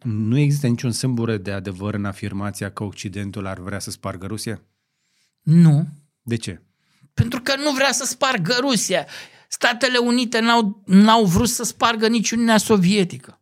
nu 0.03 0.37
există 0.37 0.67
niciun 0.67 0.91
sâmbure 0.91 1.37
de 1.37 1.51
adevăr 1.51 1.93
în 1.93 2.05
afirmația 2.05 2.71
că 2.71 2.83
Occidentul 2.83 3.45
ar 3.45 3.59
vrea 3.59 3.79
să 3.79 3.91
spargă 3.91 4.25
Rusia? 4.25 4.61
Nu. 5.41 5.87
De 6.21 6.35
ce? 6.35 6.61
Pentru 7.15 7.41
că 7.41 7.55
nu 7.63 7.71
vrea 7.71 7.91
să 7.91 8.05
spargă 8.05 8.57
Rusia. 8.59 9.05
Statele 9.47 9.97
Unite 9.97 10.39
n-au, 10.39 10.83
n-au 10.85 11.25
vrut 11.25 11.49
să 11.49 11.63
spargă 11.63 12.07
nici 12.07 12.31
Uniunea 12.31 12.57
Sovietică. 12.57 13.41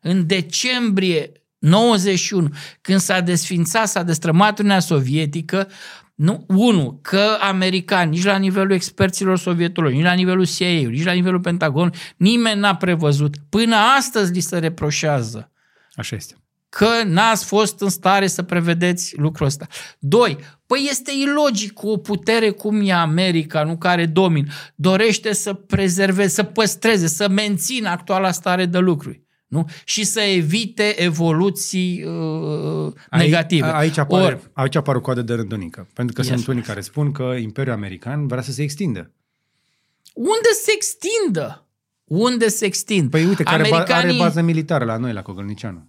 În 0.00 0.26
decembrie 0.26 1.32
91, 1.58 2.48
când 2.80 3.00
s-a 3.00 3.20
desfințat, 3.20 3.88
s-a 3.88 4.02
destrămat 4.02 4.58
Uniunea 4.58 4.80
Sovietică, 4.80 5.68
nu, 6.14 6.44
unu, 6.48 6.98
că 7.02 7.36
americani, 7.40 8.10
nici 8.10 8.24
la 8.24 8.36
nivelul 8.36 8.72
experților 8.72 9.38
sovietului, 9.38 9.94
nici 9.94 10.02
la 10.02 10.12
nivelul 10.12 10.46
CIA, 10.46 10.68
nici 10.68 11.04
la 11.04 11.12
nivelul 11.12 11.40
Pentagon, 11.40 11.92
nimeni 12.16 12.60
n-a 12.60 12.76
prevăzut. 12.76 13.34
Până 13.48 13.76
astăzi 13.76 14.32
li 14.32 14.40
se 14.40 14.58
reproșează. 14.58 15.52
Așa 15.94 16.16
este 16.16 16.34
că 16.68 16.88
n-ați 17.04 17.44
fost 17.44 17.80
în 17.80 17.88
stare 17.88 18.26
să 18.26 18.42
prevedeți 18.42 19.18
lucrul 19.18 19.46
ăsta. 19.46 19.66
Doi, 19.98 20.38
păi 20.66 20.86
este 20.90 21.10
ilogic 21.22 21.72
cu 21.72 21.88
o 21.88 21.96
putere 21.96 22.50
cum 22.50 22.80
e 22.88 22.92
America, 22.92 23.62
nu 23.62 23.76
care 23.76 24.06
domin, 24.06 24.48
dorește 24.74 25.32
să 25.32 25.52
prezerveze, 25.52 26.28
să 26.28 26.42
păstreze, 26.42 27.06
să 27.06 27.28
mențină 27.28 27.88
actuala 27.88 28.30
stare 28.30 28.66
de 28.66 28.78
lucruri. 28.78 29.26
Nu? 29.46 29.68
Și 29.84 30.04
să 30.04 30.20
evite 30.20 31.02
evoluții 31.02 32.04
uh, 32.04 32.92
negative. 33.10 33.66
Aici 33.74 33.98
apare, 33.98 34.24
Or, 34.24 34.50
aici 34.52 34.74
apare 34.76 34.98
o 34.98 35.00
coadă 35.00 35.22
de 35.22 35.34
rândunică. 35.34 35.88
Pentru 35.94 36.14
că 36.14 36.20
Yes. 36.20 36.30
sunt 36.30 36.46
unii 36.46 36.62
care 36.62 36.80
spun 36.80 37.12
că 37.12 37.22
Imperiul 37.22 37.74
American 37.74 38.26
vrea 38.26 38.42
să 38.42 38.52
se 38.52 38.62
extindă. 38.62 39.12
unde 40.14 40.48
se 40.62 40.72
extindă? 40.74 41.66
Unde 42.04 42.48
se 42.48 42.64
extind? 42.64 43.10
Păi 43.10 43.24
uite, 43.24 43.42
care 43.42 43.56
Americanii... 43.56 43.84
are 43.84 43.92
Americanii... 43.92 44.20
bază 44.22 44.40
militară 44.40 44.84
la 44.84 44.96
noi, 44.96 45.12
la 45.12 45.22
Cogălnicianu. 45.22 45.88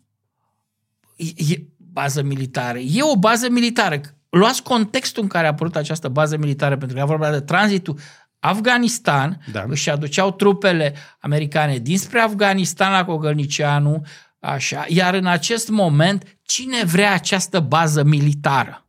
E, 1.20 1.54
e 1.54 1.64
bază 1.78 2.22
militară. 2.24 2.78
E 2.78 3.04
o 3.04 3.18
bază 3.18 3.50
militară. 3.50 4.02
Luați 4.30 4.64
contextul 4.64 5.24
în 5.24 5.30
care 5.30 5.46
a 5.46 5.50
apărut 5.50 5.76
această 5.76 6.08
bază 6.08 6.38
militară, 6.38 6.78
pentru 6.78 6.96
că 6.96 7.02
era 7.02 7.12
vorba 7.12 7.32
de 7.32 7.40
tranzitul 7.40 8.00
Afganistan, 8.40 9.42
Da. 9.52 9.66
își 9.68 9.90
aduceau 9.90 10.32
trupele 10.32 10.96
americane 11.20 11.78
dinspre 11.78 12.20
Afganistan 12.20 12.92
la 12.92 13.06
Cogălnicianu, 13.06 14.06
așa, 14.40 14.86
iar 14.88 15.14
în 15.14 15.26
acest 15.26 15.70
moment, 15.70 16.38
cine 16.42 16.84
vrea 16.84 17.14
această 17.14 17.60
bază 17.60 18.04
militară? 18.04 18.88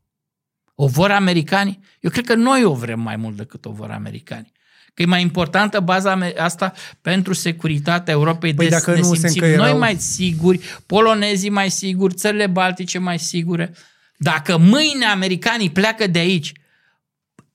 O 0.75 0.87
vor 0.87 1.11
americanii? 1.11 1.79
Eu 2.01 2.11
cred 2.11 2.25
că 2.25 2.35
noi 2.35 2.65
o 2.65 2.75
vrem 2.75 3.01
mai 3.01 3.17
mult 3.17 3.37
decât 3.37 3.65
o 3.65 3.71
vor 3.71 3.91
americanii. 3.91 4.53
Că 5.01 5.07
e 5.07 5.09
mai 5.09 5.23
importantă 5.23 5.81
baza 5.81 6.11
ame- 6.11 6.35
asta 6.39 6.73
pentru 7.03 7.33
securitatea 7.33 8.13
Europei 8.13 8.55
Păi 8.55 8.65
de 8.65 8.71
dacă 8.71 8.85
să 8.85 8.91
ne 8.91 8.97
nu 8.97 9.03
se 9.03 9.15
simțim 9.15 9.43
încăierau- 9.43 9.67
noi 9.67 9.79
mai 9.79 9.95
siguri, 9.95 10.61
polonezii 10.87 11.51
mai 11.51 11.71
siguri, 11.71 12.15
țările 12.15 12.47
baltice 12.47 12.99
mai 12.99 13.19
sigure. 13.19 13.75
Dacă 14.17 14.57
mâine 14.59 15.05
americanii 15.05 15.71
pleacă 15.71 16.07
de 16.07 16.19
aici, 16.19 16.53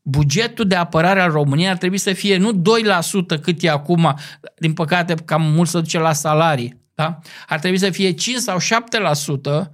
bugetul 0.01 0.67
de 0.67 0.75
apărare 0.75 1.21
al 1.21 1.31
României 1.31 1.69
ar 1.69 1.77
trebui 1.77 1.97
să 1.97 2.13
fie 2.13 2.37
nu 2.37 2.51
2% 2.53 3.37
cât 3.41 3.63
e 3.63 3.69
acum, 3.69 4.15
din 4.57 4.73
păcate 4.73 5.15
cam 5.25 5.41
mult 5.41 5.69
se 5.69 5.79
duce 5.79 5.99
la 5.99 6.13
salarii, 6.13 6.81
da? 6.95 7.19
ar 7.47 7.59
trebui 7.59 7.77
să 7.77 7.89
fie 7.89 8.11
5 8.11 8.37
sau 8.37 8.57
7%, 8.59 9.71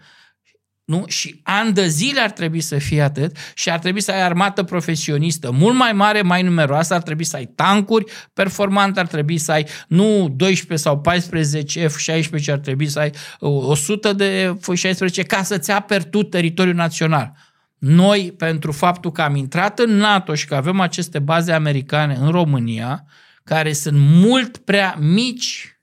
nu? 0.91 1.03
Și 1.07 1.39
ani 1.43 1.73
de 1.73 1.87
zile 1.87 2.19
ar 2.19 2.31
trebui 2.31 2.61
să 2.61 2.77
fie 2.77 3.01
atât 3.01 3.37
și 3.53 3.69
ar 3.69 3.79
trebui 3.79 4.01
să 4.01 4.11
ai 4.11 4.21
armată 4.21 4.63
profesionistă 4.63 5.51
mult 5.51 5.75
mai 5.75 5.91
mare, 5.93 6.21
mai 6.21 6.41
numeroasă, 6.41 6.93
ar 6.93 7.01
trebui 7.01 7.23
să 7.23 7.35
ai 7.35 7.45
tancuri 7.45 8.11
performante, 8.33 8.99
ar 8.99 9.07
trebui 9.07 9.37
să 9.37 9.51
ai 9.51 9.65
nu 9.87 10.33
12 10.35 10.87
sau 10.87 10.99
14 10.99 11.87
F-16, 11.87 12.41
ci 12.41 12.47
ar 12.47 12.57
trebui 12.57 12.87
să 12.87 12.99
ai 12.99 13.11
uh, 13.39 13.67
100 13.67 14.13
de 14.13 14.57
F-16 14.61 15.27
ca 15.27 15.43
să-ți 15.43 15.71
aperi 15.71 16.09
tu 16.09 16.23
teritoriul 16.23 16.75
național. 16.75 17.33
Noi, 17.77 18.33
pentru 18.37 18.71
faptul 18.71 19.11
că 19.11 19.21
am 19.21 19.35
intrat 19.35 19.79
în 19.79 19.97
NATO 19.97 20.35
și 20.35 20.45
că 20.45 20.55
avem 20.55 20.79
aceste 20.79 21.19
baze 21.19 21.51
americane 21.51 22.15
în 22.15 22.31
România, 22.31 23.05
care 23.43 23.73
sunt 23.73 23.97
mult 23.99 24.57
prea 24.57 24.95
mici 24.99 25.79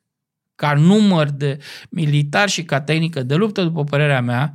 ca 0.55 0.75
număr 0.75 1.29
de 1.29 1.59
militari 1.91 2.51
și 2.51 2.63
ca 2.63 2.81
tehnică 2.81 3.23
de 3.23 3.35
luptă, 3.35 3.63
după 3.63 3.85
părerea 3.85 4.21
mea, 4.21 4.53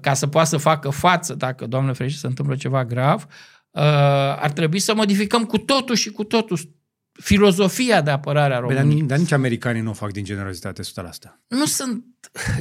ca 0.00 0.14
să 0.14 0.26
poată 0.26 0.48
să 0.48 0.56
facă 0.56 0.90
față 0.90 1.34
dacă, 1.34 1.66
Doamne 1.66 1.92
ferește, 1.92 2.18
se 2.18 2.26
întâmplă 2.26 2.56
ceva 2.56 2.84
grav, 2.84 3.22
uh, 3.70 3.82
ar 4.40 4.50
trebui 4.50 4.78
să 4.78 4.94
modificăm 4.94 5.44
cu 5.44 5.58
totul 5.58 5.94
și 5.94 6.10
cu 6.10 6.24
totul 6.24 6.58
filozofia 7.22 8.00
de 8.00 8.10
apărare 8.10 8.54
a 8.54 8.58
Păi, 8.60 8.68
dar, 8.68 8.76
României. 8.76 9.00
ni- 9.02 9.08
dar 9.08 9.18
nici 9.18 9.32
americanii 9.32 9.82
nu 9.82 9.90
o 9.90 9.92
fac 9.92 10.12
din 10.12 10.24
generozitate 10.24 10.82
100%. 10.82 11.40
Nu 11.48 11.66
sunt 11.66 12.04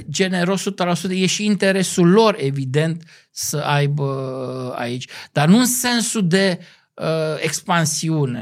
generos 0.10 0.62
100%, 0.62 1.16
e 1.22 1.26
și 1.26 1.46
interesul 1.46 2.10
lor, 2.10 2.36
evident, 2.40 3.04
să 3.32 3.58
aibă 3.58 4.74
aici. 4.78 5.08
Dar 5.32 5.48
nu 5.48 5.58
în 5.58 5.66
sensul 5.66 6.28
de 6.28 6.60
uh, 6.94 7.06
expansiune. 7.38 8.42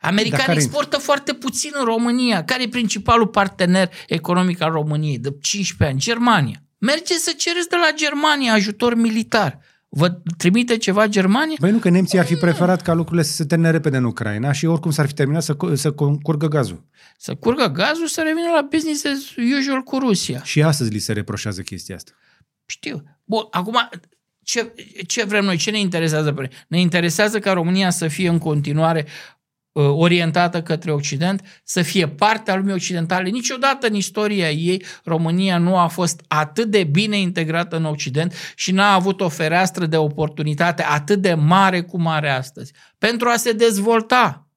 Dar 0.00 0.12
Americanii 0.12 0.46
care- 0.46 0.58
exportă 0.62 0.96
foarte 0.98 1.32
puțin 1.32 1.70
în 1.78 1.84
România. 1.84 2.44
Care 2.44 2.62
e 2.62 2.68
principalul 2.68 3.26
partener 3.26 3.90
economic 4.06 4.60
al 4.60 4.70
României 4.70 5.18
de 5.18 5.36
15 5.40 5.84
ani? 5.96 6.00
Germania. 6.00 6.62
Mergeți 6.84 7.24
să 7.24 7.32
cereți 7.36 7.68
de 7.68 7.76
la 7.76 7.90
Germania 7.94 8.52
ajutor 8.52 8.94
militar. 8.94 9.58
Vă 9.88 10.08
trimite 10.36 10.76
ceva 10.76 11.06
Germania? 11.06 11.56
Băi 11.60 11.70
nu, 11.70 11.78
că 11.78 11.88
nemții 11.88 12.18
ar 12.18 12.24
fi 12.24 12.34
preferat 12.34 12.82
ca 12.82 12.92
lucrurile 12.92 13.22
să 13.22 13.32
se 13.32 13.44
termine 13.44 13.70
repede 13.70 13.96
în 13.96 14.04
Ucraina 14.04 14.52
și 14.52 14.66
oricum 14.66 14.90
s-ar 14.90 15.06
fi 15.06 15.14
terminat 15.14 15.42
să, 15.42 15.54
cu- 15.54 15.74
să 15.74 15.92
curgă 16.22 16.48
gazul. 16.48 16.84
Să 17.18 17.34
curgă 17.34 17.66
gazul, 17.66 18.06
să 18.06 18.20
revină 18.20 18.50
la 18.54 18.66
business 18.70 19.04
as 19.04 19.34
usual 19.58 19.80
cu 19.80 19.98
Rusia. 19.98 20.42
Și 20.42 20.62
astăzi 20.62 20.90
li 20.90 20.98
se 20.98 21.12
reproșează 21.12 21.62
chestia 21.62 21.94
asta. 21.94 22.12
Știu. 22.66 23.02
Bun, 23.24 23.46
acum, 23.50 23.88
ce, 24.42 24.74
ce 25.06 25.24
vrem 25.24 25.44
noi? 25.44 25.56
Ce 25.56 25.70
ne 25.70 25.78
interesează 25.78 26.32
pe 26.32 26.40
noi? 26.40 26.50
Ne 26.68 26.80
interesează 26.80 27.38
ca 27.38 27.52
România 27.52 27.90
să 27.90 28.08
fie 28.08 28.28
în 28.28 28.38
continuare 28.38 29.06
uh, 29.06 29.12
orientată 29.82 30.62
către 30.62 30.92
Occident, 30.92 31.42
să 31.64 31.82
fie 31.82 32.08
parte 32.08 32.50
a 32.50 32.56
lumii 32.56 32.72
occidentale. 32.72 33.28
Niciodată 33.28 33.86
în 33.86 33.94
istoria 33.94 34.50
ei 34.50 34.84
România 35.04 35.58
nu 35.58 35.78
a 35.78 35.86
fost 35.86 36.24
atât 36.28 36.70
de 36.70 36.84
bine 36.84 37.18
integrată 37.20 37.76
în 37.76 37.84
Occident 37.84 38.34
și 38.54 38.72
n-a 38.72 38.92
avut 38.92 39.20
o 39.20 39.28
fereastră 39.28 39.86
de 39.86 39.96
oportunitate 39.96 40.82
atât 40.82 41.20
de 41.20 41.34
mare 41.34 41.82
cum 41.82 42.06
are 42.06 42.30
astăzi. 42.30 42.72
Pentru 42.98 43.28
a 43.28 43.36
se 43.36 43.52
dezvolta. 43.52 44.48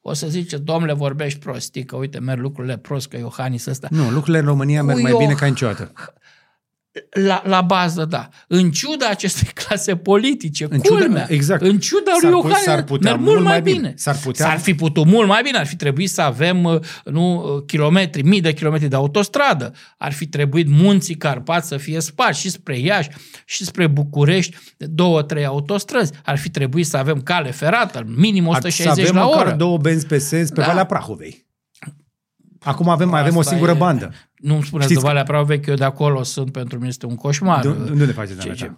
O 0.00 0.12
să 0.12 0.26
zice, 0.28 0.56
domnule, 0.56 0.92
vorbești 0.92 1.38
prostii, 1.38 1.84
că 1.84 1.96
uite, 1.96 2.18
merg 2.18 2.40
lucrurile 2.40 2.76
prost, 2.76 3.08
că 3.08 3.16
Iohannis 3.16 3.66
ăsta. 3.66 3.88
Nu, 3.90 4.10
lucrurile 4.10 4.38
în 4.38 4.44
România 4.44 4.82
merg 4.82 4.96
Cu 4.96 5.02
mai 5.02 5.12
Ioh- 5.12 5.18
bine 5.18 5.32
ca 5.32 5.46
niciodată. 5.46 5.92
La, 7.10 7.42
la 7.46 7.60
bază, 7.60 8.04
da. 8.04 8.28
În 8.48 8.70
ciuda 8.70 9.08
acestei 9.08 9.48
clase 9.54 9.96
politice, 9.96 10.66
În 10.70 10.80
ciuda- 10.80 10.98
culmea, 11.04 11.26
exact. 11.28 11.62
în 11.62 11.78
ciuda 11.78 12.10
S-ar 12.20 12.30
lui 12.30 12.40
pu- 12.40 12.46
Iohannis, 12.46 12.62
s-ar 12.68 12.82
putea 12.84 13.10
merg 13.10 13.22
mult 13.22 13.32
mult 13.34 13.44
mai 13.48 13.52
mai 13.52 13.62
bine. 13.62 13.76
bine. 13.76 13.94
S-ar 13.96 14.16
putea- 14.16 14.46
S-ar 14.46 14.58
fi 14.58 14.74
putut 14.74 15.06
mult 15.06 15.28
mai 15.28 15.42
bine. 15.42 15.58
Ar 15.58 15.66
fi 15.66 15.76
trebuit 15.76 16.10
să 16.10 16.20
avem 16.22 16.64
uh, 16.64 16.80
nu, 17.04 17.34
uh, 17.56 17.62
kilometri, 17.66 18.22
mii 18.22 18.40
de 18.40 18.52
kilometri 18.52 18.88
de 18.88 18.96
autostradă. 18.96 19.72
Ar 19.98 20.12
fi 20.12 20.26
trebuit 20.26 20.68
munții 20.68 21.14
Carpați 21.14 21.68
să 21.68 21.76
fie 21.76 22.00
sparși 22.00 22.40
și 22.40 22.50
spre 22.50 22.78
Iași 22.78 23.08
și 23.44 23.64
spre 23.64 23.86
București 23.86 24.56
de 24.76 24.86
două, 24.86 25.22
trei 25.22 25.44
autostrăzi. 25.46 26.12
Ar 26.24 26.38
fi 26.38 26.50
trebuit 26.50 26.86
să 26.86 26.96
avem 26.96 27.20
cale 27.20 27.50
ferată, 27.50 28.02
minim 28.16 28.48
Ar- 28.48 28.56
160 28.56 28.84
să 29.04 29.10
avem 29.10 29.14
la 29.14 29.24
măcar 29.28 29.46
oră. 29.46 29.54
două 29.56 29.78
benzi 29.78 30.06
pe 30.06 30.18
sens 30.18 30.48
pe 30.50 30.60
Da. 30.60 30.66
Valea 30.66 30.84
Prahovei. 30.84 31.46
Acum 32.60 32.88
avem, 32.88 33.08
mai 33.08 33.20
avem 33.20 33.36
o 33.36 33.38
Asta 33.38 33.50
singură 33.50 33.72
e- 33.72 33.74
bandă. 33.74 34.12
Nu-mi 34.38 34.62
spuneți 34.62 34.86
Știți 34.88 35.00
de 35.02 35.06
Valea 35.06 35.22
Prea 35.22 35.42
Veche, 35.42 35.70
eu 35.70 35.76
de 35.76 35.84
acolo 35.84 36.22
sunt, 36.22 36.52
pentru 36.52 36.76
mine 36.76 36.88
este 36.88 37.06
un 37.06 37.14
coșmar. 37.14 37.64
Nu, 37.64 37.88
nu 37.94 38.04
ne 38.04 38.12
faceți 38.12 38.40
Ce, 38.40 38.48
de 38.48 38.54
ce, 38.54 38.70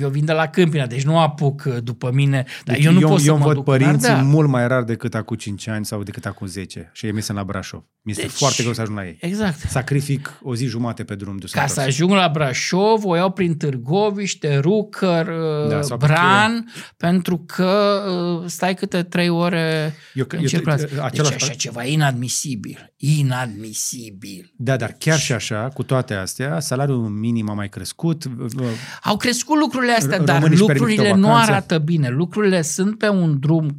eu 0.00 0.08
vin 0.08 0.24
de 0.24 0.32
la 0.32 0.46
Câmpina, 0.46 0.86
deci 0.86 1.04
nu 1.04 1.18
apuc 1.18 1.62
uh, 1.66 1.76
după 1.82 2.10
mine. 2.12 2.44
Dar 2.64 2.74
Deci 2.74 2.84
eu 2.84 2.92
nu 2.92 3.00
eu, 3.00 3.08
pot 3.08 3.20
să 3.20 3.26
eu 3.26 3.36
mă 3.38 3.44
văd 3.44 3.54
duc 3.54 3.66
în 3.68 3.72
părinții 3.72 4.08
Ardeal. 4.08 4.26
mult 4.26 4.48
mai 4.48 4.66
rar 4.68 4.82
decât 4.82 5.14
acum 5.14 5.36
5 5.36 5.68
ani 5.68 5.84
sau 5.84 6.02
decât 6.02 6.26
acum 6.26 6.46
10. 6.46 6.90
Și 6.92 7.06
ei 7.06 7.12
mi 7.12 7.22
la 7.28 7.44
Brașov. 7.44 7.82
Mi 8.02 8.12
este 8.12 8.24
Deci- 8.24 8.30
foarte 8.36 8.62
greu 8.62 8.74
să 8.74 8.80
ajung 8.80 8.96
la 8.96 9.06
ei. 9.06 9.16
Exact. 9.20 9.58
Sacrific 9.58 10.38
o 10.42 10.54
zi 10.54 10.66
jumate 10.66 11.04
pe 11.04 11.14
drum 11.14 11.36
dus 11.36 11.50
Ca 11.52 11.60
întors. 11.60 11.78
să 11.78 11.84
ajung 11.86 12.10
la 12.10 12.28
Brașov, 12.32 13.04
o 13.04 13.16
iau 13.16 13.30
prin 13.30 13.56
Târgoviște, 13.56 14.56
Rucăr, 14.58 15.26
Da, 15.68 15.74
da, 15.74 15.82
sau 15.82 15.96
pe 15.96 16.06
Bran, 16.06 16.72
pentru 16.96 17.38
că 17.46 18.02
uh, 18.40 18.48
stai 18.48 18.74
câte 18.74 19.02
trei 19.02 19.28
ore 19.28 19.94
Eu- 20.14 20.24
în 20.28 20.38
eu- 20.38 20.46
circulație. 20.46 20.88
același- 21.02 21.30
Deci 21.30 21.42
așa 21.42 21.52
ceva 21.52 21.84
inadmisibil. 21.84 22.92
Inadmisibil. 22.96 24.54
Da, 24.58 24.76
dar 24.76 24.92
chiar 24.98 25.18
și 25.18 25.32
așa, 25.32 25.68
cu 25.68 25.82
toate 25.82 26.14
astea, 26.14 26.60
salariul 26.60 27.08
minim 27.08 27.48
a 27.50 27.52
mai 27.52 27.68
crescut. 27.68 28.24
v- 28.24 28.52
v- 28.54 28.62
Au 29.02 29.16
crescut 29.16 29.58
lucrurile 29.58 29.92
astea, 29.92 30.18
R- 30.20 30.24
dar 30.24 30.34
românii 30.34 30.56
își 30.56 30.64
permit 30.66 30.80
lucrurile 30.88 31.10
o 31.12 31.16
nu 31.16 31.26
vacanță. 31.26 31.50
arată 31.50 31.78
bine. 31.78 32.08
Lucrurile 32.08 32.62
sunt 32.62 32.98
pe 32.98 33.08
un 33.08 33.38
drum. 33.40 33.78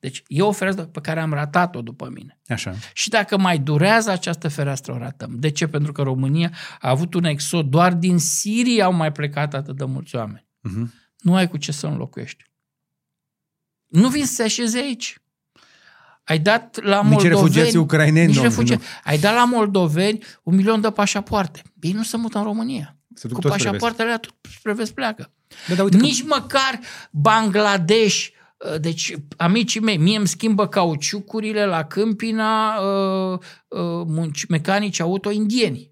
Deci 0.00 0.22
e 0.26 0.42
o 0.42 0.52
fereastră 0.52 0.84
pe 0.84 1.00
care 1.00 1.20
am 1.20 1.32
ratat-o 1.32 1.80
după 1.82 2.10
mine. 2.14 2.38
Așa. 2.46 2.74
Și 2.92 3.08
dacă 3.08 3.38
mai 3.38 3.58
durează 3.58 4.10
această 4.10 4.48
fereastră, 4.48 4.92
o 4.92 4.98
ratăm. 4.98 5.30
De 5.38 5.50
ce? 5.50 5.66
Pentru 5.66 5.92
că 5.92 6.02
România 6.02 6.50
a 6.80 6.88
avut 6.90 7.14
un 7.14 7.24
exod. 7.24 7.66
Doar 7.66 7.92
din 7.94 8.18
Siria 8.18 8.84
au 8.84 8.92
mai 8.92 9.12
plecat 9.12 9.54
atât 9.54 9.76
de 9.76 9.84
mulți 9.84 10.16
oameni. 10.16 10.46
Uh-huh. 10.68 10.90
Nu 11.18 11.34
ai 11.34 11.48
cu 11.48 11.56
ce 11.56 11.72
să 11.72 11.86
înlocuiești. 11.86 12.44
Nu 13.86 14.08
vin 14.08 14.26
să 14.26 14.32
se 14.34 14.42
așeze 14.42 14.78
aici. 14.78 15.21
Ai 16.24 16.38
dat 16.38 16.78
la 16.82 16.96
Nici 17.02 17.10
moldoveni... 17.10 17.34
refugiații 17.34 17.78
ucraineni 17.78 18.26
Nici 18.26 18.36
nu- 18.36 18.42
refugiați. 18.42 18.82
nu. 18.82 19.10
Ai 19.10 19.18
dat 19.18 19.34
la 19.34 19.44
moldoveni 19.44 20.18
un 20.42 20.54
milion 20.54 20.80
de 20.80 20.90
pașapoarte. 20.90 21.62
Ei 21.80 21.92
nu 21.92 22.02
se 22.02 22.16
mută 22.16 22.38
în 22.38 22.44
România. 22.44 22.96
Se 23.14 23.26
duc 23.28 23.36
Cu 23.36 23.42
toți 23.42 23.54
spre 23.54 23.70
vest. 23.70 23.82
pașapoartele 23.82 24.04
alea 24.08 24.18
tot 24.18 24.34
spre 24.58 24.72
vest 24.72 24.92
pleacă. 24.94 25.30
Da, 25.68 25.74
da, 25.74 25.82
uite 25.82 25.96
că- 25.96 26.02
Nici 26.02 26.22
măcar 26.24 26.80
Bangladesh, 27.10 28.26
uh, 28.72 28.80
deci 28.80 29.14
amicii 29.36 29.80
mei, 29.80 29.96
mie 29.96 30.16
îmi 30.16 30.26
schimbă 30.26 30.68
cauciucurile 30.68 31.64
la 31.66 31.84
Câmpina 31.84 32.76
uh, 32.80 33.32
uh, 33.68 33.78
munci, 34.06 34.46
mecanici 34.46 35.00
auto 35.00 35.30
indieni. 35.30 35.91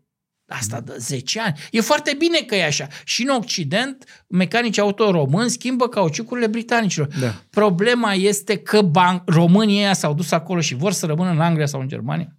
Asta 0.52 0.80
de 0.80 0.94
10 0.98 1.40
ani. 1.40 1.58
E 1.70 1.80
foarte 1.80 2.14
bine 2.18 2.38
că 2.38 2.54
e 2.54 2.64
așa. 2.64 2.86
Și 3.04 3.22
în 3.22 3.28
Occident, 3.28 4.24
mecanici 4.26 4.78
auto 4.78 5.10
români 5.10 5.50
schimbă 5.50 5.88
cauciucurile 5.88 6.46
britanicilor. 6.46 7.08
Da. 7.20 7.34
Problema 7.50 8.12
este 8.12 8.56
că 8.56 8.90
ban- 8.90 9.24
românii 9.24 9.78
ăia 9.78 9.92
s-au 9.92 10.14
dus 10.14 10.30
acolo 10.30 10.60
și 10.60 10.74
vor 10.74 10.92
să 10.92 11.06
rămână 11.06 11.30
în 11.30 11.40
Anglia 11.40 11.66
sau 11.66 11.80
în 11.80 11.88
Germania. 11.88 12.36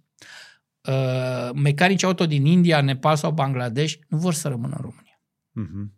Uh, 0.88 1.50
mecanici 1.54 2.02
auto 2.04 2.26
din 2.26 2.44
India, 2.46 2.80
Nepal 2.80 3.16
sau 3.16 3.30
Bangladesh 3.30 3.94
nu 4.08 4.18
vor 4.18 4.34
să 4.34 4.48
rămână 4.48 4.74
în 4.76 4.82
România. 4.82 5.20
Mhm. 5.50 5.94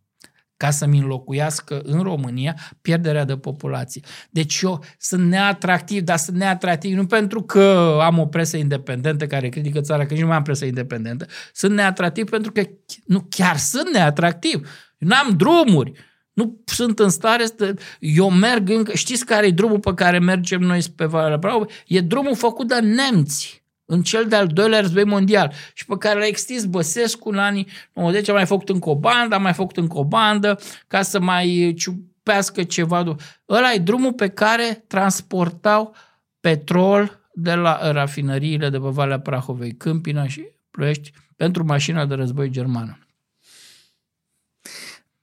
Ca 0.56 0.70
să-mi 0.70 0.98
înlocuiască 0.98 1.80
în 1.84 2.02
România 2.02 2.56
pierderea 2.80 3.24
de 3.24 3.36
populație. 3.36 4.02
Deci 4.30 4.60
eu 4.60 4.84
sunt 4.98 5.28
neatractiv, 5.28 6.02
dar 6.02 6.16
sunt 6.16 6.36
neatractiv 6.36 6.96
nu 6.96 7.06
pentru 7.06 7.42
că 7.42 7.98
am 8.02 8.18
o 8.18 8.26
presă 8.26 8.56
independentă 8.56 9.26
care 9.26 9.48
critică 9.48 9.80
țara, 9.80 10.06
că 10.06 10.12
nici 10.12 10.22
nu 10.22 10.28
mai 10.28 10.36
am 10.36 10.42
presă 10.42 10.64
independentă, 10.64 11.26
sunt 11.52 11.74
neatractiv 11.74 12.30
pentru 12.30 12.52
că 12.52 12.62
nu 13.04 13.26
chiar 13.28 13.56
sunt 13.56 13.88
neatractiv. 13.92 14.68
Nu 14.98 15.14
am 15.14 15.36
drumuri. 15.36 15.92
Nu 16.32 16.62
sunt 16.64 16.98
în 16.98 17.08
stare 17.08 17.44
să... 17.44 17.74
Eu 17.98 18.30
merg 18.30 18.68
încă... 18.70 18.94
Știți 18.94 19.24
care 19.24 19.46
e 19.46 19.50
drumul 19.50 19.78
pe 19.78 19.94
care 19.94 20.18
mergem 20.18 20.60
noi 20.60 20.82
pe 20.96 21.04
Valea 21.04 21.36
Bravo? 21.36 21.66
E 21.86 22.00
drumul 22.00 22.36
făcut 22.36 22.68
de 22.68 22.80
nemți 22.80 23.63
în 23.84 24.02
cel 24.02 24.28
de-al 24.28 24.46
doilea 24.46 24.80
război 24.80 25.04
mondial 25.04 25.52
și 25.74 25.86
pe 25.86 25.96
care 25.98 26.18
l-a 26.18 26.26
extins 26.26 26.64
Băsescu 26.64 27.28
în 27.28 27.38
anii 27.38 27.66
90, 27.92 28.28
a 28.28 28.32
mai 28.32 28.46
făcut 28.46 28.68
încă 28.68 28.88
o 28.88 28.96
bandă, 28.96 29.34
a 29.34 29.38
mai 29.38 29.52
făcut 29.52 29.76
încă 29.76 29.98
o 29.98 30.04
bandă 30.04 30.58
ca 30.86 31.02
să 31.02 31.20
mai 31.20 31.74
ciupească 31.76 32.62
ceva. 32.62 33.16
Ăla 33.48 33.72
e 33.72 33.78
drumul 33.78 34.12
pe 34.12 34.28
care 34.28 34.84
transportau 34.86 35.94
petrol 36.40 37.20
de 37.32 37.54
la 37.54 37.90
rafinăriile 37.92 38.68
de 38.68 38.78
pe 38.78 38.88
Valea 38.88 39.20
Prahovei, 39.20 39.76
Câmpina 39.76 40.26
și 40.26 40.48
Ploiești 40.70 41.12
pentru 41.36 41.64
mașina 41.64 42.06
de 42.06 42.14
război 42.14 42.50
germană. 42.50 42.98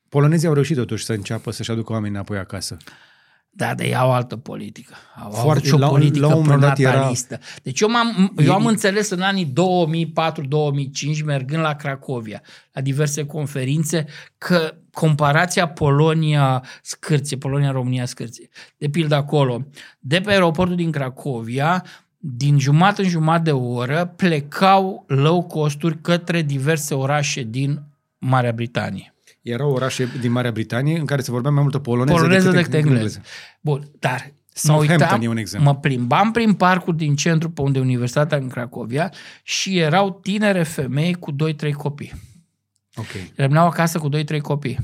Polonezii 0.09 0.47
au 0.47 0.53
reușit 0.53 0.76
totuși 0.76 1.05
să 1.05 1.14
înceapă 1.14 1.51
să-și 1.51 1.72
aducă 1.72 1.91
oamenii 1.91 2.16
înapoi 2.16 2.38
acasă. 2.38 2.78
Da, 3.54 3.74
de 3.74 3.86
ei 3.86 3.95
au 3.95 4.12
altă 4.12 4.38
politică. 4.38 4.93
Au 5.24 5.32
Foarte, 5.32 5.68
și 5.68 5.74
o 5.74 5.78
la, 5.78 5.88
politică 5.88 6.26
la 6.26 6.36
un 6.36 6.43
pronatalistă. 6.43 7.34
Era... 7.34 7.43
Deci 7.64 7.80
eu, 7.80 7.89
m-am, 7.89 8.34
eu 8.38 8.54
am 8.54 8.66
înțeles 8.66 9.10
în 9.10 9.22
anii 9.22 9.54
2004-2005, 11.20 11.24
mergând 11.26 11.62
la 11.62 11.76
Cracovia, 11.76 12.41
la 12.72 12.82
diverse 12.82 13.26
conferințe, 13.26 14.06
că 14.38 14.74
comparația 14.91 15.68
Polonia-Scârție, 15.68 17.38
Polonia-România-Scârție, 17.38 18.49
de 18.78 18.89
pildă 18.89 19.16
acolo, 19.16 19.68
de 19.99 20.22
pe 20.22 20.32
aeroportul 20.32 20.76
din 20.76 20.91
Cracovia, 20.91 21.86
din 22.18 22.60
jumătate 22.60 23.02
în 23.02 23.10
jumătate 23.10 23.43
de 23.43 23.52
oră 23.52 24.14
plecau 24.16 25.04
low 25.08 25.43
costuri 25.43 26.02
către 26.02 26.41
diverse 26.41 26.93
orașe 26.93 27.43
din 27.43 27.84
Marea 28.18 28.52
Britanie. 28.52 29.16
Erau 29.42 29.72
orașe 29.72 30.10
din 30.20 30.32
Marea 30.32 30.52
Britanie 30.52 31.00
în 31.00 31.06
care 31.06 31.22
se 31.22 31.32
vorbea 31.32 31.52
mai 31.52 31.62
multă 31.62 31.80
poloneză, 31.80 32.18
poloneză 32.18 32.50
decât, 32.50 32.72
decât 32.72 32.74
engleză. 32.74 32.98
engleză. 32.98 33.22
Bun, 33.62 33.92
dar 34.00 34.34
mă, 34.64 34.74
uitam, 34.74 35.22
e 35.22 35.28
un 35.28 35.38
exemplu. 35.38 35.72
mă 35.72 35.78
plimbam 35.78 36.32
prin 36.32 36.54
parcul 36.54 36.96
din 36.96 37.16
centru 37.16 37.50
pe 37.50 37.62
unde 37.62 37.80
Universitatea 37.80 38.38
în 38.38 38.48
Cracovia 38.48 39.14
și 39.44 39.78
erau 39.78 40.20
tinere 40.22 40.64
femei 40.64 41.14
cu 41.14 41.32
2-3 41.32 41.72
copii. 41.72 42.12
Okay. 42.96 43.32
Rămâneau 43.36 43.68
acasă 43.68 44.00
cu 44.00 44.10
2-3 44.10 44.42
copii. 44.42 44.78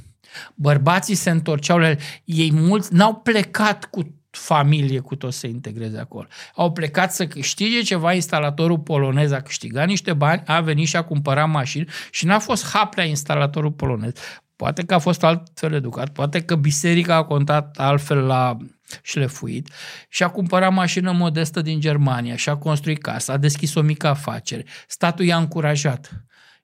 Bărbații 0.56 1.16
se 1.16 1.30
întorceau 1.30 1.78
la 1.78 1.96
ei 2.24 2.52
mulți, 2.54 2.94
n-au 2.94 3.16
plecat 3.16 3.86
cu 3.86 4.18
familie 4.30 5.00
cu 5.00 5.16
tot 5.16 5.34
să 5.34 5.40
se 5.40 5.48
integreze 5.48 5.98
acolo. 5.98 6.28
Au 6.56 6.72
plecat 6.72 7.14
să 7.14 7.28
câștige 7.28 7.82
ceva, 7.82 8.14
instalatorul 8.14 8.80
polonez 8.80 9.32
a 9.32 9.42
câștigat 9.42 9.88
niște 9.88 10.14
bani, 10.14 10.44
a 10.46 10.62
venit 10.62 10.88
și 10.88 10.96
a 10.96 11.04
cumpărat 11.04 11.50
mașini 11.50 11.88
și 12.12 12.26
n-a 12.26 12.40
fost 12.40 12.68
haplea 12.68 13.06
instalatorul 13.06 13.72
polonez. 13.72 14.12
Poate 14.58 14.84
că 14.84 14.94
a 14.94 15.00
fost 15.00 15.24
altfel 15.24 15.74
educat, 15.74 16.10
poate 16.10 16.42
că 16.42 16.56
biserica 16.56 17.16
a 17.16 17.24
contat 17.24 17.78
altfel 17.78 18.18
la 18.18 18.58
șlefuit 19.04 19.70
și 20.10 20.24
a 20.24 20.30
cumpărat 20.30 20.74
mașină 20.74 21.12
modestă 21.12 21.62
din 21.62 21.80
Germania 21.80 22.36
și 22.36 22.50
a 22.50 22.56
construit 22.56 23.02
casa, 23.02 23.34
a 23.34 23.38
deschis 23.38 23.76
o 23.76 23.82
mică 23.82 24.08
afacere. 24.08 24.66
Statul 24.88 25.26
i-a 25.26 25.38
încurajat. 25.38 26.12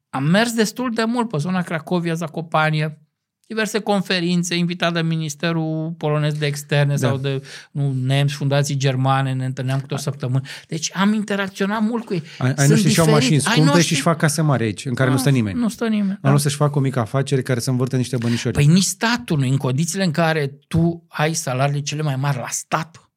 Am 0.10 0.24
mers 0.24 0.54
destul 0.54 0.94
de 0.94 1.04
mult 1.04 1.30
pe 1.30 1.38
zona 1.38 1.62
Cracovia, 1.62 2.14
Zacopanie, 2.14 3.03
diverse 3.48 3.80
conferințe, 3.80 4.56
invitat 4.56 4.94
de 4.94 5.02
Ministerul 5.02 5.94
Polonez 5.98 6.34
de 6.34 6.46
Externe 6.46 6.96
da. 6.96 7.08
sau 7.08 7.18
de 7.18 7.44
nu, 7.72 7.94
NEMS, 8.02 8.34
fundații 8.34 8.76
germane, 8.76 9.34
ne 9.34 9.46
întâlneam 9.46 9.80
câte 9.80 9.94
o 9.94 9.98
săptămână. 9.98 10.41
Deci 10.68 10.91
am 10.94 11.14
interacționat 11.14 11.82
mult 11.82 12.06
cu 12.06 12.14
ei. 12.14 12.24
Ai, 12.38 12.54
ai 12.58 12.68
noștri 12.68 12.91
și-au 12.91 13.10
mașini 13.10 13.39
scumpe 13.39 13.62
noștri... 13.62 13.84
și-și 13.84 14.02
fac 14.02 14.18
case 14.18 14.41
mari 14.41 14.64
aici, 14.64 14.86
în 14.86 14.94
care 14.94 15.10
nu, 15.10 15.16
nu 15.16 15.22
stă 15.22 15.30
nimeni. 15.30 15.60
Nu 15.60 15.70
stă 15.70 15.88
nimeni. 15.88 16.20
Da. 16.22 16.30
Nu 16.30 16.38
să-și 16.38 16.56
facă 16.56 16.78
o 16.78 16.82
mică 16.82 17.00
afacere 17.00 17.41
care 17.41 17.60
să 17.60 17.70
învârte 17.70 17.98
niște 17.98 18.18
bănișori. 18.18 18.54
Păi 18.54 18.66
nici 18.66 18.84
statul 18.84 19.39
nu, 19.39 19.48
în 19.48 19.58
condițiile 19.58 20.04
în 20.04 20.12
care 20.12 20.48
tu 20.68 21.06
ai 21.08 21.34
salariile 21.34 21.82
cele 21.82 22.02
mai 22.02 22.16
mari 22.16 22.38
la 22.38 22.50
stat. 22.50 23.10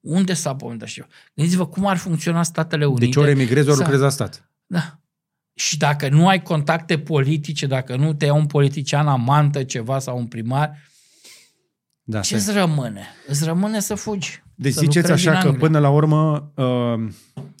Unde 0.00 0.34
s-a 0.34 0.54
pământat 0.54 0.88
și 0.88 1.00
eu? 1.00 1.06
Gândiți-vă 1.34 1.66
cum 1.66 1.86
ar 1.86 1.96
funcționa 1.96 2.42
Statele 2.42 2.84
Unite. 2.84 3.04
Deci 3.04 3.16
ori 3.16 3.30
emigrezi, 3.30 3.68
ori 3.68 3.78
lucrezi 3.78 4.02
la 4.02 4.08
stat. 4.08 4.48
Da. 4.66 5.01
Și 5.66 5.76
dacă 5.78 6.08
nu 6.08 6.28
ai 6.28 6.42
contacte 6.42 6.98
politice, 6.98 7.66
dacă 7.66 7.96
nu 7.96 8.14
te 8.14 8.24
ia 8.24 8.34
un 8.34 8.46
politician 8.46 9.08
amantă 9.08 9.62
ceva 9.62 9.98
sau 9.98 10.18
un 10.18 10.26
primar, 10.26 10.78
da, 12.02 12.20
ce 12.20 12.34
îți 12.34 12.52
rămâne? 12.52 13.06
Îți 13.26 13.44
rămâne 13.44 13.80
să 13.80 13.94
fugi. 13.94 14.42
Deci 14.54 14.72
să 14.72 14.80
ziceți 14.80 15.10
așa 15.10 15.38
că 15.38 15.52
până 15.52 15.78
la 15.78 15.90
urmă, 15.90 16.52
uh, 16.54 17.12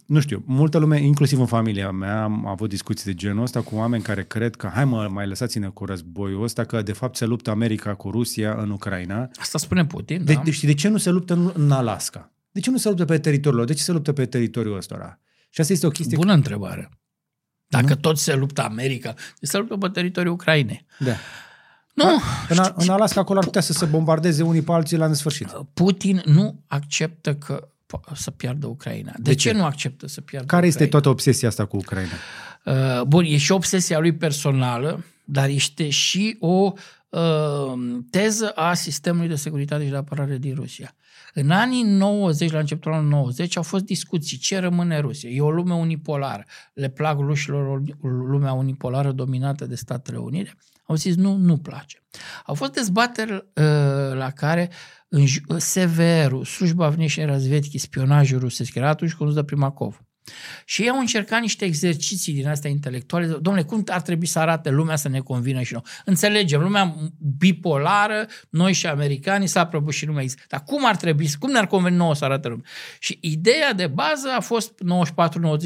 nu 0.06 0.20
știu, 0.20 0.42
multă 0.46 0.78
lume, 0.78 1.00
inclusiv 1.00 1.40
în 1.40 1.46
familia 1.46 1.90
mea, 1.90 2.22
am 2.22 2.46
avut 2.46 2.68
discuții 2.68 3.04
de 3.04 3.14
genul 3.14 3.42
ăsta 3.42 3.60
cu 3.60 3.74
oameni 3.74 4.02
care 4.02 4.24
cred 4.24 4.56
că 4.56 4.70
hai 4.74 4.84
mă, 4.84 5.08
mai 5.10 5.26
lăsați-ne 5.26 5.68
cu 5.68 5.84
războiul 5.84 6.42
ăsta, 6.42 6.64
că 6.64 6.82
de 6.82 6.92
fapt 6.92 7.16
se 7.16 7.24
luptă 7.24 7.50
America 7.50 7.94
cu 7.94 8.10
Rusia 8.10 8.54
în 8.54 8.70
Ucraina. 8.70 9.28
Asta 9.40 9.58
spune 9.58 9.86
Putin, 9.86 10.24
de, 10.24 10.32
da? 10.32 10.40
Deci 10.44 10.64
de 10.64 10.74
ce 10.74 10.88
nu 10.88 10.98
se 10.98 11.10
luptă 11.10 11.34
în, 11.34 11.50
în 11.54 11.70
Alaska? 11.70 12.32
De 12.50 12.60
ce 12.60 12.70
nu 12.70 12.76
se 12.76 12.88
luptă 12.88 13.04
pe 13.04 13.18
teritoriul 13.18 13.58
lor? 13.58 13.66
De 13.66 13.74
ce 13.74 13.82
se 13.82 13.92
luptă 13.92 14.12
pe 14.12 14.26
teritoriul 14.26 14.76
ăsta? 14.76 15.20
Și 15.50 15.60
asta 15.60 15.72
este 15.72 15.86
o 15.86 15.90
chestie... 15.90 16.16
Bună 16.16 16.32
întrebare. 16.32 16.90
Dacă 17.72 17.88
nu? 17.88 17.94
tot 17.94 18.18
se 18.18 18.34
luptă 18.34 18.62
America, 18.62 19.14
se 19.40 19.58
luptă 19.58 19.76
pe 19.76 19.88
teritoriul 19.88 20.32
Ucrainei. 20.32 20.86
Da. 20.98 21.12
Nu. 21.94 22.20
În, 22.48 22.58
în 22.74 22.88
Alaska 22.88 23.20
acolo 23.20 23.38
ar 23.38 23.44
putea 23.44 23.60
să 23.60 23.72
se 23.72 23.84
bombardeze 23.84 24.42
unii 24.42 24.62
pe 24.62 24.72
alții 24.72 24.96
la 24.96 25.06
nesfârșit. 25.06 25.48
Putin 25.74 26.22
nu 26.24 26.60
acceptă 26.66 27.34
că 27.34 27.68
să 28.14 28.30
piardă 28.30 28.66
Ucraina. 28.66 29.12
De, 29.16 29.22
de 29.22 29.34
ce? 29.34 29.48
ce 29.48 29.54
nu 29.54 29.64
acceptă 29.64 30.06
să 30.06 30.20
piardă 30.20 30.46
Care 30.46 30.66
Ucraina? 30.66 30.66
este 30.66 30.86
toată 30.86 31.08
obsesia 31.08 31.48
asta 31.48 31.64
cu 31.64 31.76
Ucraina? 31.76 32.10
Uh, 32.64 33.02
bun, 33.02 33.24
e 33.24 33.36
și 33.36 33.52
obsesia 33.52 33.98
lui 33.98 34.14
personală, 34.14 35.04
dar 35.24 35.48
este 35.48 35.88
și 35.88 36.36
o 36.40 36.72
uh, 37.08 37.72
teză 38.10 38.48
a 38.48 38.74
sistemului 38.74 39.28
de 39.28 39.34
securitate 39.34 39.84
și 39.84 39.90
de 39.90 39.96
apărare 39.96 40.36
din 40.36 40.54
Rusia. 40.54 40.94
În 41.34 41.50
anii 41.50 41.82
90, 41.82 42.50
la 42.50 42.58
începutul 42.58 42.92
anului 42.92 43.10
90, 43.10 43.56
au 43.56 43.62
fost 43.62 43.84
discuții 43.84 44.38
ce 44.38 44.58
rămâne 44.58 44.98
Rusia. 44.98 45.30
E 45.30 45.40
o 45.40 45.50
lume 45.50 45.74
unipolară. 45.74 46.44
Le 46.74 46.88
plac 46.88 47.18
rușilor 47.18 47.82
lumea 48.00 48.52
unipolară 48.52 49.12
dominată 49.12 49.66
de 49.66 49.74
Statele 49.74 50.16
Unite. 50.16 50.54
Au 50.86 50.94
zis 50.94 51.16
nu, 51.16 51.36
nu 51.36 51.58
place. 51.58 52.02
Au 52.46 52.54
fost 52.54 52.72
dezbateri 52.72 53.32
uh, 53.32 53.44
la 54.14 54.30
care 54.34 54.70
în 55.08 55.26
SVR-ul, 55.58 56.44
Slujba 56.44 56.88
Vneșne 56.88 57.24
Razvedchi, 57.24 57.78
spionajul 57.78 58.38
rusesc, 58.38 58.74
era 58.74 58.88
atunci 58.88 59.14
condus 59.14 59.34
de 59.34 59.44
Primakov. 59.44 60.00
Și 60.64 60.82
ei 60.82 60.88
au 60.88 60.98
încercat 60.98 61.40
niște 61.40 61.64
exerciții 61.64 62.32
din 62.32 62.48
astea 62.48 62.70
intelectuale. 62.70 63.26
Domnule, 63.26 63.64
cum 63.64 63.82
ar 63.86 64.00
trebui 64.00 64.26
să 64.26 64.38
arate 64.38 64.70
lumea 64.70 64.96
să 64.96 65.08
ne 65.08 65.20
convină 65.20 65.62
și 65.62 65.72
noi? 65.72 65.82
Înțelegem, 66.04 66.60
lumea 66.60 66.94
bipolară, 67.38 68.26
noi 68.50 68.72
și 68.72 68.86
americanii, 68.86 69.46
s-a 69.46 69.66
propus 69.66 69.94
și 69.94 70.06
lumea 70.06 70.22
există. 70.22 70.44
Dar 70.48 70.62
cum 70.66 70.86
ar 70.86 70.96
trebui, 70.96 71.28
cum 71.38 71.50
ne-ar 71.50 71.66
conveni 71.66 71.96
nouă 71.96 72.14
să 72.14 72.24
arate 72.24 72.48
lumea? 72.48 72.64
Și 72.98 73.18
ideea 73.20 73.72
de 73.72 73.86
bază 73.86 74.28
a 74.36 74.40
fost 74.40 74.72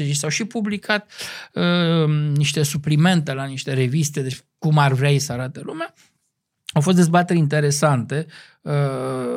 94-90 0.07 0.11
s-au 0.11 0.29
și 0.29 0.45
publicat 0.45 1.11
uh, 1.53 2.07
niște 2.35 2.63
suplimente 2.63 3.33
la 3.33 3.45
niște 3.45 3.73
reviste, 3.73 4.21
deci 4.21 4.39
cum 4.57 4.77
ar 4.77 4.93
vrea 4.93 5.19
să 5.19 5.31
arate 5.31 5.61
lumea. 5.63 5.93
Au 6.77 6.83
fost 6.83 6.95
dezbateri 6.95 7.39
interesante. 7.39 8.25
Uh, 8.61 8.73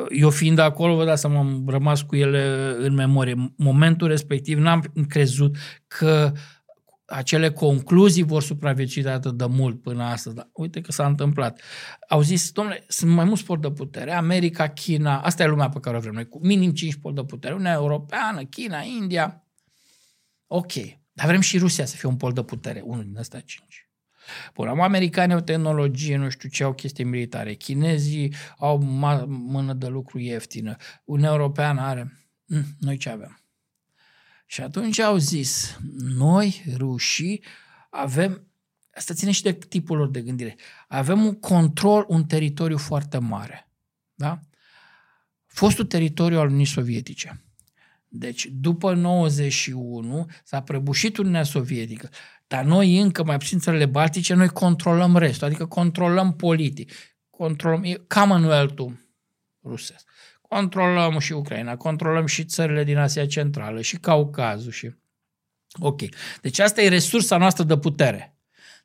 eu 0.09 0.29
fiind 0.29 0.59
acolo, 0.59 0.95
vă 0.95 1.05
dați 1.05 1.21
seama, 1.21 1.39
am 1.39 1.63
rămas 1.67 2.01
cu 2.01 2.15
ele 2.15 2.75
în 2.77 2.93
memorie. 2.93 3.53
Momentul 3.55 4.07
respectiv 4.07 4.57
n-am 4.57 4.83
crezut 5.07 5.55
că 5.87 6.31
acele 7.05 7.51
concluzii 7.51 8.23
vor 8.23 8.41
supraviețui 8.41 9.01
de 9.01 9.09
atât 9.09 9.37
de 9.37 9.45
mult 9.45 9.81
până 9.81 10.03
astăzi. 10.03 10.35
Dar 10.35 10.49
uite 10.53 10.81
că 10.81 10.91
s-a 10.91 11.05
întâmplat. 11.05 11.61
Au 12.09 12.21
zis, 12.21 12.51
domnule, 12.51 12.83
sunt 12.87 13.11
mai 13.11 13.25
mulți 13.25 13.45
poli 13.45 13.61
de 13.61 13.71
putere. 13.71 14.13
America, 14.13 14.67
China, 14.67 15.21
asta 15.21 15.43
e 15.43 15.47
lumea 15.47 15.69
pe 15.69 15.79
care 15.79 15.97
o 15.97 15.99
vrem 15.99 16.13
noi, 16.13 16.27
cu 16.27 16.39
minim 16.41 16.71
5 16.71 16.95
poli 16.95 17.15
de 17.15 17.23
putere. 17.23 17.53
Uniunea 17.53 17.75
Europeană, 17.75 18.43
China, 18.43 18.81
India. 18.81 19.43
Ok. 20.47 20.73
Dar 21.11 21.27
vrem 21.27 21.41
și 21.41 21.57
Rusia 21.57 21.85
să 21.85 21.95
fie 21.95 22.09
un 22.09 22.17
pol 22.17 22.31
de 22.31 22.43
putere, 22.43 22.81
unul 22.85 23.03
din 23.03 23.17
ăsta 23.17 23.39
5. 23.39 23.90
Bun, 24.53 24.67
am 24.67 24.81
americani 24.81 25.33
au 25.33 25.39
tehnologie, 25.39 26.17
nu 26.17 26.29
știu 26.29 26.49
ce, 26.49 26.63
au 26.63 26.73
chestii 26.73 27.03
militare. 27.03 27.53
Chinezii 27.53 28.33
au 28.57 28.77
mână 29.27 29.73
de 29.73 29.87
lucru 29.87 30.19
ieftină. 30.19 30.75
Uniunea 31.05 31.31
Europeană 31.31 31.81
are. 31.81 32.17
Mm, 32.45 32.65
noi 32.79 32.97
ce 32.97 33.09
avem? 33.09 33.41
Și 34.45 34.61
atunci 34.61 34.99
au 34.99 35.17
zis, 35.17 35.79
noi, 35.97 36.63
rușii, 36.77 37.43
avem, 37.89 38.47
asta 38.93 39.13
ține 39.13 39.31
și 39.31 39.41
de 39.41 39.53
tipul 39.53 39.97
lor 39.97 40.09
de 40.09 40.21
gândire, 40.21 40.55
avem 40.87 41.25
un 41.25 41.39
control, 41.39 42.05
un 42.07 42.25
teritoriu 42.25 42.77
foarte 42.77 43.17
mare. 43.17 43.69
Da? 44.13 44.39
Fostul 45.45 45.85
teritoriu 45.85 46.39
al 46.39 46.45
Uniunii 46.45 46.65
Sovietice. 46.65 47.41
Deci, 48.13 48.47
după 48.51 48.93
91 48.93 50.29
s-a 50.43 50.61
prăbușit 50.61 51.17
Uniunea 51.17 51.43
Sovietică, 51.43 52.09
dar 52.47 52.63
noi 52.63 52.99
încă, 52.99 53.23
mai 53.23 53.37
puțin 53.37 53.59
țările 53.59 53.85
baltice, 53.85 54.33
noi 54.33 54.49
controlăm 54.49 55.17
restul, 55.17 55.47
adică 55.47 55.65
controlăm 55.65 56.35
politic, 56.35 56.91
controlăm 57.29 57.83
Commonwealth-ul 58.07 58.99
rusesc, 59.63 60.07
controlăm 60.41 61.19
și 61.19 61.33
Ucraina, 61.33 61.75
controlăm 61.75 62.25
și 62.25 62.45
țările 62.45 62.83
din 62.83 62.97
Asia 62.97 63.25
Centrală, 63.25 63.81
și 63.81 63.97
Caucazul, 63.97 64.71
și... 64.71 64.91
Ok. 65.79 66.01
Deci 66.41 66.59
asta 66.59 66.81
e 66.81 66.87
resursa 66.87 67.37
noastră 67.37 67.63
de 67.63 67.77
putere. 67.77 68.35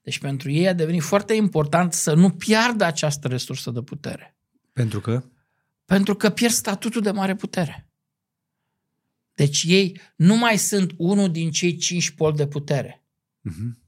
Deci 0.03 0.19
pentru 0.19 0.51
ei 0.51 0.69
a 0.69 0.73
devenit 0.73 1.03
foarte 1.03 1.35
important 1.35 1.93
să 1.93 2.15
nu 2.15 2.31
piardă 2.31 2.85
această 2.85 3.29
resursă 3.29 3.71
de 3.71 3.83
putere. 3.83 4.37
Pentru 4.73 5.01
că? 5.01 5.25
Pentru 5.85 6.15
că 6.15 6.31
pierd 6.31 6.53
statutul 6.53 7.03
de 7.03 7.11
mare 7.11 7.35
putere. 7.35 7.86
Deci 9.37 9.65
ei 9.67 10.01
nu 10.17 10.37
mai 10.37 10.57
sunt 10.57 10.93
unul 10.97 11.31
din 11.31 11.51
cei 11.51 11.77
cinci 11.77 12.11
poli 12.11 12.37
de 12.37 12.47
putere. 12.47 13.05
Uh-huh. 13.51 13.85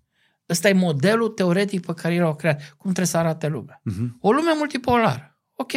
Ăsta 0.48 0.68
e 0.68 0.72
modelul 0.72 1.28
teoretic 1.28 1.86
pe 1.86 1.94
care 1.94 2.14
ei 2.14 2.20
l-au 2.20 2.34
creat. 2.34 2.60
Cum 2.60 2.78
trebuie 2.80 3.06
să 3.06 3.16
arate 3.16 3.48
lumea. 3.48 3.82
Uh-huh. 3.90 4.08
O 4.20 4.32
lume 4.32 4.52
multipolară. 4.56 5.38
Ok. 5.54 5.72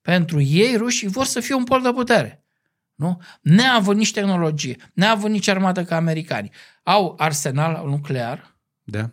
Pentru 0.00 0.40
ei, 0.40 0.76
rușii 0.76 1.08
vor 1.08 1.24
să 1.24 1.40
fie 1.40 1.54
un 1.54 1.64
pol 1.64 1.82
de 1.82 1.92
putere. 1.92 2.44
Nu? 2.94 3.20
Neavând 3.40 3.98
nici 3.98 4.12
tehnologie, 4.12 4.76
neavând 4.92 5.32
nici 5.34 5.48
armată 5.48 5.84
ca 5.84 5.96
americanii. 5.96 6.52
Au 6.82 7.14
arsenal 7.18 7.88
nuclear. 7.88 8.58
Da 8.82 9.10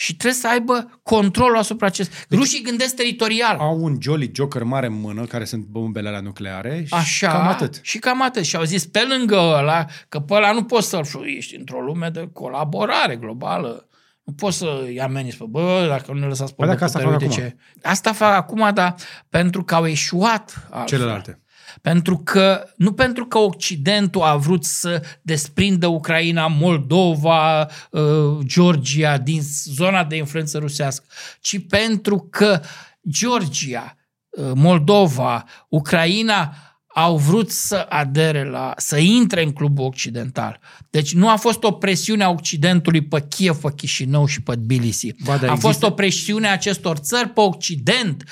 și 0.00 0.16
trebuie 0.16 0.40
să 0.40 0.48
aibă 0.48 1.00
controlul 1.02 1.58
asupra 1.58 1.86
acest. 1.86 2.26
Deci, 2.28 2.38
Rușii 2.38 2.62
gândesc 2.62 2.94
teritorial. 2.94 3.56
Au 3.58 3.78
un 3.82 3.96
Jolly 4.00 4.30
Joker 4.34 4.62
mare 4.62 4.86
în 4.86 5.00
mână, 5.00 5.24
care 5.24 5.44
sunt 5.44 5.64
bombele 5.64 6.10
la 6.10 6.20
nucleare 6.20 6.84
și 6.86 6.94
Așa, 6.94 7.28
cam 7.30 7.46
atât. 7.46 7.78
Și 7.82 7.98
cam 7.98 8.22
atât. 8.22 8.44
Și 8.44 8.56
au 8.56 8.62
zis 8.62 8.86
pe 8.86 9.00
lângă 9.08 9.36
ăla, 9.36 9.86
că 10.08 10.20
pe 10.20 10.34
ăla 10.34 10.52
nu 10.52 10.64
poți 10.64 10.88
să-l 10.88 11.06
ești 11.36 11.56
într-o 11.56 11.80
lume 11.80 12.08
de 12.08 12.28
colaborare 12.32 13.16
globală. 13.16 13.88
Nu 14.24 14.32
poți 14.32 14.56
să-i 14.56 15.00
ameninți 15.00 15.36
pe, 15.36 15.44
bă, 15.48 15.86
dacă 15.88 16.12
nu 16.12 16.18
ne 16.18 16.26
lăsați 16.26 16.54
pe 16.54 16.64
bă, 16.64 16.70
dacă 16.70 16.84
asta 16.84 16.98
fac 16.98 17.12
acum. 17.12 17.28
ce. 17.28 17.56
Asta 17.82 18.12
fac 18.12 18.34
acum, 18.34 18.70
dar 18.74 18.94
pentru 19.28 19.64
că 19.64 19.74
au 19.74 19.86
eșuat 19.86 20.68
altfel. 20.70 20.98
Celelalte. 20.98 21.40
Pentru 21.82 22.18
că, 22.18 22.64
nu 22.76 22.92
pentru 22.92 23.26
că 23.26 23.38
Occidentul 23.38 24.22
a 24.22 24.36
vrut 24.36 24.64
să 24.64 25.02
desprindă 25.22 25.86
Ucraina, 25.86 26.46
Moldova, 26.46 27.68
uh, 27.90 28.38
Georgia 28.42 29.18
din 29.18 29.40
zona 29.64 30.04
de 30.04 30.16
influență 30.16 30.58
rusească, 30.58 31.04
ci 31.40 31.66
pentru 31.68 32.28
că 32.30 32.60
Georgia, 33.08 33.96
uh, 34.28 34.50
Moldova, 34.54 35.44
Ucraina 35.68 36.54
au 36.94 37.16
vrut 37.16 37.50
să 37.50 37.86
adere 37.88 38.44
la, 38.44 38.74
să 38.76 38.98
intre 38.98 39.42
în 39.42 39.52
clubul 39.52 39.84
occidental. 39.84 40.60
Deci 40.90 41.14
nu 41.14 41.28
a 41.28 41.36
fost 41.36 41.62
o 41.62 41.72
presiune 41.72 42.24
a 42.24 42.30
Occidentului 42.30 43.00
pe 43.00 43.24
Kiev, 43.28 43.56
pe 43.56 43.72
Chișinău 43.76 44.26
și 44.26 44.42
pe 44.42 44.54
Tbilisi. 44.54 45.14
Ba, 45.24 45.32
a 45.32 45.34
există... 45.34 45.54
fost 45.54 45.82
o 45.82 45.90
presiune 45.90 46.48
a 46.48 46.52
acestor 46.52 46.96
țări 46.96 47.28
pe 47.28 47.40
Occident 47.40 48.24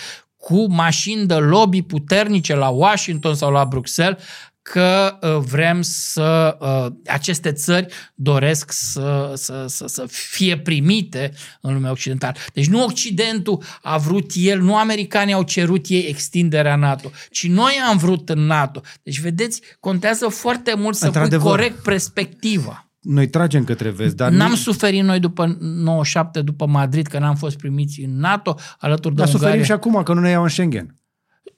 cu 0.46 0.66
mașini 0.72 1.26
de 1.26 1.34
lobby 1.34 1.82
puternice 1.82 2.54
la 2.54 2.68
Washington 2.68 3.34
sau 3.34 3.52
la 3.52 3.64
Bruxelles 3.64 4.22
că 4.62 5.18
uh, 5.20 5.36
vrem 5.36 5.82
să 5.82 6.56
uh, 6.60 6.92
aceste 7.06 7.52
țări 7.52 7.86
doresc 8.14 8.72
să, 8.72 9.32
să, 9.34 9.64
să, 9.68 9.86
să 9.86 10.04
fie 10.08 10.58
primite 10.58 11.32
în 11.60 11.72
lumea 11.72 11.90
occidentală. 11.90 12.34
Deci 12.52 12.66
nu 12.66 12.84
Occidentul 12.84 13.62
a 13.82 13.96
vrut 13.96 14.30
el, 14.34 14.60
nu 14.60 14.76
americanii 14.76 15.34
au 15.34 15.42
cerut 15.42 15.86
ei 15.88 16.06
extinderea 16.08 16.76
NATO, 16.76 17.10
ci 17.30 17.46
noi 17.46 17.72
am 17.88 17.96
vrut 17.96 18.28
în 18.28 18.46
NATO. 18.46 18.80
Deci 19.02 19.20
vedeți, 19.20 19.60
contează 19.80 20.28
foarte 20.28 20.74
mult 20.74 20.96
să 20.96 21.10
pui 21.10 21.38
corect 21.38 21.82
perspectiva 21.82 22.85
noi 23.06 23.28
tragem 23.28 23.64
către 23.64 23.90
vest, 23.90 24.16
dar 24.16 24.32
N-am 24.32 24.48
nu... 24.48 24.56
suferit 24.56 25.02
noi 25.02 25.20
după 25.20 25.56
97, 25.60 26.42
după 26.42 26.66
Madrid, 26.66 27.06
că 27.06 27.18
n-am 27.18 27.34
fost 27.34 27.56
primiți 27.56 28.00
în 28.00 28.18
NATO, 28.18 28.56
alături 28.78 29.14
de 29.14 29.20
dar 29.20 29.26
Ungaria. 29.26 29.46
suferim 29.46 29.64
și 29.64 29.72
acum, 29.72 30.02
că 30.02 30.12
nu 30.12 30.20
ne 30.20 30.30
iau 30.30 30.42
în 30.42 30.48
Schengen. 30.48 30.94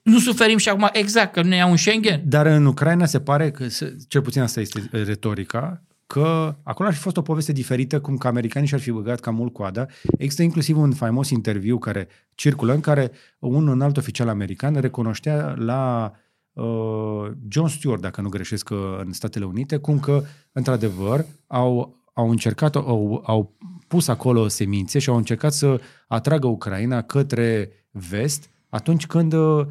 Nu 0.02 0.18
suferim 0.18 0.56
și 0.56 0.68
acum, 0.68 0.88
exact, 0.92 1.32
că 1.32 1.42
nu 1.42 1.48
ne 1.48 1.56
iau 1.56 1.70
în 1.70 1.76
Schengen. 1.76 2.22
Dar 2.24 2.46
în 2.46 2.66
Ucraina 2.66 3.06
se 3.06 3.20
pare 3.20 3.50
că, 3.50 3.66
cel 4.08 4.22
puțin 4.22 4.42
asta 4.42 4.60
este 4.60 4.88
retorica, 4.90 5.82
că 6.06 6.56
acolo 6.62 6.88
ar 6.88 6.94
fi 6.94 7.00
fost 7.00 7.16
o 7.16 7.22
poveste 7.22 7.52
diferită, 7.52 8.00
cum 8.00 8.16
că 8.16 8.26
americanii 8.26 8.68
și-ar 8.68 8.80
fi 8.80 8.90
băgat 8.90 9.20
cam 9.20 9.34
mult 9.34 9.52
coada. 9.52 9.86
Există 10.18 10.42
inclusiv 10.42 10.78
un 10.78 10.92
faimos 10.92 11.30
interviu 11.30 11.78
care 11.78 12.08
circulă, 12.34 12.72
în 12.72 12.80
care 12.80 13.10
un 13.38 13.68
înalt 13.68 13.96
oficial 13.96 14.28
american 14.28 14.80
recunoștea 14.80 15.54
la 15.58 16.10
uh, 16.12 16.18
Uh, 16.59 17.30
John 17.48 17.68
Stewart, 17.68 18.01
dacă 18.01 18.20
nu 18.20 18.28
greșesc, 18.28 18.70
uh, 18.70 18.78
în 18.98 19.12
Statele 19.12 19.44
Unite, 19.44 19.76
cum 19.76 20.01
că, 20.01 20.22
într-adevăr, 20.52 21.24
au, 21.47 21.97
au 22.14 22.30
încercat, 22.30 22.76
au, 22.76 23.22
au 23.26 23.56
pus 23.89 24.09
acolo 24.09 24.48
semințe 24.48 24.98
și 24.98 25.09
au 25.09 25.16
încercat 25.16 25.52
să 25.52 25.80
atragă 26.09 26.47
Ucraina 26.47 27.02
către 27.02 27.70
vest 27.90 28.51
atunci 28.68 29.06
când 29.06 29.32
uh, 29.32 29.66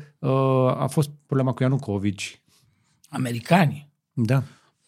a 0.77 0.87
fost 0.89 1.09
problema 1.25 1.53
cu 1.53 1.63
Ianucovici. 1.63 2.41
Americanii? 3.09 3.89
Da. 4.13 4.43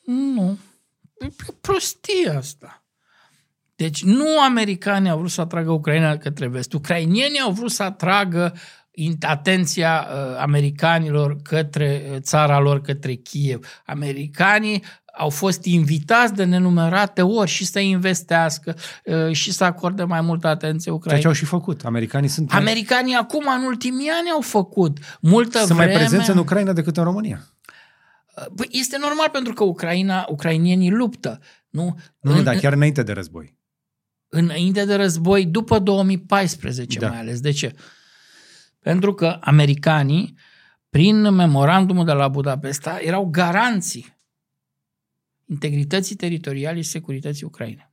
Nu. 0.06 0.58
E 1.20 1.28
prostie 1.62 2.30
asta. 2.30 2.84
Deci 3.76 4.04
nu 4.04 4.42
americanii 4.42 5.10
au 5.10 5.18
vrut 5.18 5.30
să 5.30 5.42
atragă 5.42 5.72
Ucraina 5.72 6.18
către 6.18 6.48
vest. 6.48 6.74
Ucrainienii 6.74 7.40
au 7.40 7.52
vrut 7.52 7.72
să 7.72 7.84
atragă 7.84 8.54
atenția 9.22 10.08
uh, 10.08 10.38
americanilor 10.40 11.38
către 11.44 12.02
uh, 12.12 12.18
țara 12.20 12.60
lor, 12.60 12.82
către 12.82 13.14
Kiev. 13.14 13.66
Americanii 13.86 14.84
au 15.18 15.30
fost 15.30 15.64
invitați 15.64 16.34
de 16.34 16.44
nenumărate 16.44 17.22
ori 17.22 17.50
și 17.50 17.66
să 17.66 17.80
investească 17.80 18.76
uh, 19.06 19.32
și 19.32 19.52
să 19.52 19.64
acorde 19.64 20.04
mai 20.04 20.22
multă 20.22 20.48
atenție 20.48 20.92
Ucrainei. 20.92 21.22
Ceea 21.22 21.34
ce 21.34 21.40
au 21.40 21.46
și 21.46 21.56
făcut. 21.56 21.86
Americanii 21.86 22.30
sunt... 22.30 22.54
Americanii 22.54 23.16
acum, 23.16 23.44
în 23.58 23.64
ultimii 23.64 24.10
ani, 24.20 24.30
au 24.34 24.42
făcut 24.42 24.98
multă 25.22 25.58
Sunt 25.58 25.72
vreme... 25.72 25.92
mai 25.92 26.00
prezenți 26.00 26.30
în 26.30 26.38
Ucraina 26.38 26.74
decât 26.74 26.98
în 26.98 27.04
România. 27.04 27.44
Păi 28.56 28.68
este 28.70 28.98
normal 29.00 29.30
pentru 29.32 29.54
că 29.54 29.64
Ucraina, 29.64 30.26
ucrainienii 30.30 30.92
luptă. 30.92 31.40
Nu, 31.70 32.00
nu 32.20 32.36
în, 32.36 32.44
dar 32.44 32.56
chiar 32.56 32.74
înainte 32.74 33.04
de 33.04 33.12
război. 33.12 33.58
Înainte 34.28 34.86
de 34.86 34.96
război, 34.96 35.46
după 35.46 35.80
2014 35.80 37.00
da. 37.00 37.08
mai 37.08 37.20
ales. 37.20 37.40
De 37.40 37.52
ce? 37.52 37.76
Pentru 38.80 39.14
că 39.14 39.38
americanii, 39.42 40.38
prin 40.90 41.32
memorandumul 41.34 42.06
de 42.06 42.12
la 42.12 42.28
Budapesta, 42.28 43.00
erau 43.00 43.26
garanții 43.26 44.18
integrității 45.46 46.16
teritoriale 46.16 46.82
și 46.82 46.90
securității 46.90 47.46
Ucrainei. 47.46 47.90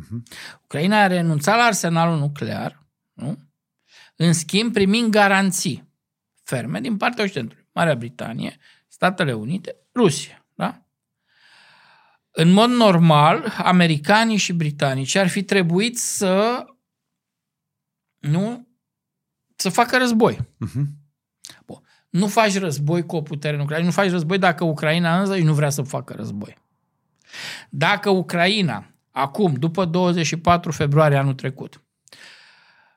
Uh-huh. 0.00 0.36
Ucraina 0.62 1.02
a 1.02 1.06
renunțat 1.06 1.56
la 1.56 1.62
arsenalul 1.62 2.18
nuclear, 2.18 2.86
nu? 3.12 3.38
în 4.16 4.32
schimb 4.32 4.72
primind 4.72 5.10
garanții 5.10 5.88
ferme 6.42 6.80
din 6.80 6.96
partea 6.96 7.24
Occidentului. 7.24 7.68
Marea 7.72 7.94
Britanie, 7.94 8.58
Statele 8.88 9.32
Unite, 9.32 9.76
Rusia. 9.94 10.46
Da? 10.54 10.86
În 12.30 12.52
mod 12.52 12.70
normal, 12.70 13.54
americanii 13.58 14.36
și 14.36 14.52
britanici 14.52 15.14
ar 15.14 15.28
fi 15.28 15.42
trebuit 15.42 15.98
să 15.98 16.64
nu 18.18 18.68
să 19.60 19.68
facă 19.68 19.96
război. 19.98 20.36
Uh-huh. 20.36 20.84
Bun. 21.66 21.82
Nu 22.10 22.26
faci 22.26 22.58
război 22.58 23.06
cu 23.06 23.16
o 23.16 23.22
putere 23.22 23.54
în 23.54 23.62
Ucraina, 23.62 23.84
nu 23.84 23.90
faci 23.90 24.10
război 24.10 24.38
dacă 24.38 24.64
Ucraina 24.64 25.20
însă 25.20 25.36
nu 25.36 25.54
vrea 25.54 25.70
să 25.70 25.82
facă 25.82 26.14
război. 26.16 26.56
Dacă 27.70 28.10
Ucraina, 28.10 28.86
acum, 29.10 29.54
după 29.54 29.84
24 29.84 30.72
februarie 30.72 31.16
anul 31.16 31.34
trecut, 31.34 31.82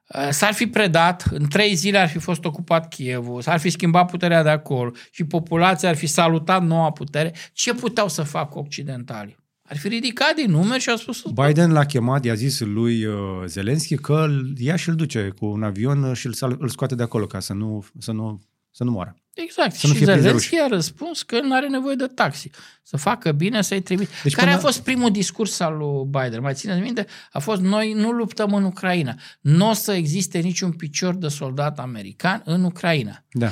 uh, 0.08 0.30
s-ar 0.30 0.54
fi 0.54 0.68
predat, 0.68 1.24
în 1.32 1.48
trei 1.48 1.74
zile 1.74 1.98
ar 1.98 2.08
fi 2.08 2.20
fost 2.20 2.46
ocupat 2.46 2.88
Kievul, 2.90 3.42
s-ar 3.42 3.60
fi 3.60 3.70
schimbat 3.70 4.10
puterea 4.10 4.44
de 4.44 4.50
acolo 4.50 4.92
și 5.12 5.24
populația 5.24 5.90
ar 5.90 5.96
fi 5.96 6.08
salutat 6.08 6.64
noua 6.64 6.92
putere, 6.92 7.34
ce 7.54 7.74
puteau 7.74 8.08
să 8.08 8.24
facă 8.24 8.60
occidentalii? 8.60 9.43
Ar 9.74 9.80
fi 9.80 9.88
ridicat 9.88 10.36
din 10.36 10.52
numeri 10.52 10.82
și 10.82 10.90
a 10.90 10.96
spus... 10.96 11.24
Biden 11.34 11.72
l-a 11.72 11.86
chemat, 11.86 12.24
i-a 12.26 12.34
zis 12.34 12.60
lui 12.60 13.06
uh, 13.06 13.16
Zelenski 13.46 13.96
că 13.96 14.28
ia 14.58 14.76
și 14.76 14.90
îl 14.90 14.96
duce 14.96 15.34
cu 15.40 15.46
un 15.46 15.64
avion 15.64 16.14
și 16.14 16.26
îl, 16.26 16.58
îl 16.60 16.70
scoate 16.70 16.96
de 16.96 17.04
acolo 17.04 17.26
ca 17.26 17.40
să 17.40 17.54
nu, 17.54 17.86
să 18.00 18.12
nu, 18.12 18.42
să 18.72 18.84
nu 18.84 18.92
moară. 18.92 19.16
Exact. 19.34 19.76
Să 19.76 19.88
nu 19.88 19.94
și 19.94 20.04
Zelenski 20.04 20.60
a 20.60 20.68
răspuns 20.68 21.24
că 21.24 21.42
nu 21.42 21.56
are 21.56 21.68
nevoie 21.68 21.96
de 21.96 22.06
taxi. 22.06 22.50
Să 22.84 22.98
facă 22.98 23.32
bine, 23.32 23.62
să-i 23.62 23.82
trimite. 23.82 24.12
Deci 24.24 24.34
Care 24.34 24.48
până... 24.48 24.60
a 24.60 24.62
fost 24.62 24.84
primul 24.84 25.12
discurs 25.12 25.60
al 25.60 25.78
lui 25.78 26.06
Biden? 26.06 26.42
Mai 26.42 26.54
țineți 26.54 26.82
minte? 26.82 27.06
A 27.32 27.40
fost 27.40 27.62
noi 27.62 27.94
nu 27.94 28.12
luptăm 28.12 28.54
în 28.54 28.64
Ucraina. 28.64 29.16
Nu 29.42 29.70
o 29.70 29.74
să 29.74 29.94
existe 29.94 30.40
niciun 30.40 30.72
picior 30.72 31.16
de 31.16 31.28
soldat 31.28 31.80
american 31.80 32.42
în 32.46 32.64
Ucraina. 32.64 33.24
Da. 33.32 33.50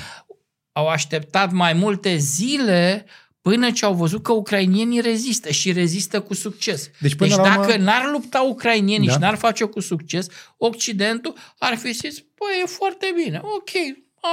Au 0.72 0.88
așteptat 0.88 1.52
mai 1.52 1.74
multe 1.74 2.16
zile 2.16 3.06
până 3.42 3.72
ce 3.72 3.86
au 3.86 3.94
văzut 3.94 4.24
că 4.24 4.32
ucrainienii 4.32 5.02
rezistă 5.02 5.52
și 5.52 5.72
rezistă 5.72 6.22
cu 6.22 6.34
succes. 6.34 6.90
Deci, 7.00 7.16
deci 7.16 7.36
dacă 7.36 7.72
urmă... 7.72 7.84
n-ar 7.84 8.10
lupta 8.12 8.42
ucrainienii 8.42 9.08
da. 9.08 9.14
și 9.14 9.20
n-ar 9.20 9.36
face 9.36 9.64
cu 9.64 9.80
succes, 9.80 10.28
Occidentul 10.58 11.36
ar 11.58 11.78
fi 11.78 11.92
zis, 11.92 12.20
păi 12.20 12.62
e 12.64 12.66
foarte 12.66 13.14
bine, 13.24 13.42
ok, 13.44 13.70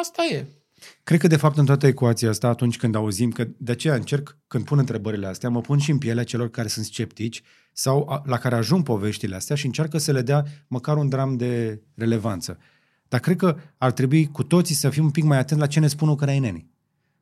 asta 0.00 0.24
e. 0.24 0.46
Cred 1.04 1.20
că, 1.20 1.26
de 1.26 1.36
fapt, 1.36 1.58
în 1.58 1.64
toată 1.64 1.86
ecuația 1.86 2.28
asta, 2.28 2.48
atunci 2.48 2.76
când 2.76 2.94
auzim, 2.94 3.30
că 3.30 3.48
de 3.56 3.72
aceea 3.72 3.94
încerc, 3.94 4.36
când 4.46 4.64
pun 4.64 4.78
întrebările 4.78 5.26
astea, 5.26 5.48
mă 5.48 5.60
pun 5.60 5.78
și 5.78 5.90
în 5.90 5.98
pielea 5.98 6.24
celor 6.24 6.50
care 6.50 6.68
sunt 6.68 6.84
sceptici 6.84 7.42
sau 7.72 8.22
la 8.24 8.38
care 8.38 8.54
ajung 8.54 8.82
poveștile 8.82 9.36
astea 9.36 9.56
și 9.56 9.66
încearcă 9.66 9.98
să 9.98 10.12
le 10.12 10.22
dea 10.22 10.44
măcar 10.66 10.96
un 10.96 11.08
dram 11.08 11.36
de 11.36 11.80
relevanță. 11.94 12.58
Dar 13.08 13.20
cred 13.20 13.36
că 13.36 13.56
ar 13.78 13.92
trebui 13.92 14.26
cu 14.26 14.42
toții 14.42 14.74
să 14.74 14.90
fim 14.90 15.04
un 15.04 15.10
pic 15.10 15.24
mai 15.24 15.38
atenți 15.38 15.62
la 15.62 15.68
ce 15.68 15.80
ne 15.80 15.86
spun 15.86 16.08
ucrainenii. 16.08 16.70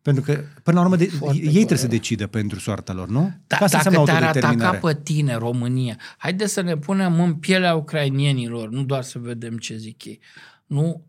Pentru 0.06 0.24
că, 0.24 0.44
până 0.62 0.76
la 0.76 0.84
urmă, 0.84 0.96
de, 0.96 1.04
ei 1.04 1.18
corect. 1.18 1.52
trebuie 1.52 1.78
să 1.78 1.86
decidă 1.86 2.26
pentru 2.26 2.58
soarta 2.58 2.92
lor, 2.92 3.08
nu? 3.08 3.32
Da, 3.46 3.56
Ca 3.56 3.66
dacă 3.66 4.02
te-ar 4.04 4.22
ataca 4.22 4.70
pe 4.70 4.94
tine 5.02 5.34
România, 5.34 5.96
haide 6.16 6.46
să 6.46 6.60
ne 6.60 6.76
punem 6.76 7.20
în 7.20 7.34
pielea 7.34 7.74
ucrainienilor, 7.74 8.68
nu 8.68 8.82
doar 8.82 9.02
să 9.02 9.18
vedem 9.18 9.58
ce 9.58 9.76
zic 9.76 10.04
ei. 10.04 10.20
Nu? 10.66 11.04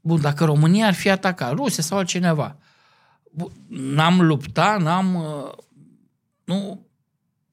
Bun, 0.00 0.20
dacă 0.20 0.44
România 0.44 0.86
ar 0.86 0.94
fi 0.94 1.10
atacat, 1.10 1.52
Rusia 1.52 1.82
sau 1.82 1.98
altcineva, 1.98 2.56
n-am 3.68 4.20
luptat, 4.20 4.82
n-am... 4.82 5.14
Uh, 5.14 5.52
nu, 6.44 6.83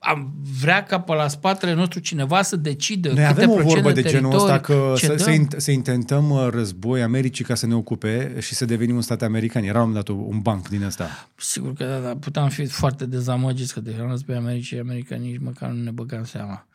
am 0.04 0.34
vrea 0.60 0.84
ca 0.84 1.00
pe 1.00 1.14
la 1.14 1.28
spatele 1.28 1.74
nostru 1.74 2.00
cineva 2.00 2.42
să 2.42 2.56
decidă 2.56 3.08
Noi 3.08 3.18
câte 3.18 3.30
avem 3.30 3.50
o 3.50 3.62
vorbă 3.62 3.92
de 3.92 4.02
genul 4.02 4.36
ăsta 4.36 4.60
că 4.60 4.94
să, 4.98 5.16
să, 5.18 5.42
să 5.58 5.72
intentăm 5.72 6.30
uh, 6.30 6.48
război 6.50 7.02
Americii 7.02 7.46
ca 7.46 7.56
să 7.56 7.68
ne 7.68 7.76
ocupe 7.76 8.36
și 8.40 8.54
să 8.54 8.66
devenim 8.66 8.96
un 8.96 9.02
stat 9.02 9.22
american. 9.22 9.64
Era 9.64 9.84
un 9.84 9.94
dat 9.94 10.08
un 10.08 10.40
banc 10.42 10.68
din 10.68 10.84
ăsta. 10.84 11.30
Sigur 11.36 11.74
că 11.74 11.84
da, 11.84 11.98
da. 11.98 12.16
Puteam 12.16 12.50
fi 12.50 12.66
foarte 12.66 13.06
dezamăgiți 13.06 13.74
că 13.74 13.80
de 13.80 13.96
război 14.08 14.36
Americii 14.36 14.80
americani 14.80 15.26
nici 15.28 15.40
măcar 15.40 15.70
nu 15.70 15.84
ne 15.84 15.92
băgam 15.92 16.24
seama. 16.24 16.66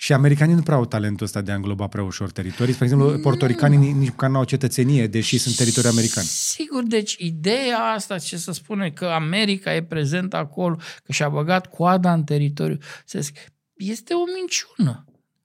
Și 0.00 0.12
americanii 0.12 0.54
nu 0.54 0.62
prea 0.62 0.76
au 0.76 0.84
talentul 0.84 1.26
ăsta 1.26 1.40
de 1.40 1.52
a 1.52 1.54
îngloba 1.54 1.86
prea 1.86 2.02
ușor 2.02 2.30
teritorii. 2.30 2.72
Spre 2.72 2.84
exemplu, 2.84 3.10
mm. 3.10 3.20
portoricanii 3.20 3.92
nici 3.92 4.08
măcar 4.08 4.30
nu 4.30 4.36
au 4.36 4.44
cetățenie, 4.44 5.06
deși 5.06 5.38
sunt 5.38 5.56
teritoriu 5.56 5.90
american. 5.90 6.24
Sigur, 6.24 6.82
deci 6.82 7.16
ideea 7.18 7.78
asta, 7.78 8.18
ce 8.18 8.36
să 8.36 8.52
spune, 8.52 8.90
că 8.90 9.06
America 9.06 9.74
e 9.74 9.82
prezentă 9.82 10.36
acolo, 10.36 10.76
că 11.04 11.12
și-a 11.12 11.28
băgat 11.28 11.66
coada 11.66 12.12
în 12.12 12.24
teritoriu, 12.24 12.78
este 13.76 14.14
o 14.14 14.24
minciună. 14.38 15.04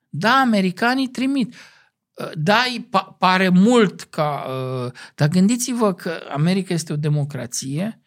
Da, 0.09 0.33
americanii 0.33 1.07
trimit. 1.07 1.55
Da, 2.33 2.63
pare 3.17 3.49
mult 3.49 4.01
ca... 4.01 4.45
Uh, 4.85 4.91
dar 5.15 5.27
gândiți-vă 5.27 5.93
că 5.93 6.19
America 6.33 6.73
este 6.73 6.93
o 6.93 6.95
democrație, 6.95 8.01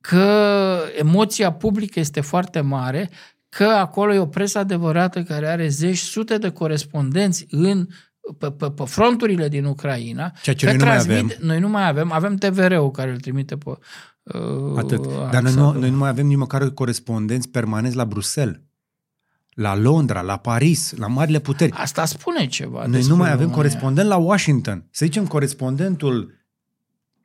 că 0.00 0.78
emoția 0.98 1.52
publică 1.52 2.00
este 2.00 2.20
foarte 2.20 2.60
mare, 2.60 3.10
că 3.50 3.64
acolo 3.64 4.14
e 4.14 4.18
o 4.18 4.26
presă 4.26 4.58
adevărată 4.58 5.22
care 5.22 5.48
are 5.48 5.68
zeci, 5.68 5.98
sute 5.98 6.38
de 6.38 6.50
corespondenți 6.50 7.46
în 7.50 7.86
pe, 8.38 8.50
pe, 8.50 8.70
pe 8.70 8.84
fronturile 8.84 9.48
din 9.48 9.64
Ucraina. 9.64 10.32
Ceea 10.42 10.56
ce 10.56 10.66
noi 10.66 10.76
nu 10.76 10.84
mai 10.84 10.96
avem. 10.96 11.32
Noi 11.40 11.60
nu 11.60 11.68
mai 11.68 11.88
avem. 11.88 12.12
Avem 12.12 12.36
TVR-ul 12.36 12.90
care 12.90 13.10
îl 13.10 13.20
trimite 13.20 13.56
pe... 13.56 13.70
Uh, 14.22 14.78
Atât. 14.78 15.06
Dar 15.30 15.42
noi 15.42 15.54
nu, 15.54 15.72
noi 15.72 15.90
nu 15.90 15.96
mai 15.96 16.08
avem 16.08 16.26
nici 16.26 16.36
măcar 16.36 16.70
corespondenți 16.70 17.48
permanenți 17.48 17.96
la 17.96 18.04
Bruxelles 18.04 18.60
la 19.54 19.76
Londra, 19.76 20.20
la 20.20 20.36
Paris, 20.36 20.94
la 20.96 21.06
marile 21.06 21.38
puteri. 21.38 21.72
Asta 21.72 22.04
spune 22.04 22.46
ceva. 22.46 22.86
Noi 22.86 23.02
nu 23.02 23.16
mai 23.16 23.32
avem 23.32 23.50
corespondent 23.50 24.08
la 24.08 24.16
Washington. 24.16 24.88
Să 24.90 25.04
zicem 25.04 25.26
corespondentul 25.26 26.39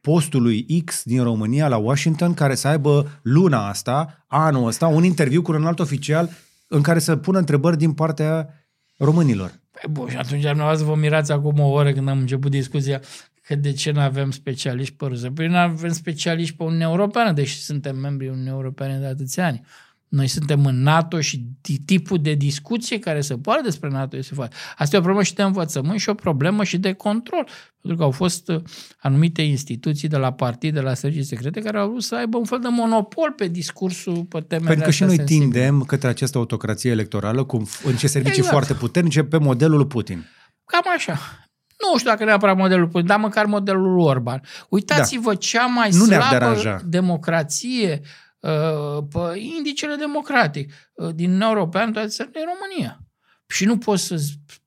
postului 0.06 0.66
X 0.86 1.04
din 1.04 1.24
România 1.24 1.68
la 1.68 1.78
Washington 1.78 2.34
care 2.34 2.56
să 2.56 2.68
aibă 2.68 3.20
luna 3.22 3.68
asta, 3.68 4.26
anul 4.28 4.68
ăsta, 4.68 4.88
un 4.88 5.04
interviu 5.04 5.42
cu 5.42 5.52
un 5.52 5.66
alt 5.66 5.80
oficial 5.80 6.30
în 6.68 6.82
care 6.82 7.00
să 7.00 7.16
pună 7.16 7.38
întrebări 7.38 7.78
din 7.78 7.94
partea 7.94 8.50
românilor. 8.98 9.52
Păi 9.72 9.92
bun, 9.92 10.10
și 10.10 10.18
atunci 10.18 10.42
dumneavoastră 10.42 10.88
vă 10.88 10.96
mirați 10.96 11.32
acum 11.32 11.60
o 11.60 11.70
oră 11.70 11.92
când 11.92 12.08
am 12.08 12.18
început 12.18 12.52
discuția 12.52 13.02
că 13.42 13.56
de 13.56 13.72
ce 13.72 13.92
nu 13.92 14.00
avem 14.00 14.32
specialiști 14.32 14.96
pe 14.96 15.06
Rusia. 15.06 15.32
Păi 15.32 15.48
nu 15.48 15.58
avem 15.58 15.92
specialiști 15.92 16.56
pe 16.56 16.64
Uniunea 16.64 16.88
Europeană, 16.88 17.32
deși 17.32 17.62
suntem 17.62 17.98
membri 17.98 18.28
Uniunii 18.28 18.52
Europene 18.52 18.98
de 18.98 19.06
atâția 19.06 19.46
ani. 19.46 19.66
Noi 20.16 20.28
suntem 20.28 20.66
în 20.66 20.82
NATO 20.82 21.22
și 21.22 21.46
tipul 21.86 22.18
de 22.22 22.34
discuție 22.34 23.00
care 23.00 23.22
se 23.22 23.38
poartă 23.38 23.64
despre 23.64 23.90
NATO 23.90 24.18
este 24.18 24.34
foarte. 24.34 24.56
Asta 24.78 24.96
e 24.96 25.00
o 25.00 25.02
problemă 25.02 25.24
și 25.24 25.34
de 25.34 25.44
învățământ 25.44 26.00
și 26.00 26.10
o 26.10 26.14
problemă 26.14 26.64
și 26.64 26.78
de 26.78 26.94
control. 26.94 27.48
Pentru 27.82 27.98
că 27.98 28.04
au 28.04 28.12
fost 28.12 28.48
uh, 28.48 28.62
anumite 28.98 29.42
instituții 29.42 30.08
de 30.08 30.18
la 30.18 30.34
partid, 30.34 30.74
de 30.74 30.80
la 30.80 30.94
servicii 30.94 31.26
secrete, 31.26 31.60
care 31.60 31.78
au 31.78 31.90
vrut 31.90 32.04
să 32.04 32.16
aibă 32.16 32.38
un 32.38 32.46
fel 32.46 32.60
de 32.60 32.68
monopol 32.68 33.32
pe 33.32 33.48
discursul, 33.48 34.24
pe 34.24 34.40
temele 34.40 34.68
Pentru 34.68 34.86
că 34.86 34.92
și 34.92 35.04
noi 35.04 35.16
sensibile. 35.16 35.40
tindem 35.40 35.82
către 35.82 36.08
această 36.08 36.38
autocrație 36.38 36.92
electorală 36.92 37.44
cu 37.44 37.70
în 37.84 37.96
ce 37.96 38.08
servicii 38.08 38.38
exact. 38.38 38.56
foarte 38.56 38.74
puternice 38.74 39.24
pe 39.24 39.38
modelul 39.38 39.86
Putin. 39.86 40.26
Cam 40.66 40.84
așa. 40.98 41.20
Nu 41.92 41.98
știu 41.98 42.10
dacă 42.10 42.24
neapărat 42.24 42.58
modelul 42.58 42.88
Putin, 42.88 43.08
dar 43.08 43.20
măcar 43.20 43.46
modelul 43.46 44.00
Orban. 44.00 44.42
Uitați-vă 44.70 45.32
da. 45.32 45.36
cea 45.36 45.66
mai 45.66 45.90
nu 45.92 46.06
slabă 46.06 46.82
democrație 46.86 48.02
Uh, 48.02 48.25
pe 49.10 49.40
indicele 49.40 49.96
democratic 49.96 50.74
uh, 50.94 51.16
din 51.16 51.26
Uniunea 51.26 51.48
Europeană, 51.48 51.92
toate 51.92 52.08
țările 52.08 52.40
în 52.40 52.46
România. 52.54 53.00
Și 53.48 53.66
nu 53.66 53.78
poți 53.78 54.04
să 54.04 54.16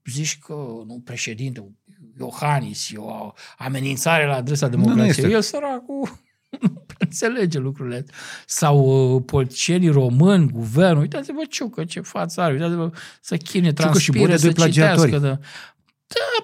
zici 0.04 0.38
că 0.38 0.54
nu, 0.86 1.02
președinte 1.04 1.74
Iohannis 2.18 2.90
e 2.90 2.96
o 2.96 3.32
amenințare 3.58 4.26
la 4.26 4.34
adresa 4.34 4.68
democrației. 4.68 5.24
Nu, 5.24 5.28
nu 5.28 5.34
El 5.34 5.42
săracul 5.42 6.18
nu 6.60 6.82
înțelege 6.98 7.58
lucrurile. 7.58 8.04
Sau 8.46 8.78
uh, 9.14 9.22
politicienii 9.26 9.88
români, 9.88 10.50
guvernul, 10.50 11.00
uitați-vă 11.00 11.42
Ciucă, 11.48 11.84
ce 11.84 12.00
față 12.00 12.40
are, 12.40 12.52
uitați-vă 12.52 12.90
să 13.20 13.36
chine, 13.36 13.72
transpire, 13.72 14.36
să 14.36 14.52
citească. 14.52 15.18
Da, 15.18 15.18
da, 15.18 15.38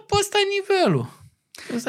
pe 0.07 0.17
ăsta 0.19 0.37
e 0.39 0.61
nivelul. 0.61 1.24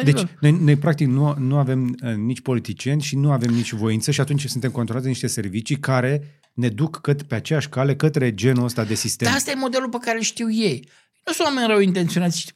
Deci, 0.03 0.21
noi, 0.39 0.51
noi 0.51 0.75
practic 0.75 1.07
nu, 1.07 1.35
nu 1.37 1.57
avem 1.57 1.95
uh, 2.03 2.15
nici 2.15 2.41
politicieni 2.41 3.01
și 3.01 3.15
nu 3.15 3.31
avem 3.31 3.53
nici 3.53 3.71
voință 3.71 4.11
și 4.11 4.21
atunci 4.21 4.47
suntem 4.47 4.71
controlați 4.71 5.05
de 5.05 5.11
niște 5.11 5.27
servicii 5.27 5.75
care 5.75 6.41
ne 6.53 6.69
duc 6.69 7.01
cât 7.01 7.23
pe 7.23 7.35
aceeași 7.35 7.69
cale 7.69 7.95
către 7.95 8.33
genul 8.33 8.63
ăsta 8.63 8.83
de 8.83 8.93
sistem. 8.93 9.27
Dar 9.27 9.37
asta 9.37 9.51
e 9.51 9.55
modelul 9.55 9.89
pe 9.89 9.97
care 10.01 10.17
îl 10.17 10.23
știu 10.23 10.51
ei. 10.51 10.89
Nu 11.25 11.33
sunt 11.33 11.47
oameni 11.47 11.67
rău 11.67 11.79
intenționați. 11.79 12.55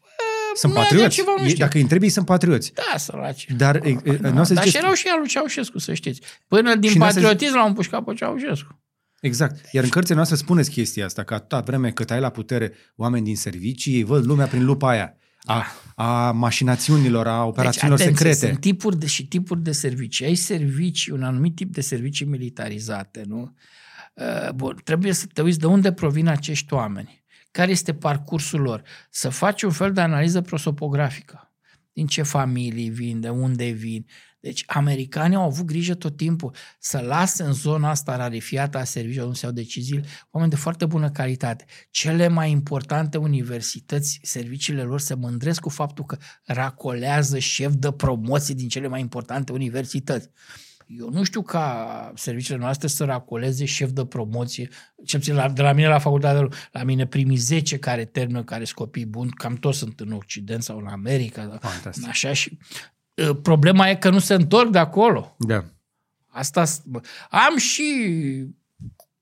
Sunt 0.56 0.73
patrioți. 0.73 1.15
Ceva, 1.15 1.34
nu 1.41 1.53
Dacă 1.57 1.76
îi 1.77 1.81
întrebi, 1.81 2.10
sunt 2.10 2.26
patrioți. 2.26 2.73
Da, 2.73 2.98
săraci. 2.98 3.48
Dar, 3.57 3.77
da, 4.22 4.30
nu 4.30 4.40
o 4.40 4.44
să 4.44 4.53
dar 4.53 4.68
și 4.68 4.77
erau 4.77 4.94
și 4.94 5.07
al 5.07 5.19
lui 5.19 5.27
Ceaușescu, 5.27 5.80
să 5.80 5.94
știți. 5.94 6.22
Până 6.48 6.76
din 6.76 6.90
și 6.90 6.98
patriotism 6.98 7.56
l-au 7.56 7.68
împușcat 7.68 8.03
pe 8.03 8.14
Ceaușescu. 8.14 8.81
Exact. 9.22 9.65
Iar 9.72 9.84
în 9.84 9.90
cărțile 9.90 10.15
noastre 10.15 10.36
spuneți 10.36 10.72
chestia 10.72 11.06
asta, 11.06 11.23
că 11.23 11.34
atâta 11.34 11.60
vreme 11.60 11.91
cât 11.91 12.11
ai 12.11 12.19
la 12.19 12.30
putere 12.30 12.73
oameni 12.95 13.26
din 13.26 13.36
servicii, 13.36 13.95
ei 13.95 14.03
văd 14.03 14.26
lumea 14.26 14.45
prin 14.45 14.65
lupa 14.65 14.90
aia 14.90 15.14
a, 15.44 15.66
a 15.95 16.32
mașinațiunilor, 16.32 17.28
a 17.28 17.44
operațiunilor 17.44 17.98
deci, 17.98 18.07
atenție, 18.07 18.34
secrete. 18.34 18.52
Sunt 18.52 18.61
tipuri 18.61 18.99
de, 18.99 19.06
și 19.06 19.28
tipuri 19.28 19.64
de 19.64 19.72
servicii. 19.72 20.26
Ai 20.26 20.36
servicii, 20.36 21.11
un 21.11 21.24
anumit 21.24 21.56
tip 21.56 21.74
de 21.74 21.82
servicii 21.82 22.26
militarizate, 22.26 23.24
nu? 23.28 23.56
Uh, 24.14 24.52
bun, 24.52 24.82
trebuie 24.84 25.14
să 25.14 25.26
te 25.34 25.41
uiți 25.41 25.60
de 25.60 25.66
unde 25.66 25.91
provin 25.91 26.28
acești 26.28 26.74
oameni. 26.74 27.24
Care 27.52 27.72
este 27.72 27.94
parcursul 27.94 28.61
lor? 28.61 28.84
Să 29.10 29.30
faci 29.30 29.61
un 29.61 29.72
fel 29.72 29.94
de 29.94 30.02
analiză 30.02 30.41
prosopografică. 30.41 31.53
Din 31.94 32.07
ce 32.07 32.22
familii 32.22 32.90
vin, 32.90 33.20
de 33.20 33.30
unde 33.30 33.70
vin, 33.70 34.06
deci 34.40 34.64
americanii 34.68 35.36
au 35.36 35.44
avut 35.44 35.66
grijă 35.66 35.94
tot 35.94 36.18
timpul 36.18 36.56
să 36.80 36.99
lasă 36.99 37.45
în 37.45 37.53
zona 37.53 37.90
asta 37.90 38.16
rarifiată 38.16 38.78
a 38.78 38.84
serviciilor 38.84 39.26
unde 39.26 39.38
se 39.38 39.45
iau 39.45 39.53
decizii 39.53 40.02
oameni 40.32 40.52
de 40.52 40.57
foarte 40.57 40.86
bună 40.86 41.10
calitate. 41.10 41.66
Cele 41.91 42.28
mai 42.28 42.52
importante 42.52 43.18
universități, 43.18 44.20
serviciile 44.24 44.84
lor 44.84 44.99
se 44.99 45.14
mândresc 45.14 45.60
cu 45.60 45.70
faptul 45.70 46.06
că 46.06 46.18
racolează 46.45 47.40
șef 47.40 47.74
de 47.74 47.91
promoție 47.91 48.56
din 48.56 48.68
cele 48.68 48.88
mai 48.88 48.99
importante 48.99 49.52
universități. 49.52 50.30
Eu 50.98 51.10
nu 51.10 51.24
știu 51.24 51.41
ca 51.41 52.11
serviciile 52.16 52.60
noastre 52.60 52.88
să 52.88 53.03
racoleze 53.03 53.66
șef 53.66 53.90
de 53.90 54.06
promoție, 54.06 54.70
ce 55.06 55.18
puțin 55.18 55.36
la, 55.36 55.49
de 55.49 55.61
la 55.61 55.74
mine 55.74 55.88
la 55.88 55.99
facultate, 55.99 56.56
la 56.72 56.84
mine 56.84 57.07
primii 57.07 57.38
10 57.38 57.78
care 57.78 58.06
termină, 58.06 58.44
care 58.44 58.64
sunt 58.64 58.76
copii 58.76 59.06
buni, 59.06 59.32
cam 59.32 59.56
toți 59.56 59.78
sunt 59.78 59.99
în 59.99 60.11
Occident 60.11 60.64
sau 60.64 60.78
în 60.78 60.88
America. 60.88 61.57
Fantastic. 61.61 62.07
Așa 62.07 62.34
și 62.34 62.57
Ă, 62.57 62.99
problema 63.41 63.90
e 63.90 63.96
că 63.96 64.10
nu 64.10 64.20
se 64.20 64.34
întorc 64.34 64.70
de 64.70 64.78
acolo. 64.78 65.36
Da. 65.38 65.64
Asta 66.28 66.64
am 67.30 67.58
și 67.58 67.84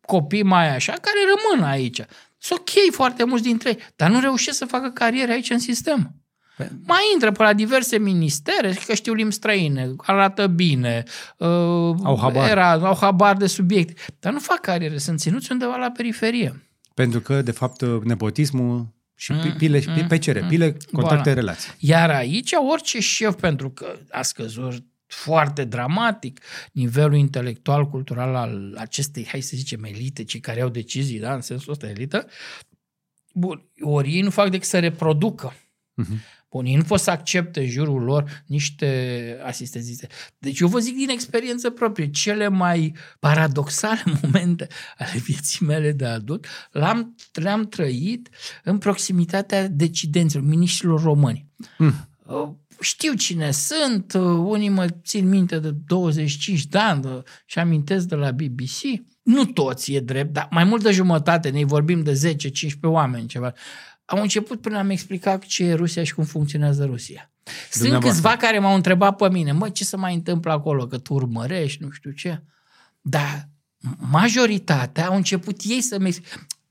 copii 0.01 0.43
mai 0.43 0.75
așa 0.75 0.91
care 0.91 1.17
rămân 1.35 1.69
aici. 1.69 2.01
Sunt 2.37 2.59
ok 2.59 2.93
foarte 2.93 3.23
mulți 3.23 3.43
dintre 3.43 3.69
ei, 3.69 3.77
dar 3.95 4.09
nu 4.09 4.19
reușesc 4.19 4.57
să 4.57 4.65
facă 4.65 4.89
carieră 4.89 5.31
aici 5.31 5.49
în 5.49 5.59
sistem. 5.59 6.15
Pe... 6.57 6.71
Mai 6.85 7.01
intră 7.13 7.31
pe 7.31 7.43
la 7.43 7.53
diverse 7.53 7.97
ministere, 7.97 8.73
că 8.85 8.93
știu 8.93 9.13
limbi 9.13 9.33
străine, 9.33 9.95
arată 9.97 10.47
bine, 10.47 11.03
uh, 11.37 11.47
au, 12.03 12.17
habar. 12.21 12.49
Era, 12.49 12.71
au 12.71 12.97
habar 12.99 13.35
de 13.35 13.47
subiect, 13.47 14.15
dar 14.19 14.33
nu 14.33 14.39
fac 14.39 14.59
carieră, 14.59 14.97
sunt 14.97 15.19
ținuți 15.19 15.51
undeva 15.51 15.75
la 15.75 15.91
periferie. 15.91 16.69
Pentru 16.93 17.19
că, 17.19 17.41
de 17.41 17.51
fapt, 17.51 17.81
nepotismul 18.03 18.87
și 19.19 19.31
mm, 19.31 19.53
pile, 19.57 19.83
mm, 19.87 20.07
PCR, 20.07 20.41
mm, 20.41 20.47
pile, 20.47 20.77
contacte, 20.91 21.31
voilà. 21.31 21.35
relații. 21.35 21.71
Iar 21.79 22.09
aici 22.09 22.51
orice 22.71 22.99
șef, 22.99 23.35
pentru 23.35 23.69
că 23.69 23.99
a 24.09 24.21
scăzut 24.21 24.85
foarte 25.05 25.63
dramatic 25.63 26.39
nivelul 26.71 27.15
intelectual, 27.15 27.87
cultural 27.87 28.35
al 28.35 28.75
acestei, 28.77 29.25
hai 29.27 29.41
să 29.41 29.55
zicem, 29.55 29.83
elite, 29.83 30.23
cei 30.23 30.39
care 30.39 30.61
au 30.61 30.69
decizii, 30.69 31.19
da, 31.19 31.33
în 31.33 31.41
sensul 31.41 31.71
ăsta 31.71 31.89
elită, 31.89 32.27
bun, 33.33 33.69
ori 33.81 34.13
ei 34.13 34.21
nu 34.21 34.29
fac 34.29 34.49
decât 34.49 34.67
să 34.67 34.79
reproducă 34.79 35.53
Uh-huh. 35.97 36.19
Bun, 36.57 36.65
ei 36.65 36.75
nu 36.75 36.83
pot 36.83 36.99
să 36.99 37.11
accepte 37.11 37.59
în 37.59 37.69
jurul 37.69 38.01
lor 38.01 38.43
niște 38.45 39.39
asistenziste. 39.43 40.07
Deci 40.37 40.59
eu 40.59 40.67
vă 40.67 40.79
zic 40.79 40.95
din 40.95 41.09
experiență 41.09 41.69
proprie, 41.69 42.09
cele 42.09 42.47
mai 42.47 42.95
paradoxale 43.19 44.03
momente 44.21 44.67
ale 44.97 45.19
vieții 45.19 45.65
mele 45.65 45.91
de 45.91 46.05
adult 46.05 46.45
l-am, 46.71 47.15
le-am 47.33 47.67
trăit 47.67 48.29
în 48.63 48.77
proximitatea 48.77 49.67
decidenților, 49.67 50.43
miniștrilor 50.45 51.01
români. 51.01 51.45
Mm. 51.77 51.93
Știu 52.79 53.13
cine 53.13 53.51
sunt, 53.51 54.13
uh, 54.13 54.21
unii 54.23 54.69
mă 54.69 54.87
țin 55.03 55.29
minte 55.29 55.59
de 55.59 55.71
25 55.85 56.65
de 56.65 56.77
ani 56.77 57.01
de, 57.01 57.23
și 57.45 57.59
amintesc 57.59 58.07
de 58.07 58.15
la 58.15 58.31
BBC. 58.31 59.01
Nu 59.23 59.45
toți 59.45 59.93
e 59.93 59.99
drept, 59.99 60.33
dar 60.33 60.47
mai 60.51 60.63
mult 60.63 60.83
de 60.83 60.91
jumătate, 60.91 61.49
ne 61.49 61.65
vorbim 61.65 62.03
de 62.03 62.35
10-15 62.35 62.79
oameni 62.81 63.27
ceva 63.27 63.53
au 64.09 64.21
început 64.21 64.61
până 64.61 64.77
am 64.77 64.89
explicat 64.89 65.43
ce 65.43 65.63
e 65.63 65.73
Rusia 65.73 66.03
și 66.03 66.13
cum 66.13 66.23
funcționează 66.23 66.85
Rusia. 66.85 67.31
Sunt 67.71 67.99
câțiva 67.99 68.37
care 68.37 68.59
m-au 68.59 68.75
întrebat 68.75 69.15
pe 69.15 69.29
mine, 69.29 69.51
mă, 69.51 69.69
ce 69.69 69.83
să 69.83 69.97
mai 69.97 70.13
întâmplă 70.13 70.51
acolo, 70.51 70.87
că 70.87 70.97
tu 70.97 71.13
urmărești, 71.13 71.83
nu 71.83 71.89
știu 71.89 72.11
ce. 72.11 72.43
Dar 73.01 73.49
majoritatea 73.97 75.07
au 75.07 75.15
început 75.15 75.61
ei 75.63 75.81
să-mi 75.81 76.17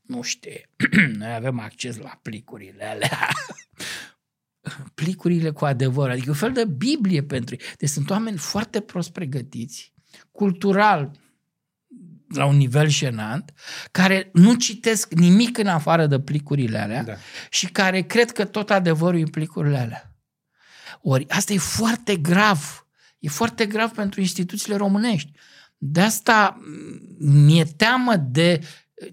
nu 0.01 0.21
știu, 0.21 0.51
noi 1.19 1.33
avem 1.33 1.59
acces 1.59 1.97
la 1.97 2.19
plicurile 2.21 2.85
alea. 2.85 3.27
plicurile 4.95 5.49
cu 5.49 5.65
adevăr, 5.65 6.09
adică 6.09 6.29
un 6.29 6.35
fel 6.35 6.51
de 6.51 6.65
Biblie 6.65 7.23
pentru 7.23 7.55
ei. 7.59 7.65
Deci 7.77 7.89
sunt 7.89 8.09
oameni 8.09 8.37
foarte 8.37 8.79
prost 8.79 9.11
pregătiți, 9.11 9.93
cultural, 10.31 11.11
la 12.27 12.45
un 12.45 12.57
nivel 12.57 12.89
jenant, 12.89 13.53
care 13.91 14.29
nu 14.33 14.55
citesc 14.55 15.13
nimic 15.13 15.57
în 15.57 15.67
afară 15.67 16.07
de 16.07 16.19
plicurile 16.19 16.79
alea 16.79 17.03
da. 17.03 17.13
și 17.49 17.65
care 17.65 18.01
cred 18.01 18.31
că 18.31 18.45
tot 18.45 18.69
adevărul 18.69 19.19
e 19.19 19.21
în 19.21 19.29
plicurile 19.29 19.77
alea. 19.77 20.11
Ori 21.01 21.29
asta 21.29 21.53
e 21.53 21.57
foarte 21.57 22.15
grav. 22.15 22.87
E 23.19 23.29
foarte 23.29 23.65
grav 23.65 23.91
pentru 23.91 24.21
instituțiile 24.21 24.75
românești. 24.75 25.31
De 25.77 26.01
asta 26.01 26.61
mi-e 27.19 27.63
teamă 27.63 28.15
de 28.15 28.59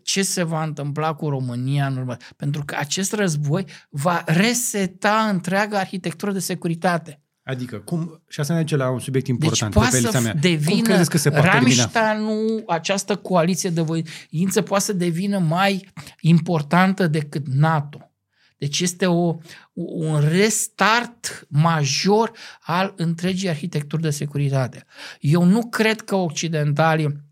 ce 0.02 0.22
se 0.22 0.42
va 0.42 0.62
întâmpla 0.62 1.14
cu 1.14 1.28
România 1.28 1.86
în 1.86 1.96
urmă. 1.96 2.16
Pentru 2.36 2.64
că 2.64 2.76
acest 2.78 3.12
război 3.12 3.64
va 3.90 4.22
reseta 4.26 5.28
întreaga 5.28 5.78
arhitectură 5.78 6.32
de 6.32 6.38
securitate. 6.38 7.23
Adică, 7.44 7.76
cum, 7.76 8.22
și 8.28 8.40
asta 8.40 8.54
ne 8.54 8.60
duce 8.60 8.76
la 8.76 8.90
un 8.90 8.98
subiect 8.98 9.26
important 9.26 9.74
deci 9.74 9.82
poate 9.82 10.00
să 10.00 10.20
mea. 10.20 10.34
devină, 10.34 10.94
cum 10.94 11.04
că 11.04 11.18
se 11.18 11.30
poate 11.30 11.46
Rammstein, 11.46 12.62
această 12.66 13.16
coaliție 13.16 13.70
de 13.70 13.80
voință 13.80 14.62
poate 14.62 14.84
să 14.84 14.92
devină 14.92 15.38
mai 15.38 15.88
importantă 16.20 17.06
decât 17.06 17.46
NATO. 17.46 18.08
Deci 18.56 18.80
este 18.80 19.06
o, 19.06 19.36
un 19.72 20.20
restart 20.28 21.46
major 21.48 22.32
al 22.60 22.94
întregii 22.96 23.48
arhitecturi 23.48 24.02
de 24.02 24.10
securitate. 24.10 24.84
Eu 25.20 25.44
nu 25.44 25.66
cred 25.66 26.00
că 26.00 26.14
occidentalii 26.14 27.22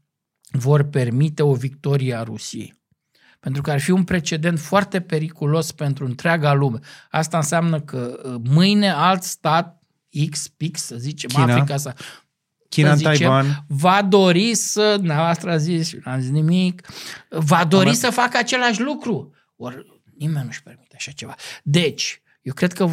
vor 0.51 0.83
permite 0.83 1.43
o 1.43 1.55
victorie 1.55 2.15
a 2.15 2.23
Rusiei. 2.23 2.81
Pentru 3.41 3.63
că 3.63 3.71
ar 3.71 3.81
fi 3.81 3.91
un 3.91 4.05
precedent 4.05 4.59
foarte 4.59 5.01
periculos 5.01 5.73
pentru 5.73 6.05
întreaga 6.05 6.53
lume. 6.53 6.79
Asta 7.11 7.37
înseamnă 7.37 7.81
că 7.81 8.21
uh, 8.25 8.35
mâine 8.51 8.91
alt 8.91 9.23
stat 9.23 9.82
X, 10.31 10.49
Pix, 10.49 10.83
să 10.83 10.97
zicem, 10.97 11.31
China. 11.31 11.53
Africa 11.53 11.77
sa, 11.77 11.95
China, 12.69 12.95
zicem, 12.95 13.13
Taiwan. 13.13 13.65
va 13.69 14.03
dori 14.03 14.55
să, 14.55 14.95
dumneavoastră 14.97 15.51
a 15.51 15.57
zis, 15.57 15.93
nu 15.93 16.13
am 16.13 16.21
zis 16.21 16.31
nimic, 16.31 16.87
va 17.29 17.65
dori 17.65 17.89
Am 17.89 17.95
să 17.95 18.11
facă 18.11 18.39
același 18.39 18.81
lucru. 18.81 19.35
Ori 19.57 20.01
nimeni 20.19 20.45
nu-și 20.45 20.63
permite 20.63 20.95
așa 20.97 21.11
ceva. 21.11 21.35
Deci, 21.63 22.23
eu 22.43 22.53
cred 22.53 22.73
că 22.73 22.89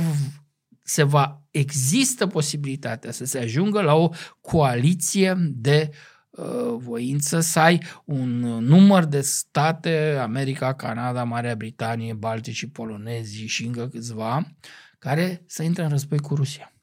se 0.83 1.03
va, 1.03 1.41
există 1.51 2.27
posibilitatea 2.27 3.11
să 3.11 3.25
se 3.25 3.39
ajungă 3.39 3.81
la 3.81 3.93
o 3.93 4.09
coaliție 4.41 5.35
de 5.39 5.89
uh, 6.29 6.75
voință, 6.77 7.39
să 7.39 7.59
ai 7.59 7.83
un 8.05 8.39
număr 8.59 9.05
de 9.05 9.21
state, 9.21 10.17
America, 10.21 10.73
Canada, 10.73 11.23
Marea 11.23 11.55
Britanie, 11.55 12.13
Baltici, 12.13 12.71
polonezii 12.71 13.47
și 13.47 13.65
încă 13.65 13.87
câțiva, 13.87 14.55
care 14.99 15.43
să 15.45 15.63
intre 15.63 15.83
în 15.83 15.89
război 15.89 16.19
cu 16.19 16.35
Rusia. 16.35 16.73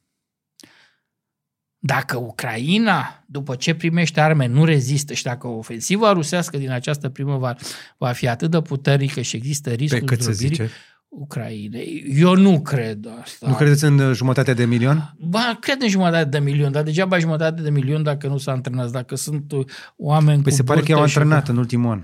Dacă 1.87 2.17
Ucraina, 2.17 3.25
după 3.27 3.55
ce 3.55 3.75
primește 3.75 4.21
arme, 4.21 4.47
nu 4.47 4.65
rezistă 4.65 5.15
și 5.15 5.23
dacă 5.23 5.47
ofensiva 5.47 6.13
rusească 6.13 6.57
din 6.57 6.71
această 6.71 7.09
primăvară 7.09 7.59
va 7.97 8.13
fi 8.13 8.29
atât 8.29 8.51
de 8.51 8.61
puternică 8.61 9.21
și 9.21 9.37
există 9.37 9.71
riscul 9.71 9.99
Pe 9.99 10.05
cât 10.05 10.23
se 10.23 10.33
zice? 10.33 10.71
Ucrainei. 11.09 12.15
Eu 12.17 12.35
nu 12.35 12.61
cred 12.61 13.09
asta. 13.23 13.47
Nu 13.49 13.55
credeți 13.55 13.85
în 13.85 14.13
jumătate 14.13 14.55
de 14.55 14.65
milion? 14.65 15.15
Ba, 15.19 15.57
cred 15.61 15.83
în 15.83 15.89
jumătate 15.89 16.29
de 16.29 16.39
milion, 16.39 16.73
dar 16.73 16.83
degeaba 16.83 17.19
jumătate 17.19 17.63
de 17.63 17.71
milion 17.71 18.03
dacă 18.03 18.27
nu 18.27 18.39
s-a 18.39 18.53
antrenat, 18.53 18.91
dacă 18.91 19.15
sunt 19.15 19.53
oameni 19.97 20.43
păi 20.43 20.51
cu 20.51 20.57
se 20.57 20.63
pare 20.63 20.81
că 20.81 20.91
i-au 20.91 21.03
antrenat 21.03 21.45
cu... 21.45 21.51
în 21.51 21.57
ultimul 21.57 21.91
an 21.91 22.03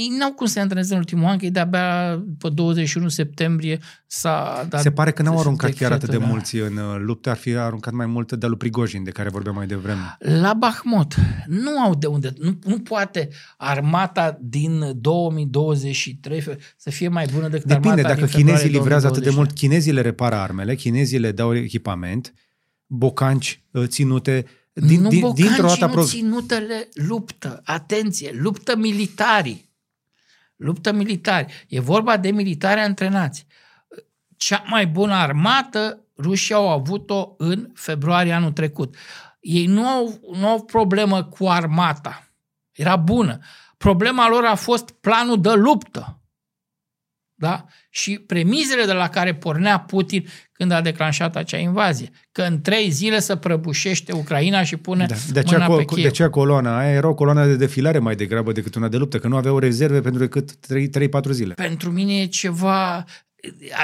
ei 0.00 0.16
n-au 0.18 0.32
cum 0.32 0.46
să 0.46 0.52
se 0.52 0.60
antreneze 0.60 0.92
în 0.92 0.98
ultimul 0.98 1.24
an, 1.24 1.38
că 1.38 1.44
e 1.44 1.50
de-abia 1.50 2.22
pe 2.38 2.48
21 2.48 3.08
septembrie 3.08 3.78
s-a 4.06 4.66
dat... 4.68 4.80
Se 4.80 4.90
pare 4.90 5.10
că 5.10 5.22
n-au 5.22 5.38
aruncat 5.38 5.72
chiar 5.72 5.92
atât 5.92 6.10
de 6.10 6.16
da. 6.16 6.26
mulți 6.26 6.56
în 6.56 6.76
uh, 6.76 6.96
luptă, 6.98 7.30
ar 7.30 7.36
fi 7.36 7.56
aruncat 7.56 7.92
mai 7.92 8.06
multe 8.06 8.36
de 8.36 8.46
lui 8.46 8.56
Prigojin, 8.56 9.04
de 9.04 9.10
care 9.10 9.28
vorbeam 9.28 9.54
mai 9.54 9.66
devreme. 9.66 10.16
La 10.18 10.54
Bahmut. 10.54 11.14
Nu 11.46 11.78
au 11.78 11.94
de 11.94 12.06
unde. 12.06 12.32
Nu, 12.38 12.58
nu 12.64 12.78
poate 12.78 13.28
armata 13.56 14.38
din 14.40 14.92
2023 15.00 16.44
să 16.76 16.90
fie 16.90 17.08
mai 17.08 17.26
bună 17.32 17.48
decât 17.48 17.66
Depinde, 17.66 17.88
armata 17.88 18.08
dacă 18.08 18.26
din 18.26 18.44
chinezii 18.44 18.68
livrează 18.68 19.06
2023. 19.06 19.18
atât 19.18 19.22
de 19.22 19.36
mult, 19.36 19.52
chinezii 19.52 19.92
le 19.92 20.00
repară 20.00 20.34
armele, 20.34 20.74
chinezii 20.74 21.18
le 21.18 21.32
dau 21.32 21.54
echipament, 21.54 22.34
bocanci 22.86 23.62
uh, 23.70 23.84
ținute, 23.86 24.44
din, 24.72 25.00
nu 25.00 25.08
din, 25.08 25.32
dintr-o 25.34 25.66
dată... 25.66 25.92
Nu 25.94 26.04
ținutele 26.04 26.88
luptă. 26.92 27.60
Atenție, 27.64 28.30
luptă 28.40 28.76
militarii. 28.76 29.69
Luptă 30.60 30.92
militari. 30.92 31.66
E 31.68 31.80
vorba 31.80 32.16
de 32.16 32.30
militari 32.30 32.80
antrenați. 32.80 33.46
Cea 34.36 34.64
mai 34.66 34.86
bună 34.86 35.14
armată 35.14 36.04
rușii 36.18 36.54
au 36.54 36.68
avut-o 36.68 37.34
în 37.36 37.70
februarie 37.74 38.32
anul 38.32 38.52
trecut. 38.52 38.96
Ei 39.40 39.66
nu 39.66 39.86
au, 39.86 40.20
nu 40.32 40.48
au 40.48 40.64
problemă 40.64 41.24
cu 41.24 41.48
armata. 41.48 42.28
Era 42.72 42.96
bună. 42.96 43.38
Problema 43.76 44.28
lor 44.28 44.44
a 44.44 44.54
fost 44.54 44.90
planul 44.90 45.40
de 45.40 45.52
luptă. 45.52 46.19
Da? 47.40 47.64
Și 47.90 48.18
premizele 48.18 48.84
de 48.84 48.92
la 48.92 49.08
care 49.08 49.34
pornea 49.34 49.78
Putin 49.78 50.26
când 50.52 50.70
a 50.70 50.80
declanșat 50.80 51.36
acea 51.36 51.56
invazie. 51.56 52.10
Că 52.32 52.42
în 52.42 52.60
trei 52.60 52.90
zile 52.90 53.20
să 53.20 53.36
prăbușește 53.36 54.12
Ucraina 54.12 54.62
și 54.62 54.76
pune 54.76 55.06
da. 55.06 55.14
de 55.32 55.38
aceea, 55.38 55.66
mâna 55.66 55.78
pe 55.78 55.84
Kiev. 55.84 56.02
De 56.02 56.08
aceea 56.08 56.30
coloana 56.30 56.78
aia 56.78 56.92
era 56.92 57.08
o 57.08 57.14
coloană 57.14 57.46
de 57.46 57.56
defilare 57.56 57.98
mai 57.98 58.14
degrabă 58.14 58.52
decât 58.52 58.74
una 58.74 58.88
de 58.88 58.96
luptă, 58.96 59.18
că 59.18 59.28
nu 59.28 59.36
aveau 59.36 59.58
rezerve 59.58 60.00
pentru 60.00 60.20
decât 60.20 60.50
3-4 60.50 61.30
zile. 61.30 61.54
Pentru 61.54 61.90
mine 61.90 62.20
e 62.20 62.26
ceva... 62.26 63.04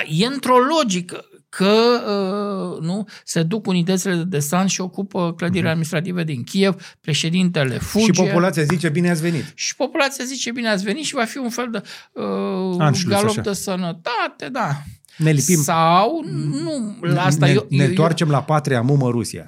E 0.09 0.27
într-o 0.27 0.57
logică 0.59 1.25
că 1.57 2.01
uh, 2.07 2.83
nu 2.83 3.07
se 3.25 3.43
duc 3.43 3.67
unitățile 3.67 4.15
de 4.15 4.25
desant 4.25 4.71
și 4.71 4.81
ocupă 4.81 5.35
clădirile 5.35 5.69
uh-huh. 5.69 5.71
administrative 5.71 6.25
din 6.25 6.43
Kiev, 6.43 6.97
președintele 7.01 7.79
fuge. 7.79 8.05
Și 8.05 8.11
populația 8.11 8.63
zice 8.63 8.89
bine 8.89 9.11
ați 9.11 9.21
venit. 9.21 9.53
Și 9.55 9.77
populația 9.77 10.25
zice 10.25 10.51
bine 10.51 10.69
ați 10.69 10.85
venit 10.85 11.05
și 11.05 11.15
va 11.15 11.25
fi 11.25 11.39
un 11.39 11.49
fel 11.49 11.69
de 11.71 11.83
uh, 12.13 13.05
galop 13.09 13.29
așa. 13.29 13.41
de 13.41 13.53
sănătate, 13.53 14.49
da. 14.53 14.83
Ne 15.17 15.31
lipim. 15.31 15.63
Sau, 15.63 16.25
nu, 16.63 16.97
la 17.01 17.25
asta 17.25 17.47
ne, 17.47 17.53
eu, 17.53 17.67
ne 17.69 17.83
eu, 17.83 17.89
întoarcem 17.89 18.31
la 18.31 18.43
patria 18.43 18.81
mumă 18.81 19.09
Rusia. 19.11 19.47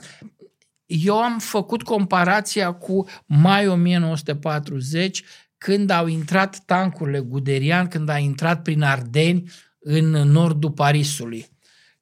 Eu 0.87 1.19
am 1.19 1.39
făcut 1.39 1.83
comparația 1.83 2.73
cu 2.73 3.07
mai 3.27 3.69
1940, 3.69 5.25
când 5.59 5.91
au 5.91 6.07
intrat 6.07 6.63
tancurile 6.67 7.21
Guderian, 7.21 7.87
când 7.87 8.09
a 8.09 8.19
intrat 8.19 8.63
prin 8.63 8.83
Ardeni 8.83 9.51
în 9.79 10.11
nordul 10.11 10.71
Parisului 10.71 11.47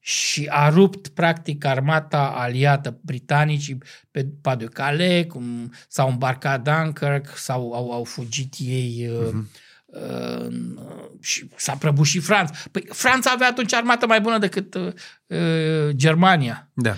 și 0.07 0.47
a 0.51 0.69
rupt 0.69 1.09
practic 1.09 1.65
armata 1.65 2.33
aliată 2.37 2.99
britanicii 3.01 3.79
pe 4.11 4.27
Pas 4.43 4.57
de 4.57 4.65
Calais, 4.65 5.27
cum 5.29 5.73
s-au 5.89 6.09
îmbarcat 6.09 6.63
Dunkirk 6.63 7.37
sau 7.37 7.73
au, 7.73 7.93
au 7.93 8.05
fugit 8.05 8.55
ei 8.59 9.11
uh-huh. 9.11 9.65
Uh, 9.87 10.53
și 11.21 11.49
s-a 11.57 11.77
prăbușit 11.77 12.25
Franța. 12.25 12.55
Păi 12.71 12.87
Franța 12.91 13.31
avea 13.31 13.49
atunci 13.49 13.75
armată 13.75 14.07
mai 14.07 14.21
bună 14.21 14.39
decât 14.39 14.75
uh, 14.75 15.89
Germania. 15.91 16.71
Da. 16.73 16.95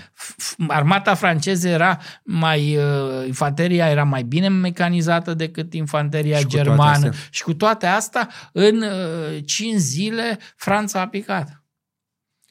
Armata 0.69 1.15
franceză 1.15 1.69
era 1.69 1.99
mai, 2.23 2.77
uh, 2.77 3.27
infanteria 3.27 3.89
era 3.89 4.05
mai 4.05 4.23
bine 4.23 4.49
mecanizată 4.49 5.35
decât 5.35 5.75
infanteria 5.75 6.39
și 6.39 6.47
germană. 6.47 7.09
Cu 7.09 7.15
și 7.31 7.43
cu 7.43 7.55
toate 7.55 7.87
astea, 7.87 8.29
în 8.53 8.83
uh, 8.83 9.45
5 9.45 9.75
zile, 9.77 10.39
Franța 10.57 11.01
a 11.01 11.09
picat. 11.09 11.58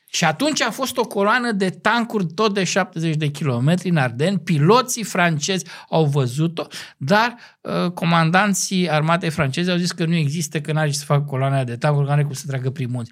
Și 0.09 0.23
atunci 0.23 0.61
a 0.61 0.71
fost 0.71 0.97
o 0.97 1.03
coloană 1.03 1.51
de 1.51 1.69
tancuri 1.69 2.25
tot 2.25 2.53
de 2.53 2.63
70 2.63 3.15
de 3.15 3.27
kilometri 3.27 3.89
în 3.89 3.97
Arden. 3.97 4.37
Piloții 4.37 5.03
francezi 5.03 5.65
au 5.89 6.05
văzut-o, 6.05 6.67
dar 6.97 7.35
uh, 7.61 7.91
comandanții 7.91 8.89
armatei 8.89 9.29
franceze 9.29 9.71
au 9.71 9.77
zis 9.77 9.91
că 9.91 10.05
nu 10.05 10.15
există, 10.15 10.61
că 10.61 10.71
n-are 10.71 10.91
să 10.91 11.05
facă 11.05 11.21
coloana 11.21 11.63
de 11.63 11.75
tancuri, 11.75 12.03
că 12.03 12.09
nu 12.09 12.15
are 12.17 12.25
cum 12.25 12.33
să 12.33 12.43
treacă 12.47 12.69
prin 12.69 12.89
munți. 12.91 13.11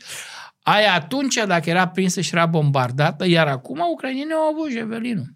Aia 0.61 0.93
atunci, 0.93 1.35
dacă 1.47 1.69
era 1.69 1.87
prinsă 1.87 2.21
și 2.21 2.35
era 2.35 2.45
bombardată, 2.45 3.27
iar 3.27 3.47
acum 3.47 3.79
ucrainienii 3.93 4.33
au 4.33 4.53
avut 4.53 4.71
Javelinul. 4.71 5.33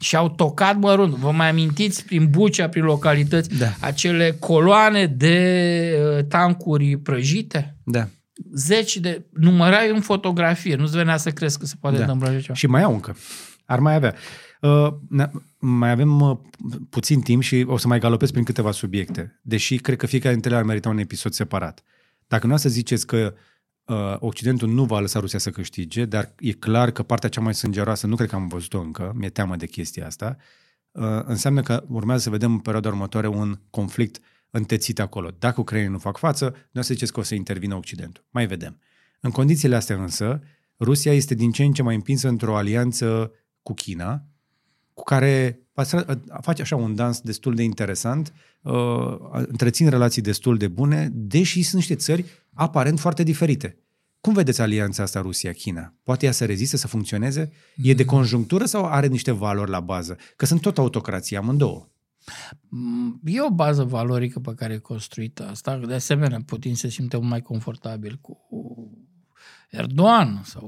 Și 0.00 0.16
au 0.16 0.28
tocat 0.28 0.76
mărunt. 0.76 1.14
Vă 1.14 1.30
mai 1.30 1.48
amintiți 1.48 2.04
prin 2.04 2.30
Bucea, 2.30 2.68
prin 2.68 2.84
localități, 2.84 3.58
Da. 3.58 3.66
acele 3.80 4.36
coloane 4.40 5.06
de 5.06 5.98
uh, 6.18 6.24
tancuri 6.24 6.96
prăjite? 6.96 7.76
Da. 7.84 8.08
Zeci 8.54 8.96
de... 8.96 9.26
Numărai 9.32 9.90
în 9.90 10.00
fotografie. 10.00 10.76
Nu-ți 10.76 10.96
venea 10.96 11.16
să 11.16 11.30
crezi 11.30 11.58
că 11.58 11.66
se 11.66 11.74
poate 11.80 11.96
Da. 11.96 12.02
întâmpla 12.02 12.28
așa 12.28 12.38
ceva. 12.40 12.54
Și 12.54 12.66
mai 12.66 12.82
au 12.82 12.92
încă. 12.92 13.16
Ar 13.64 13.78
mai 13.78 13.94
avea. 13.94 14.14
Uh, 14.60 14.88
ne- 15.08 15.30
mai 15.58 15.90
avem 15.90 16.20
uh, 16.20 16.38
puțin 16.90 17.20
timp 17.20 17.42
și 17.42 17.64
o 17.68 17.76
să 17.76 17.88
mai 17.88 17.98
galopez 17.98 18.30
prin 18.30 18.44
câteva 18.44 18.70
subiecte, 18.70 19.40
deși 19.42 19.76
cred 19.76 19.96
că 19.96 20.06
fiecare 20.06 20.32
dintre 20.32 20.50
ele 20.50 20.58
ar 20.58 20.64
merita 20.66 20.88
un 20.88 20.98
episod 20.98 21.32
separat. 21.32 21.82
Dacă 22.26 22.46
nu 22.46 22.56
să 22.56 22.68
ziceți 22.68 23.06
că 23.06 23.34
uh, 23.84 24.16
Occidentul 24.18 24.68
nu 24.68 24.84
va 24.84 25.00
lăsa 25.00 25.20
Rusia 25.20 25.38
să 25.38 25.50
câștige, 25.50 26.04
dar 26.04 26.34
e 26.38 26.52
clar 26.52 26.90
că 26.90 27.02
partea 27.02 27.28
cea 27.28 27.40
mai 27.40 27.54
sângeroasă, 27.54 28.06
nu 28.06 28.16
cred 28.16 28.28
că 28.28 28.34
am 28.34 28.48
văzut-o 28.48 28.80
încă, 28.80 29.12
mi-e 29.16 29.28
teamă 29.28 29.56
de 29.56 29.66
chestia 29.66 30.06
asta, 30.06 30.36
uh, 30.90 31.04
înseamnă 31.24 31.60
că 31.60 31.84
urmează 31.88 32.22
să 32.22 32.30
vedem 32.30 32.52
în 32.52 32.58
perioada 32.58 32.88
următoare 32.88 33.26
un 33.26 33.58
conflict 33.70 34.20
întețit 34.52 35.00
acolo. 35.00 35.30
Dacă 35.38 35.60
ucrainenii 35.60 35.94
nu 35.94 36.00
fac 36.00 36.18
față, 36.18 36.54
nu 36.70 36.82
să 36.82 36.92
ziceți 36.92 37.12
că 37.12 37.20
o 37.20 37.22
să 37.22 37.34
intervină 37.34 37.74
Occidentul. 37.74 38.24
Mai 38.30 38.46
vedem. 38.46 38.80
În 39.20 39.30
condițiile 39.30 39.76
astea 39.76 39.96
însă, 39.96 40.42
Rusia 40.80 41.12
este 41.12 41.34
din 41.34 41.52
ce 41.52 41.62
în 41.62 41.72
ce 41.72 41.82
mai 41.82 41.94
împinsă 41.94 42.28
într-o 42.28 42.56
alianță 42.56 43.32
cu 43.62 43.74
China, 43.74 44.24
cu 44.94 45.02
care 45.02 45.60
face 46.40 46.62
așa 46.62 46.76
un 46.76 46.94
dans 46.94 47.20
destul 47.20 47.54
de 47.54 47.62
interesant, 47.62 48.32
uh, 48.62 49.18
întrețin 49.30 49.88
relații 49.88 50.22
destul 50.22 50.56
de 50.56 50.68
bune, 50.68 51.08
deși 51.12 51.62
sunt 51.62 51.74
niște 51.74 51.94
țări 51.94 52.24
aparent 52.54 53.00
foarte 53.00 53.22
diferite. 53.22 53.76
Cum 54.20 54.32
vedeți 54.32 54.60
alianța 54.60 55.02
asta 55.02 55.20
Rusia-China? 55.20 55.94
Poate 56.02 56.26
ea 56.26 56.32
să 56.32 56.44
reziste, 56.44 56.76
să 56.76 56.86
funcționeze? 56.86 57.52
E 57.76 57.94
de 57.94 58.04
conjunctură 58.04 58.64
sau 58.64 58.84
are 58.84 59.06
niște 59.06 59.30
valori 59.30 59.70
la 59.70 59.80
bază? 59.80 60.16
Că 60.36 60.46
sunt 60.46 60.60
tot 60.60 60.78
autocrații 60.78 61.36
amândouă. 61.36 61.91
Mm, 62.68 63.20
E 63.24 63.40
o 63.40 63.50
bază 63.50 63.84
valorică 63.84 64.40
pe 64.40 64.54
care 64.54 64.72
e 64.72 64.78
construită 64.78 65.48
asta. 65.48 65.76
De 65.76 65.94
asemenea, 65.94 66.38
Putin 66.46 66.74
se 66.76 66.88
simte 66.88 67.16
mult 67.16 67.28
mai 67.28 67.40
confortabil 67.40 68.18
cu 68.20 68.38
Erdogan 69.70 70.40
sau 70.44 70.60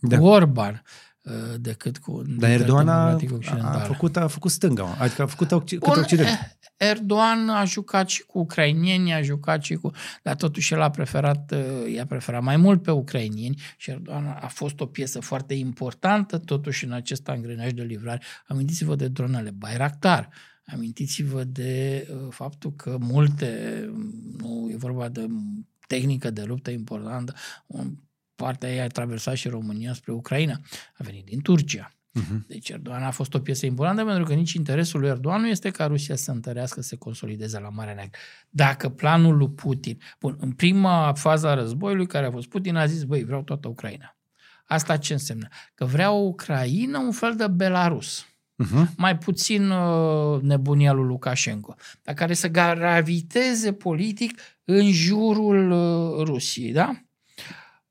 cu 0.00 0.06
Da. 0.08 0.20
Orban 0.20 0.82
uh, 1.22 1.32
decât 1.56 1.98
cu 1.98 2.22
Dar 2.38 2.50
Erdogan 2.50 2.88
a, 2.88 2.94
democratic 3.04 3.30
a, 3.30 3.34
occidental. 3.34 3.80
făcut, 3.86 4.16
a 4.16 4.26
făcut 4.26 4.50
stânga, 4.50 4.96
adică 4.98 5.22
a 5.22 5.26
făcut 5.26 5.46
Occ- 5.52 5.68
cât 5.68 5.78
Bun, 5.78 5.98
Occident. 5.98 6.28
eh, 6.28 6.88
Erdogan 6.88 7.48
a 7.48 7.64
jucat 7.64 8.08
și 8.08 8.22
cu 8.22 8.38
ucrainieni, 8.38 9.12
a 9.14 9.22
jucat 9.22 9.62
și 9.62 9.74
cu... 9.74 9.90
Dar 10.22 10.34
totuși 10.34 10.72
el 10.72 10.80
a 10.80 10.90
preferat, 10.90 11.52
uh, 11.54 11.92
i-a 11.94 12.06
preferat 12.06 12.42
mai 12.42 12.56
mult 12.56 12.82
pe 12.82 12.90
ucrainieni 12.90 13.60
și 13.76 13.90
Erdogan 13.90 14.38
a 14.40 14.46
fost 14.46 14.80
o 14.80 14.86
piesă 14.86 15.20
foarte 15.20 15.54
importantă 15.54 16.38
totuși 16.38 16.84
în 16.84 16.92
acest 16.92 17.28
angrenaj 17.28 17.70
de 17.70 17.82
livrare. 17.82 18.22
Amintiți-vă 18.46 18.94
de 18.94 19.08
dronele 19.08 19.50
Bayraktar, 19.50 20.28
amintiți-vă 20.72 21.44
de 21.44 22.06
uh, 22.10 22.26
faptul 22.30 22.72
că 22.72 22.96
multe, 23.00 23.80
nu 24.38 24.68
e 24.70 24.76
vorba 24.76 25.08
de 25.08 25.26
tehnică 25.86 26.30
de 26.30 26.42
luptă 26.42 26.70
importantă, 26.70 27.34
un- 27.66 27.96
partea 28.34 28.72
ei 28.72 28.80
a 28.80 28.86
traversat 28.86 29.36
și 29.36 29.48
România 29.48 29.92
spre 29.92 30.12
Ucraina, 30.12 30.60
a 30.94 31.02
venit 31.04 31.24
din 31.24 31.40
Turcia. 31.40 31.92
Uh-huh. 32.20 32.46
Deci 32.46 32.68
Erdogan 32.68 33.02
a 33.02 33.10
fost 33.10 33.34
o 33.34 33.38
piesă 33.38 33.66
importantă 33.66 34.04
pentru 34.04 34.24
că 34.24 34.34
nici 34.34 34.52
interesul 34.52 35.00
lui 35.00 35.08
Erdogan 35.08 35.40
nu 35.40 35.48
este 35.48 35.70
ca 35.70 35.86
Rusia 35.86 36.16
să 36.16 36.30
întărească, 36.30 36.80
să 36.80 36.88
se 36.88 36.96
consolideze 36.96 37.58
la 37.58 37.68
Marea 37.68 37.94
Neagră. 37.94 38.18
Dacă 38.48 38.88
planul 38.88 39.36
lui 39.36 39.50
Putin, 39.50 39.98
bun, 40.20 40.36
în 40.40 40.52
prima 40.52 41.12
fază 41.12 41.48
a 41.48 41.54
războiului 41.54 42.06
care 42.06 42.26
a 42.26 42.30
fost 42.30 42.48
Putin 42.48 42.76
a 42.76 42.86
zis, 42.86 43.02
băi, 43.02 43.24
vreau 43.24 43.42
toată 43.42 43.68
Ucraina. 43.68 44.16
Asta 44.64 44.96
ce 44.96 45.12
înseamnă? 45.12 45.48
Că 45.74 45.84
vrea 45.84 46.10
o 46.10 46.18
Ucraina 46.18 46.98
un 46.98 47.12
fel 47.12 47.36
de 47.36 47.46
Belarus. 47.46 48.26
Uh-huh. 48.64 48.86
Mai 48.96 49.18
puțin 49.18 49.70
uh, 49.70 50.40
nebunia 50.40 50.92
lui 50.92 51.04
Lukashenko, 51.06 51.74
dar 52.02 52.14
care 52.14 52.34
să 52.34 52.48
graviteze 52.48 53.72
politic 53.72 54.40
în 54.64 54.90
jurul 54.92 55.70
uh, 55.70 56.24
Rusiei, 56.26 56.72
da? 56.72 56.90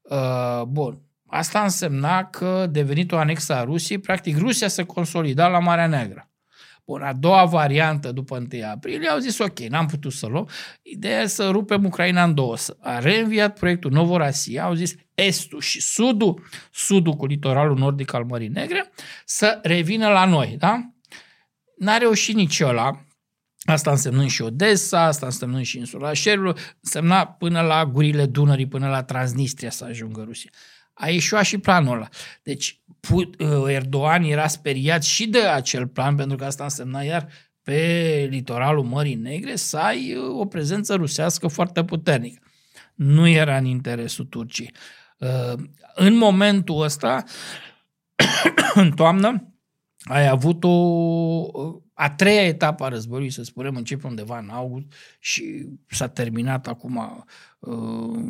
Uh, 0.01 0.61
bun. 0.67 1.01
Asta 1.27 1.61
însemna 1.61 2.23
că, 2.23 2.67
devenit 2.71 3.11
o 3.11 3.17
anexă 3.17 3.53
a 3.55 3.63
Rusiei, 3.63 3.97
practic 3.99 4.37
Rusia 4.37 4.67
se 4.67 4.83
consolida 4.83 5.47
la 5.47 5.59
Marea 5.59 5.87
Neagră. 5.87 6.25
Bun, 6.85 7.01
a 7.01 7.13
doua 7.13 7.45
variantă 7.45 8.11
după 8.11 8.37
1 8.53 8.65
aprilie 8.71 9.07
au 9.07 9.19
zis 9.19 9.39
ok, 9.39 9.59
n-am 9.59 9.85
putut 9.85 10.11
să 10.11 10.25
luăm. 10.27 10.47
Ideea 10.81 11.21
e 11.21 11.25
să 11.25 11.49
rupem 11.49 11.85
Ucraina 11.85 12.23
în 12.23 12.33
două. 12.33 12.57
Să- 12.57 12.77
A 12.79 12.99
reînviat 12.99 13.59
proiectul 13.59 13.91
Novorasia, 13.91 14.63
au 14.63 14.73
zis 14.73 14.95
estul 15.23 15.61
și 15.61 15.81
sudul, 15.81 16.43
sudul 16.71 17.13
cu 17.13 17.25
litoralul 17.25 17.77
nordic 17.77 18.13
al 18.13 18.23
Mării 18.23 18.47
Negre, 18.47 18.91
să 19.25 19.59
revină 19.63 20.07
la 20.07 20.25
noi, 20.25 20.55
da? 20.59 20.91
N-a 21.77 21.97
reușit 21.97 22.35
nici 22.35 22.59
ăla, 22.59 23.05
Asta 23.63 23.91
însemnând 23.91 24.29
și 24.29 24.41
Odessa, 24.41 25.01
asta 25.01 25.25
însemnând 25.25 25.65
și 25.65 25.77
insula 25.77 26.13
Șerul, 26.13 26.57
însemna 26.81 27.25
până 27.25 27.61
la 27.61 27.85
gurile 27.85 28.25
Dunării, 28.25 28.67
până 28.67 28.89
la 28.89 29.03
Transnistria 29.03 29.69
să 29.69 29.85
ajungă 29.85 30.23
Rusia. 30.25 30.49
A 30.93 31.09
ieșuat 31.09 31.43
și 31.43 31.57
planul 31.57 31.95
ăla. 31.95 32.09
Deci 32.43 32.81
Put- 32.99 33.41
Erdogan 33.67 34.23
era 34.23 34.47
speriat 34.47 35.03
și 35.03 35.27
de 35.27 35.39
acel 35.39 35.87
plan, 35.87 36.15
pentru 36.15 36.37
că 36.37 36.45
asta 36.45 36.63
însemna 36.63 37.01
iar 37.01 37.27
pe 37.63 38.27
litoralul 38.29 38.83
Mării 38.83 39.15
Negre 39.15 39.55
să 39.55 39.77
ai 39.77 40.15
uh, 40.15 40.39
o 40.39 40.45
prezență 40.45 40.95
rusească 40.95 41.47
foarte 41.47 41.83
puternică. 41.83 42.41
Nu 42.95 43.27
era 43.27 43.57
în 43.57 43.65
interesul 43.65 44.25
Turciei. 44.25 44.73
Uh, 45.21 45.53
În 45.95 46.17
momentul 46.17 46.81
ăsta, 46.81 47.23
în 48.73 48.91
toamnă, 48.91 49.53
ai 50.03 50.27
avut 50.27 50.63
o 50.63 51.79
a 52.01 52.09
treia 52.09 52.45
etapă 52.45 52.83
a 52.83 52.87
războiului, 52.87 53.29
să 53.29 53.43
spunem, 53.43 53.75
începe 53.75 54.07
undeva 54.07 54.37
în 54.37 54.49
august 54.49 54.85
și 55.19 55.67
s-a 55.87 56.07
terminat 56.07 56.67
acum 56.67 56.95
uh, 56.95 57.23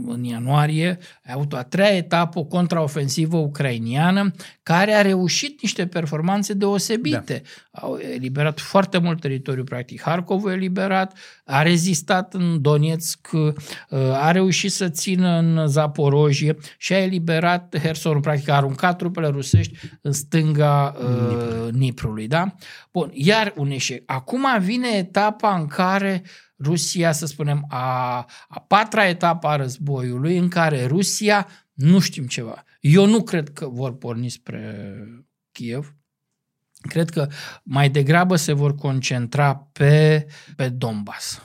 în 0.08 0.24
ianuarie. 0.24 0.98
Ai 1.26 1.34
avut 1.34 1.54
o 1.54 1.58
a 1.58 1.64
treia 1.64 1.96
etapă, 1.96 2.40
o 2.40 2.44
contraofensivă 2.44 3.38
ucrainiană, 3.38 4.32
care 4.64 4.92
a 4.92 5.02
reușit 5.02 5.62
niște 5.62 5.88
performanțe 5.88 6.54
deosebite. 6.54 7.42
Da. 7.72 7.82
Au 7.82 7.98
eliberat 7.98 8.60
foarte 8.60 8.98
mult 8.98 9.22
teritoriu, 9.22 9.64
practic. 9.64 10.02
Harkov 10.02 10.46
a 10.46 10.52
eliberat, 10.52 11.18
a 11.46 11.62
rezistat 11.62 12.34
în 12.34 12.62
Donetsk, 12.62 13.30
uh, 13.32 13.54
a 14.14 14.32
reușit 14.32 14.72
să 14.72 14.90
țină 14.90 15.38
în 15.38 15.68
Zaporojie 15.68 16.58
și 16.78 16.94
a 16.94 17.04
eliberat 17.04 17.78
Herson, 17.80 18.20
practic 18.20 18.50
a 18.50 18.56
aruncat 18.56 18.98
trupele 18.98 19.28
rusești 19.28 19.78
în 20.02 20.12
stânga 20.12 20.96
uh, 20.98 21.72
Niprului. 21.72 22.28
Da? 22.28 22.56
Bun, 22.92 23.10
iar 23.14 23.54
un 23.58 23.70
eșec. 23.70 24.04
Acum 24.06 24.46
vine 24.60 24.90
etapa 24.90 25.56
în 25.56 25.68
care 25.68 26.24
Rusia, 26.64 27.12
să 27.12 27.26
spunem, 27.26 27.66
a, 27.70 28.16
a 28.48 28.60
patra 28.68 29.08
etapă 29.08 29.48
a 29.48 29.56
războiului, 29.56 30.38
în 30.38 30.48
care 30.48 30.86
Rusia, 30.86 31.48
nu 31.74 32.00
știm 32.00 32.26
ceva. 32.26 32.64
Eu 32.80 33.06
nu 33.06 33.24
cred 33.24 33.50
că 33.50 33.68
vor 33.68 33.98
porni 33.98 34.30
spre 34.30 34.96
Kiev. 35.52 35.96
Cred 36.82 37.10
că 37.10 37.28
mai 37.64 37.90
degrabă 37.90 38.36
se 38.36 38.54
vor 38.54 38.76
concentra 38.76 39.56
pe, 39.56 40.28
pe 40.56 40.70
Donbass. 40.70 41.42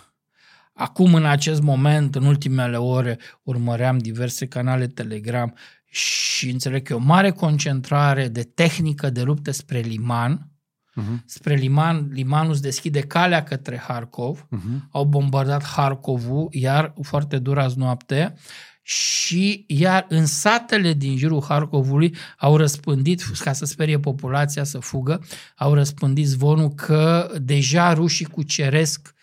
Acum, 0.73 1.15
în 1.15 1.25
acest 1.25 1.61
moment, 1.61 2.15
în 2.15 2.25
ultimele 2.25 2.77
ore, 2.77 3.19
urmăream 3.43 3.99
diverse 3.99 4.47
canale 4.47 4.87
Telegram 4.87 5.55
și 5.85 6.51
înțeleg 6.51 6.83
că 6.87 6.93
e 6.93 6.97
o 6.97 6.99
mare 6.99 7.31
concentrare 7.31 8.29
de 8.29 8.43
tehnică 8.43 9.11
de 9.11 9.23
luptă 9.23 9.51
spre 9.51 9.79
Liman, 9.79 10.51
Uh-huh. 11.01 11.23
spre 11.25 11.55
Liman, 11.55 12.09
Limanul 12.13 12.53
îți 12.53 12.63
deschide 12.63 13.01
calea 13.01 13.43
către 13.43 13.83
Harkov, 13.87 14.47
Uh-huh. 14.57 14.89
au 14.91 15.05
bombardat 15.05 15.65
Harkovul, 15.65 16.49
iar 16.51 16.93
foarte 17.03 17.39
dur 17.39 17.59
azi 17.59 17.79
noapte, 17.79 18.35
și 18.83 19.65
iar 19.67 20.07
în 20.09 20.27
satele 20.27 20.93
din 20.93 21.17
jurul 21.17 21.45
Harkovului 21.49 22.15
au 22.39 22.57
răspândit, 22.57 23.23
ca 23.39 23.53
să 23.53 23.65
sperie 23.65 23.99
populația 23.99 24.65
să 24.65 24.79
fugă, 24.79 25.25
au 25.57 25.75
răspândit 25.75 26.27
zvonul 26.27 26.69
că 26.69 27.31
deja 27.43 27.93
rușii 27.93 28.25
cuceresc 28.27 29.15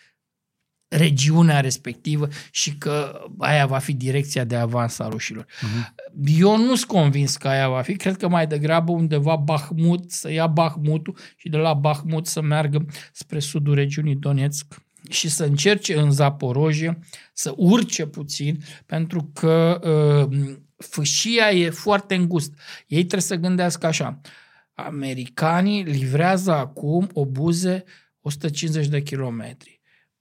regiunea 0.96 1.60
respectivă 1.60 2.28
și 2.50 2.76
că 2.76 3.20
aia 3.38 3.66
va 3.66 3.78
fi 3.78 3.92
direcția 3.92 4.44
de 4.44 4.56
avans 4.56 4.98
a 4.98 5.08
rușilor. 5.08 5.44
Uh-huh. 5.44 5.94
Eu 6.38 6.56
nu 6.56 6.74
sunt 6.74 6.90
convins 6.90 7.36
că 7.36 7.48
aia 7.48 7.68
va 7.68 7.82
fi, 7.82 7.96
cred 7.96 8.16
că 8.16 8.28
mai 8.28 8.46
degrabă 8.46 8.92
undeva 8.92 9.36
Bahmut, 9.36 10.10
să 10.10 10.32
ia 10.32 10.46
Bahmutul 10.46 11.16
și 11.36 11.48
de 11.48 11.56
la 11.56 11.74
Bahmut 11.74 12.26
să 12.26 12.40
meargă 12.40 12.86
spre 13.12 13.38
sudul 13.38 13.74
regiunii 13.74 14.14
Donetsk 14.14 14.82
și 15.10 15.28
să 15.28 15.44
încerce 15.44 15.98
în 15.98 16.10
Zaporojie 16.10 16.98
să 17.32 17.52
urce 17.56 18.06
puțin, 18.06 18.58
pentru 18.86 19.30
că 19.32 19.80
uh, 20.30 20.56
fâșia 20.76 21.50
e 21.50 21.70
foarte 21.70 22.14
îngust. 22.14 22.52
Ei 22.86 22.98
trebuie 22.98 23.20
să 23.20 23.34
gândească 23.34 23.86
așa. 23.86 24.20
Americanii 24.74 25.82
livrează 25.82 26.52
acum 26.52 27.08
obuze 27.12 27.84
150 28.20 28.86
de 28.86 29.02
kilometri. 29.02 29.73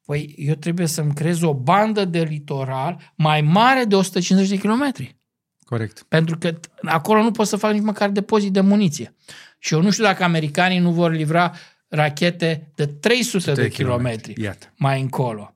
Păi 0.06 0.34
eu 0.38 0.54
trebuie 0.54 0.88
să-mi 0.88 1.14
creez 1.14 1.42
o 1.42 1.54
bandă 1.54 2.06
de 2.06 2.22
litoral 2.22 3.12
mai 3.16 3.42
mare 3.42 3.84
de 3.84 3.96
150 3.96 4.50
de 4.50 4.62
kilometri. 4.62 5.18
Corect. 5.66 6.06
Pentru 6.08 6.38
că 6.38 6.60
acolo 6.82 7.22
nu 7.22 7.32
pot 7.32 7.48
să 7.48 7.56
fac 7.56 7.72
nici 7.72 7.82
măcar 7.82 8.10
depozit 8.10 8.52
de 8.52 8.62
muniție. 8.62 9.16
Și 9.60 9.74
eu 9.74 9.82
nu 9.82 9.92
știu 9.92 10.04
dacă 10.04 10.24
americanii 10.24 10.80
nu 10.80 10.92
vor 10.92 11.12
livra 11.12 11.54
rachete 11.88 12.72
de 12.76 12.86
300 12.86 13.52
de 13.52 13.70
kilometri 13.70 14.42
Iată. 14.42 14.74
mai 14.78 15.02
încolo. 15.02 15.56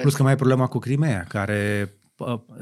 Plus 0.00 0.14
că 0.14 0.22
mai 0.22 0.32
e 0.32 0.36
problema 0.36 0.66
cu 0.66 0.78
Crimea, 0.78 1.24
care 1.28 1.92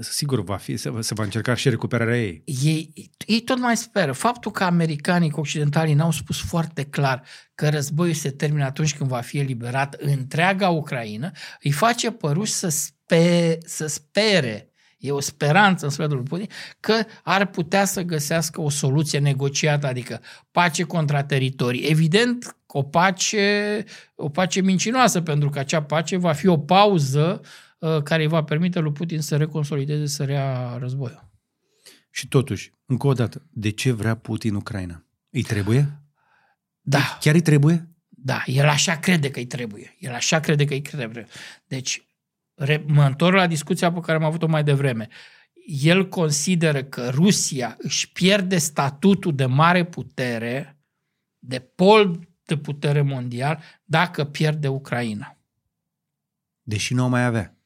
sigur 0.00 0.42
va 0.42 0.56
fi, 0.56 0.76
se, 0.76 0.92
se 1.00 1.14
va 1.14 1.22
încerca 1.22 1.54
și 1.54 1.68
recuperarea 1.68 2.22
ei. 2.22 2.42
Ei, 2.44 3.10
ei 3.26 3.40
tot 3.40 3.58
mai 3.58 3.76
speră. 3.76 4.12
Faptul 4.12 4.50
că 4.50 4.64
americanii, 4.64 5.30
cu 5.30 5.40
occidentalii 5.40 5.94
n-au 5.94 6.10
spus 6.10 6.40
foarte 6.40 6.84
clar 6.84 7.22
că 7.54 7.68
războiul 7.68 8.14
se 8.14 8.30
termină 8.30 8.64
atunci 8.64 8.96
când 8.96 9.10
va 9.10 9.20
fi 9.20 9.38
eliberat 9.38 9.94
întreaga 9.94 10.68
Ucraina, 10.68 11.30
îi 11.62 11.70
face 11.70 12.10
păruși 12.10 12.52
să, 12.52 12.68
spe, 12.68 13.58
să 13.64 13.86
spere 13.86 14.64
E 15.00 15.10
o 15.10 15.20
speranță 15.20 15.84
în 15.84 15.90
sfârșitul 15.90 16.22
Putin 16.22 16.46
că 16.80 17.04
ar 17.22 17.46
putea 17.46 17.84
să 17.84 18.02
găsească 18.02 18.60
o 18.60 18.70
soluție 18.70 19.18
negociată, 19.18 19.86
adică 19.86 20.20
pace 20.50 20.82
contra 20.82 21.22
teritorii. 21.22 21.82
Evident, 21.82 22.56
o 22.66 22.82
pace, 22.82 23.84
o 24.14 24.28
pace 24.28 24.60
mincinoasă, 24.60 25.20
pentru 25.20 25.50
că 25.50 25.58
acea 25.58 25.82
pace 25.82 26.16
va 26.16 26.32
fi 26.32 26.46
o 26.46 26.58
pauză 26.58 27.40
uh, 27.42 27.48
care 27.80 28.22
îi 28.22 28.28
va 28.28 28.44
permite 28.44 28.78
lui 28.78 28.92
Putin 28.92 29.20
să 29.20 29.36
reconsolideze, 29.36 30.06
să 30.06 30.24
rea 30.24 30.76
războiul. 30.76 31.30
Și 32.10 32.28
totuși, 32.28 32.72
încă 32.86 33.06
o 33.06 33.12
dată, 33.12 33.46
de 33.50 33.70
ce 33.70 33.92
vrea 33.92 34.14
Putin 34.14 34.54
Ucraina? 34.54 35.04
Îi 35.30 35.42
trebuie? 35.42 36.02
Da. 36.80 37.18
Chiar 37.20 37.34
îi 37.34 37.40
trebuie? 37.40 37.94
Da, 38.08 38.42
el 38.46 38.68
așa 38.68 38.98
crede 38.98 39.30
că 39.30 39.38
îi 39.38 39.46
trebuie. 39.46 39.96
El 39.98 40.14
așa 40.14 40.40
crede 40.40 40.64
că 40.64 40.72
îi 40.72 40.80
trebuie. 40.80 41.26
Deci, 41.66 42.06
mă 42.86 43.04
întorc 43.04 43.36
la 43.36 43.46
discuția 43.46 43.92
pe 43.92 44.00
care 44.00 44.18
am 44.18 44.24
avut-o 44.24 44.46
mai 44.46 44.64
devreme. 44.64 45.08
El 45.66 46.08
consideră 46.08 46.84
că 46.84 47.08
Rusia 47.08 47.76
își 47.78 48.12
pierde 48.12 48.58
statutul 48.58 49.34
de 49.34 49.44
mare 49.44 49.84
putere, 49.84 50.78
de 51.38 51.60
pol 51.60 52.28
de 52.44 52.56
putere 52.56 53.02
mondial, 53.02 53.62
dacă 53.84 54.24
pierde 54.24 54.68
Ucraina. 54.68 55.38
Deși 56.62 56.94
nu 56.94 57.04
o 57.04 57.08
mai 57.08 57.24
avea. 57.24 57.59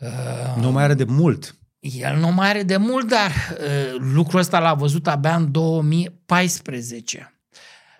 Uh, 0.00 0.62
nu 0.62 0.70
mai 0.70 0.84
are 0.84 0.94
de 0.94 1.04
mult. 1.04 1.56
El 1.78 2.16
nu 2.16 2.32
mai 2.32 2.48
are 2.48 2.62
de 2.62 2.76
mult, 2.76 3.08
dar 3.08 3.30
uh, 3.30 3.96
lucrul 3.98 4.40
ăsta 4.40 4.58
l-a 4.58 4.74
văzut 4.74 5.06
abia 5.06 5.34
în 5.34 5.50
2014. 5.50 7.40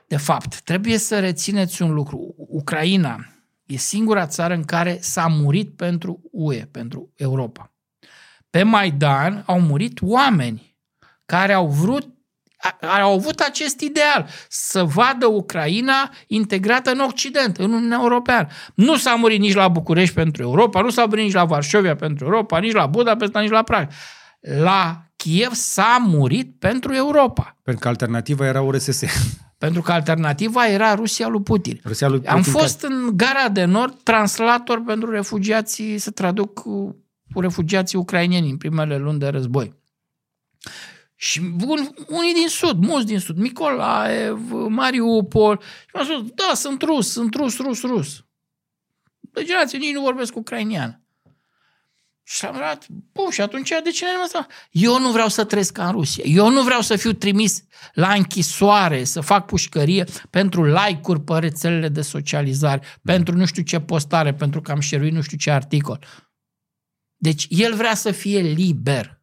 De 0.06 0.16
fapt, 0.16 0.60
trebuie 0.60 0.98
să 0.98 1.20
rețineți 1.20 1.82
un 1.82 1.92
lucru. 1.92 2.34
Ucraina, 2.36 3.36
E 3.66 3.76
singura 3.76 4.26
țară 4.26 4.54
în 4.54 4.64
care 4.64 4.98
s-a 5.00 5.26
murit 5.26 5.76
pentru 5.76 6.20
UE, 6.32 6.64
pentru 6.70 7.12
Europa. 7.16 7.72
Pe 8.50 8.62
Maidan 8.62 9.42
au 9.46 9.60
murit 9.60 9.98
oameni 10.02 10.76
care 11.24 11.52
au 11.52 11.68
vrut 11.68 12.15
au 13.00 13.12
avut 13.12 13.40
acest 13.40 13.80
ideal, 13.80 14.28
să 14.48 14.84
vadă 14.84 15.26
Ucraina 15.26 16.10
integrată 16.26 16.90
în 16.90 16.98
Occident, 16.98 17.56
în 17.56 17.72
Uniunea 17.72 17.98
Europeană. 18.02 18.46
Nu 18.74 18.96
s-a 18.96 19.14
murit 19.14 19.40
nici 19.40 19.54
la 19.54 19.68
București 19.68 20.14
pentru 20.14 20.42
Europa, 20.42 20.80
nu 20.80 20.90
s-a 20.90 21.04
murit 21.04 21.24
nici 21.24 21.34
la 21.34 21.44
Varșovia 21.44 21.96
pentru 21.96 22.24
Europa, 22.24 22.58
nici 22.58 22.72
la 22.72 22.86
Budapesta, 22.86 23.40
nici 23.40 23.50
la 23.50 23.62
Praga. 23.62 23.88
La 24.40 25.06
Kiev 25.16 25.52
s-a 25.52 26.04
murit 26.06 26.54
pentru 26.58 26.94
Europa. 26.94 27.56
Pentru 27.62 27.82
că 27.82 27.88
alternativa 27.88 28.46
era 28.46 28.62
URSS. 28.62 29.02
Pentru 29.58 29.82
că 29.82 29.92
alternativa 29.92 30.68
era 30.68 30.94
Rusia 30.94 31.28
lui 31.28 31.42
Putin. 31.42 31.80
Rusia 31.84 32.08
lui 32.08 32.18
Putin 32.18 32.34
Am 32.34 32.42
fost 32.42 32.80
care... 32.80 32.94
în 32.94 33.10
gara 33.16 33.48
de 33.48 33.64
nord 33.64 34.02
translator 34.02 34.82
pentru 34.86 35.10
refugiații, 35.10 35.98
să 35.98 36.10
traduc 36.10 36.54
cu, 36.54 37.04
cu 37.32 37.40
refugiații 37.40 37.98
ucrainieni 37.98 38.50
în 38.50 38.56
primele 38.56 38.96
luni 38.96 39.18
de 39.18 39.26
război. 39.28 39.74
Și 41.18 41.40
un, 41.40 41.94
unii 42.08 42.34
din 42.34 42.48
sud, 42.48 42.84
mulți 42.84 43.06
din 43.06 43.18
sud, 43.18 43.36
Nicolaev, 43.36 44.50
Mariupol, 44.50 45.60
și 45.60 45.90
mi-au 45.94 46.04
spus, 46.04 46.30
da, 46.34 46.54
sunt 46.54 46.82
rus, 46.82 47.10
sunt 47.10 47.34
rus, 47.34 47.58
rus, 47.58 47.82
rus. 47.82 48.24
De 49.20 49.44
generație, 49.44 49.78
nici 49.78 49.92
nu 49.92 50.00
vorbesc 50.00 50.36
ucrainian. 50.36 51.00
Și 52.28 52.44
am 52.44 52.56
luat, 52.56 52.86
bun, 53.12 53.30
și 53.30 53.40
atunci 53.40 53.68
de 53.84 53.90
ce 53.90 54.04
ne 54.04 54.10
asta? 54.24 54.46
Eu 54.70 55.00
nu 55.00 55.10
vreau 55.10 55.28
să 55.28 55.44
trăiesc 55.44 55.72
ca 55.72 55.86
în 55.86 55.92
Rusia. 55.92 56.24
Eu 56.26 56.50
nu 56.50 56.62
vreau 56.62 56.80
să 56.80 56.96
fiu 56.96 57.12
trimis 57.12 57.62
la 57.92 58.12
închisoare, 58.12 59.04
să 59.04 59.20
fac 59.20 59.46
pușcărie 59.46 60.04
pentru 60.30 60.64
like-uri 60.64 61.20
pe 61.20 61.38
rețelele 61.38 61.88
de 61.88 62.02
socializare, 62.02 62.82
pentru 63.02 63.36
nu 63.36 63.46
știu 63.46 63.62
ce 63.62 63.80
postare, 63.80 64.34
pentru 64.34 64.60
că 64.60 64.70
am 64.70 64.80
șeruit 64.80 65.12
nu 65.12 65.20
știu 65.20 65.36
ce 65.36 65.50
articol. 65.50 66.04
Deci 67.16 67.46
el 67.48 67.74
vrea 67.74 67.94
să 67.94 68.10
fie 68.10 68.40
liber. 68.40 69.15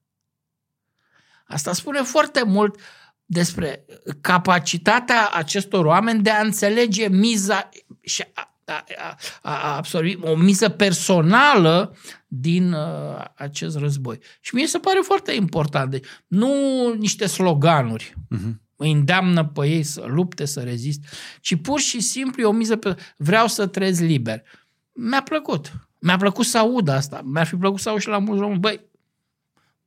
Asta 1.46 1.74
spune 1.74 2.02
foarte 2.02 2.44
mult 2.44 2.80
despre 3.26 3.86
capacitatea 4.22 5.30
acestor 5.34 5.86
oameni 5.86 6.22
de 6.22 6.30
a 6.30 6.42
înțelege 6.42 7.08
miza 7.08 7.70
și 8.02 8.24
a, 8.34 8.54
a, 9.02 9.16
a 9.42 9.76
absorbi 9.76 10.18
o 10.22 10.36
miză 10.36 10.70
personală 10.70 11.96
din 12.28 12.74
uh, 12.74 13.26
acest 13.36 13.78
război. 13.78 14.20
Și 14.42 14.56
mie 14.56 14.68
se 14.68 14.78
pare 14.78 15.00
foarte 15.04 15.32
important. 15.32 15.92
Deci, 15.92 16.06
nu 16.28 16.54
niște 16.94 17.26
sloganuri. 17.26 18.14
Uh-huh. 18.36 18.62
Îi 18.76 18.92
îndeamnă 18.92 19.46
pe 19.46 19.68
ei 19.68 19.84
să 19.84 20.04
lupte, 20.08 20.46
să 20.46 20.60
reziste, 20.60 21.08
ci 21.42 21.56
pur 21.62 21.80
și 21.80 22.00
simplu 22.00 22.42
e 22.42 22.46
o 22.46 22.52
miză 22.52 22.76
pe... 22.76 22.96
Vreau 23.18 23.48
să 23.48 23.68
trăiesc 23.68 24.02
liber. 24.02 24.44
Mi-a 24.92 25.22
plăcut. 25.22 25.72
Mi-a 26.00 26.18
plăcut 26.18 26.46
să 26.46 26.58
aud 26.58 26.88
asta. 26.88 27.22
Mi-ar 27.26 27.46
fi 27.46 27.56
plăcut 27.56 27.80
să 27.80 27.90
aud 27.90 28.00
și 28.00 28.08
la 28.08 28.18
mulți 28.18 28.42
români. 28.42 28.60
Băi, 28.60 28.90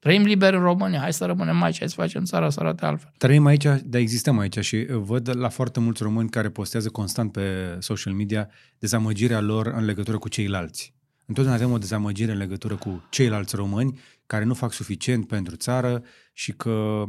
Trăim 0.07 0.23
liber 0.23 0.55
în 0.55 0.61
România, 0.63 0.99
hai 0.99 1.13
să 1.13 1.25
rămânem 1.25 1.63
aici, 1.63 1.79
hai 1.79 1.89
să 1.89 1.95
facem 1.95 2.25
țara 2.25 2.51
să 2.51 2.61
arate 2.61 2.85
altfel. 2.85 3.13
Trăim 3.19 3.47
aici, 3.47 3.65
dar 3.65 4.01
existăm 4.01 4.39
aici 4.39 4.59
și 4.59 4.87
văd 4.91 5.37
la 5.37 5.49
foarte 5.49 5.81
mulți 5.81 6.03
români 6.03 6.29
care 6.29 6.49
postează 6.49 6.89
constant 6.89 7.33
pe 7.33 7.77
social 7.79 8.13
media 8.13 8.49
dezamăgirea 8.79 9.41
lor 9.41 9.67
în 9.67 9.85
legătură 9.85 10.19
cu 10.19 10.29
ceilalți. 10.29 10.95
Întotdeauna 11.27 11.63
avem 11.63 11.75
o 11.75 11.79
dezamăgire 11.79 12.33
în 12.33 12.39
legătură 12.39 12.75
cu 12.75 13.07
ceilalți 13.11 13.57
români 13.57 13.99
care 14.27 14.45
nu 14.45 14.55
fac 14.55 14.73
suficient 14.73 15.27
pentru 15.27 15.57
țară 15.57 16.03
și 16.33 16.53
că 16.53 17.05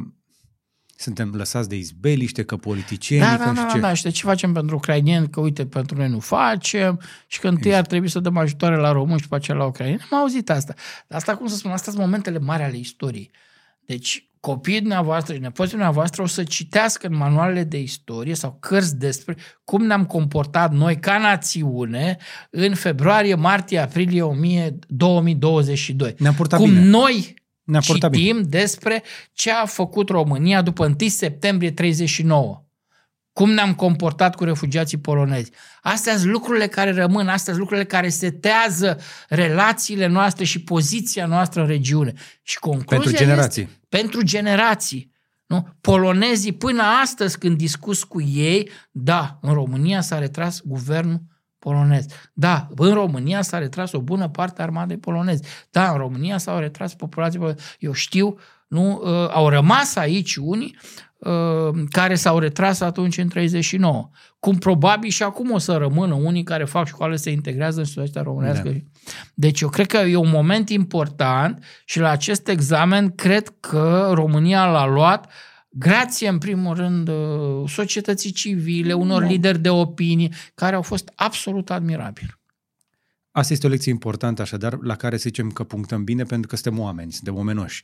suntem 0.98 1.34
lăsați 1.36 1.70
de 1.70 1.76
izbeliște, 1.76 2.44
că 2.44 2.58
politicieni... 2.58 3.24
Da, 3.24 3.38
că 3.38 3.44
da, 3.44 3.52
da, 3.52 3.68
ce. 3.72 3.80
da, 3.80 3.94
și 3.94 4.04
de 4.04 4.10
ce 4.10 4.26
facem 4.26 4.54
pentru 4.54 4.76
ucrainieni, 4.76 5.30
că 5.30 5.40
uite, 5.40 5.66
pentru 5.66 5.98
noi 5.98 6.10
nu 6.10 6.20
facem 6.20 7.02
și 7.28 7.40
că 7.40 7.48
întâi 7.48 7.76
ar 7.76 7.86
trebui 7.86 8.10
să 8.10 8.20
dăm 8.20 8.38
ajutoare 8.38 8.76
la 8.76 8.92
români 8.92 9.18
și 9.18 9.24
după 9.24 9.36
aceea 9.36 9.58
la 9.58 9.66
ucrainieni. 9.66 10.08
Am 10.12 10.18
auzit 10.18 10.50
asta. 10.50 10.74
Dar 11.08 11.18
asta, 11.18 11.36
cum 11.36 11.48
să 11.48 11.56
spun, 11.56 11.72
astea 11.72 11.92
sunt 11.92 12.04
momentele 12.04 12.40
mari 12.40 12.64
ale 12.64 12.78
istoriei. 12.78 13.32
Deci, 13.86 14.30
copiii 14.40 14.80
dumneavoastră 14.80 15.34
și 15.34 15.40
nepoții 15.40 15.72
dumneavoastră 15.72 16.22
o 16.22 16.26
să 16.26 16.44
citească 16.44 17.08
în 17.08 17.16
manualele 17.16 17.64
de 17.64 17.80
istorie 17.80 18.34
sau 18.34 18.58
cărți 18.60 18.98
despre 18.98 19.38
cum 19.64 19.86
ne-am 19.86 20.06
comportat 20.06 20.74
noi 20.74 21.00
ca 21.00 21.18
națiune 21.18 22.18
în 22.50 22.76
februarie, 22.76 23.36
martie, 23.36 23.80
aprilie 23.80 24.24
2022. 24.88 26.16
Ne-am 26.18 26.34
purtat 26.34 26.60
cum 26.60 26.70
bine. 26.70 26.86
noi 26.86 27.36
Ne-am 27.68 27.82
citim 27.82 28.10
bine. 28.10 28.42
despre 28.42 29.04
ce 29.34 29.52
a 29.52 29.66
făcut 29.66 30.10
România 30.10 30.62
după 30.62 30.86
1 30.86 31.10
septembrie 31.10 31.72
39. 31.72 32.64
Cum 33.34 33.52
ne-am 33.52 33.76
comportat 33.76 34.36
cu 34.36 34.44
refugiații 34.44 34.98
polonezi. 34.98 35.52
Astea 35.82 36.18
sunt 36.18 36.32
lucrurile 36.32 36.68
care 36.68 36.92
rămân, 36.92 37.28
astea 37.28 37.54
sunt 37.54 37.58
lucrurile 37.58 37.86
care 37.86 38.10
setează 38.10 39.00
relațiile 39.30 40.08
noastre 40.08 40.44
și 40.44 40.64
poziția 40.64 41.26
noastră 41.26 41.62
în 41.62 41.68
regiune. 41.68 42.14
Și 42.44 42.60
concluzia 42.60 42.98
Pentru 42.98 43.24
generații. 43.24 43.62
Este, 43.62 43.80
pentru 43.90 44.22
generații. 44.22 45.12
Nu? 45.46 45.68
Polonezii 45.82 46.54
până 46.54 46.84
astăzi 47.02 47.38
când 47.38 47.58
discus 47.58 48.04
cu 48.04 48.22
ei, 48.22 48.70
da, 48.92 49.38
în 49.42 49.54
România 49.54 50.02
s-a 50.02 50.20
retras 50.20 50.62
guvernul 50.64 51.22
polonez. 51.60 52.06
Da, 52.34 52.68
în 52.76 52.94
România 52.94 53.42
s-a 53.42 53.58
retras 53.58 53.92
o 53.92 54.02
bună 54.02 54.30
parte 54.30 54.62
a 54.62 54.64
armatei 54.64 54.98
polonezi. 54.98 55.44
Da, 55.72 55.92
în 55.92 55.98
România 55.98 56.38
s-au 56.38 56.60
retras 56.60 56.94
populații 56.94 57.40
polonezi. 57.40 57.76
Eu 57.80 57.92
știu, 57.92 58.38
nu, 58.68 59.02
uh, 59.04 59.30
au 59.30 59.50
rămas 59.50 59.96
aici 59.96 60.36
unii 60.36 60.78
uh, 61.18 61.84
care 61.90 62.16
s-au 62.16 62.40
retras 62.40 62.80
atunci 62.80 63.18
în 63.18 63.28
39. 63.28 64.10
Cum 64.40 64.58
probabil 64.58 65.10
și 65.10 65.24
acum 65.24 65.52
o 65.52 65.58
să 65.58 65.74
rămână 65.78 66.14
unii 66.14 66.44
care 66.44 66.64
fac 66.64 66.88
școală 66.88 67.16
se 67.16 67.32
integrează 67.32 67.80
în 67.80 67.86
societatea 67.86 68.22
românească. 68.22 68.70
Da. 68.70 68.78
Deci 69.34 69.62
eu 69.62 69.70
cred 69.70 69.88
că 69.88 69.98
e 69.98 70.16
un 70.16 70.30
moment 70.30 70.70
important 70.70 71.64
și 71.86 72.00
la 72.00 72.10
acest 72.10 72.48
examen 72.48 73.10
cred 73.16 73.54
că 73.60 74.12
România 74.14 74.66
l-a 74.66 74.86
luat 74.86 75.32
grație, 75.80 76.28
în 76.28 76.38
primul 76.38 76.76
rând, 76.76 77.08
uh, 77.08 77.70
societății 77.70 78.32
civile, 78.32 78.94
unor 78.94 79.22
Da. 79.22 79.28
lideri 79.28 79.60
de 79.60 79.70
opinie, 79.70 80.30
care 80.56 80.76
au 80.76 80.82
fost 80.82 81.12
absolut 81.16 81.70
admirabili. 81.70 82.36
Asta 83.32 83.54
este 83.54 83.68
o 83.68 83.70
lecție 83.70 83.92
importantă, 83.92 84.42
așadar, 84.42 84.78
la 84.82 84.96
care 84.96 85.18
să 85.18 85.24
zicem 85.28 85.52
că 85.52 85.64
punctăm 85.64 86.04
bine, 86.04 86.24
pentru 86.24 86.48
că 86.48 86.56
suntem 86.56 86.82
oameni, 86.82 87.12
suntem 87.12 87.36
omenoși. 87.36 87.84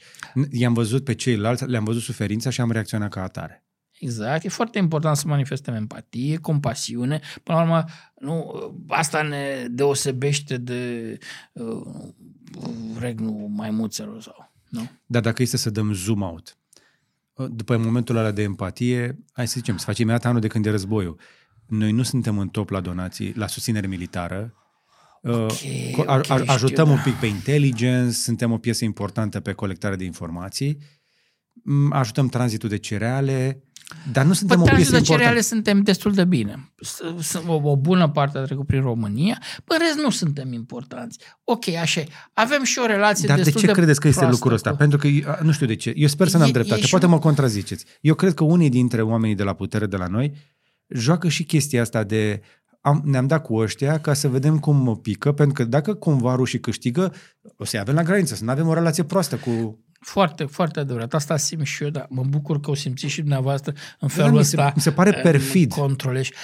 I-am 0.52 0.74
văzut 0.74 1.04
pe 1.04 1.16
ceilalți, 1.16 1.66
le-am 1.66 1.84
văzut 1.84 2.02
suferința 2.02 2.50
și 2.50 2.62
am 2.62 2.72
reacționat 2.72 3.10
ca 3.10 3.22
atare. 3.24 3.66
Exact, 4.00 4.44
e 4.44 4.50
foarte 4.50 4.78
important 4.78 5.18
să 5.18 5.28
manifestăm 5.28 5.74
empatie, 5.74 6.38
compasiune. 6.38 7.20
Până 7.44 7.58
la 7.58 7.64
urmă, 7.64 7.86
nu, 8.20 8.54
asta 8.88 9.22
ne 9.22 9.68
deosebește 9.70 10.58
de 10.58 11.18
uh, 11.54 11.82
regnul 13.00 13.48
maimuțelor 13.50 14.22
sau 14.22 14.54
Nu. 14.70 14.90
Dar 15.06 15.22
dacă 15.22 15.42
este 15.42 15.58
să 15.58 15.70
dăm 15.70 15.94
zoom 15.94 16.22
out, 16.22 16.58
după 17.36 17.78
momentul 17.78 18.16
ăla 18.16 18.32
de 18.32 18.42
empatie, 18.42 19.24
hai 19.32 19.48
să 19.48 19.54
zicem, 19.58 19.78
să 19.78 19.86
facem 19.86 20.04
imediat 20.04 20.26
anul 20.26 20.42
de 20.42 20.48
când 20.48 20.66
e 20.66 20.70
războiul. 20.70 21.20
Noi 21.68 21.92
nu 21.92 22.04
suntem 22.04 22.38
în 22.38 22.48
top 22.48 22.70
la 22.70 22.80
donații, 22.80 23.34
la 23.36 23.48
susținere 23.48 23.88
militară, 23.88 24.54
Okay, 25.26 25.96
uh, 25.98 26.06
okay, 26.08 26.24
a, 26.28 26.52
ajutăm 26.54 26.86
știu, 26.86 26.98
un 26.98 27.02
pic 27.04 27.14
pe 27.14 27.26
intelligence, 27.26 28.12
suntem 28.12 28.52
o 28.52 28.58
piesă 28.58 28.84
importantă 28.84 29.40
pe 29.40 29.52
colectarea 29.52 29.98
de 29.98 30.04
informații, 30.04 30.78
mm, 31.54 31.92
ajutăm 31.92 32.28
tranzitul 32.28 32.70
de 32.70 32.78
cereale, 32.78 33.64
dar 34.12 34.26
nu 34.26 34.34
suntem 34.34 34.58
Pe 34.58 34.64
o 34.64 34.66
piesă 34.76 34.92
de 34.92 34.98
importantă. 34.98 35.22
cereale 35.22 35.42
suntem 35.42 35.82
destul 35.82 36.14
de 36.14 36.26
bine. 36.26 36.72
S- 36.80 37.00
s- 37.20 37.42
O, 37.48 37.54
o 37.64 37.78
bună 37.78 38.10
parte 38.10 38.38
a 38.38 38.42
trecut 38.42 38.66
prin 38.66 38.82
România, 38.82 39.42
pe 39.66 39.76
rest 39.80 39.98
nu 40.04 40.10
suntem 40.10 40.54
importanți. 40.54 41.20
Ok, 41.44 41.68
așa 41.68 42.00
e. 42.00 42.08
Avem 42.34 42.64
și 42.64 42.80
o 42.80 42.86
relație 42.86 43.28
Dar 43.28 43.38
de 43.38 43.44
destul 43.44 43.62
ce 43.62 43.72
credeți 43.72 44.00
că 44.00 44.08
este 44.08 44.20
proastă 44.20 44.38
lucrul 44.40 44.56
ăsta? 44.56 44.70
cu- 44.70 44.76
Pentru 44.76 44.98
că, 44.98 45.08
a, 45.30 45.40
nu 45.44 45.52
știu 45.52 45.66
de 45.66 45.76
ce, 45.76 45.94
eu 45.96 46.08
sper 46.08 46.28
să 46.28 46.38
n-am 46.38 46.48
E- 46.48 46.52
dreptate, 46.52 46.80
e 46.80 46.84
și 46.84 46.90
poate 46.90 47.06
un- 47.06 47.12
mă 47.12 47.20
contraziceți. 47.20 47.86
Eu 48.02 48.14
cred 48.16 48.34
că 48.34 48.44
unii 48.44 48.70
dintre 48.70 49.02
oamenii 49.02 49.36
de 49.36 49.44
la 49.44 49.54
putere 49.54 49.86
de 49.86 49.98
la 49.98 50.08
noi 50.08 50.34
joacă 50.88 51.28
și 51.28 51.44
chestia 51.44 51.82
asta 51.82 52.04
de 52.04 52.42
am, 52.82 53.02
ne-am 53.06 53.28
dat 53.28 53.44
cu 53.44 53.56
ăștia 53.56 54.00
ca 54.00 54.14
să 54.14 54.28
vedem 54.28 54.60
cum 54.60 54.76
mă 54.76 54.96
pică, 54.98 55.32
pentru 55.32 55.54
că 55.54 55.64
dacă 55.70 55.94
cumva 55.94 56.36
rușii 56.36 56.60
câștigă, 56.60 57.14
o 57.58 57.66
să-i 57.66 57.80
avem 57.80 57.96
la 57.96 58.04
graniță, 58.04 58.36
să 58.36 58.44
nu 58.44 58.50
avem 58.52 58.68
o 58.68 58.74
relație 58.74 59.04
proastă 59.04 59.36
cu... 59.36 59.80
Foarte, 60.04 60.44
foarte 60.46 60.80
adevărat. 60.80 61.14
Asta 61.14 61.38
simt 61.38 61.66
și 61.66 61.84
eu, 61.84 61.90
dar 61.90 62.06
mă 62.10 62.24
bucur 62.24 62.60
că 62.60 62.70
o 62.70 62.74
simțiți 62.76 63.14
și 63.14 63.20
dumneavoastră 63.20 63.74
în 64.00 64.08
Da, 64.08 64.14
felul 64.14 64.38
mi 64.38 64.44
se- 64.44 64.58
ăsta. 64.58 64.72
mi 64.76 64.82
se 64.82 64.92
pare 64.92 65.10
uh, 65.16 65.22
perfid. 65.22 65.72
Controlești. 65.72 66.36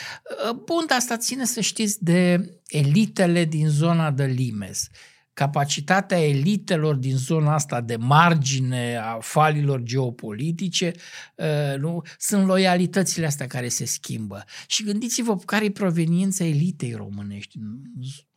Uh, 0.50 0.56
Bun, 0.66 0.84
dar 0.88 0.98
asta 0.98 1.18
ține 1.18 1.46
să 1.46 1.62
știți 1.62 2.04
de 2.04 2.50
elitele 2.68 3.46
din 3.46 3.68
zona 3.68 4.12
de 4.12 4.26
limes. 4.26 4.88
Capacitatea 5.34 6.28
elitelor 6.28 6.96
din 6.96 7.16
zona 7.16 7.54
asta 7.54 7.82
de 7.82 7.96
margine 7.96 8.98
a 8.98 9.18
falilor 9.20 9.82
geopolitice 9.82 10.92
uh, 11.36 11.78
nu? 11.80 12.02
sunt 12.18 12.46
loialitățile 12.46 13.26
astea 13.26 13.48
care 13.48 13.68
se 13.68 13.86
schimbă. 13.86 14.44
Și 14.68 14.84
gândiți-vă 14.84 15.36
care 15.36 15.66
e 15.66 15.72
proveniența 15.72 16.44
elitei 16.44 16.94
românești 16.94 17.58
în 17.58 17.78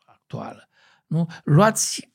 actuală. 0.05 0.69
Nu? 1.07 1.27
Luați 1.45 2.11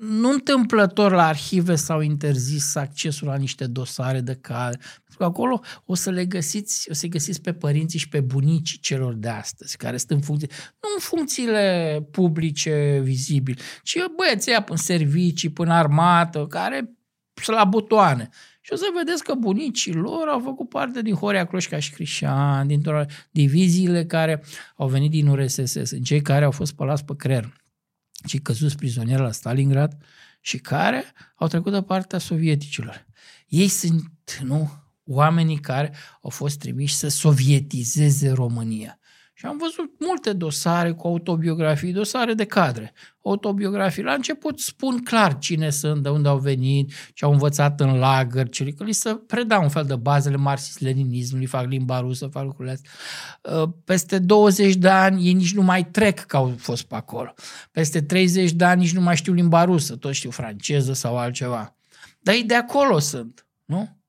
nu 0.00 0.30
întâmplător 0.30 1.12
la 1.12 1.26
arhive 1.26 1.74
s-au 1.74 2.00
interzis 2.00 2.74
accesul 2.74 3.26
la 3.26 3.36
niște 3.36 3.66
dosare 3.66 4.20
de 4.20 4.38
cale. 4.40 4.76
Pentru 4.76 5.18
că 5.18 5.24
acolo 5.24 5.60
o 5.84 5.94
să 5.94 6.10
le 6.10 6.24
găsiți, 6.24 6.90
o 6.90 6.94
să 6.94 7.06
găsiți 7.06 7.40
pe 7.40 7.52
părinții 7.52 7.98
și 7.98 8.08
pe 8.08 8.20
bunicii 8.20 8.78
celor 8.78 9.14
de 9.14 9.28
astăzi, 9.28 9.76
care 9.76 9.96
sunt 9.96 10.10
în 10.10 10.20
funcție, 10.20 10.48
nu 10.50 10.88
în 10.94 11.00
funcțiile 11.00 12.08
publice 12.10 13.00
vizibile, 13.02 13.60
ci 13.82 13.96
băieții 14.16 14.50
ăia 14.50 14.64
în 14.68 14.76
servicii, 14.76 15.48
până 15.48 15.72
armată, 15.72 16.46
care 16.46 16.90
sunt 17.42 17.56
la 17.56 17.64
butoane. 17.64 18.28
Și 18.60 18.72
o 18.72 18.76
să 18.76 18.84
vedeți 18.96 19.24
că 19.24 19.34
bunicii 19.34 19.92
lor 19.92 20.28
au 20.28 20.40
făcut 20.40 20.68
parte 20.68 21.02
din 21.02 21.14
Horea 21.14 21.46
Cloșca 21.46 21.78
și 21.78 21.92
Crișan, 21.92 22.66
dintr-o 22.66 23.04
diviziile 23.30 24.04
care 24.04 24.42
au 24.76 24.88
venit 24.88 25.10
din 25.10 25.26
URSS, 25.26 25.72
sunt 25.82 26.04
cei 26.04 26.22
care 26.22 26.44
au 26.44 26.50
fost 26.50 26.72
spălați 26.72 27.04
pe 27.04 27.16
creier 27.16 27.59
cei 28.26 28.38
căzuți 28.38 28.76
prizonieri 28.76 29.22
la 29.22 29.32
Stalingrad 29.32 29.96
și 30.40 30.58
care 30.58 31.04
au 31.34 31.46
trecut 31.46 31.72
de 31.72 31.82
partea 31.82 32.18
sovieticilor. 32.18 33.06
Ei 33.48 33.68
sunt, 33.68 34.40
nu, 34.42 34.70
oamenii 35.04 35.58
care 35.58 35.94
au 36.22 36.30
fost 36.30 36.58
trimiși 36.58 36.94
să 36.94 37.08
sovietizeze 37.08 38.30
România. 38.30 38.98
Și 39.40 39.46
am 39.46 39.56
văzut 39.56 39.90
multe 39.98 40.32
dosare 40.32 40.92
cu 40.92 41.06
autobiografii, 41.06 41.92
dosare 41.92 42.34
de 42.34 42.44
cadre, 42.44 42.92
autobiografii. 43.22 44.02
La 44.02 44.12
început 44.12 44.58
spun 44.58 45.02
clar 45.02 45.38
cine 45.38 45.70
sunt, 45.70 46.02
de 46.02 46.08
unde 46.08 46.28
au 46.28 46.38
venit, 46.38 46.92
ce 47.14 47.24
au 47.24 47.32
învățat 47.32 47.80
în 47.80 47.98
lagăr, 47.98 48.48
ce 48.48 48.72
că 48.72 48.84
li 48.84 48.92
se 48.92 49.14
predau 49.14 49.62
un 49.62 49.68
fel 49.68 49.84
de 49.84 49.96
bazele 49.96 50.36
marxist-leninismului, 50.36 51.46
fac 51.46 51.66
limba 51.66 52.00
rusă, 52.00 52.26
fac 52.26 52.44
lucrurile 52.44 52.72
astea. 52.74 52.90
Uh, 53.62 53.68
Peste 53.84 54.18
20 54.18 54.74
de 54.74 54.88
ani 54.88 55.26
ei 55.26 55.32
nici 55.32 55.54
nu 55.54 55.62
mai 55.62 55.84
trec 55.84 56.20
că 56.20 56.36
au 56.36 56.54
fost 56.58 56.82
pe 56.82 56.94
acolo. 56.94 57.34
Peste 57.70 58.02
30 58.02 58.52
de 58.52 58.64
ani 58.64 58.80
nici 58.80 58.94
nu 58.94 59.00
mai 59.00 59.16
știu 59.16 59.32
limba 59.32 59.64
rusă, 59.64 59.96
tot 59.96 60.12
știu 60.12 60.30
franceză 60.30 60.92
sau 60.92 61.18
altceva. 61.18 61.76
Dar 62.20 62.34
ei 62.34 62.44
de 62.44 62.54
acolo 62.54 62.98
sunt, 62.98 63.46
nu? 63.64 63.99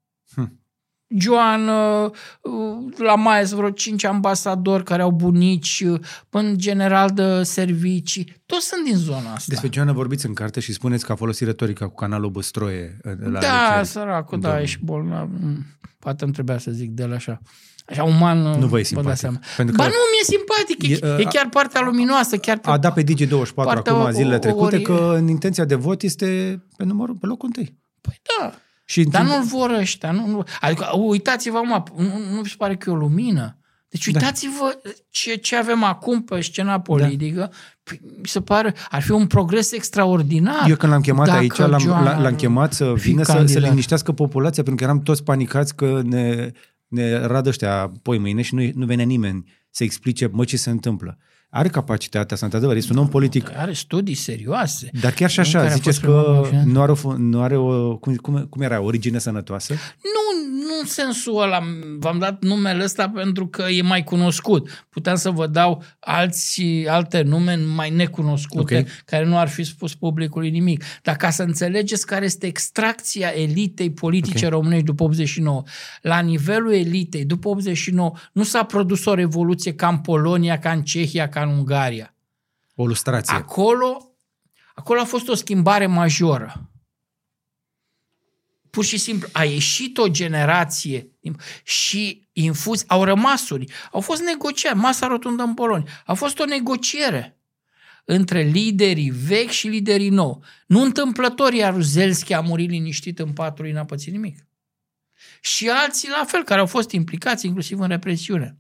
Hm. 1.12 1.20
Joan, 1.20 1.68
uh, 1.68 2.12
la 2.98 3.16
mai 3.16 3.46
sunt 3.48 3.60
vreo 3.60 3.70
cinci 3.72 4.04
ambasadori 4.04 4.84
care 4.84 5.02
au 5.02 5.12
bunici, 5.12 5.84
uh, 5.88 6.00
până 6.30 6.52
general 6.52 7.10
de 7.10 7.44
servicii, 7.44 8.42
toți 8.46 8.66
sunt 8.68 8.86
din 8.86 8.96
zona 8.96 9.18
asta. 9.34 9.46
Despre 9.48 9.70
Joana 9.74 9.92
vorbiți 9.92 10.26
în 10.26 10.34
carte 10.34 10.60
și 10.60 10.74
spuneți 10.74 11.06
că 11.06 11.12
a 11.12 11.16
folosit 11.16 11.48
retorica 11.48 11.88
cu 11.88 11.96
canalul 11.96 12.30
Băstroie 12.30 12.98
uh, 13.04 13.12
la 13.32 13.40
da, 13.40 13.66
alegeri. 13.66 13.88
săracul, 13.88 14.40
da, 14.40 14.48
Domnul. 14.48 14.64
e 14.66 14.68
și 14.68 14.78
bolnav. 14.84 15.30
Mm, 15.42 15.66
Poate 16.00 16.24
îmi 16.24 16.34
trebuia 16.34 16.58
să 16.58 16.72
zic 16.72 16.90
de 16.90 17.06
la 17.06 17.16
așa. 17.16 17.42
Așa 17.86 18.04
uman, 18.04 18.38
Nu 18.42 18.68
vă 18.68 18.76
e 18.78 18.82
dați 18.82 18.88
simpatic. 18.88 19.18
seama. 19.20 19.40
Pentru 19.58 19.76
Ba 19.76 19.84
că 19.84 19.90
nu, 19.90 19.96
mi-e 20.12 20.38
simpatic, 20.38 21.04
e, 21.04 21.08
E, 21.08 21.20
e, 21.22 21.24
uh, 21.26 21.34
chiar 21.34 21.50
partea 21.50 21.82
luminoasă, 21.82 22.38
chiar 22.38 22.58
pe 22.58 22.70
a 22.70 22.78
dat 22.78 22.94
pe 22.94 23.04
Digi24 23.04 23.54
Partea 23.54 23.92
acum 23.94 24.06
o- 24.06 24.10
zilele 24.12 24.36
o- 24.36 24.40
trecute 24.40 24.78
ori- 24.78 24.82
că 24.82 25.14
în 25.18 25.28
intenția 25.28 25.66
de 25.66 25.76
vot 25.76 26.02
este 26.02 26.26
pe 26.78 26.84
numărul 26.84 27.16
pe 27.16 27.26
locul 27.26 27.48
întâi. 27.56 27.78
Păi 28.02 28.22
da, 28.40 28.54
Și 28.91 28.99
în 28.99 29.09
dar 29.09 29.22
timp- 29.22 29.30
nu-l 29.30 29.43
vor 29.43 29.69
ăștia. 29.69 30.11
Nu, 30.11 30.27
nu, 30.27 30.43
adică 30.59 30.89
uitați-vă 30.97 31.57
acum, 31.57 32.03
nu, 32.03 32.35
nu 32.35 32.41
vi 32.41 32.49
se 32.49 32.55
pare 32.57 32.76
că 32.76 32.89
e 32.89 32.93
o 32.93 32.95
lumină? 32.95 33.57
Deci 33.89 34.07
Da. 34.07 34.19
uitați-vă 34.19 34.80
ce, 35.09 35.35
ce 35.35 35.55
avem 35.55 35.84
acum 35.84 36.23
pe 36.23 36.41
scena 36.41 36.80
politică. 36.80 37.51
Păi, 37.84 37.99
mi 38.03 38.27
se 38.27 38.41
pare, 38.41 38.76
ar 38.89 39.01
fi 39.01 39.11
un 39.11 39.27
progres 39.27 39.72
extraordinar. 39.72 40.69
Eu 40.69 40.76
când 40.76 40.91
l-am 40.91 41.01
chemat 41.01 41.26
dacă 41.27 41.39
aici, 41.39 41.57
l-am, 41.57 41.80
Joana 41.80 42.19
l-am 42.19 42.35
chemat 42.35 42.73
să 42.73 42.93
fi 42.95 43.09
vină 43.09 43.23
să, 43.23 43.31
să 43.31 43.38
candidat. 43.38 43.69
liniștească 43.69 44.11
populația, 44.11 44.63
pentru 44.63 44.85
că 44.85 44.91
eram 44.91 45.03
toți 45.03 45.23
panicați 45.23 45.76
că 45.76 46.01
ne, 46.03 46.51
ne 46.88 47.18
radă 47.18 47.49
ăștia 47.49 47.91
poi 48.01 48.18
mâine 48.18 48.41
și 48.41 48.55
nu, 48.55 48.69
nu 48.73 48.85
venea 48.85 49.05
nimeni 49.05 49.51
să 49.69 49.84
explice, 49.84 50.30
mă, 50.31 50.43
ce 50.43 50.57
se 50.57 50.69
întâmplă. 50.69 51.18
Are 51.53 51.68
capacitatea 51.69 52.34
asta, 52.34 52.45
într-adăvăr, 52.45 52.76
este 52.76 52.91
un 52.94 52.98
om 52.99 53.07
politic. 53.07 53.52
Are 53.56 53.73
studii 53.73 54.14
serioase. 54.14 54.90
Dar 55.02 55.11
chiar 55.11 55.30
și 55.30 55.40
Un 55.40 55.45
așa, 55.45 55.57
care 55.60 55.72
a 55.72 55.76
ziceți 55.76 55.99
fost 55.99 56.11
primar 56.11 56.23
că 56.23 56.32
Moșnean. 56.32 56.69
nu 56.72 56.82
are 56.82 56.91
o, 56.91 56.95
fu- 56.95 57.15
nu 57.18 57.41
are 57.41 57.56
o 57.57 57.95
cum, 57.95 58.15
cum, 58.15 58.45
cum 58.49 58.61
era, 58.61 58.82
origine 58.82 59.18
sănătoasă? 59.18 59.73
Nu, 59.73 60.20
nu 60.72 60.80
în 60.80 60.85
sensul 60.85 61.41
ăla. 61.41 61.60
V-am 61.99 62.19
dat 62.19 62.43
numele 62.43 62.84
ăsta 62.84 63.10
pentru 63.10 63.48
că 63.48 63.61
e 63.61 63.81
mai 63.81 64.03
cunoscut. 64.03 64.85
Puteam 64.89 65.15
să 65.15 65.30
vă 65.30 65.48
dau 65.48 65.84
alți, 65.99 66.64
alte 66.88 67.22
nume 67.22 67.56
mai 67.56 67.89
necunoscute, 67.89 68.77
Ok. 68.80 68.88
care 69.06 69.26
nu 69.26 69.38
ar 69.38 69.48
fi 69.49 69.64
spus 69.64 69.95
publicului 69.95 70.49
nimic. 70.49 70.84
Dar 71.02 71.15
ca 71.15 71.30
să 71.30 71.43
înțelegeți 71.43 72.06
care 72.06 72.26
este 72.26 72.45
extracția 72.48 73.27
elitei 73.30 73.91
politice 73.91 74.45
Ok. 74.45 74.52
românești 74.52 74.85
după 74.85 75.03
89, 75.03 75.64
la 76.02 76.19
nivelul 76.19 76.73
elitei, 76.73 77.26
după 77.26 77.48
89, 77.48 78.11
nu 78.31 78.43
s-a 78.43 78.64
produs 78.64 79.06
o 79.06 79.14
revoluție 79.14 79.73
ca 79.73 79.88
în 79.88 79.98
Polonia, 79.98 80.60
ca 80.60 80.72
în 80.72 80.81
Cehia, 80.81 81.30
ca 81.30 81.41
în 81.41 81.49
Ungaria. 81.49 82.15
O 82.76 82.85
lustrație. 82.85 83.35
Acolo, 83.35 84.11
acolo 84.73 84.99
a 84.99 85.03
fost 85.03 85.27
o 85.27 85.35
schimbare 85.35 85.85
majoră. 85.85 86.70
Pur 88.72 88.85
și 88.85 88.98
simplu 88.98 89.27
a 89.31 89.43
ieșit 89.43 89.98
o 89.98 90.07
generație 90.07 91.07
și 91.64 92.27
infuz, 92.34 92.84
au 92.88 93.03
rămas 93.03 93.49
unii. 93.49 93.69
Au 93.91 94.02
fost 94.02 94.22
negocieri, 94.22 94.76
masa 94.76 95.07
rotundă 95.07 95.43
în 95.43 95.53
Polonia. 95.53 95.91
A 96.06 96.14
fost 96.14 96.39
o 96.39 96.45
negociere 96.45 97.38
între 98.06 98.41
liderii 98.41 99.10
vechi 99.10 99.49
și 99.49 99.68
liderii 99.68 100.10
nou. 100.10 100.43
Nu 100.68 100.81
întâmplător, 100.81 101.53
iar 101.53 101.73
Ruzelski 101.73 102.34
a 102.34 102.41
murit 102.41 102.69
liniștit 102.69 103.19
în 103.19 103.34
patru, 103.34 103.72
n-a 103.72 103.85
pățit 103.85 104.11
nimic. 104.11 104.45
Și 105.41 105.69
alții 105.69 106.10
la 106.10 106.23
fel, 106.27 106.43
care 106.43 106.60
au 106.60 106.65
fost 106.65 106.91
implicați 106.91 107.45
inclusiv 107.45 107.80
în 107.80 107.88
represiune. 107.88 108.57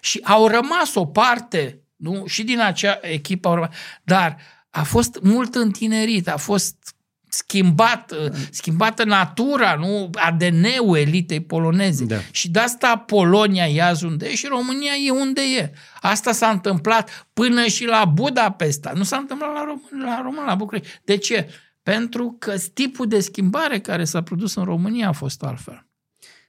Și 0.00 0.20
au 0.22 0.46
rămas 0.46 0.94
o 0.94 1.06
parte, 1.06 1.80
nu? 1.96 2.26
și 2.26 2.42
din 2.42 2.60
acea 2.60 2.98
echipă 3.02 3.48
au 3.48 3.54
rămas, 3.54 3.74
dar 4.02 4.36
a 4.70 4.82
fost 4.82 5.18
mult 5.22 5.54
întinerit, 5.54 6.28
a 6.28 6.36
fost 6.36 6.94
schimbat, 7.30 8.12
schimbată 8.50 9.04
natura, 9.04 9.74
nu 9.74 10.10
ADN-ul 10.14 10.96
elitei 10.96 11.40
poloneze. 11.40 12.04
Da. 12.04 12.16
Și 12.30 12.50
de 12.50 12.58
asta 12.58 12.96
Polonia 12.96 13.66
e 13.66 13.82
azi 13.82 14.04
unde 14.04 14.26
e 14.26 14.34
și 14.34 14.46
România 14.46 14.92
e 15.06 15.10
unde 15.10 15.40
e. 15.58 15.72
Asta 16.00 16.32
s-a 16.32 16.48
întâmplat 16.48 17.28
până 17.32 17.66
și 17.66 17.84
la 17.84 18.04
Budapesta. 18.04 18.92
Nu 18.94 19.02
s-a 19.02 19.16
întâmplat 19.16 19.52
la 19.52 19.64
Român, 19.64 20.08
la, 20.08 20.20
Român, 20.22 20.44
la 20.46 20.54
București. 20.54 21.00
De 21.04 21.16
ce? 21.16 21.48
Pentru 21.82 22.36
că 22.38 22.54
tipul 22.74 23.06
de 23.06 23.20
schimbare 23.20 23.80
care 23.80 24.04
s-a 24.04 24.22
produs 24.22 24.54
în 24.54 24.64
România 24.64 25.08
a 25.08 25.12
fost 25.12 25.42
altfel. 25.42 25.86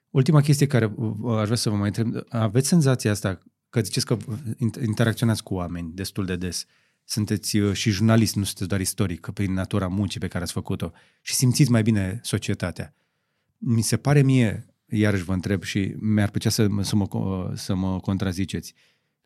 Ultima 0.10 0.42
chestie 0.42 0.68
care 0.68 0.94
uh, 0.96 1.38
aș 1.38 1.44
vrea 1.44 1.56
să 1.56 1.70
vă 1.70 1.76
mai 1.76 1.88
întreb, 1.88 2.08
aveți 2.30 2.68
senzația 2.68 3.12
asta 3.12 3.40
că 3.70 3.82
ziceți 3.82 4.06
că 4.06 4.18
inter- 4.54 4.84
interacționați 4.86 5.44
cu 5.44 5.54
oameni 5.54 5.92
destul 5.94 6.26
de 6.26 6.36
des, 6.36 6.66
sunteți 7.12 7.58
uh, 7.58 7.74
și 7.74 7.90
jurnalist, 7.90 8.36
nu 8.36 8.44
sunteți 8.44 8.68
doar 8.68 8.82
istoric, 8.82 9.30
prin 9.34 9.54
natura 9.54 9.88
muncii 9.88 10.20
pe 10.20 10.28
care 10.28 10.44
ați 10.44 10.54
făcut-o 10.54 10.92
și 11.22 11.36
simțiți 11.36 11.72
mai 11.72 11.82
bine 11.82 12.20
societatea. 12.24 12.96
Mi 13.58 13.82
se 13.82 13.98
pare 13.98 14.22
mie, 14.22 14.66
iarăși 14.86 15.24
vă 15.24 15.34
întreb 15.34 15.64
și 15.64 15.96
mi-ar 16.00 16.30
plăcea 16.30 16.50
să, 16.50 16.68
mă- 16.68 16.84
să, 16.84 16.96
mă, 16.96 17.08
uh, 17.12 17.52
să 17.56 17.76
mă 17.76 18.00
contraziceți, 18.00 18.74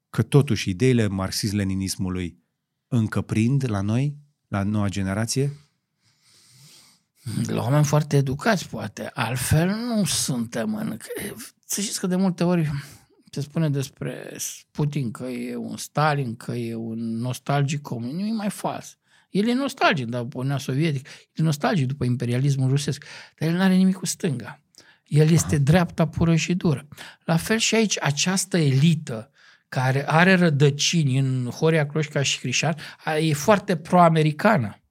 că 0.10 0.22
totuși 0.22 0.70
ideile 0.70 1.08
marxist-leninismului 1.08 2.38
încă 2.88 3.22
prind 3.22 3.70
la 3.70 3.82
noi, 3.82 4.18
la 4.48 4.64
noua 4.64 4.90
generație? 4.90 5.52
La 7.46 7.62
oameni 7.62 7.86
foarte 7.86 8.18
educați, 8.18 8.70
poate. 8.70 9.12
Altfel 9.14 9.68
nu 9.68 10.06
suntem 10.06 10.76
în... 10.76 10.98
Să 11.66 11.82
știți 11.82 12.00
că 12.00 12.08
de 12.08 12.16
multe 12.16 12.44
ori 12.44 12.72
se 13.36 13.42
spune 13.42 13.70
despre 13.70 14.38
Putin 14.72 15.12
că 15.12 15.24
e 15.24 15.56
un 15.56 15.78
Stalin, 15.78 16.36
că 16.36 16.52
e 16.52 16.76
un 16.76 17.18
nostalgic 17.18 17.82
comun. 17.82 18.16
Nu 18.16 18.26
e 18.26 18.32
mai 18.32 18.50
fals. 18.50 18.98
El 19.30 19.48
e 19.48 19.54
nostalgic 19.54 20.06
după 20.06 20.38
Uniunea 20.38 20.58
Sovietică, 20.58 21.10
e 21.34 21.42
nostalgic 21.42 21.88
după 21.88 22.06
imperialismul 22.06 22.70
rusesc, 22.70 23.06
dar 23.38 23.50
el 23.50 23.56
nu 23.56 23.62
are 23.62 23.76
nimic 23.76 23.96
cu 23.96 24.06
stânga. 24.06 24.62
El 25.06 25.30
este 25.30 25.56
Aha. 25.56 25.64
dreapta 25.64 26.08
pură 26.08 26.36
și 26.36 26.54
dură. 26.54 26.88
La 27.24 27.38
fel 27.38 27.58
și 27.58 27.76
aici, 27.76 27.98
această 28.02 28.58
elită 28.58 29.32
care 29.70 30.10
are 30.10 30.36
rădăcini 30.36 31.18
în 31.18 31.50
Horia 31.50 31.88
Cloșca 31.88 32.22
și 32.22 32.40
Crișan, 32.40 32.76
e 33.20 33.34
foarte 33.34 33.78
pro-americană 33.78 34.82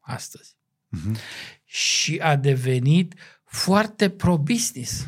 astăzi. 0.00 0.56
Uh-huh. 0.96 1.20
Și 1.64 2.18
a 2.22 2.36
devenit 2.36 3.14
foarte 3.44 4.10
pro-business 4.10 5.06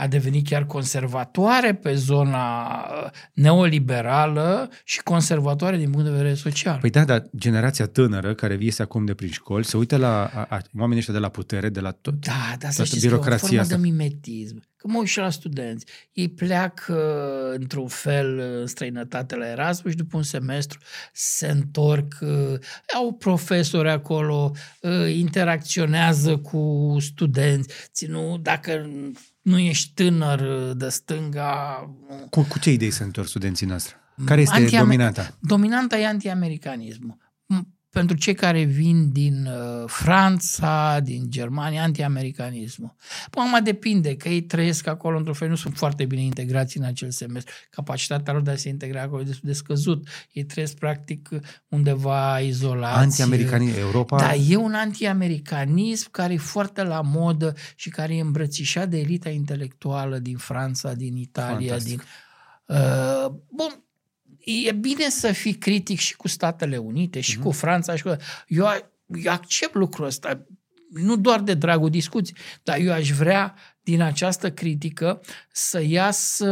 a 0.00 0.06
devenit 0.06 0.48
chiar 0.48 0.66
conservatoare 0.66 1.74
pe 1.74 1.94
zona 1.94 2.66
uh, 2.66 3.10
neoliberală 3.32 4.70
și 4.84 5.02
conservatoare 5.02 5.76
din 5.76 5.90
punct 5.90 6.04
de 6.04 6.12
vedere 6.12 6.34
social. 6.34 6.78
Păi 6.80 6.90
da, 6.90 7.04
dar 7.04 7.26
generația 7.36 7.86
tânără 7.86 8.34
care 8.34 8.58
iese 8.60 8.82
acum 8.82 9.04
de 9.04 9.14
prin 9.14 9.30
școli 9.30 9.64
se 9.64 9.76
uită 9.76 9.96
la 9.96 10.24
a, 10.24 10.46
a, 10.48 10.60
oamenii 10.78 10.98
ăștia 10.98 11.14
de 11.14 11.20
la 11.20 11.28
putere, 11.28 11.68
de 11.68 11.80
la 11.80 11.90
tot, 11.90 12.14
da, 12.14 12.56
da, 12.58 12.70
să 12.70 12.84
știți 12.84 13.06
birocrația 13.06 13.38
că 13.38 13.44
o 13.44 13.46
formă 13.46 13.60
asta. 13.60 13.76
de 13.76 13.80
mimetism. 13.82 14.62
Că 14.76 14.88
mă 14.88 14.98
uit 14.98 15.08
și 15.08 15.18
la 15.18 15.30
studenți. 15.30 15.86
Ei 16.12 16.28
pleacă 16.28 16.94
uh, 16.94 17.58
într-un 17.60 17.88
fel 17.88 18.38
în 18.38 18.66
străinătate 18.66 19.36
la 19.36 19.48
Erasmus 19.48 19.90
și 19.90 19.98
după 19.98 20.16
un 20.16 20.22
semestru 20.22 20.78
se 21.12 21.46
întorc, 21.46 22.18
uh, 22.20 22.58
au 22.94 23.12
profesori 23.12 23.90
acolo, 23.90 24.52
interacționează 25.14 26.36
cu 26.36 26.96
studenți. 27.00 27.68
Ținu, 27.92 28.38
dacă 28.38 28.90
nu 29.42 29.58
ești 29.58 29.92
tânăr 29.94 30.72
de 30.72 30.88
stânga. 30.88 31.84
Cu, 32.30 32.42
cu 32.42 32.58
ce 32.58 32.70
idei 32.70 32.90
se 32.90 33.02
întorc 33.02 33.28
studenții 33.28 33.66
noastre? 33.66 33.94
Care 34.24 34.40
este 34.40 34.64
Anti- 34.64 34.78
dominanta? 34.78 35.36
Dominanta 35.40 35.98
e 35.98 36.06
antiamericanismul 36.06 37.16
pentru 37.90 38.16
cei 38.16 38.34
care 38.34 38.62
vin 38.62 39.12
din 39.12 39.46
uh, 39.46 39.84
Franța, 39.86 41.00
din 41.02 41.24
Germania, 41.28 41.82
anti-americanismul. 41.82 42.94
Păi 43.30 43.42
acum 43.46 43.64
depinde, 43.64 44.16
că 44.16 44.28
ei 44.28 44.42
trăiesc 44.42 44.86
acolo 44.86 45.16
într-un 45.16 45.34
fel, 45.34 45.48
nu 45.48 45.54
sunt 45.54 45.76
foarte 45.76 46.04
bine 46.04 46.22
integrați 46.22 46.78
în 46.78 46.84
acel 46.84 47.10
semestru. 47.10 47.54
Capacitatea 47.70 48.32
lor 48.32 48.42
de 48.42 48.50
a 48.50 48.56
se 48.56 48.68
integra 48.68 49.02
acolo 49.02 49.20
e 49.20 49.24
destul 49.24 49.48
de 49.48 49.54
scăzut. 49.54 50.08
Ei 50.32 50.44
trăiesc 50.44 50.74
practic 50.74 51.28
undeva 51.68 52.40
izolați. 52.40 52.98
Anti-americanism, 52.98 53.78
Europa? 53.78 54.18
Da, 54.18 54.34
e 54.34 54.56
un 54.56 54.74
anti-americanism 54.74 56.10
care 56.10 56.32
e 56.32 56.38
foarte 56.38 56.82
la 56.82 57.00
modă 57.00 57.54
și 57.74 57.88
care 57.88 58.16
e 58.16 58.20
îmbrățișat 58.20 58.88
de 58.88 58.98
elita 58.98 59.28
intelectuală 59.28 60.18
din 60.18 60.36
Franța, 60.36 60.92
din 60.92 61.16
Italia, 61.16 61.68
Fantastic. 61.68 61.96
din... 61.96 62.02
Uh, 62.76 63.32
bun, 63.48 63.84
e 64.50 64.72
bine 64.72 65.08
să 65.08 65.32
fii 65.32 65.54
critic 65.54 65.98
și 65.98 66.16
cu 66.16 66.28
Statele 66.28 66.76
Unite 66.76 67.20
și 67.20 67.38
uh-huh. 67.38 67.42
cu 67.42 67.50
Franța 67.50 67.96
și 67.96 68.02
cu... 68.02 68.16
Eu, 68.46 68.66
eu 69.06 69.32
accept 69.32 69.74
lucrul 69.74 70.06
ăsta, 70.06 70.46
nu 70.90 71.16
doar 71.16 71.40
de 71.40 71.54
dragul 71.54 71.90
discuții, 71.90 72.36
dar 72.62 72.78
eu 72.78 72.92
aș 72.92 73.10
vrea 73.10 73.54
din 73.90 74.02
această 74.02 74.50
critică 74.50 75.20
să 75.52 75.82
iasă 75.86 76.50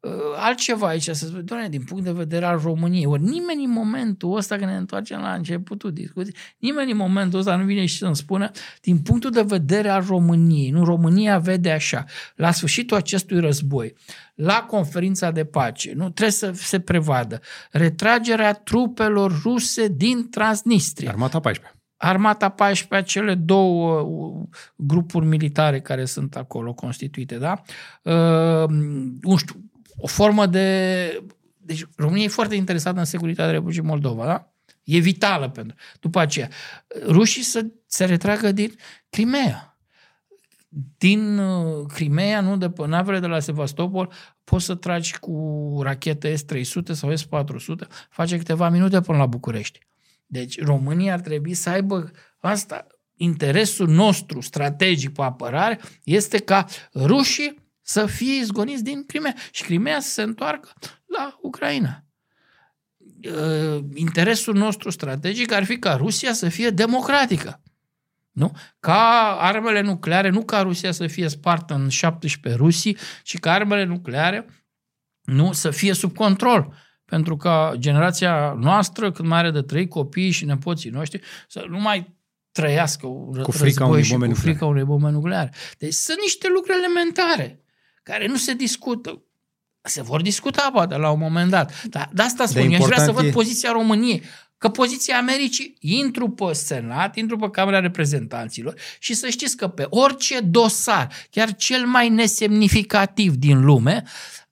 uh, 0.00 0.12
altceva 0.36 0.86
aici, 0.86 1.02
să 1.02 1.26
spune, 1.26 1.42
doamne, 1.42 1.68
din 1.68 1.82
punct 1.82 2.04
de 2.04 2.12
vedere 2.12 2.44
al 2.44 2.58
României. 2.58 3.06
Ori 3.06 3.22
nimeni 3.22 3.64
în 3.64 3.70
momentul 3.70 4.36
ăsta, 4.36 4.56
când 4.56 4.70
ne 4.70 4.76
întoarcem 4.76 5.20
la 5.20 5.32
începutul 5.32 5.92
discuției, 5.92 6.34
nimeni 6.58 6.90
în 6.90 6.96
momentul 6.96 7.38
ăsta 7.38 7.56
nu 7.56 7.64
vine 7.64 7.86
și 7.86 7.96
să-mi 7.96 8.16
spună, 8.16 8.50
din 8.80 8.98
punctul 8.98 9.30
de 9.30 9.42
vedere 9.42 9.88
al 9.88 10.04
României, 10.06 10.70
nu, 10.70 10.84
România 10.84 11.38
vede 11.38 11.70
așa, 11.70 12.04
la 12.34 12.50
sfârșitul 12.50 12.96
acestui 12.96 13.40
război, 13.40 13.94
la 14.34 14.64
conferința 14.68 15.30
de 15.30 15.44
pace, 15.44 15.92
nu 15.94 16.10
trebuie 16.10 16.30
să 16.30 16.50
se 16.54 16.80
prevadă 16.80 17.40
retragerea 17.70 18.52
trupelor 18.52 19.40
ruse 19.42 19.88
din 19.88 20.28
Transnistria. 20.30 21.10
Armata 21.10 21.40
14 21.40 21.79
Armata 22.02 22.48
14, 22.48 23.18
cele 23.18 23.34
două 23.34 24.00
uh, 24.00 24.48
grupuri 24.76 25.26
militare 25.26 25.80
care 25.80 26.04
sunt 26.04 26.36
acolo 26.36 26.72
constituite, 26.74 27.38
da? 27.38 27.62
Uh, 28.02 28.68
nu 29.20 29.36
știu, 29.36 29.70
o 29.96 30.06
formă 30.06 30.46
de... 30.46 31.24
Deci 31.56 31.86
România 31.96 32.24
e 32.24 32.28
foarte 32.28 32.54
interesată 32.54 32.98
în 32.98 33.04
securitatea 33.04 33.50
Republicii 33.50 33.82
Moldova, 33.82 34.26
da? 34.26 34.52
E 34.84 34.98
vitală 34.98 35.48
pentru... 35.48 35.76
După 36.00 36.18
aceea, 36.18 36.48
rușii 37.06 37.42
să 37.42 37.66
se 37.86 38.04
retragă 38.04 38.52
din 38.52 38.74
Crimea. 39.10 39.78
Din 40.98 41.38
uh, 41.38 41.86
Crimea, 41.86 42.40
nu 42.40 42.56
de 42.56 42.70
pe 42.70 42.86
navele 42.86 43.18
de 43.18 43.26
la 43.26 43.40
Sevastopol, 43.40 44.12
poți 44.44 44.64
să 44.64 44.74
tragi 44.74 45.18
cu 45.18 45.78
rachete 45.82 46.34
S-300 46.34 46.92
sau 46.92 47.16
S-400, 47.16 47.88
face 48.10 48.36
câteva 48.36 48.68
minute 48.68 49.00
până 49.00 49.18
la 49.18 49.26
București. 49.26 49.88
Deci 50.30 50.62
România 50.62 51.12
ar 51.12 51.20
trebui 51.20 51.54
să 51.54 51.70
aibă 51.70 52.10
asta, 52.38 52.86
interesul 53.16 53.88
nostru 53.88 54.40
strategic 54.40 55.12
pe 55.12 55.22
apărare 55.22 55.80
este 56.04 56.38
ca 56.38 56.66
rușii 56.94 57.54
să 57.80 58.06
fie 58.06 58.38
izgoniți 58.38 58.84
din 58.84 59.04
Crimea 59.06 59.34
și 59.50 59.62
Crimea 59.62 60.00
să 60.00 60.10
se 60.10 60.22
întoarcă 60.22 60.72
la 61.06 61.38
Ucraina. 61.42 62.04
Uh, 62.98 63.84
interesul 63.94 64.54
nostru 64.54 64.90
strategic 64.90 65.52
ar 65.52 65.64
fi 65.64 65.78
ca 65.78 65.94
Rusia 65.94 66.32
să 66.32 66.48
fie 66.48 66.70
democratică. 66.70 67.62
Nu? 68.30 68.52
Ca 68.80 69.36
armele 69.40 69.80
nucleare, 69.80 70.28
nu 70.28 70.44
ca 70.44 70.60
Rusia 70.60 70.92
să 70.92 71.06
fie 71.06 71.28
spartă 71.28 71.74
în 71.74 71.88
17 71.88 72.62
rusii, 72.62 72.96
ci 73.22 73.38
ca 73.38 73.52
armele 73.52 73.84
nucleare 73.84 74.46
nu 75.22 75.52
să 75.52 75.70
fie 75.70 75.92
sub 75.92 76.14
control 76.14 76.74
pentru 77.10 77.36
ca 77.36 77.72
generația 77.78 78.56
noastră, 78.60 79.12
când 79.12 79.28
mai 79.28 79.38
are 79.38 79.50
de 79.50 79.62
trei 79.62 79.88
copii 79.88 80.30
și 80.30 80.44
nepoții 80.44 80.90
noștri, 80.90 81.20
să 81.48 81.64
nu 81.68 81.80
mai 81.80 82.18
trăiască 82.52 83.06
cu 83.42 83.50
frica 83.50 83.86
unei 83.86 84.06
bombe 84.10 84.26
cu 84.26 84.34
frica 84.34 84.66
unei 84.66 84.84
bombe 84.84 85.08
nucleare. 85.08 85.52
Deci 85.78 85.92
sunt 85.92 86.18
niște 86.20 86.48
lucruri 86.54 86.78
elementare 86.78 87.64
care 88.02 88.26
nu 88.26 88.36
se 88.36 88.54
discută. 88.54 89.22
Se 89.82 90.02
vor 90.02 90.22
discuta 90.22 90.70
poate 90.72 90.96
la 90.96 91.10
un 91.10 91.18
moment 91.18 91.50
dat. 91.50 91.84
Dar 91.84 92.10
de 92.12 92.22
asta 92.22 92.46
spun, 92.46 92.68
de 92.68 92.74
eu 92.74 92.80
aș 92.80 92.86
vrea 92.86 93.04
să 93.04 93.12
văd 93.12 93.24
e... 93.24 93.30
poziția 93.30 93.72
României. 93.72 94.22
Că 94.58 94.68
poziția 94.68 95.16
Americii, 95.16 95.76
intru 95.80 96.30
pe 96.30 96.52
Senat, 96.52 97.16
intru 97.16 97.36
pe 97.36 97.50
Camera 97.50 97.80
Reprezentanților 97.80 98.74
și 98.98 99.14
să 99.14 99.28
știți 99.28 99.56
că 99.56 99.68
pe 99.68 99.86
orice 99.88 100.40
dosar, 100.40 101.12
chiar 101.30 101.54
cel 101.54 101.86
mai 101.86 102.08
nesemnificativ 102.08 103.34
din 103.34 103.64
lume, 103.64 104.02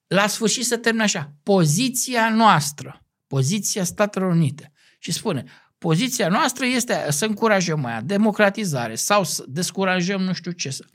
la 0.09 0.27
sfârșit 0.27 0.65
se 0.65 0.77
termină 0.77 1.03
așa, 1.03 1.33
poziția 1.43 2.29
noastră, 2.29 3.03
poziția 3.27 3.83
Statelor 3.83 4.31
Unite. 4.31 4.71
Și 4.99 5.11
spune, 5.11 5.43
poziția 5.77 6.27
noastră 6.27 6.65
este 6.65 7.05
să 7.09 7.25
încurajăm 7.25 7.79
mai 7.79 8.03
democratizare 8.03 8.95
sau 8.95 9.23
să 9.23 9.43
descurajăm 9.47 10.21
nu 10.21 10.33
știu 10.33 10.51
ce 10.51 10.69
să. 10.69 10.85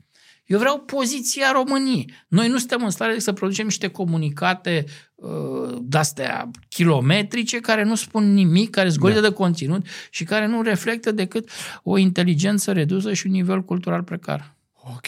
Eu 0.45 0.59
vreau 0.59 0.79
poziția 0.79 1.51
României. 1.51 2.13
Noi 2.27 2.47
nu 2.47 2.57
suntem 2.57 2.83
în 2.83 2.89
stare 2.89 3.19
să 3.19 3.33
producem 3.33 3.65
niște 3.65 3.87
comunicate 3.87 4.85
uh, 5.15 5.77
de-astea 5.81 6.51
kilometrice 6.69 7.59
care 7.59 7.83
nu 7.83 7.95
spun 7.95 8.33
nimic, 8.33 8.69
care 8.69 8.89
zgolie 8.89 9.19
da. 9.19 9.27
de 9.27 9.33
conținut 9.33 9.85
și 10.09 10.23
care 10.23 10.45
nu 10.45 10.61
reflectă 10.61 11.11
decât 11.11 11.49
o 11.83 11.97
inteligență 11.97 12.71
redusă 12.71 13.13
și 13.13 13.25
un 13.25 13.31
nivel 13.31 13.61
cultural 13.61 14.03
precar. 14.03 14.55
Ok. 14.73 15.07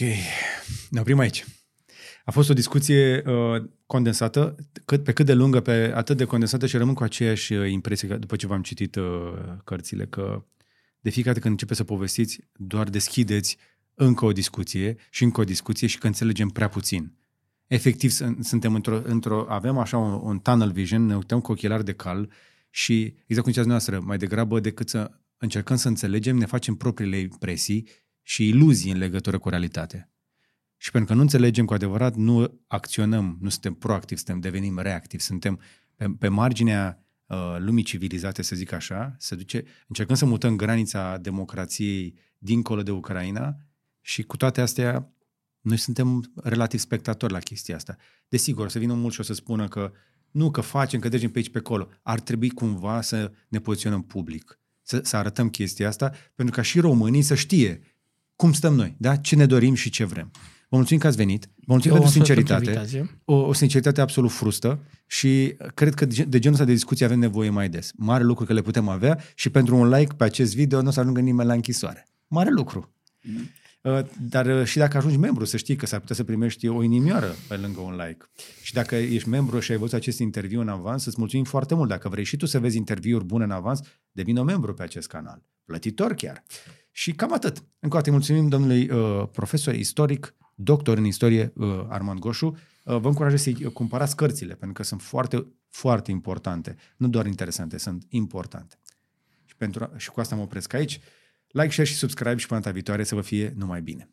Ne 0.89 0.99
oprim 0.99 1.19
aici. 1.19 1.45
A 2.25 2.31
fost 2.31 2.49
o 2.49 2.53
discuție 2.53 3.23
uh, 3.25 3.63
condensată, 3.88 4.55
cât, 4.85 5.03
pe 5.03 5.14
cât 5.14 5.26
de 5.26 5.34
lungă, 5.34 5.61
pe 5.61 5.91
atât 5.95 6.18
de 6.18 6.26
condensată 6.26 6.65
și 6.65 6.77
rămân 6.77 6.93
cu 6.93 7.03
aceeași 7.03 7.53
uh, 7.53 7.72
impresie 7.72 8.07
după 8.07 8.35
ce 8.35 8.47
v-am 8.47 8.61
citit 8.61 8.95
uh, 8.95 9.34
cărțile, 9.64 10.05
că 10.05 10.45
de 10.99 11.09
fiecare 11.09 11.34
dată 11.34 11.39
când 11.39 11.53
începeți 11.53 11.77
să 11.77 11.84
povestiți, 11.84 12.39
doar 12.53 12.89
deschideți 12.89 13.57
încă 13.93 14.26
o 14.26 14.31
discuție 14.31 14.95
și 15.09 15.23
încă 15.23 15.41
o 15.41 15.43
discuție 15.43 15.88
și 15.88 15.97
că 15.97 16.07
înțelegem 16.07 16.47
prea 16.47 16.68
puțin. 16.68 17.14
Efectiv, 17.68 18.11
suntem 18.41 18.73
într-o, 18.76 19.01
într-o 19.03 19.45
avem 19.49 19.77
așa 19.77 19.97
un, 19.97 20.19
un 20.23 20.39
tunnel 20.39 20.72
vision, 20.72 21.05
ne 21.05 21.15
uităm 21.15 21.39
cu 21.39 21.51
ochelari 21.51 21.85
de 21.85 21.93
cal 21.93 22.31
și, 22.69 23.01
exact 23.03 23.41
cum 23.41 23.51
ziceați 23.51 23.68
noastră, 23.68 23.99
mai 23.99 24.18
degrabă 24.18 24.59
decât 24.59 24.89
să 24.89 25.11
încercăm 25.38 25.76
să 25.76 25.88
înțelegem, 25.88 26.38
ne 26.38 26.45
facem 26.45 26.76
propriile 26.76 27.18
impresii 27.18 27.88
și 28.22 28.47
iluzii 28.47 28.91
în 28.91 28.97
legătură 28.97 29.38
cu 29.38 29.49
realitatea. 29.49 30.11
Și 30.78 30.91
pentru 30.91 31.10
că 31.10 31.16
nu 31.16 31.22
înțelegem 31.22 31.66
cu 31.66 31.74
adevărat, 31.74 32.16
nu 32.16 32.62
acționăm, 32.68 33.38
nu 33.41 33.49
suntem 33.49 33.74
proactivi, 33.74 34.22
suntem 34.22 34.40
devenim 34.40 34.80
reactivi, 34.80 35.24
suntem 35.24 35.60
pe, 35.95 36.06
pe 36.20 36.28
marginea 36.28 37.06
uh, 37.26 37.56
lumii 37.58 37.84
civilizate, 37.84 38.41
să 38.41 38.56
zic 38.56 38.72
așa, 38.72 39.16
se 39.20 39.36
duce, 39.36 39.64
încercăm 39.88 40.16
să 40.16 40.26
mutăm 40.26 40.56
granița 40.56 41.18
democrației 41.18 42.14
dincolo 42.38 42.84
de 42.84 42.91
Ucraina 42.91 43.56
și 44.02 44.24
cu 44.24 44.38
toate 44.38 44.62
astea 44.62 45.12
noi 45.62 45.78
suntem 45.78 46.32
relativ 46.36 46.80
spectatori 46.80 47.34
la 47.34 47.40
chestia 47.40 47.76
asta. 47.76 47.95
Desigur, 48.28 48.66
o 48.66 48.70
să 48.70 48.80
vină 48.80 48.94
mult 48.94 49.14
și 49.14 49.20
o 49.20 49.24
să 49.24 49.34
spună 49.34 49.68
că 49.68 49.91
nu, 50.32 50.52
că 50.52 50.62
facem, 50.62 50.99
că 50.99 51.08
mergem 51.12 51.32
pe 51.32 51.38
aici, 51.38 51.49
pe 51.49 51.58
acolo. 51.58 51.88
Ar 52.02 52.20
trebui 52.20 52.49
cumva 52.49 53.02
să 53.02 53.32
ne 53.48 53.60
poziționăm 53.60 54.04
public, 54.04 54.60
să, 54.82 54.99
să 55.04 55.18
arătăm 55.18 55.49
chestia 55.49 55.88
asta, 55.88 56.12
pentru 56.36 56.56
ca 56.56 56.62
și 56.62 56.80
românii 56.80 57.22
să 57.22 57.36
știe 57.36 57.82
cum 58.36 58.54
stăm 58.54 58.74
noi, 58.74 58.95
da? 58.99 59.16
ce 59.16 59.36
ne 59.36 59.45
dorim 59.45 59.74
și 59.74 59.90
ce 59.90 60.04
vrem. 60.04 60.32
Vă 60.69 60.76
mulțumim 60.76 61.02
că 61.02 61.07
ați 61.07 61.18
venit, 61.18 61.45
vă 61.56 61.73
mulțumim 61.73 61.98
Eu 61.98 62.02
pentru 62.02 62.19
vă 62.19 62.19
mulțumesc 62.19 62.26
sinceritate, 62.26 62.72
pentru 62.72 62.95
invitație. 62.98 63.22
o, 63.26 63.35
o 63.35 63.53
sinceritate 63.53 64.02
absolut 64.02 64.31
frustă 64.31 64.80
și 65.07 65.56
cred 65.73 65.94
că 65.94 66.06
de 66.06 66.23
de 66.23 66.39
genul 66.39 66.53
ăsta 66.53 66.65
de 66.65 66.73
discuții 66.73 67.06
avem 67.06 67.19
nevoie 67.19 67.49
mai 67.49 67.69
des. 67.69 67.91
Mare 67.95 68.23
lucru 68.23 68.45
că 68.45 68.53
le 68.53 68.61
putem 68.61 68.88
avea 68.88 69.19
și 69.35 69.49
pentru 69.49 69.76
un 69.76 69.89
like 69.89 70.14
pe 70.14 70.23
acest 70.23 70.56
video 70.56 70.81
nu 70.81 70.88
o 70.88 70.91
să 70.91 70.99
ajungă 70.99 71.19
nimeni 71.19 71.48
la 71.48 71.53
închisoare. 71.53 72.07
Mare 72.27 72.49
lucru. 72.49 72.94
Uh, 73.81 73.99
Dar 74.30 74.45
uh, 74.45 74.65
și 74.65 74.77
dacă 74.77 74.98
ajungi 74.98 75.18
membru, 75.18 75.45
să 75.45 75.57
știi 75.57 75.76
că 75.76 75.85
s-ar 75.85 75.99
putea 75.99 76.15
să 76.15 76.23
primești 76.23 76.68
o 76.68 76.84
inimioară 76.84 77.35
pe 77.48 77.56
lângă 77.56 77.80
un 77.80 77.95
like. 77.95 78.26
Și 78.61 78.73
dacă 78.73 78.95
ești 78.95 79.30
membru 79.30 79.60
și 79.60 79.72
ai 79.72 79.77
văzut 79.77 79.94
acest 79.94 80.19
interviu 80.19 80.61
în 80.61 80.68
avans, 80.68 81.06
îți 81.06 81.15
mulțumim 81.19 81.45
foarte 81.45 81.76
mult. 81.76 81.89
Dacă 81.89 82.10
vrei 82.10 82.23
și 82.23 82.38
tu 82.38 82.45
să 82.45 82.60
vezi 82.60 82.77
interviuri 82.77 83.26
bune 83.26 83.44
în 83.44 83.52
avans, 83.52 83.80
devină 84.11 84.44
membru 84.44 84.73
pe 84.73 84.84
acest 84.84 85.07
canal. 85.07 85.44
Plătitor 85.65 86.14
chiar. 86.14 86.44
Și 86.98 87.11
cam 87.14 87.34
atât. 87.34 87.57
Încă 87.57 87.95
o 87.95 87.98
dată 87.98 88.10
îi 88.10 88.15
mulțumim 88.15 88.48
domnului 88.48 88.90
uh, 88.90 89.28
profesor 89.32 89.74
istoric, 89.74 90.36
doctor 90.56 90.98
în 90.98 91.06
istorie 91.06 91.53
uh, 91.56 91.86
Armand 91.90 92.19
Goșu. 92.19 92.45
Uh, 92.45 92.98
vă 92.98 93.07
încurajez 93.07 93.41
să-i 93.41 93.72
cumpărați 93.74 94.15
cărțile, 94.15 94.53
pentru 94.53 94.74
că 94.74 94.84
sunt 94.84 95.02
foarte, 95.02 95.48
foarte 95.69 96.11
importante. 96.11 96.76
Nu 96.98 97.07
doar 97.07 97.26
interesante, 97.26 97.78
sunt 97.78 98.06
importante. 98.10 98.80
Și, 99.45 99.56
pentru, 99.56 99.91
și 99.95 100.10
cu 100.10 100.19
asta 100.19 100.36
mă 100.36 100.41
opresc 100.41 100.74
aici. 100.74 100.99
Like, 101.48 101.69
share 101.69 101.88
și 101.88 101.95
subscribe 101.95 102.36
și 102.36 102.48
până 102.48 102.60
data 102.60 102.74
viitoare 102.74 103.03
să 103.03 103.15
vă 103.15 103.22
fie 103.22 103.53
numai 103.57 103.82
bine. 103.82 104.10